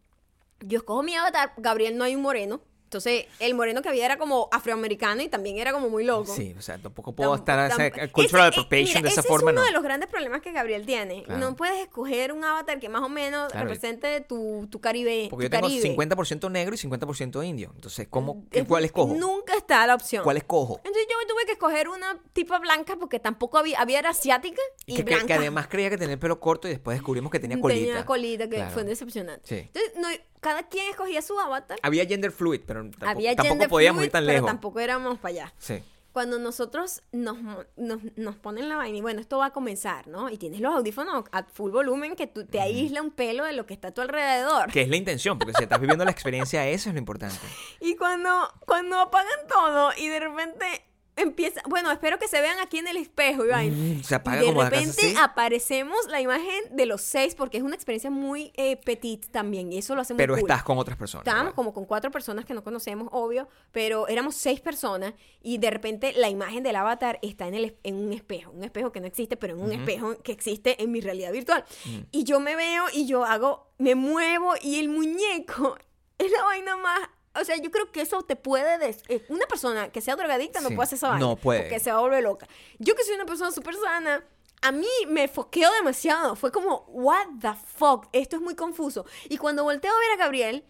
Yo 0.61 0.77
escojo 0.79 1.03
mi 1.03 1.15
avatar, 1.15 1.53
Gabriel 1.57 1.97
no 1.97 2.03
hay 2.03 2.15
un 2.15 2.21
moreno. 2.21 2.61
Entonces, 2.97 3.25
el 3.39 3.53
moreno 3.55 3.81
que 3.81 3.89
había 3.89 4.05
era 4.05 4.17
como 4.17 4.47
afroamericano 4.51 5.21
y 5.21 5.29
también 5.29 5.57
era 5.57 5.71
como 5.73 5.89
muy 5.89 6.03
loco. 6.03 6.33
Sí, 6.33 6.55
o 6.57 6.61
sea, 6.61 6.77
tampoco 6.77 7.13
puedo 7.13 7.31
Tam- 7.33 7.39
estar 7.39 7.71
esa 7.91 8.07
cultural 8.11 8.47
ese- 8.49 8.55
eh, 8.59 8.61
appropriation 8.61 8.93
mira, 9.01 9.01
de 9.03 9.09
esa 9.09 9.21
ese 9.21 9.27
forma, 9.29 9.51
es 9.51 9.53
uno 9.55 9.61
no. 9.61 9.67
de 9.67 9.73
los 9.73 9.83
grandes 9.83 10.09
problemas 10.09 10.41
que 10.41 10.51
Gabriel 10.51 10.85
tiene. 10.85 11.23
Claro. 11.23 11.39
No 11.39 11.55
puedes 11.55 11.79
escoger 11.79 12.31
un 12.31 12.43
avatar 12.43 12.79
que 12.79 12.89
más 12.89 13.01
o 13.01 13.09
menos 13.09 13.51
Claro. 13.51 13.67
represente 13.67 14.21
tu, 14.21 14.67
tu 14.71 14.79
Caribe. 14.79 15.27
Porque 15.29 15.45
yo 15.45 15.49
tengo 15.49 15.63
Caribe. 15.67 15.81
50% 15.89 16.49
negro 16.49 16.75
y 16.75 16.77
50% 16.77 17.43
indio. 17.43 17.71
Entonces, 17.75 18.07
¿cómo, 18.09 18.43
Es- 18.51 18.65
¿cuál 18.65 18.85
escojo? 18.85 19.13
Nunca 19.13 19.55
está 19.57 19.85
la 19.87 19.95
opción. 19.95 20.23
¿Cuál 20.23 20.37
escojo? 20.37 20.77
Entonces 20.83 21.05
yo 21.09 21.27
tuve 21.27 21.45
que 21.45 21.51
escoger 21.53 21.89
una 21.89 22.17
tipa 22.33 22.59
blanca 22.59 22.95
porque 22.97 23.19
tampoco 23.19 23.57
había, 23.57 23.79
había 23.79 23.99
era 23.99 24.09
asiática 24.09 24.61
y 24.85 24.95
Que, 24.95 25.03
que- 25.05 25.11
blanca. 25.15 25.27
que 25.27 25.33
además 25.33 25.67
creía 25.67 25.89
que 25.89 25.97
tenía 25.97 26.13
el 26.13 26.19
pelo 26.19 26.39
corto 26.39 26.67
y 26.67 26.71
después 26.71 26.97
descubrimos 26.97 27.31
que 27.31 27.39
tenía 27.39 27.59
colita. 27.59 27.79
Tenía 27.85 28.05
colita, 28.05 28.49
que 28.49 28.55
Claro. 28.57 28.71
fue 28.71 28.83
decepcionante. 28.83 29.41
Sí. 29.47 29.55
Entonces, 29.73 29.93
no, 29.97 30.07
cada 30.45 30.61
quien 30.61 30.91
escogía 30.91 31.23
su 31.23 31.39
avatar. 31.39 31.79
Había 31.81 32.05
gender 32.05 32.31
fluid, 32.31 32.61
pero 32.67 32.81
tampoco, 32.81 33.07
había 33.07 33.35
tampoco 33.35 33.53
gender 33.53 33.69
podíamos 33.69 33.97
fluid, 33.97 34.05
ir 34.05 34.11
tan 34.11 34.23
pero 34.25 34.33
lejos. 34.33 34.47
tampoco 34.47 34.79
éramos 34.79 35.17
para 35.17 35.31
allá. 35.31 35.53
Sí. 35.57 35.81
Cuando 36.11 36.37
nosotros 36.37 37.01
nos, 37.11 37.37
nos, 37.75 37.99
nos 38.15 38.35
ponen 38.35 38.69
la 38.69 38.75
vaina 38.77 38.95
y 38.95 39.01
bueno, 39.01 39.21
esto 39.21 39.39
va 39.39 39.47
a 39.47 39.53
comenzar, 39.53 40.07
¿no? 40.07 40.29
Y 40.29 40.37
tienes 40.37 40.61
los 40.61 40.75
audífonos 40.75 41.25
a 41.31 41.45
full 41.45 41.71
volumen 41.71 42.15
que 42.15 42.27
tú, 42.27 42.45
te 42.45 42.61
aísla 42.61 43.01
un 43.01 43.09
pelo 43.09 43.43
de 43.43 43.53
lo 43.53 43.65
que 43.65 43.73
está 43.73 43.87
a 43.87 43.91
tu 43.91 44.01
alrededor. 44.01 44.71
Que 44.71 44.83
es 44.83 44.87
la 44.87 44.97
intención, 44.97 45.39
porque 45.39 45.53
si 45.57 45.63
estás 45.63 45.81
viviendo 45.81 46.05
la 46.05 46.11
experiencia, 46.11 46.67
eso 46.67 46.89
es 46.89 46.93
lo 46.93 46.99
importante. 46.99 47.39
Y 47.81 47.95
cuando, 47.95 48.29
cuando 48.67 48.99
apagan 48.99 49.47
todo 49.49 49.93
y 49.97 50.07
de 50.09 50.19
repente 50.19 50.85
empieza, 51.15 51.61
bueno, 51.67 51.91
espero 51.91 52.19
que 52.19 52.27
se 52.27 52.41
vean 52.41 52.59
aquí 52.59 52.77
en 52.77 52.87
el 52.87 52.97
espejo 52.97 53.45
y 53.45 53.49
vaina. 53.49 53.75
Mm, 53.75 54.03
se 54.03 54.15
apaga 54.15 54.39
de 54.41 54.47
como 54.47 54.63
la 54.63 54.69
casa 54.69 54.81
repente 54.81 55.15
aparecemos 55.19 55.97
la 56.09 56.21
imagen 56.21 56.63
de 56.71 56.85
los 56.85 57.01
seis 57.01 57.35
porque 57.35 57.57
es 57.57 57.63
una 57.63 57.75
experiencia 57.75 58.09
muy 58.09 58.51
eh, 58.55 58.77
petit 58.77 59.25
también 59.31 59.71
y 59.71 59.77
eso 59.77 59.95
lo 59.95 60.01
hace 60.01 60.13
muy 60.13 60.17
Pero 60.17 60.33
cool. 60.33 60.41
estás 60.41 60.63
con 60.63 60.77
otras 60.77 60.97
personas. 60.97 61.21
Estábamos 61.21 61.45
¿verdad? 61.45 61.55
como 61.55 61.73
con 61.73 61.85
cuatro 61.85 62.11
personas 62.11 62.45
que 62.45 62.53
no 62.53 62.63
conocemos, 62.63 63.09
obvio, 63.11 63.47
pero 63.71 64.07
éramos 64.07 64.35
seis 64.35 64.59
personas 64.59 65.13
y 65.41 65.57
de 65.57 65.69
repente 65.69 66.13
la 66.15 66.29
imagen 66.29 66.63
del 66.63 66.75
avatar 66.75 67.19
está 67.21 67.47
en, 67.47 67.55
el, 67.55 67.77
en 67.83 67.95
un 67.95 68.13
espejo, 68.13 68.51
un 68.51 68.63
espejo 68.63 68.91
que 68.91 68.99
no 68.99 69.07
existe, 69.07 69.37
pero 69.37 69.55
en 69.55 69.61
un 69.61 69.71
espejo 69.71 70.17
que 70.21 70.31
existe 70.31 70.81
en 70.81 70.91
mi 70.91 71.01
realidad 71.01 71.31
virtual. 71.31 71.63
Mm. 71.85 71.99
Y 72.11 72.23
yo 72.23 72.39
me 72.39 72.55
veo 72.55 72.85
y 72.93 73.07
yo 73.07 73.23
hago, 73.25 73.71
me 73.77 73.95
muevo 73.95 74.53
y 74.61 74.79
el 74.79 74.89
muñeco 74.89 75.77
es 76.17 76.31
la 76.31 76.43
vaina 76.43 76.77
más... 76.77 77.09
O 77.39 77.43
sea, 77.45 77.55
yo 77.57 77.71
creo 77.71 77.91
que 77.91 78.01
eso 78.01 78.21
te 78.23 78.35
puede... 78.35 78.77
des- 78.77 79.03
eh, 79.09 79.25
una 79.29 79.45
persona 79.47 79.89
que 79.91 80.01
sea 80.01 80.15
drogadicta 80.15 80.61
no 80.61 80.69
Sí, 80.69 80.75
puede 80.75 80.85
hacer 80.85 80.97
esa 80.97 81.09
vaina. 81.09 81.25
no 81.25 81.35
puede. 81.35 81.61
Porque 81.61 81.79
se 81.79 81.91
va 81.91 81.97
a 81.97 82.01
volver 82.01 82.23
loca. 82.23 82.47
Yo 82.79 82.95
que 82.95 83.03
soy 83.03 83.15
una 83.15 83.25
persona 83.25 83.51
súper 83.51 83.75
sana, 83.75 84.23
a 84.61 84.71
mí 84.71 84.87
me 85.07 85.27
foqueó 85.27 85.71
demasiado. 85.73 86.35
Fue 86.35 86.51
como, 86.51 86.85
what 86.87 87.27
the 87.41 87.53
fuck, 87.77 88.07
esto 88.13 88.35
es 88.37 88.41
muy 88.41 88.55
confuso. 88.55 89.05
Y 89.29 89.37
cuando 89.37 89.63
volteo 89.63 89.91
a 89.93 89.99
ver 89.99 90.11
a 90.13 90.17
Gabriel, 90.23 90.65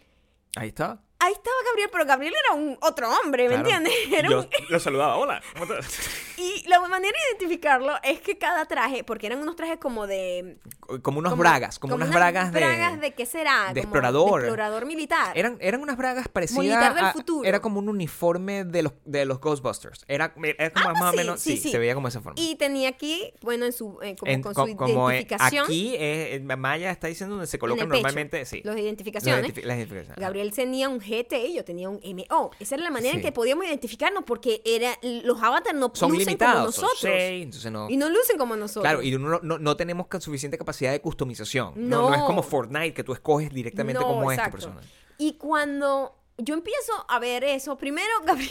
Ahí 0.56 0.68
está. 0.68 1.02
Ahí 1.18 1.32
estaba 1.32 1.56
Gabriel, 1.66 1.88
pero 1.92 2.04
Gabriel 2.04 2.34
era 2.44 2.54
un 2.54 2.76
otro 2.80 3.08
hombre, 3.10 3.48
¿me 3.48 3.54
Claro. 3.60 3.68
entiendes? 3.68 3.92
Era 4.18 4.28
Yo 4.28 4.40
un- 4.40 4.48
lo 4.68 4.80
saludaba, 4.80 5.16
hola. 5.16 5.42
¿cómo 5.58 5.64
estás? 5.74 5.98
Y 6.38 6.68
la 6.68 6.80
manera 6.80 7.12
de 7.12 7.36
identificarlo 7.38 7.94
es 8.02 8.20
que 8.20 8.36
cada 8.38 8.66
traje, 8.66 9.02
porque 9.04 9.26
eran 9.26 9.40
unos 9.40 9.56
trajes 9.56 9.78
como 9.78 10.06
de... 10.06 10.58
Como 11.02 11.18
unos 11.18 11.30
como- 11.32 11.40
bragas, 11.40 11.78
como, 11.78 11.94
unas 11.94 12.10
bragas 12.10 12.52
de... 12.52 12.60
bragas 12.60 13.00
de... 13.00 13.14
qué 13.14 13.24
será? 13.26 13.68
de 13.72 13.80
Como 13.80 13.80
explorador. 13.80 14.40
De 14.42 14.46
explorador 14.48 14.86
militar. 14.86 15.36
Eran, 15.36 15.56
eran 15.60 15.80
unas 15.80 15.96
bragas 15.96 16.28
parecidas 16.28 16.60
Militar 16.62 16.94
del 16.94 17.04
a- 17.06 17.12
futuro. 17.12 17.48
Era 17.48 17.60
como 17.60 17.78
un 17.78 17.88
uniforme 17.88 18.64
de 18.64 18.82
los, 18.82 18.92
de 19.06 19.24
los 19.24 19.40
Ghostbusters. 19.40 20.04
Era, 20.08 20.34
era 20.58 20.70
como 20.70 20.88
Algo 20.88 21.00
más 21.00 21.08
así, 21.08 21.16
o 21.16 21.20
menos... 21.20 21.40
sí, 21.40 21.56
Sí, 21.56 21.62
sí. 21.64 21.70
se 21.70 21.78
veía 21.78 21.94
como 21.94 22.08
esa 22.08 22.20
forma. 22.20 22.38
Y 22.40 22.56
tenía 22.56 22.90
aquí, 22.90 23.32
bueno, 23.40 23.64
en 23.64 23.72
su, 23.72 23.98
eh, 24.02 24.14
como 24.16 24.30
En- 24.30 24.42
con 24.42 24.52
co- 24.54 24.66
su 24.66 24.76
como, 24.76 25.10
eh, 25.10 25.14
identificación. 25.16 25.64
aquí, 25.64 25.94
eh, 25.98 26.44
Maya 26.56 26.90
está 26.90 27.06
diciendo 27.08 27.34
donde 27.36 27.46
se 27.46 27.58
colocan 27.58 27.84
el 27.86 27.88
pecho, 27.88 28.02
normalmente... 28.02 28.44
Sí. 28.44 28.60
Los 28.62 28.76
identificaciones. 28.76 29.40
Las 29.42 29.50
identifi- 29.50 29.64
las 29.64 29.76
identificaciones. 29.78 30.20
Gabriel 30.20 30.52
tenía 30.52 30.88
un 30.90 31.00
GT 31.06 31.54
yo 31.54 31.64
tenía 31.64 31.88
un 31.88 32.00
MO. 32.02 32.50
Esa 32.58 32.74
era 32.74 32.84
la 32.84 32.90
manera 32.90 33.14
en 33.16 33.22
que 33.22 33.32
podíamos 33.32 33.66
identificarnos 33.66 34.24
porque 34.24 34.62
era, 34.64 34.98
los 35.02 35.42
avatars 35.42 35.78
no 35.78 35.90
Son 35.94 36.10
lucen 36.10 36.26
limitados, 36.26 36.54
como 36.54 36.72
son 36.72 36.82
nosotros. 36.82 37.00
seis, 37.00 37.44
entonces 37.44 37.72
no... 37.72 37.88
Y 37.88 37.96
no 37.96 38.08
lucen 38.08 38.38
como 38.38 38.56
nosotros. 38.56 38.82
Claro, 38.82 39.02
y 39.02 39.12
no, 39.12 39.40
no, 39.42 39.58
no 39.58 39.76
tenemos 39.76 40.06
suficiente 40.20 40.58
capacidad 40.58 40.92
de 40.92 41.00
customización. 41.00 41.74
No. 41.76 42.10
no 42.10 42.14
es 42.14 42.22
como 42.22 42.42
Fortnite, 42.42 42.94
que 42.94 43.04
tú 43.04 43.12
escoges 43.12 43.52
directamente 43.52 44.00
es 44.00 44.32
esta 44.32 44.50
persona. 44.50 44.80
Y 45.18 45.34
cuando 45.34 46.14
yo 46.38 46.54
empiezo 46.54 46.92
a 47.08 47.18
ver 47.18 47.44
eso, 47.44 47.76
primero 47.76 48.08
Gabriel 48.24 48.50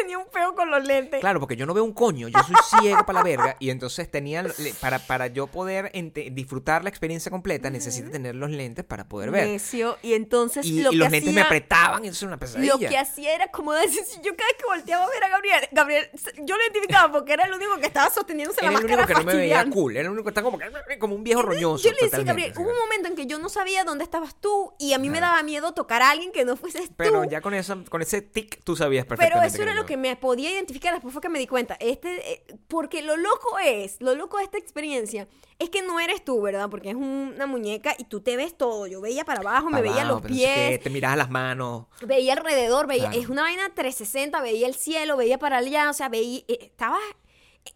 tenía 0.00 0.18
un 0.18 0.26
peo 0.32 0.54
con 0.54 0.70
los 0.70 0.84
lentes. 0.84 1.20
Claro, 1.20 1.40
porque 1.40 1.56
yo 1.56 1.66
no 1.66 1.74
veo 1.74 1.84
un 1.84 1.92
coño, 1.92 2.28
yo 2.28 2.38
soy 2.46 2.54
ciego 2.82 3.04
para 3.06 3.20
la 3.20 3.22
verga, 3.24 3.56
y 3.58 3.70
entonces 3.70 4.10
tenía, 4.10 4.44
para, 4.80 4.98
para 4.98 5.26
yo 5.28 5.46
poder 5.46 5.90
ente- 5.94 6.30
disfrutar 6.32 6.82
la 6.82 6.90
experiencia 6.90 7.30
completa, 7.30 7.70
necesito 7.70 8.10
tener 8.10 8.34
los 8.34 8.50
lentes 8.50 8.84
para 8.84 9.08
poder 9.08 9.30
ver. 9.30 9.46
Necio, 9.46 9.98
y 10.02 10.14
entonces 10.14 10.66
Y, 10.66 10.82
lo 10.82 10.92
y 10.92 10.96
los 10.96 11.06
que 11.08 11.12
lentes 11.12 11.34
me 11.34 11.40
hacía, 11.40 11.46
apretaban, 11.46 12.04
y 12.04 12.08
eso 12.08 12.24
era 12.24 12.28
una 12.34 12.38
pesadilla. 12.38 12.72
Lo 12.72 12.78
que 12.78 12.96
hacía 12.98 13.34
era 13.34 13.48
como 13.50 13.72
decir, 13.72 14.02
yo 14.22 14.34
cada 14.36 14.48
vez 14.48 14.56
que 14.58 14.64
volteaba 14.66 15.04
a 15.04 15.08
ver 15.08 15.24
a 15.24 15.28
Gabriel, 15.28 15.68
Gabriel, 15.72 16.10
yo 16.44 16.56
lo 16.56 16.62
identificaba 16.62 17.12
porque 17.12 17.32
era 17.32 17.44
el 17.44 17.52
único 17.54 17.76
que 17.78 17.86
estaba 17.86 18.10
sosteniéndose 18.10 18.60
la 18.62 18.68
Era 18.70 18.78
el 18.78 18.84
máscara 18.84 19.02
único 19.04 19.18
que 19.18 19.24
no 19.24 19.32
me 19.32 19.36
veía 19.38 19.64
cool, 19.70 19.92
era 19.96 20.02
el 20.06 20.08
único 20.10 20.24
que 20.24 20.30
estaba 20.30 20.44
como, 20.44 20.58
que- 20.58 20.98
como 20.98 21.14
un 21.14 21.24
viejo 21.24 21.42
roñoso. 21.42 21.84
Yo 21.84 21.92
le 21.92 22.02
decía, 22.08 22.24
Gabriel, 22.24 22.52
hubo 22.56 22.70
un 22.70 22.78
momento 22.78 23.08
en 23.08 23.16
que 23.16 23.26
yo 23.26 23.38
no 23.38 23.48
sabía 23.48 23.84
dónde 23.84 24.04
estabas 24.04 24.34
tú 24.40 24.72
y 24.78 24.92
a 24.92 24.98
mí 24.98 25.10
me 25.10 25.20
daba 25.20 25.42
miedo 25.42 25.72
tocar 25.72 26.02
a 26.02 26.10
alguien 26.10 26.32
que 26.32 26.44
no 26.44 26.56
fueses 26.56 26.90
Pero 26.96 27.22
tú. 27.22 27.30
ya 27.30 27.40
con, 27.40 27.54
esa, 27.54 27.76
con 27.88 28.02
ese 28.02 28.22
tic 28.22 28.62
tú 28.64 28.76
sabías 28.76 29.04
Pero 29.06 29.16
perfectamente. 29.18 29.54
eso 29.54 29.62
era 29.62 29.72
era 29.72 29.80
lo. 29.80 29.86
Que 29.88 29.96
me 29.96 30.14
podía 30.14 30.52
identificar, 30.52 30.92
después 30.92 31.12
fue 31.12 31.20
que 31.20 31.28
me 31.28 31.38
di 31.40 31.46
cuenta. 31.48 31.76
Este, 31.80 32.32
eh, 32.32 32.44
porque 32.68 33.02
lo 33.02 33.16
loco 33.16 33.58
es, 33.64 34.00
lo 34.00 34.14
loco 34.14 34.36
de 34.38 34.44
esta 34.44 34.58
experiencia, 34.58 35.26
es 35.58 35.70
que 35.70 35.82
no 35.82 35.98
eres 35.98 36.24
tú, 36.24 36.40
¿verdad? 36.40 36.68
Porque 36.70 36.90
es 36.90 36.94
un- 36.94 37.32
una 37.34 37.46
muñeca 37.46 37.96
y 37.98 38.04
tú 38.04 38.20
te 38.20 38.36
ves 38.36 38.56
todo. 38.56 38.86
Yo 38.86 39.00
veía 39.00 39.24
para 39.24 39.40
abajo, 39.40 39.70
me 39.70 39.80
veía 39.82 40.02
abajo, 40.02 40.08
los 40.12 40.22
pero 40.22 40.34
no 40.34 40.40
sé 40.40 40.46
qué, 40.46 40.66
pies, 40.68 40.80
te 40.84 40.90
mirabas 40.90 41.18
las 41.18 41.30
manos. 41.30 41.86
veía 42.02 42.34
alrededor, 42.34 42.86
veía, 42.86 43.04
Claro. 43.10 43.18
es 43.20 43.28
una 43.28 43.42
vaina 43.42 43.74
360, 43.74 44.40
veía 44.40 44.68
el 44.68 44.74
cielo, 44.74 45.16
veía 45.16 45.38
para 45.38 45.56
allá, 45.56 45.90
o 45.90 45.92
sea, 45.94 46.08
veía, 46.08 46.42
eh, 46.46 46.58
estaba 46.60 46.98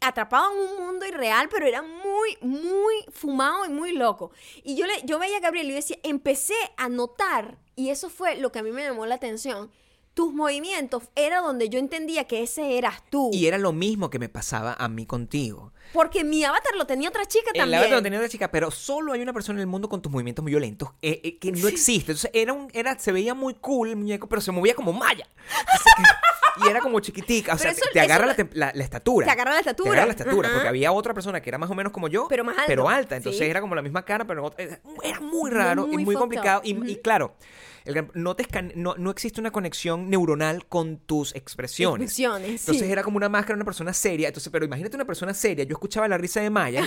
atrapado 0.00 0.52
en 0.52 0.58
un 0.58 0.86
mundo 0.86 1.06
irreal, 1.06 1.48
pero 1.50 1.66
era 1.66 1.82
muy, 1.82 2.38
muy 2.40 2.94
fumado 3.10 3.66
y 3.66 3.68
muy 3.68 3.92
loco. 3.92 4.30
Y 4.62 4.74
yo, 4.76 4.86
le, 4.86 4.94
yo 5.04 5.18
veía 5.18 5.36
a 5.36 5.40
Gabriel 5.40 5.66
y 5.66 5.70
yo 5.70 5.76
decía, 5.76 5.98
empecé 6.02 6.54
a 6.76 6.88
notar, 6.88 7.58
y 7.76 7.90
eso 7.90 8.08
fue 8.10 8.36
lo 8.36 8.52
que 8.52 8.58
a 8.60 8.62
mí 8.62 8.70
me 8.70 8.82
llamó 8.82 9.06
la 9.06 9.16
atención, 9.16 9.70
tus 10.14 10.34
movimientos 10.34 11.04
era 11.14 11.40
donde 11.40 11.68
yo 11.70 11.78
entendía 11.78 12.24
que 12.24 12.42
ese 12.42 12.76
eras 12.76 13.02
tú. 13.10 13.30
Y 13.32 13.46
era 13.46 13.56
lo 13.56 13.72
mismo 13.72 14.10
que 14.10 14.18
me 14.18 14.28
pasaba 14.28 14.74
a 14.78 14.88
mí 14.88 15.06
contigo. 15.06 15.72
Porque 15.94 16.22
mi 16.22 16.44
avatar 16.44 16.74
lo 16.76 16.86
tenía 16.86 17.08
otra 17.08 17.24
chica 17.26 17.50
El 17.54 17.60
también. 17.60 17.78
avatar 17.80 17.96
lo 17.98 18.02
tenía 18.02 18.18
otra 18.18 18.28
chica, 18.28 18.50
pero 18.50 18.70
solo 18.70 19.12
hay 19.14 19.22
una 19.22 19.32
persona 19.32 19.58
en 19.58 19.62
el 19.62 19.66
mundo 19.68 19.88
con 19.88 20.02
tus 20.02 20.12
movimientos 20.12 20.42
muy 20.42 20.52
violentos 20.52 20.90
eh, 21.00 21.20
eh, 21.24 21.38
que 21.38 21.52
no 21.52 21.66
existe. 21.68 22.12
Entonces 22.12 22.30
era 22.34 22.52
un, 22.52 22.68
era, 22.74 22.98
se 22.98 23.10
veía 23.12 23.34
muy 23.34 23.54
cool 23.54 23.88
el 23.88 23.96
muñeco, 23.96 24.28
pero 24.28 24.40
se 24.42 24.52
movía 24.52 24.74
como 24.74 24.92
que- 25.00 25.22
y 26.64 26.68
era 26.68 26.80
como 26.80 27.00
chiquitica. 27.00 27.54
O 27.54 27.58
sea, 27.58 27.70
Pero 27.70 27.80
eso- 27.82 27.90
te 27.92 28.00
agarra 28.00 28.32
eso- 28.32 28.48
la, 28.52 28.66
la- 28.66 28.72
la 28.74 28.84
estatura. 28.84 29.24
Te 29.26 29.32
agarra 29.32 29.52
la 29.54 29.60
estatura. 29.60 29.90
Te 29.90 29.96
agarra 29.96 30.06
la 30.06 30.12
estatura. 30.12 30.50
Porque 30.52 30.68
había 30.68 30.92
otra 30.92 31.14
persona 31.14 31.40
que 31.40 31.48
era 31.48 31.56
más 31.58 31.70
o 31.70 31.74
menos 31.74 31.92
como 31.92 32.08
yo, 32.08 32.26
Pero 32.28 32.44
más 32.44 32.58
alto. 32.58 32.88
alta. 32.88 33.16
Entonces 33.16 33.38
Sí. 33.40 33.46
era 33.50 33.60
como 33.62 33.74
la 33.74 33.82
misma 33.82 34.04
cara, 34.04 34.26
pero 34.26 34.44
otra- 34.44 34.62
era 35.02 35.20
muy 35.20 35.50
raro 35.50 35.86
Muy 35.86 36.02
y 36.02 36.04
muy 36.04 36.14
complicado. 36.14 36.60
y 36.64 36.96
claro, 36.96 37.34
el 37.84 37.94
gran- 37.94 38.10
no, 38.14 38.36
te 38.36 38.44
escan- 38.44 38.72
no, 38.74 38.94
no 38.96 39.10
existe 39.10 39.40
una 39.40 39.50
conexión 39.50 40.10
neuronal 40.10 40.66
con 40.66 40.98
tus 40.98 41.34
expresiones. 41.34 42.06
Expresiones, 42.10 42.60
Entonces 42.62 42.86
sí. 42.86 42.92
era 42.92 43.02
como 43.02 43.16
una 43.16 43.28
máscara, 43.28 43.56
una 43.56 43.64
persona 43.64 43.92
seria. 43.92 44.28
Entonces, 44.28 44.50
pero 44.52 44.64
imagínate 44.64 44.96
una 44.96 45.04
persona 45.04 45.34
seria. 45.34 45.64
Yo 45.64 45.72
escuchaba 45.74 46.08
la 46.08 46.18
risa 46.18 46.40
de 46.40 46.50
Maya 46.50 46.84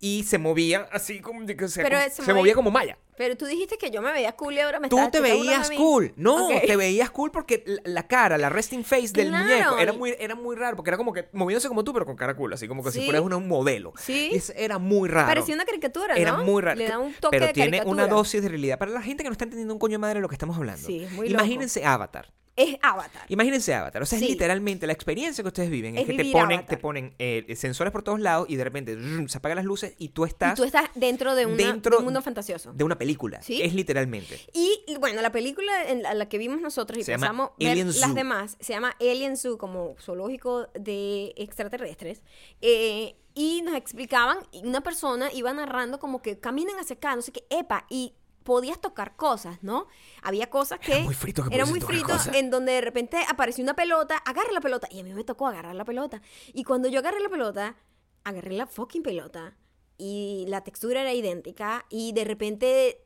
y 0.00 0.24
se 0.24 0.38
movía 0.38 0.88
así 0.92 1.20
como, 1.20 1.40
o 1.44 1.68
sea, 1.68 1.84
Pero 1.84 1.98
como- 1.98 2.10
se 2.10 2.22
movía- 2.22 2.34
movía 2.34 2.54
como 2.54 2.70
Maya. 2.70 2.98
Pero 3.16 3.36
tú 3.36 3.46
dijiste 3.46 3.78
que 3.78 3.90
yo 3.90 4.00
me 4.00 4.12
veía 4.12 4.30
cool 4.36 4.54
y 4.54 4.60
ahora 4.60 4.78
me 4.78 4.88
Tú 4.88 4.96
estás- 4.96 5.10
te 5.10 5.20
veías 5.20 5.72
cool. 5.72 6.12
No, 6.14 6.50
te 6.64 6.76
veías 6.76 7.10
cool 7.10 7.32
porque 7.32 7.64
la, 7.66 7.80
la 7.84 8.06
cara, 8.06 8.38
la 8.38 8.48
resting 8.48 8.84
face 8.84 9.08
del 9.12 9.30
Claro. 9.30 9.44
muñeco 9.44 9.78
era 9.78 9.92
muy, 9.92 10.14
era 10.20 10.36
muy 10.36 10.54
raro 10.54 10.76
porque 10.76 10.90
era 10.90 10.96
como 10.96 11.12
que 11.12 11.28
moviéndose 11.32 11.66
como 11.66 11.82
tú, 11.82 11.92
pero 11.92 12.06
con 12.06 12.14
cara 12.14 12.36
cool, 12.36 12.52
así 12.52 12.68
como 12.68 12.84
que 12.84 12.92
si 12.92 13.04
fueras 13.04 13.22
una- 13.22 13.36
un 13.36 13.48
modelo. 13.48 13.92
Sí. 13.98 14.30
Es- 14.32 14.52
era 14.56 14.78
muy 14.78 15.08
raro. 15.08 15.26
Parecía 15.26 15.56
una 15.56 15.64
caricatura, 15.64 16.14
¿no? 16.14 16.20
Era 16.20 16.36
muy 16.36 16.62
raro. 16.62 16.78
Le 16.78 16.86
da 16.86 17.00
un 17.00 17.12
toque 17.14 17.36
pero 17.36 17.46
de 17.48 17.52
tiene 17.54 17.70
caricatura. 17.78 18.04
una 18.04 18.06
dosis 18.06 18.40
de 18.40 18.48
realidad. 18.50 18.78
Para 18.78 18.92
la 18.92 19.02
gente 19.02 19.24
que 19.24 19.28
no 19.28 19.32
está 19.32 19.44
entendiendo 19.46 19.74
un 19.74 19.80
coño 19.80 19.94
de 19.94 19.98
madre 19.98 20.14
de 20.20 20.20
lo 20.28 20.30
que 20.30 20.34
estamos 20.34 20.56
hablando. 20.56 20.86
Sí, 20.86 21.04
es 21.04 21.12
muy 21.12 21.28
loco. 21.28 21.42
Imagínense 21.42 21.84
Avatar. 21.84 22.32
Es 22.54 22.76
Avatar. 22.82 23.24
Imagínense 23.28 23.72
Avatar. 23.72 24.02
O 24.02 24.04
sea, 24.06 24.18
Sí. 24.18 24.24
es 24.24 24.30
literalmente 24.32 24.84
la 24.88 24.92
experiencia 24.92 25.44
que 25.44 25.48
ustedes 25.48 25.70
viven. 25.70 25.94
Es, 25.96 26.00
Es 26.02 26.06
que 26.08 26.24
te 26.24 26.32
ponen, 26.32 26.58
Avatar. 26.58 26.66
te 26.66 26.76
ponen 26.76 27.14
eh, 27.20 27.54
sensores 27.54 27.92
por 27.92 28.02
todos 28.02 28.18
lados 28.18 28.50
y 28.50 28.56
de 28.56 28.64
repente 28.64 28.96
zzz, 28.96 29.30
se 29.30 29.38
apagan 29.38 29.54
las 29.56 29.64
luces 29.64 29.94
y 29.96 30.08
tú 30.08 30.24
Y 30.24 30.28
estás 30.28 30.56
tú 30.56 30.64
estás 30.64 30.90
dentro 30.96 31.36
de, 31.36 31.46
una- 31.46 31.56
dentro 31.56 31.92
de 31.92 31.98
un 31.98 32.04
mundo 32.06 32.20
fantasioso. 32.20 32.72
de 32.72 32.82
una 32.82 32.98
película. 32.98 33.40
Sí. 33.42 33.62
Es 33.62 33.74
literalmente. 33.74 34.40
Y 34.52 34.80
y, 34.88 34.96
bueno, 34.96 35.22
la 35.22 35.30
película 35.30 35.88
en 35.88 36.02
la, 36.02 36.14
la 36.14 36.28
que 36.28 36.36
vimos 36.36 36.60
nosotros 36.60 36.98
y 36.98 37.04
Se 37.04 37.12
pensamos 37.12 37.50
ver 37.60 37.76
las 37.86 38.14
demás, 38.16 38.56
se 38.58 38.72
llama 38.72 38.96
Alien 39.00 39.36
Zoo, 39.36 39.56
como 39.56 39.94
zoológico 40.00 40.66
de 40.74 41.32
extraterrestres. 41.36 42.22
eh, 42.60 43.14
y 43.34 43.62
nos 43.62 43.76
explicaban, 43.76 44.38
y 44.50 44.66
una 44.66 44.80
persona 44.80 45.30
iba 45.32 45.52
narrando 45.52 46.00
como 46.00 46.20
que 46.22 46.40
caminen 46.40 46.74
hacia 46.80 46.96
acá, 46.96 47.14
no 47.14 47.22
sé 47.22 47.30
qué, 47.30 47.44
epa, 47.50 47.86
y 47.88 48.14
podías 48.48 48.80
tocar 48.80 49.14
cosas, 49.14 49.58
¿no? 49.62 49.88
Había 50.22 50.48
cosas 50.48 50.80
que... 50.80 50.92
Era 50.94 51.04
muy 51.04 51.14
frito 51.14 51.44
que 51.44 51.54
Era 51.54 51.66
muy 51.66 51.82
frito 51.82 52.16
en 52.32 52.48
donde 52.48 52.72
de 52.72 52.80
repente 52.80 53.18
apareció 53.28 53.62
una 53.62 53.74
pelota, 53.74 54.16
agarra 54.24 54.50
la 54.52 54.62
pelota, 54.62 54.88
y 54.90 55.00
a 55.00 55.04
mí 55.04 55.12
me 55.12 55.22
tocó 55.22 55.46
agarrar 55.46 55.74
la 55.74 55.84
pelota. 55.84 56.22
Y 56.54 56.64
cuando 56.64 56.88
yo 56.88 57.00
agarré 57.00 57.20
la 57.20 57.28
pelota, 57.28 57.76
agarré 58.24 58.54
la 58.54 58.66
fucking 58.66 59.02
pelota, 59.02 59.54
y 59.98 60.46
la 60.48 60.64
textura 60.64 61.02
era 61.02 61.12
idéntica, 61.12 61.84
y 61.90 62.12
de 62.12 62.24
repente 62.24 63.04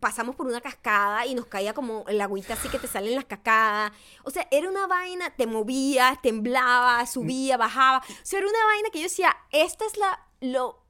pasamos 0.00 0.36
por 0.36 0.46
una 0.46 0.62
cascada 0.62 1.26
y 1.26 1.34
nos 1.34 1.44
caía 1.44 1.74
como 1.74 2.06
el 2.08 2.18
agüita 2.22 2.54
así 2.54 2.70
que 2.70 2.78
te 2.78 2.86
salen 2.86 3.14
las 3.14 3.26
cascadas. 3.26 3.92
O 4.24 4.30
sea, 4.30 4.48
era 4.50 4.70
una 4.70 4.86
vaina, 4.86 5.36
te 5.36 5.46
movías, 5.46 6.22
temblaba, 6.22 7.04
subía, 7.04 7.58
bajaba. 7.58 7.98
O 7.98 8.24
sea, 8.24 8.38
era 8.38 8.48
una 8.48 8.64
vaina 8.68 8.88
que 8.90 9.00
yo 9.00 9.04
decía, 9.04 9.36
esta 9.50 9.84
es 9.84 9.98
la... 9.98 10.18
lo 10.40 10.82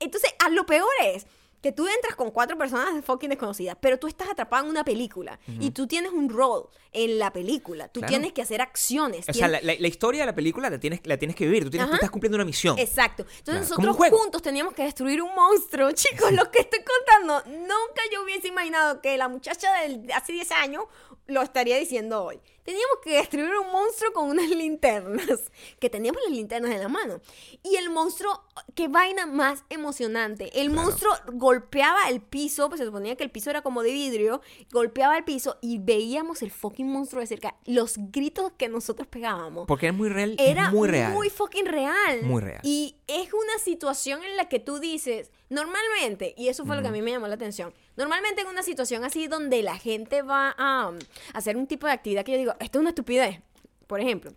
Entonces, 0.00 0.32
a 0.38 0.48
lo 0.48 0.64
peor 0.64 0.88
es 1.04 1.26
que 1.68 1.72
tú 1.72 1.86
entras 1.86 2.16
con 2.16 2.30
cuatro 2.30 2.56
personas 2.56 3.04
fucking 3.04 3.28
desconocidas, 3.28 3.76
pero 3.78 3.98
tú 3.98 4.06
estás 4.06 4.28
atrapado 4.30 4.64
en 4.64 4.70
una 4.70 4.84
película 4.84 5.38
y 5.60 5.70
tú 5.72 5.86
tienes 5.86 6.12
un 6.12 6.30
rol 6.30 6.66
en 6.92 7.18
la 7.18 7.30
película. 7.30 7.88
Tú 7.88 8.00
Claro. 8.00 8.10
tienes 8.10 8.32
que 8.32 8.40
hacer 8.40 8.62
acciones. 8.62 9.20
O 9.28 9.32
sea, 9.32 9.46
tienes- 9.48 9.62
la, 9.62 9.72
la- 9.74 9.78
la 9.78 9.88
historia 9.88 10.22
de 10.22 10.26
la 10.26 10.34
película 10.34 10.70
la 10.70 10.80
tienes, 10.80 11.00
la 11.04 11.18
tienes 11.18 11.36
que 11.36 11.44
vivir. 11.44 11.64
Tú, 11.64 11.70
tienes, 11.70 11.88
tú 11.90 11.94
estás 11.96 12.10
cumpliendo 12.10 12.36
una 12.36 12.46
misión. 12.46 12.78
Exacto. 12.78 13.22
Entonces 13.38 13.66
Claro, 13.68 13.82
nosotros 13.92 14.20
juntos 14.20 14.40
teníamos 14.40 14.72
que 14.72 14.84
destruir 14.84 15.20
un 15.20 15.34
monstruo. 15.34 15.92
Chicos, 15.92 16.32
lo 16.32 16.50
que 16.50 16.60
estoy 16.60 16.80
contando, 16.82 17.42
nunca 17.50 18.02
yo 18.10 18.22
hubiese 18.24 18.48
imaginado 18.48 19.02
que 19.02 19.18
la 19.18 19.28
muchacha 19.28 19.68
de 19.82 20.10
hace 20.14 20.32
10 20.32 20.50
años 20.52 20.84
lo 21.28 21.42
estaría 21.42 21.78
diciendo 21.78 22.24
hoy. 22.24 22.40
Teníamos 22.64 22.98
que 23.02 23.12
destruir 23.16 23.46
un 23.64 23.72
monstruo 23.72 24.12
con 24.12 24.28
unas 24.28 24.48
linternas, 24.50 25.50
que 25.78 25.88
teníamos 25.88 26.20
las 26.22 26.32
linternas 26.32 26.70
en 26.72 26.80
la 26.80 26.88
mano. 26.88 27.20
Y 27.62 27.76
el 27.76 27.88
monstruo, 27.88 28.44
qué 28.74 28.88
vaina 28.88 29.24
más 29.26 29.64
emocionante. 29.70 30.44
El 30.60 30.68
Claro. 30.70 30.82
monstruo 30.82 31.12
golpeaba 31.32 32.08
el 32.10 32.20
piso, 32.20 32.68
pues 32.68 32.78
se 32.80 32.84
suponía 32.86 33.16
que 33.16 33.24
el 33.24 33.30
piso 33.30 33.48
era 33.50 33.62
como 33.62 33.82
de 33.82 33.92
vidrio, 33.92 34.42
golpeaba 34.70 35.16
el 35.16 35.24
piso 35.24 35.56
y 35.62 35.78
veíamos 35.78 36.42
el 36.42 36.50
fucking 36.50 36.90
monstruo 36.90 37.20
de 37.20 37.26
cerca. 37.26 37.54
Los 37.64 37.94
gritos 37.96 38.52
que 38.58 38.68
nosotros 38.68 39.06
pegábamos 39.08 39.66
Porque 39.66 39.86
era 39.86 39.92
muy 39.94 40.08
real. 40.10 40.36
era 40.38 40.70
muy 40.70 40.88
real. 40.88 41.12
muy 41.12 41.30
fucking 41.30 41.66
real. 41.66 42.22
Muy 42.24 42.42
real. 42.42 42.60
Y 42.64 42.96
es 43.06 43.32
una 43.32 43.58
situación 43.62 44.22
en 44.24 44.36
la 44.36 44.48
que 44.50 44.58
tú 44.60 44.78
dices, 44.78 45.30
normalmente, 45.48 46.34
y 46.36 46.48
eso 46.48 46.66
fue 46.66 46.76
lo 46.76 46.82
que 46.82 46.88
a 46.88 46.92
mí 46.92 47.00
me 47.02 47.10
llamó 47.12 47.28
la 47.28 47.34
atención, 47.36 47.72
normalmente 47.98 48.40
en 48.40 48.46
una 48.46 48.62
situación 48.62 49.04
así 49.04 49.26
donde 49.26 49.62
la 49.62 49.76
gente 49.76 50.22
va 50.22 50.54
a 50.56 50.88
um, 50.88 50.98
hacer 51.34 51.56
un 51.56 51.66
tipo 51.66 51.86
de 51.86 51.92
actividad 51.92 52.24
que 52.24 52.32
yo 52.32 52.38
digo, 52.38 52.54
esto 52.60 52.78
es 52.78 52.80
una 52.80 52.90
estupidez, 52.90 53.42
por 53.86 54.00
ejemplo. 54.00 54.32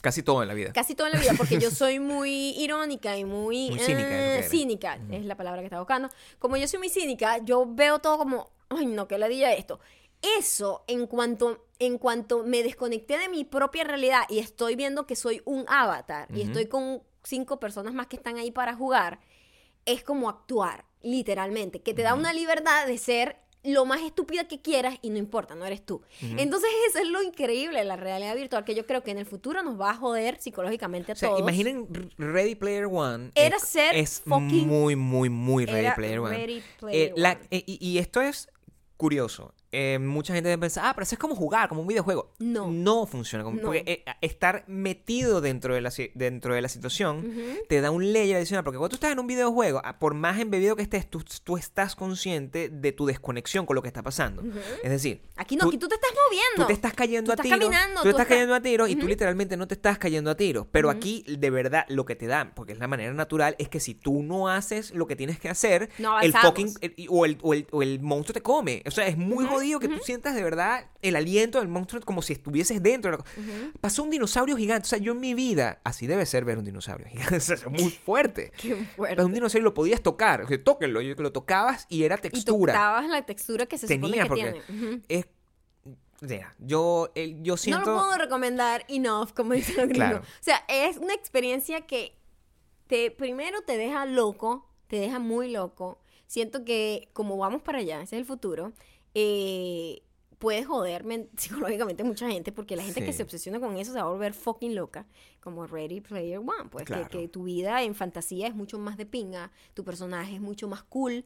Casi 0.00 0.22
todo 0.22 0.42
en 0.42 0.48
la 0.48 0.54
vida. 0.54 0.72
Casi 0.72 0.94
toda 0.94 1.10
la 1.10 1.18
vida, 1.18 1.32
porque 1.36 1.58
yo 1.58 1.70
soy 1.72 1.98
muy 1.98 2.50
irónica 2.50 3.18
y 3.18 3.24
muy, 3.24 3.70
Muy 3.70 3.80
cínica, 3.80 4.08
es 4.08 4.12
eh, 4.12 4.34
eres. 4.38 4.50
cínica, 4.50 4.98
es 5.10 5.24
la 5.24 5.36
palabra 5.36 5.60
que 5.60 5.66
estaba 5.66 5.82
buscando. 5.82 6.08
Como 6.38 6.56
yo 6.56 6.68
soy 6.68 6.78
muy 6.78 6.88
cínica, 6.88 7.38
yo 7.38 7.66
veo 7.68 7.98
todo 7.98 8.16
como, 8.16 8.50
ay, 8.68 8.86
no, 8.86 9.08
que 9.08 9.18
le 9.18 9.28
diga 9.28 9.52
esto. 9.52 9.80
Eso, 10.38 10.84
en 10.86 11.06
cuanto, 11.08 11.66
en 11.80 11.98
cuanto 11.98 12.44
me 12.44 12.62
desconecté 12.62 13.18
de 13.18 13.28
mi 13.28 13.44
propia 13.44 13.84
realidad 13.84 14.22
y 14.28 14.38
estoy 14.38 14.76
viendo 14.76 15.06
que 15.06 15.16
soy 15.16 15.42
un 15.44 15.64
avatar 15.68 16.28
y 16.32 16.42
estoy 16.42 16.66
con 16.66 17.02
cinco 17.24 17.58
personas 17.58 17.92
más 17.92 18.06
que 18.06 18.16
están 18.16 18.36
ahí 18.36 18.50
para 18.50 18.74
jugar, 18.74 19.20
es 19.84 20.02
como 20.04 20.28
actuar, 20.28 20.84
literalmente, 21.02 21.80
que 21.80 21.94
te 21.94 22.02
da 22.02 22.14
una 22.14 22.32
libertad 22.32 22.86
de 22.86 22.98
ser 22.98 23.36
lo 23.64 23.84
más 23.84 24.00
estúpida 24.02 24.46
que 24.46 24.62
quieras 24.62 24.96
y 25.02 25.10
no 25.10 25.18
importa, 25.18 25.54
no 25.56 25.66
eres 25.66 25.84
tú. 25.84 26.00
Entonces 26.22 26.70
eso 26.88 27.00
es 27.00 27.08
lo 27.08 27.22
increíble 27.22 27.80
de 27.80 27.84
la 27.84 27.96
realidad 27.96 28.34
virtual, 28.36 28.64
que 28.64 28.74
yo 28.74 28.86
creo 28.86 29.02
que 29.02 29.10
en 29.10 29.18
el 29.18 29.26
futuro 29.26 29.62
nos 29.62 29.78
va 29.78 29.90
a 29.90 29.94
joder 29.96 30.40
psicológicamente 30.40 31.12
a 31.12 31.14
O 31.14 31.16
sea, 31.16 31.28
todos. 31.30 31.40
imaginen 31.40 31.86
Ready 32.16 32.54
Player 32.54 32.86
One. 32.86 33.32
Era 33.34 33.56
es, 33.56 33.62
ser 33.64 33.96
es 33.96 34.22
fucking- 34.24 34.64
muy, 34.66 34.94
muy, 34.96 35.28
muy 35.28 35.66
Ready 35.66 35.90
Player 35.96 36.20
One. 36.20 36.36
Ready 36.36 36.62
Player 36.78 37.08
Eh, 37.10 37.12
la- 37.16 37.40
eh, 37.50 37.64
y, 37.66 37.78
y 37.86 37.98
esto 37.98 38.20
es 38.22 38.48
curioso. 38.96 39.54
Eh, 39.70 39.98
mucha 39.98 40.32
gente 40.32 40.56
pensar, 40.56 40.84
ah, 40.86 40.92
pero 40.94 41.02
eso 41.02 41.14
es 41.14 41.18
como 41.18 41.34
jugar, 41.34 41.68
como 41.68 41.82
un 41.82 41.86
videojuego. 41.86 42.32
No. 42.38 42.70
No 42.70 43.04
funciona. 43.06 43.44
Como, 43.44 43.56
No. 43.58 43.62
Porque 43.64 43.82
eh, 43.86 44.04
estar 44.22 44.64
metido 44.66 45.40
dentro 45.42 45.74
de 45.74 45.80
la, 45.82 45.92
dentro 46.14 46.54
de 46.54 46.62
la 46.62 46.68
situación 46.68 47.18
Ujú. 47.18 47.58
te 47.68 47.80
da 47.82 47.90
un 47.90 48.12
layer 48.12 48.36
adicional. 48.38 48.64
Porque 48.64 48.78
cuando 48.78 48.90
tú 48.90 48.96
estás 48.96 49.12
en 49.12 49.18
un 49.18 49.26
videojuego, 49.26 49.82
ah, 49.84 49.98
por 49.98 50.14
más 50.14 50.38
embebido 50.40 50.74
que 50.74 50.82
estés, 50.82 51.08
tú, 51.10 51.22
tú 51.44 51.56
estás 51.58 51.94
consciente 51.96 52.70
de 52.70 52.92
tu 52.92 53.04
desconexión 53.04 53.66
con 53.66 53.74
lo 53.76 53.82
que 53.82 53.88
está 53.88 54.02
pasando. 54.02 54.42
Es 54.82 54.90
decir, 54.90 55.20
Aquí 55.36 55.56
no, 55.56 55.62
tú- 55.64 55.68
aquí 55.68 55.78
tú 55.78 55.88
te 55.88 55.96
estás 55.96 56.10
moviendo. 56.26 56.62
Tú 56.62 56.66
te 56.66 56.72
estás 56.72 56.94
cayendo 56.94 57.34
Tú 57.34 57.40
a 57.40 57.42
tiros. 57.42 57.58
caminando, 57.58 58.02
tú 58.02 58.08
estás 58.08 58.22
estás- 58.22 58.26
cayendo 58.28 58.54
a 58.54 58.60
tiros 58.60 58.88
y 58.88 58.96
tú 58.96 59.06
literalmente 59.06 59.56
no 59.58 59.68
te 59.68 59.74
estás 59.74 59.98
cayendo 59.98 60.30
a 60.30 60.34
tiros. 60.36 60.66
Pero 60.72 60.88
aquí, 60.88 61.24
de 61.28 61.50
verdad, 61.50 61.84
lo 61.88 62.06
que 62.06 62.16
te 62.16 62.26
da, 62.26 62.52
porque 62.54 62.72
es 62.72 62.78
la 62.78 62.88
manera 62.88 63.12
natural, 63.12 63.54
es 63.58 63.68
que 63.68 63.80
si 63.80 63.94
tú 63.94 64.22
no 64.22 64.48
haces 64.48 64.94
lo 64.94 65.06
que 65.06 65.14
tienes 65.14 65.38
que 65.38 65.50
hacer, 65.50 65.90
No 65.98 66.18
el 66.20 66.32
fucking. 66.32 66.72
el- 66.80 66.94
o, 67.10 67.26
el, 67.26 67.38
o, 67.42 67.52
el, 67.54 67.66
o 67.70 67.82
el 67.82 68.00
monstruo 68.00 68.32
te 68.32 68.40
come. 68.42 68.82
O 68.86 68.90
sea, 68.90 69.06
es 69.06 69.16
muy 69.18 69.44
jodido 69.58 69.80
que 69.80 69.88
tú 69.88 69.98
sientas 70.02 70.34
de 70.34 70.42
verdad 70.42 70.86
el 71.02 71.16
aliento 71.16 71.58
del 71.58 71.68
monstruo 71.68 72.00
como 72.02 72.22
si 72.22 72.32
estuvieses 72.32 72.82
dentro. 72.82 73.10
de 73.10 73.18
la 73.18 73.24
Pasó 73.80 74.02
un 74.02 74.10
dinosaurio 74.10 74.56
gigante. 74.56 74.86
O 74.86 74.88
sea, 74.88 74.98
yo 74.98 75.12
en 75.12 75.20
mi 75.20 75.34
vida, 75.34 75.80
así 75.84 76.06
debe 76.06 76.26
ser 76.26 76.44
ver 76.44 76.58
un 76.58 76.64
dinosaurio 76.64 77.06
gigante. 77.06 77.36
O 77.36 77.40
sea, 77.40 77.56
es 77.56 77.66
muy 77.66 77.90
fuerte. 78.04 78.52
Qué 78.56 78.74
fuerte. 78.76 79.16
Pero 79.16 79.26
un 79.26 79.34
dinosaurio 79.34 79.64
lo 79.64 79.74
podías 79.74 80.00
tocar. 80.02 80.42
O 80.42 80.48
sea, 80.48 80.62
tóquenlo. 80.62 81.00
Yo 81.00 81.14
que 81.16 81.22
lo 81.22 81.32
tocabas 81.32 81.86
y 81.88 82.02
era 82.04 82.16
y 82.16 82.20
textura. 82.20 82.72
tocabas 82.72 83.08
la 83.08 83.22
textura 83.26 83.66
que 83.66 83.78
se 83.78 83.86
Tenía, 83.86 84.24
supone 84.24 84.52
que 84.52 84.62
tiene. 84.64 85.02
Es. 85.08 85.26
sea, 86.26 86.54
yo, 86.58 87.10
el- 87.14 87.42
yo 87.42 87.56
siento. 87.56 87.84
No 87.84 87.92
lo 87.92 87.98
puedo 88.00 88.18
recomendar 88.18 88.84
enough, 88.88 89.30
como 89.34 89.52
dicen 89.54 89.76
los 89.76 89.88
gringos. 89.88 90.08
Claro. 90.08 90.24
O 90.24 90.42
sea, 90.42 90.64
es 90.68 90.96
una 90.96 91.14
experiencia 91.14 91.82
que 91.86 92.16
te 92.88 93.10
primero 93.10 93.62
te 93.62 93.76
deja 93.76 94.04
loco, 94.06 94.66
te 94.88 94.96
deja 94.96 95.18
muy 95.18 95.50
loco. 95.50 96.00
Siento 96.26 96.64
que 96.64 97.08
como 97.12 97.36
vamos 97.36 97.62
para 97.62 97.78
allá, 97.78 98.02
ese 98.02 98.16
es 98.16 98.20
el 98.20 98.26
futuro, 98.26 98.72
eh, 99.20 100.02
puede 100.38 100.62
joder 100.64 101.02
men- 101.04 101.28
psicológicamente 101.36 102.04
mucha 102.04 102.28
gente 102.30 102.52
porque 102.52 102.76
la 102.76 102.82
gente 102.84 103.00
que 103.04 103.12
se 103.12 103.22
obsesiona 103.24 103.58
con 103.58 103.76
eso 103.76 103.92
se 103.92 103.98
va 103.98 104.04
a 104.04 104.08
volver 104.10 104.34
fucking 104.34 104.74
loca, 104.74 105.06
como 105.40 105.66
Ready 105.66 106.00
Player 106.00 106.38
One, 106.38 106.68
pues 106.70 106.84
que- 106.84 106.92
que, 107.10 107.28
tu 107.28 107.44
vida 107.44 107.82
en 107.82 107.94
fantasía 107.94 108.46
es 108.46 108.54
mucho 108.54 108.78
más 108.78 108.96
de 108.96 109.06
pinga, 109.06 109.50
tu 109.74 109.82
personaje 109.84 110.34
es 110.36 110.40
mucho 110.40 110.68
más 110.68 110.82
cool, 110.84 111.24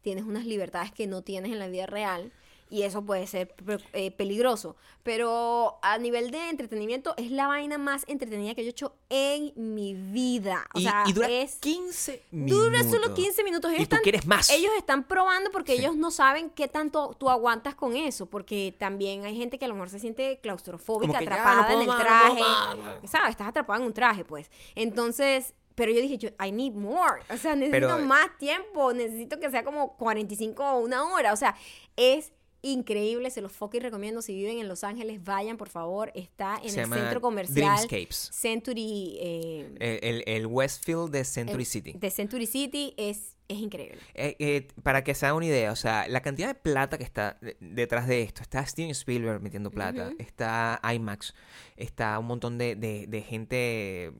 tienes 0.00 0.24
unas 0.24 0.44
libertades 0.46 0.90
que 0.92 1.06
no 1.06 1.22
tienes 1.22 1.52
en 1.52 1.58
la 1.58 1.68
vida 1.68 1.86
real 1.86 2.32
y 2.70 2.82
eso 2.82 3.02
puede 3.04 3.26
ser 3.26 3.54
eh, 3.92 4.10
peligroso, 4.10 4.76
pero 5.02 5.78
a 5.82 5.96
nivel 5.98 6.30
de 6.30 6.50
entretenimiento 6.50 7.14
es 7.16 7.30
la 7.30 7.46
vaina 7.46 7.78
más 7.78 8.04
entretenida 8.08 8.54
que 8.54 8.62
yo 8.62 8.68
he 8.68 8.70
hecho 8.70 8.94
en 9.08 9.52
mi 9.74 9.94
vida, 9.94 10.66
o 10.74 10.78
y, 10.78 10.82
sea, 10.82 11.04
y 11.06 11.12
dura 11.12 11.28
es 11.28 11.56
15 11.56 12.22
minutos. 12.30 12.58
Dura 12.64 12.84
solo 12.84 13.14
15 13.14 13.44
minutos. 13.44 13.70
Ellos 13.70 13.82
Y 13.82 13.86
tú 13.86 13.94
están, 13.96 14.02
quieres 14.02 14.26
más. 14.26 14.50
Ellos 14.50 14.72
están 14.76 15.04
probando 15.04 15.50
porque 15.50 15.72
Sí. 15.76 15.80
ellos 15.82 15.96
no 15.96 16.10
saben 16.10 16.50
qué 16.50 16.68
tanto 16.68 17.14
tú 17.18 17.30
aguantas 17.30 17.74
con 17.74 17.96
eso. 17.96 18.26
Porque 18.26 18.74
también 18.78 19.24
hay 19.24 19.36
gente 19.36 19.58
que 19.58 19.64
a 19.64 19.68
lo 19.68 19.74
mejor 19.74 19.90
se 19.90 19.98
siente 19.98 20.38
claustrofóbica, 20.42 21.12
no 21.14 21.18
atrapada 21.18 21.66
puedo 21.66 21.78
en 21.78 21.82
el 21.82 21.86
más, 21.88 21.98
no 21.98 22.04
traje. 22.04 22.40
más. 22.40 23.10
¿Sabes? 23.10 23.30
Estás 23.30 23.48
atrapada 23.48 23.80
en 23.80 23.86
un 23.86 23.92
traje, 23.94 24.24
pues. 24.24 24.50
Entonces, 24.74 25.54
pero 25.74 25.92
yo 25.92 26.00
dije, 26.00 26.18
yo, 26.18 26.28
I 26.44 26.50
need 26.52 26.72
more. 26.72 27.22
O 27.30 27.36
sea, 27.36 27.54
necesito 27.54 27.88
Pero- 27.94 27.98
más 28.06 28.36
tiempo. 28.38 28.92
Necesito 28.92 29.38
que 29.38 29.50
sea 29.50 29.64
como 29.64 29.96
45 29.96 30.62
o 30.64 30.78
una 30.80 31.04
hora. 31.12 31.32
O 31.32 31.36
sea, 31.36 31.54
es 31.96 32.32
increíble. 32.62 33.30
Se 33.30 33.40
los 33.40 33.52
fucking 33.52 33.80
recomiendo. 33.82 34.22
Si 34.22 34.34
viven 34.34 34.58
en 34.58 34.68
Los 34.68 34.84
Ángeles, 34.84 35.22
vayan, 35.24 35.56
por 35.56 35.68
favor. 35.68 36.10
Está 36.14 36.60
en 36.62 36.70
Se 36.70 36.82
el 36.82 36.88
centro 36.92 37.20
comercial 37.20 37.54
Dreamscapes. 37.56 38.30
Century. 38.32 39.16
eh, 39.20 39.72
El, 39.78 39.98
el- 40.02 40.24
el 40.26 40.46
Westfield 40.46 41.10
de 41.10 41.24
Century 41.24 41.62
el- 41.62 41.66
City. 41.66 41.92
De 41.96 42.10
Century 42.10 42.46
City 42.46 42.94
es, 42.96 43.36
es 43.48 43.58
increíble. 43.58 43.98
Eh, 44.14 44.36
eh, 44.38 44.68
para 44.82 45.04
que 45.04 45.14
se 45.14 45.26
haga 45.26 45.34
una 45.36 45.46
idea, 45.46 45.72
o 45.72 45.76
sea, 45.76 46.06
la 46.08 46.20
cantidad 46.20 46.48
de 46.48 46.54
plata 46.54 46.98
que 46.98 47.04
está 47.04 47.38
de- 47.40 47.56
detrás 47.60 48.06
de 48.08 48.22
esto, 48.22 48.42
está 48.42 48.64
Steven 48.66 48.90
Spielberg 48.90 49.40
metiendo 49.40 49.70
plata, 49.70 50.12
está 50.18 50.80
IMAX, 50.94 51.34
está 51.76 52.18
un 52.18 52.26
montón 52.26 52.58
de, 52.58 52.74
de- 52.76 53.06
de 53.06 53.22
gente 53.22 54.12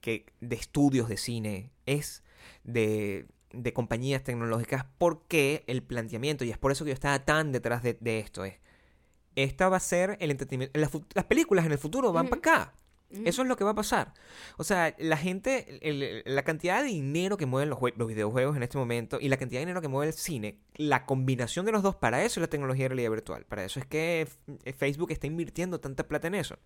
que, 0.00 0.26
de 0.40 0.56
estudios 0.56 1.08
de 1.08 1.16
cine, 1.16 1.70
es 1.86 2.22
de, 2.64 3.26
de 3.62 3.72
compañías 3.72 4.22
tecnológicas, 4.22 4.84
porque 4.98 5.64
el 5.66 5.82
planteamiento, 5.82 6.44
y 6.44 6.50
es 6.50 6.58
por 6.58 6.72
eso 6.72 6.84
que 6.84 6.90
yo 6.90 6.94
estaba 6.94 7.24
tan 7.24 7.52
detrás 7.52 7.82
de, 7.82 7.96
de 8.00 8.18
esto, 8.20 8.44
es, 8.44 8.54
esta 9.34 9.68
va 9.68 9.76
a 9.76 9.80
ser 9.80 10.16
el 10.20 10.30
entretenimiento, 10.30 10.78
las, 10.78 10.90
películas 11.26 11.66
en 11.66 11.72
el 11.72 11.78
futuro 11.78 12.12
van 12.12 12.28
para 12.28 12.38
acá. 12.38 12.72
Eso 13.24 13.42
es 13.42 13.48
lo 13.48 13.56
que 13.56 13.62
va 13.62 13.70
a 13.70 13.74
pasar. 13.74 14.14
O 14.56 14.64
sea, 14.64 14.92
la 14.98 15.16
gente, 15.16 15.78
el- 15.88 16.22
la 16.26 16.42
cantidad 16.42 16.82
de 16.82 16.88
dinero 16.88 17.36
que 17.36 17.46
mueven 17.46 17.70
los, 17.70 17.78
jue- 17.78 17.94
los 17.96 18.08
videojuegos 18.08 18.56
en 18.56 18.64
este 18.64 18.78
momento 18.78 19.18
y 19.20 19.28
la 19.28 19.36
cantidad 19.36 19.60
de 19.60 19.66
dinero 19.66 19.80
que 19.80 19.86
mueve 19.86 20.08
el 20.08 20.12
cine, 20.12 20.58
la 20.74 21.06
combinación 21.06 21.64
de 21.66 21.70
los 21.72 21.84
dos, 21.84 21.94
para 21.94 22.24
eso 22.24 22.40
es 22.40 22.42
la 22.42 22.48
tecnología 22.50 22.86
de 22.86 22.88
realidad 22.88 23.10
virtual. 23.12 23.44
Para 23.44 23.64
eso 23.64 23.78
es 23.78 23.86
que 23.86 24.22
F- 24.22 24.72
Facebook 24.72 25.12
está 25.12 25.28
invirtiendo 25.28 25.78
tanta 25.78 26.08
plata 26.08 26.26
en 26.26 26.34
eso. 26.34 26.58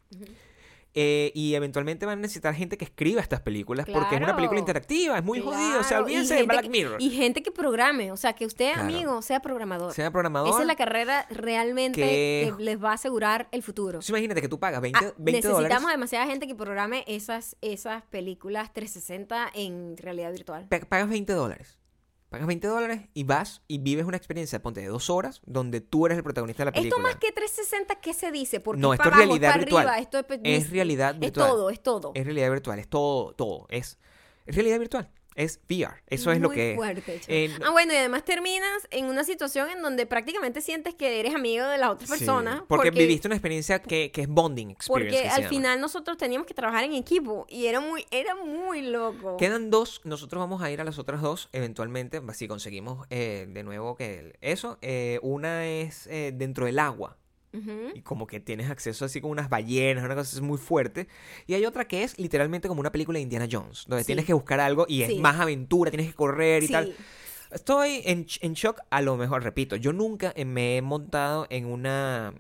Eh, 0.92 1.30
y 1.36 1.54
eventualmente 1.54 2.04
van 2.04 2.18
a 2.18 2.22
necesitar 2.22 2.52
gente 2.52 2.76
que 2.76 2.84
escriba 2.84 3.20
estas 3.20 3.40
películas 3.42 3.86
porque 3.86 4.00
es 4.00 4.16
una 4.16 4.18
Claro. 4.18 4.36
película 4.36 4.58
interactiva, 4.58 5.16
es 5.18 5.24
muy 5.24 5.40
jodido. 5.40 5.78
O 5.78 5.82
sea, 5.84 5.88
Claro, 5.98 6.04
olvídense 6.06 6.34
de 6.34 6.42
Black 6.42 6.62
que- 6.62 6.68
Mirror. 6.68 7.00
Y 7.00 7.10
gente 7.10 7.44
que 7.44 7.52
programe, 7.52 8.10
o 8.10 8.16
sea, 8.16 8.32
que 8.32 8.44
usted, 8.44 8.72
Claro. 8.72 8.88
amigo, 8.88 9.22
sea 9.22 9.40
programador. 9.40 9.92
sea 9.94 10.10
programador. 10.10 10.50
Esa 10.50 10.62
es 10.62 10.66
la 10.66 10.74
carrera 10.74 11.26
realmente 11.30 12.00
que- 12.00 12.52
que 12.56 12.62
les 12.64 12.82
va 12.82 12.90
a 12.90 12.94
asegurar 12.94 13.46
el 13.52 13.62
futuro. 13.62 13.90
Entonces, 13.98 14.10
imagínate 14.10 14.40
que 14.40 14.48
tú 14.48 14.58
pagas 14.58 14.80
20, 14.80 14.98
Ah, 14.98 15.12
20 15.16 15.22
necesitamos 15.38 15.58
dólares. 15.62 15.92
demasiada 15.92 16.26
gente 16.26 16.46
que 16.48 16.54
programe 16.56 17.04
esas, 17.06 17.56
esas 17.60 18.02
películas 18.06 18.72
360 18.72 19.48
en 19.54 19.96
realidad 19.96 20.32
virtual. 20.32 20.66
pa- 20.68 20.80
pagas 20.80 21.08
20 21.08 21.32
dólares. 21.32 21.78
Pagas 22.30 22.46
20 22.46 22.68
dólares 22.68 23.00
y 23.12 23.24
vas 23.24 23.60
y 23.66 23.78
vives 23.78 24.06
una 24.06 24.16
experiencia, 24.16 24.62
ponte 24.62 24.80
de 24.80 24.86
dos 24.86 25.10
horas, 25.10 25.42
donde 25.46 25.80
tú 25.80 26.06
eres 26.06 26.16
el 26.16 26.22
protagonista 26.22 26.62
de 26.62 26.66
la 26.66 26.72
película. 26.72 26.96
Esto 26.96 27.02
más 27.02 27.16
que 27.16 27.32
360, 27.32 27.96
¿qué 27.96 28.14
se 28.14 28.30
dice? 28.30 28.60
Porque 28.60 28.80
No, 28.80 28.94
es 28.94 29.00
esto 29.00 29.08
es 29.08 29.10
para 29.10 29.16
abajo, 29.16 29.30
realidad 29.32 29.48
para 29.50 29.58
virtual. 29.64 29.88
arriba, 29.88 29.98
esto 30.00 30.18
es, 30.20 30.40
Es 30.44 30.70
realidad 30.70 31.14
es 31.14 31.20
virtual. 31.20 31.48
todo, 31.48 31.70
es 31.70 31.82
todo. 31.82 32.12
Es 32.14 32.24
realidad 32.24 32.50
virtual, 32.52 32.78
es 32.78 32.88
todo, 32.88 33.32
todo. 33.32 33.66
Es, 33.68 33.98
es 34.46 34.54
realidad 34.54 34.78
virtual. 34.78 35.10
Es 35.34 35.60
VR. 35.68 36.02
Eso 36.08 36.32
es 36.32 36.40
lo 36.40 36.50
que 36.50 36.72
es. 36.72 36.76
fuerte. 36.76 37.20
Eh, 37.28 37.50
ah, 37.64 37.70
bueno, 37.70 37.92
y 37.92 37.96
además 37.96 38.24
terminas 38.24 38.88
en 38.90 39.06
una 39.06 39.24
situación 39.24 39.70
en 39.70 39.82
donde 39.82 40.06
prácticamente 40.06 40.60
sientes 40.60 40.94
que 40.94 41.20
eres 41.20 41.34
amigo 41.34 41.66
de 41.66 41.78
las 41.78 41.90
otras 41.90 42.10
sí, 42.10 42.16
personas. 42.18 42.62
porque, 42.68 42.90
viviste 42.90 43.28
una 43.28 43.36
experiencia 43.36 43.80
que, 43.80 44.10
que 44.10 44.22
es 44.22 44.28
bonding 44.28 44.70
experience. 44.70 45.16
Porque 45.16 45.28
al 45.28 45.42
llama. 45.42 45.48
final 45.48 45.80
nosotros 45.80 46.16
teníamos 46.16 46.46
que 46.46 46.54
trabajar 46.54 46.84
en 46.84 46.94
equipo 46.94 47.46
y 47.48 47.66
era 47.66 47.80
muy, 47.80 48.04
era 48.10 48.34
muy 48.34 48.82
loco. 48.82 49.36
Quedan 49.36 49.70
dos, 49.70 50.00
nosotros 50.04 50.40
vamos 50.40 50.62
a 50.62 50.70
ir 50.70 50.80
a 50.80 50.84
las 50.84 50.98
otras 50.98 51.22
dos 51.22 51.48
eventualmente, 51.52 52.20
si 52.34 52.48
conseguimos 52.48 53.06
eh, 53.10 53.46
de 53.48 53.62
nuevo 53.62 53.96
que 53.96 54.36
eso. 54.40 54.78
Eh, 54.82 55.18
una 55.22 55.66
es 55.66 56.06
eh, 56.06 56.32
dentro 56.34 56.66
del 56.66 56.78
agua, 56.78 57.16
Y 57.94 58.02
como 58.02 58.26
que 58.26 58.38
tienes 58.40 58.70
acceso 58.70 59.04
así 59.04 59.20
con 59.20 59.30
unas 59.30 59.48
ballenas, 59.48 60.04
una 60.04 60.14
cosa 60.14 60.40
muy 60.40 60.58
fuerte. 60.58 61.08
Y 61.46 61.54
hay 61.54 61.64
otra 61.66 61.86
que 61.88 62.04
es 62.04 62.18
literalmente 62.18 62.68
como 62.68 62.80
una 62.80 62.92
película 62.92 63.16
de 63.18 63.22
Indiana 63.22 63.48
Jones, 63.50 63.84
donde 63.88 64.04
Sí. 64.04 64.06
tienes 64.06 64.24
que 64.24 64.32
buscar 64.34 64.60
algo 64.60 64.86
y 64.88 65.02
es 65.02 65.08
Sí. 65.10 65.18
más 65.18 65.40
aventura, 65.40 65.90
tienes 65.90 66.08
que 66.08 66.14
correr 66.14 66.62
y 66.62 66.66
Sí. 66.68 66.72
tal. 66.72 66.94
Estoy 67.50 68.02
en, 68.04 68.26
en 68.42 68.52
shock, 68.54 68.80
a 68.90 69.02
lo 69.02 69.16
mejor, 69.16 69.42
repito, 69.42 69.74
yo 69.74 69.92
nunca 69.92 70.32
me 70.46 70.76
he 70.76 70.82
montado 70.82 71.48
en 71.50 71.66
una 71.66 72.32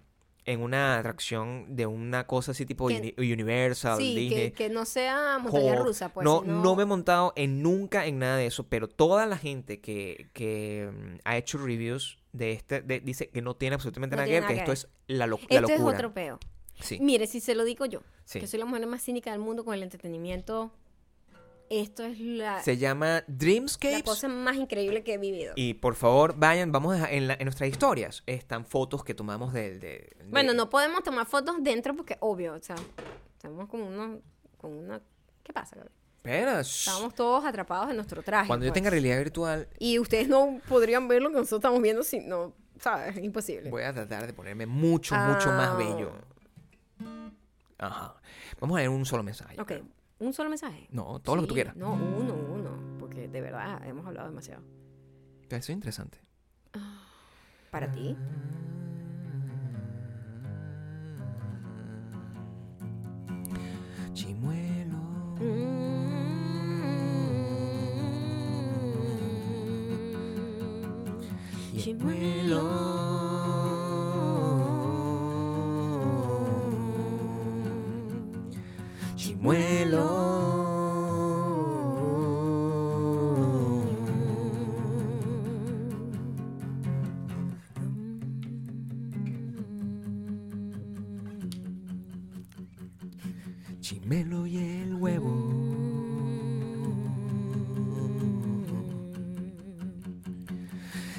en 0.44 0.60
una 0.62 0.98
atracción 0.98 1.76
de 1.76 1.86
una 1.86 2.26
cosa 2.26 2.52
así 2.52 2.64
tipo 2.66 2.88
Que- 2.88 3.14
Uni- 3.18 3.32
Universal, 3.32 3.98
Sí, 3.98 4.14
que, 4.14 4.20
Disney. 4.20 4.50
que 4.52 4.68
no 4.70 4.84
sea 4.84 5.38
montaña 5.38 5.72
Hulk. 5.74 5.82
rusa, 5.84 6.08
pues. 6.12 6.24
no, 6.24 6.40
sino- 6.42 6.62
no 6.62 6.76
me 6.76 6.82
he 6.82 6.86
montado 6.86 7.32
en 7.36 7.62
nunca 7.62 8.06
en 8.06 8.18
nada 8.18 8.36
de 8.36 8.46
eso, 8.46 8.66
pero 8.68 8.88
toda 8.88 9.26
la 9.26 9.36
gente 9.36 9.80
que, 9.80 10.28
que 10.32 10.90
mm, 10.92 11.16
ha 11.24 11.36
hecho 11.36 11.58
reviews 11.58 12.18
de 12.32 12.52
este 12.52 12.80
de- 12.82 13.00
dice 13.00 13.28
que 13.28 13.42
no 13.42 13.54
tiene 13.54 13.74
absolutamente 13.74 14.16
No 14.16 14.22
nada 14.22 14.28
que 14.32 14.40
ver, 14.40 14.48
que 14.48 14.54
esto 14.60 14.72
es 14.72 14.88
la, 15.06 15.26
lo- 15.26 15.36
la 15.36 15.42
Este 15.60 15.74
es 15.74 15.78
locura. 15.80 15.96
otro 15.96 16.14
peo. 16.14 16.38
Sí, 16.80 16.98
Mire, 17.00 17.26
si 17.26 17.40
se 17.40 17.54
lo 17.54 17.64
digo 17.64 17.84
yo, 17.84 18.00
sí. 18.24 18.40
que 18.40 18.46
soy 18.46 18.58
la 18.58 18.64
mujer 18.64 18.86
más 18.86 19.02
cínica 19.02 19.30
del 19.32 19.40
mundo 19.40 19.64
con 19.66 19.74
el 19.74 19.82
entretenimiento, 19.82 20.72
esto 21.70 22.02
es 22.04 22.18
la, 22.20 22.62
Se 22.62 22.76
llama 22.76 23.06
la 23.06 23.24
Dreamscapes. 23.28 24.02
cosa 24.02 24.28
más 24.28 24.56
increíble 24.56 25.02
que 25.02 25.14
he 25.14 25.18
vivido. 25.18 25.52
Y 25.56 25.74
por 25.74 25.94
favor, 25.94 26.34
vayan, 26.36 26.72
vamos 26.72 27.00
a, 27.00 27.10
en, 27.10 27.28
la- 27.28 27.34
en 27.34 27.44
nuestras 27.44 27.70
historias. 27.70 28.22
Están 28.26 28.66
fotos 28.66 29.02
que 29.04 29.14
tomamos 29.14 29.52
del... 29.54 29.80
De, 29.80 29.88
de- 30.18 30.26
Bueno, 30.28 30.52
no 30.52 30.68
podemos 30.68 31.02
tomar 31.02 31.26
fotos 31.26 31.56
dentro 31.62 31.96
porque, 31.96 32.16
obvio, 32.20 32.54
o 32.54 32.60
sea, 32.62 32.76
estamos 33.34 33.68
con 33.68 33.80
una... 33.82 35.00
¿Qué 35.42 35.52
pasa, 35.52 35.76
Gabriel? 35.76 35.94
Espera. 36.16 36.60
Estamos 36.60 37.14
todos 37.14 37.44
atrapados 37.46 37.88
en 37.90 37.96
nuestro 37.96 38.22
traje. 38.22 38.46
Cuando 38.46 38.66
yo 38.66 38.72
pues. 38.72 38.74
tenga 38.74 38.90
realidad 38.90 39.16
virtual, 39.18 39.68
Y 39.78 39.98
ustedes 39.98 40.28
no 40.28 40.60
podrían 40.68 41.08
ver 41.08 41.22
lo 41.22 41.30
que 41.30 41.36
nosotros 41.36 41.60
estamos 41.60 41.80
viendo 41.80 42.02
si 42.02 42.20
no, 42.20 42.52
¿sabes? 42.78 43.16
Es 43.16 43.24
imposible. 43.24 43.70
voy 43.70 43.84
a 43.84 43.92
tratar 43.94 44.26
de 44.26 44.32
ponerme 44.34 44.66
mucho, 44.66 45.14
mucho 45.14 45.48
más 45.50 45.68
Ah. 45.70 45.76
bello. 45.76 46.12
Ajá. 47.78 48.14
Vamos 48.60 48.76
a 48.76 48.80
leer 48.80 48.90
un 48.90 49.06
solo 49.06 49.22
mensaje. 49.22 49.58
Ok. 49.60 49.72
Un 50.20 50.32
solo 50.32 50.48
mensaje. 50.50 50.86
No, 50.90 51.18
todo 51.20 51.36
lo 51.36 51.42
que 51.42 51.48
tú 51.48 51.54
quieras. 51.54 51.74
No, 51.76 51.94
uno, 51.94 52.34
uno, 52.34 52.98
porque 52.98 53.26
de 53.28 53.40
verdad 53.40 53.84
hemos 53.86 54.06
hablado 54.06 54.28
demasiado. 54.28 54.62
Eso 55.48 55.56
es 55.56 55.70
interesante. 55.70 56.18
Para 57.70 57.90
ti. 57.90 58.16
Chimuelo. 64.12 64.98
Chimuelo. 71.76 73.19
Chimelo 93.80 94.46
y 94.46 94.58
el 94.58 94.94
huevo. 94.94 95.30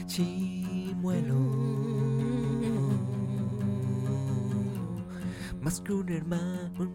Chimuelo. 0.05 1.35
Más 5.61 5.81
que 5.81 5.93
un 5.93 6.09
hermano. 6.09 6.93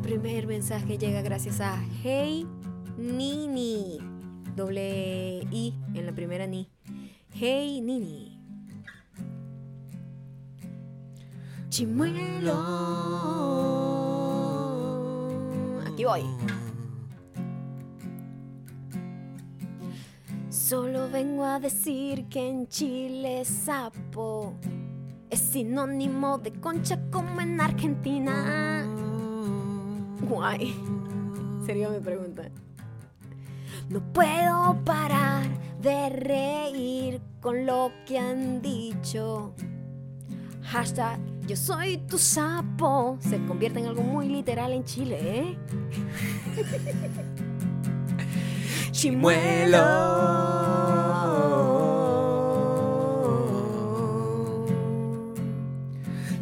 Primer 0.00 0.46
mensaje 0.46 0.98
llega 0.98 1.22
gracias 1.22 1.60
a 1.60 1.78
Hey 2.02 2.46
Nini. 2.96 3.98
Doble 4.56 5.46
I 5.50 5.74
en 5.94 6.06
la 6.06 6.12
primera 6.12 6.46
ni. 6.46 6.68
Hey 7.32 7.80
Nini. 7.80 8.38
Chimuelo. 11.68 12.56
Aquí 15.86 16.04
voy. 16.04 16.22
Solo 20.48 21.08
vengo 21.10 21.44
a 21.44 21.60
decir 21.60 22.26
que 22.28 22.48
en 22.48 22.68
Chile 22.68 23.44
sapo 23.44 24.54
es 25.28 25.40
sinónimo 25.40 26.38
de 26.38 26.52
concha 26.52 26.98
como 27.10 27.40
en 27.40 27.60
Argentina. 27.60 28.99
Guay. 30.22 30.74
Sería 31.64 31.88
mi 31.88 32.00
pregunta. 32.00 32.50
No 33.88 34.00
puedo 34.12 34.78
parar 34.84 35.46
de 35.80 36.10
reír 36.10 37.20
con 37.40 37.66
lo 37.66 37.92
que 38.06 38.18
han 38.18 38.62
dicho. 38.62 39.54
Hashtag 40.62 41.18
yo 41.46 41.56
soy 41.56 41.96
tu 41.98 42.16
sapo. 42.16 43.18
Se 43.20 43.44
convierte 43.46 43.80
en 43.80 43.86
algo 43.86 44.02
muy 44.02 44.28
literal 44.28 44.72
en 44.72 44.84
Chile, 44.84 45.18
¿eh? 45.20 45.58
Chimuelo. 48.92 49.78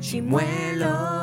Estoy 0.00 1.17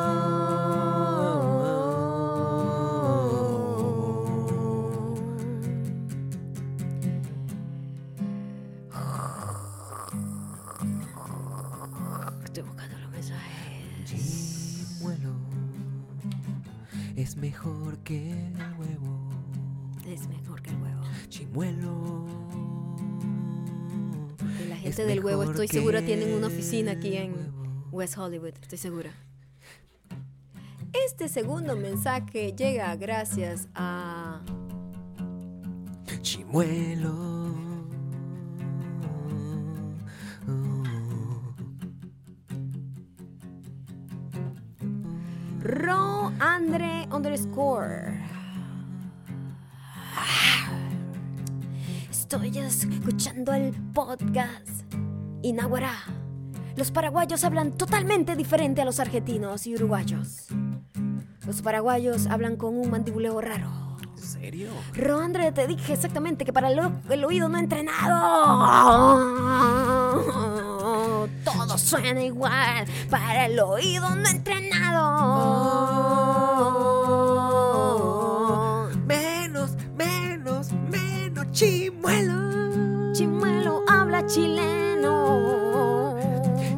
que 18.05 18.31
el 18.31 18.73
huevo. 18.77 19.29
Es 20.07 20.27
mejor 20.29 20.61
que 20.61 20.69
el 20.69 20.77
huevo. 20.77 21.01
Chimuelo. 21.27 22.25
La 24.69 24.75
Es 24.75 24.81
gente 24.81 25.05
del 25.05 25.25
huevo, 25.25 25.43
estoy 25.43 25.67
segura, 25.67 26.05
tienen 26.05 26.31
una 26.33 26.47
oficina 26.47 26.93
aquí 26.93 27.17
en. 27.17 27.33
West 27.91 28.17
Hollywood, 28.17 28.53
estoy 28.61 28.77
segura. 28.77 29.11
Este 30.93 31.27
segundo 31.27 31.75
mensaje 31.75 32.53
llega 32.53 32.95
gracias 32.95 33.67
a 33.73 34.41
Chimuelo. 36.21 37.34
Ro 45.65 46.31
Andre 46.39 47.07
underscore. 47.11 48.21
Estoy 52.07 52.55
escuchando 52.59 53.51
el 53.51 53.73
podcast 53.91 54.69
Inaguará. 55.41 55.95
Los 56.75 56.91
paraguayos 56.91 57.43
hablan 57.43 57.71
totalmente 57.71 58.35
diferente 58.35 58.83
a 58.83 58.85
los 58.85 58.99
argentinos 58.99 59.65
y 59.65 59.73
uruguayos. 59.73 60.45
Los 61.47 61.63
paraguayos 61.63 62.27
hablan 62.27 62.57
con 62.57 62.77
un 62.77 62.91
mandibuleo 62.91 63.41
raro. 63.41 63.97
¿En 64.03 64.17
serio? 64.19 64.69
Roandre, 64.93 65.51
te 65.51 65.65
dije 65.65 65.93
exactamente 65.93 66.45
que 66.45 66.53
para 66.53 66.69
el, 66.69 66.79
el 67.09 67.25
oído 67.25 67.49
no 67.49 67.57
entrenado 67.57 68.05
todo 71.75 71.77
suena 71.77 72.23
igual. 72.23 72.85
Para 73.09 73.45
el 73.47 73.59
oído 73.59 74.09
no 74.09 74.27
entrenado. 77.95 78.89
Menos, 79.05 79.71
menos, 79.97 80.71
menos 80.89 81.51
chimuelo. 81.51 83.13
Chimuelo 83.13 83.83
habla 83.89 84.25
chileno. 84.25 86.15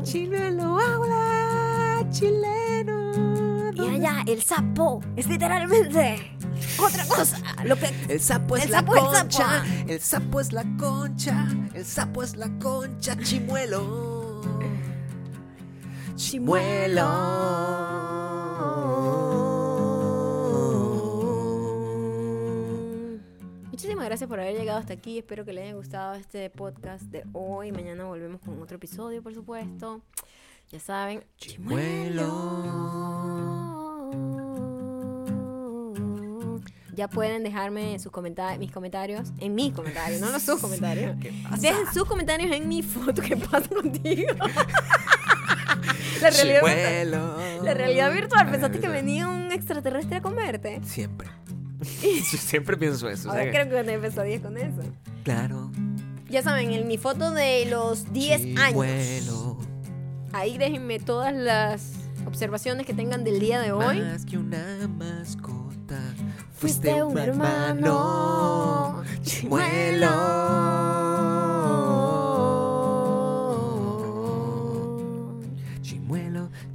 Chimuelo 0.03 0.79
habla 0.79 2.05
chileno. 2.11 3.71
Y 3.73 3.87
allá 3.95 4.23
el 4.27 4.41
sapo 4.41 5.01
es 5.15 5.27
literalmente 5.27 6.31
otra 6.79 7.05
cosa. 7.05 7.37
Lo 7.63 7.75
que 7.75 7.93
El 8.09 8.19
sapo 8.19 8.57
es 8.57 8.65
El 8.65 8.71
la 8.71 8.79
sapo, 8.79 8.95
el 8.95 9.01
sapo. 9.01 9.11
concha. 9.19 9.63
El 9.87 9.99
sapo 10.01 10.39
es 10.39 10.51
la 10.53 10.63
concha. 10.77 11.47
El 11.73 11.85
sapo 11.85 12.23
es 12.23 12.35
la 12.35 12.49
concha. 12.59 13.15
Chimuelo. 13.17 14.06
Chimuelo. 16.17 17.05
Muchísimas 23.69 24.05
gracias 24.05 24.27
por 24.27 24.39
haber 24.39 24.57
llegado 24.57 24.79
hasta 24.79 24.93
aquí. 24.93 25.19
Espero 25.19 25.45
que 25.45 25.53
les 25.53 25.65
haya 25.65 25.75
gustado 25.75 26.15
este 26.15 26.49
podcast 26.49 27.03
de 27.03 27.23
hoy. 27.33 27.71
Mañana 27.71 28.05
volvemos 28.05 28.41
con 28.41 28.59
otro 28.61 28.77
episodio, 28.77 29.21
por 29.21 29.35
supuesto. 29.35 30.01
Ya 30.71 30.79
saben. 30.79 31.23
Chimuelo. 31.37 32.57
Ya 36.95 37.07
pueden 37.07 37.43
dejarme 37.43 37.99
sus 37.99 38.11
comentarios, 38.11 38.57
mis 38.57 38.71
comentarios, 38.71 39.31
en 39.37 39.53
mis 39.53 39.71
comentarios, 39.71 40.19
no 40.19 40.31
los 40.31 40.41
sus 40.41 40.59
comentarios. 40.61 41.15
Dejen 41.59 41.85
sus 41.93 42.05
comentarios 42.05 42.49
en 42.51 42.67
mi 42.67 42.81
foto. 42.81 43.21
¿Qué 43.21 43.37
pasa 43.37 43.69
contigo? 43.69 44.33
la, 46.21 46.29
realidad, 46.29 46.59
Chimuelo. 46.61 47.63
la 47.63 47.73
realidad 47.73 48.11
virtual. 48.13 48.49
¿Pensaste 48.51 48.79
que 48.79 48.87
venía 48.87 49.27
un 49.27 49.51
extraterrestre 49.51 50.17
a 50.17 50.21
comerte? 50.21 50.81
Siempre. 50.85 51.27
Siempre 52.39 52.77
pienso 52.77 53.09
eso. 53.09 53.29
o 53.29 53.31
sea 53.31 53.41
Ahora 53.41 53.43
que- 53.45 53.51
creo 53.51 53.69
que 53.69 53.75
tener 53.83 54.01
pesadillas 54.01 54.41
con 54.41 54.57
eso. 54.57 54.81
Claro. 55.23 55.71
Ya 56.29 56.41
saben, 56.43 56.71
en 56.71 56.87
mi 56.87 56.97
foto 56.97 57.31
de 57.31 57.65
los 57.69 58.11
10 58.11 58.57
años. 58.57 59.57
Ahí 60.33 60.57
déjenme 60.57 60.99
todas 60.99 61.33
las 61.33 61.93
observaciones 62.25 62.85
que 62.85 62.93
tengan 62.93 63.23
del 63.23 63.39
día 63.39 63.61
de 63.61 63.71
hoy. 63.71 64.01
Más 64.01 64.25
que 64.25 64.37
una 64.37 64.87
mascota. 64.89 65.99
Fuiste 66.53 67.01
un 67.03 67.17
hermano. 67.17 69.03
Chimuelo. 69.23 70.07
Chimuelo, 70.09 70.09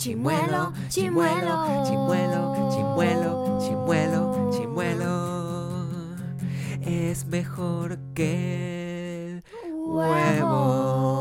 Chimuelo. 0.03 0.73
Chimuelo. 0.89 1.85
chimuelo. 1.87 2.70
Chimuelo. 2.73 3.59
Chimuelo. 3.61 4.51
Chimuelo. 4.51 6.16
Es 6.81 7.24
mejor 7.27 8.01
que 8.12 9.45
Huevo. 9.70 11.11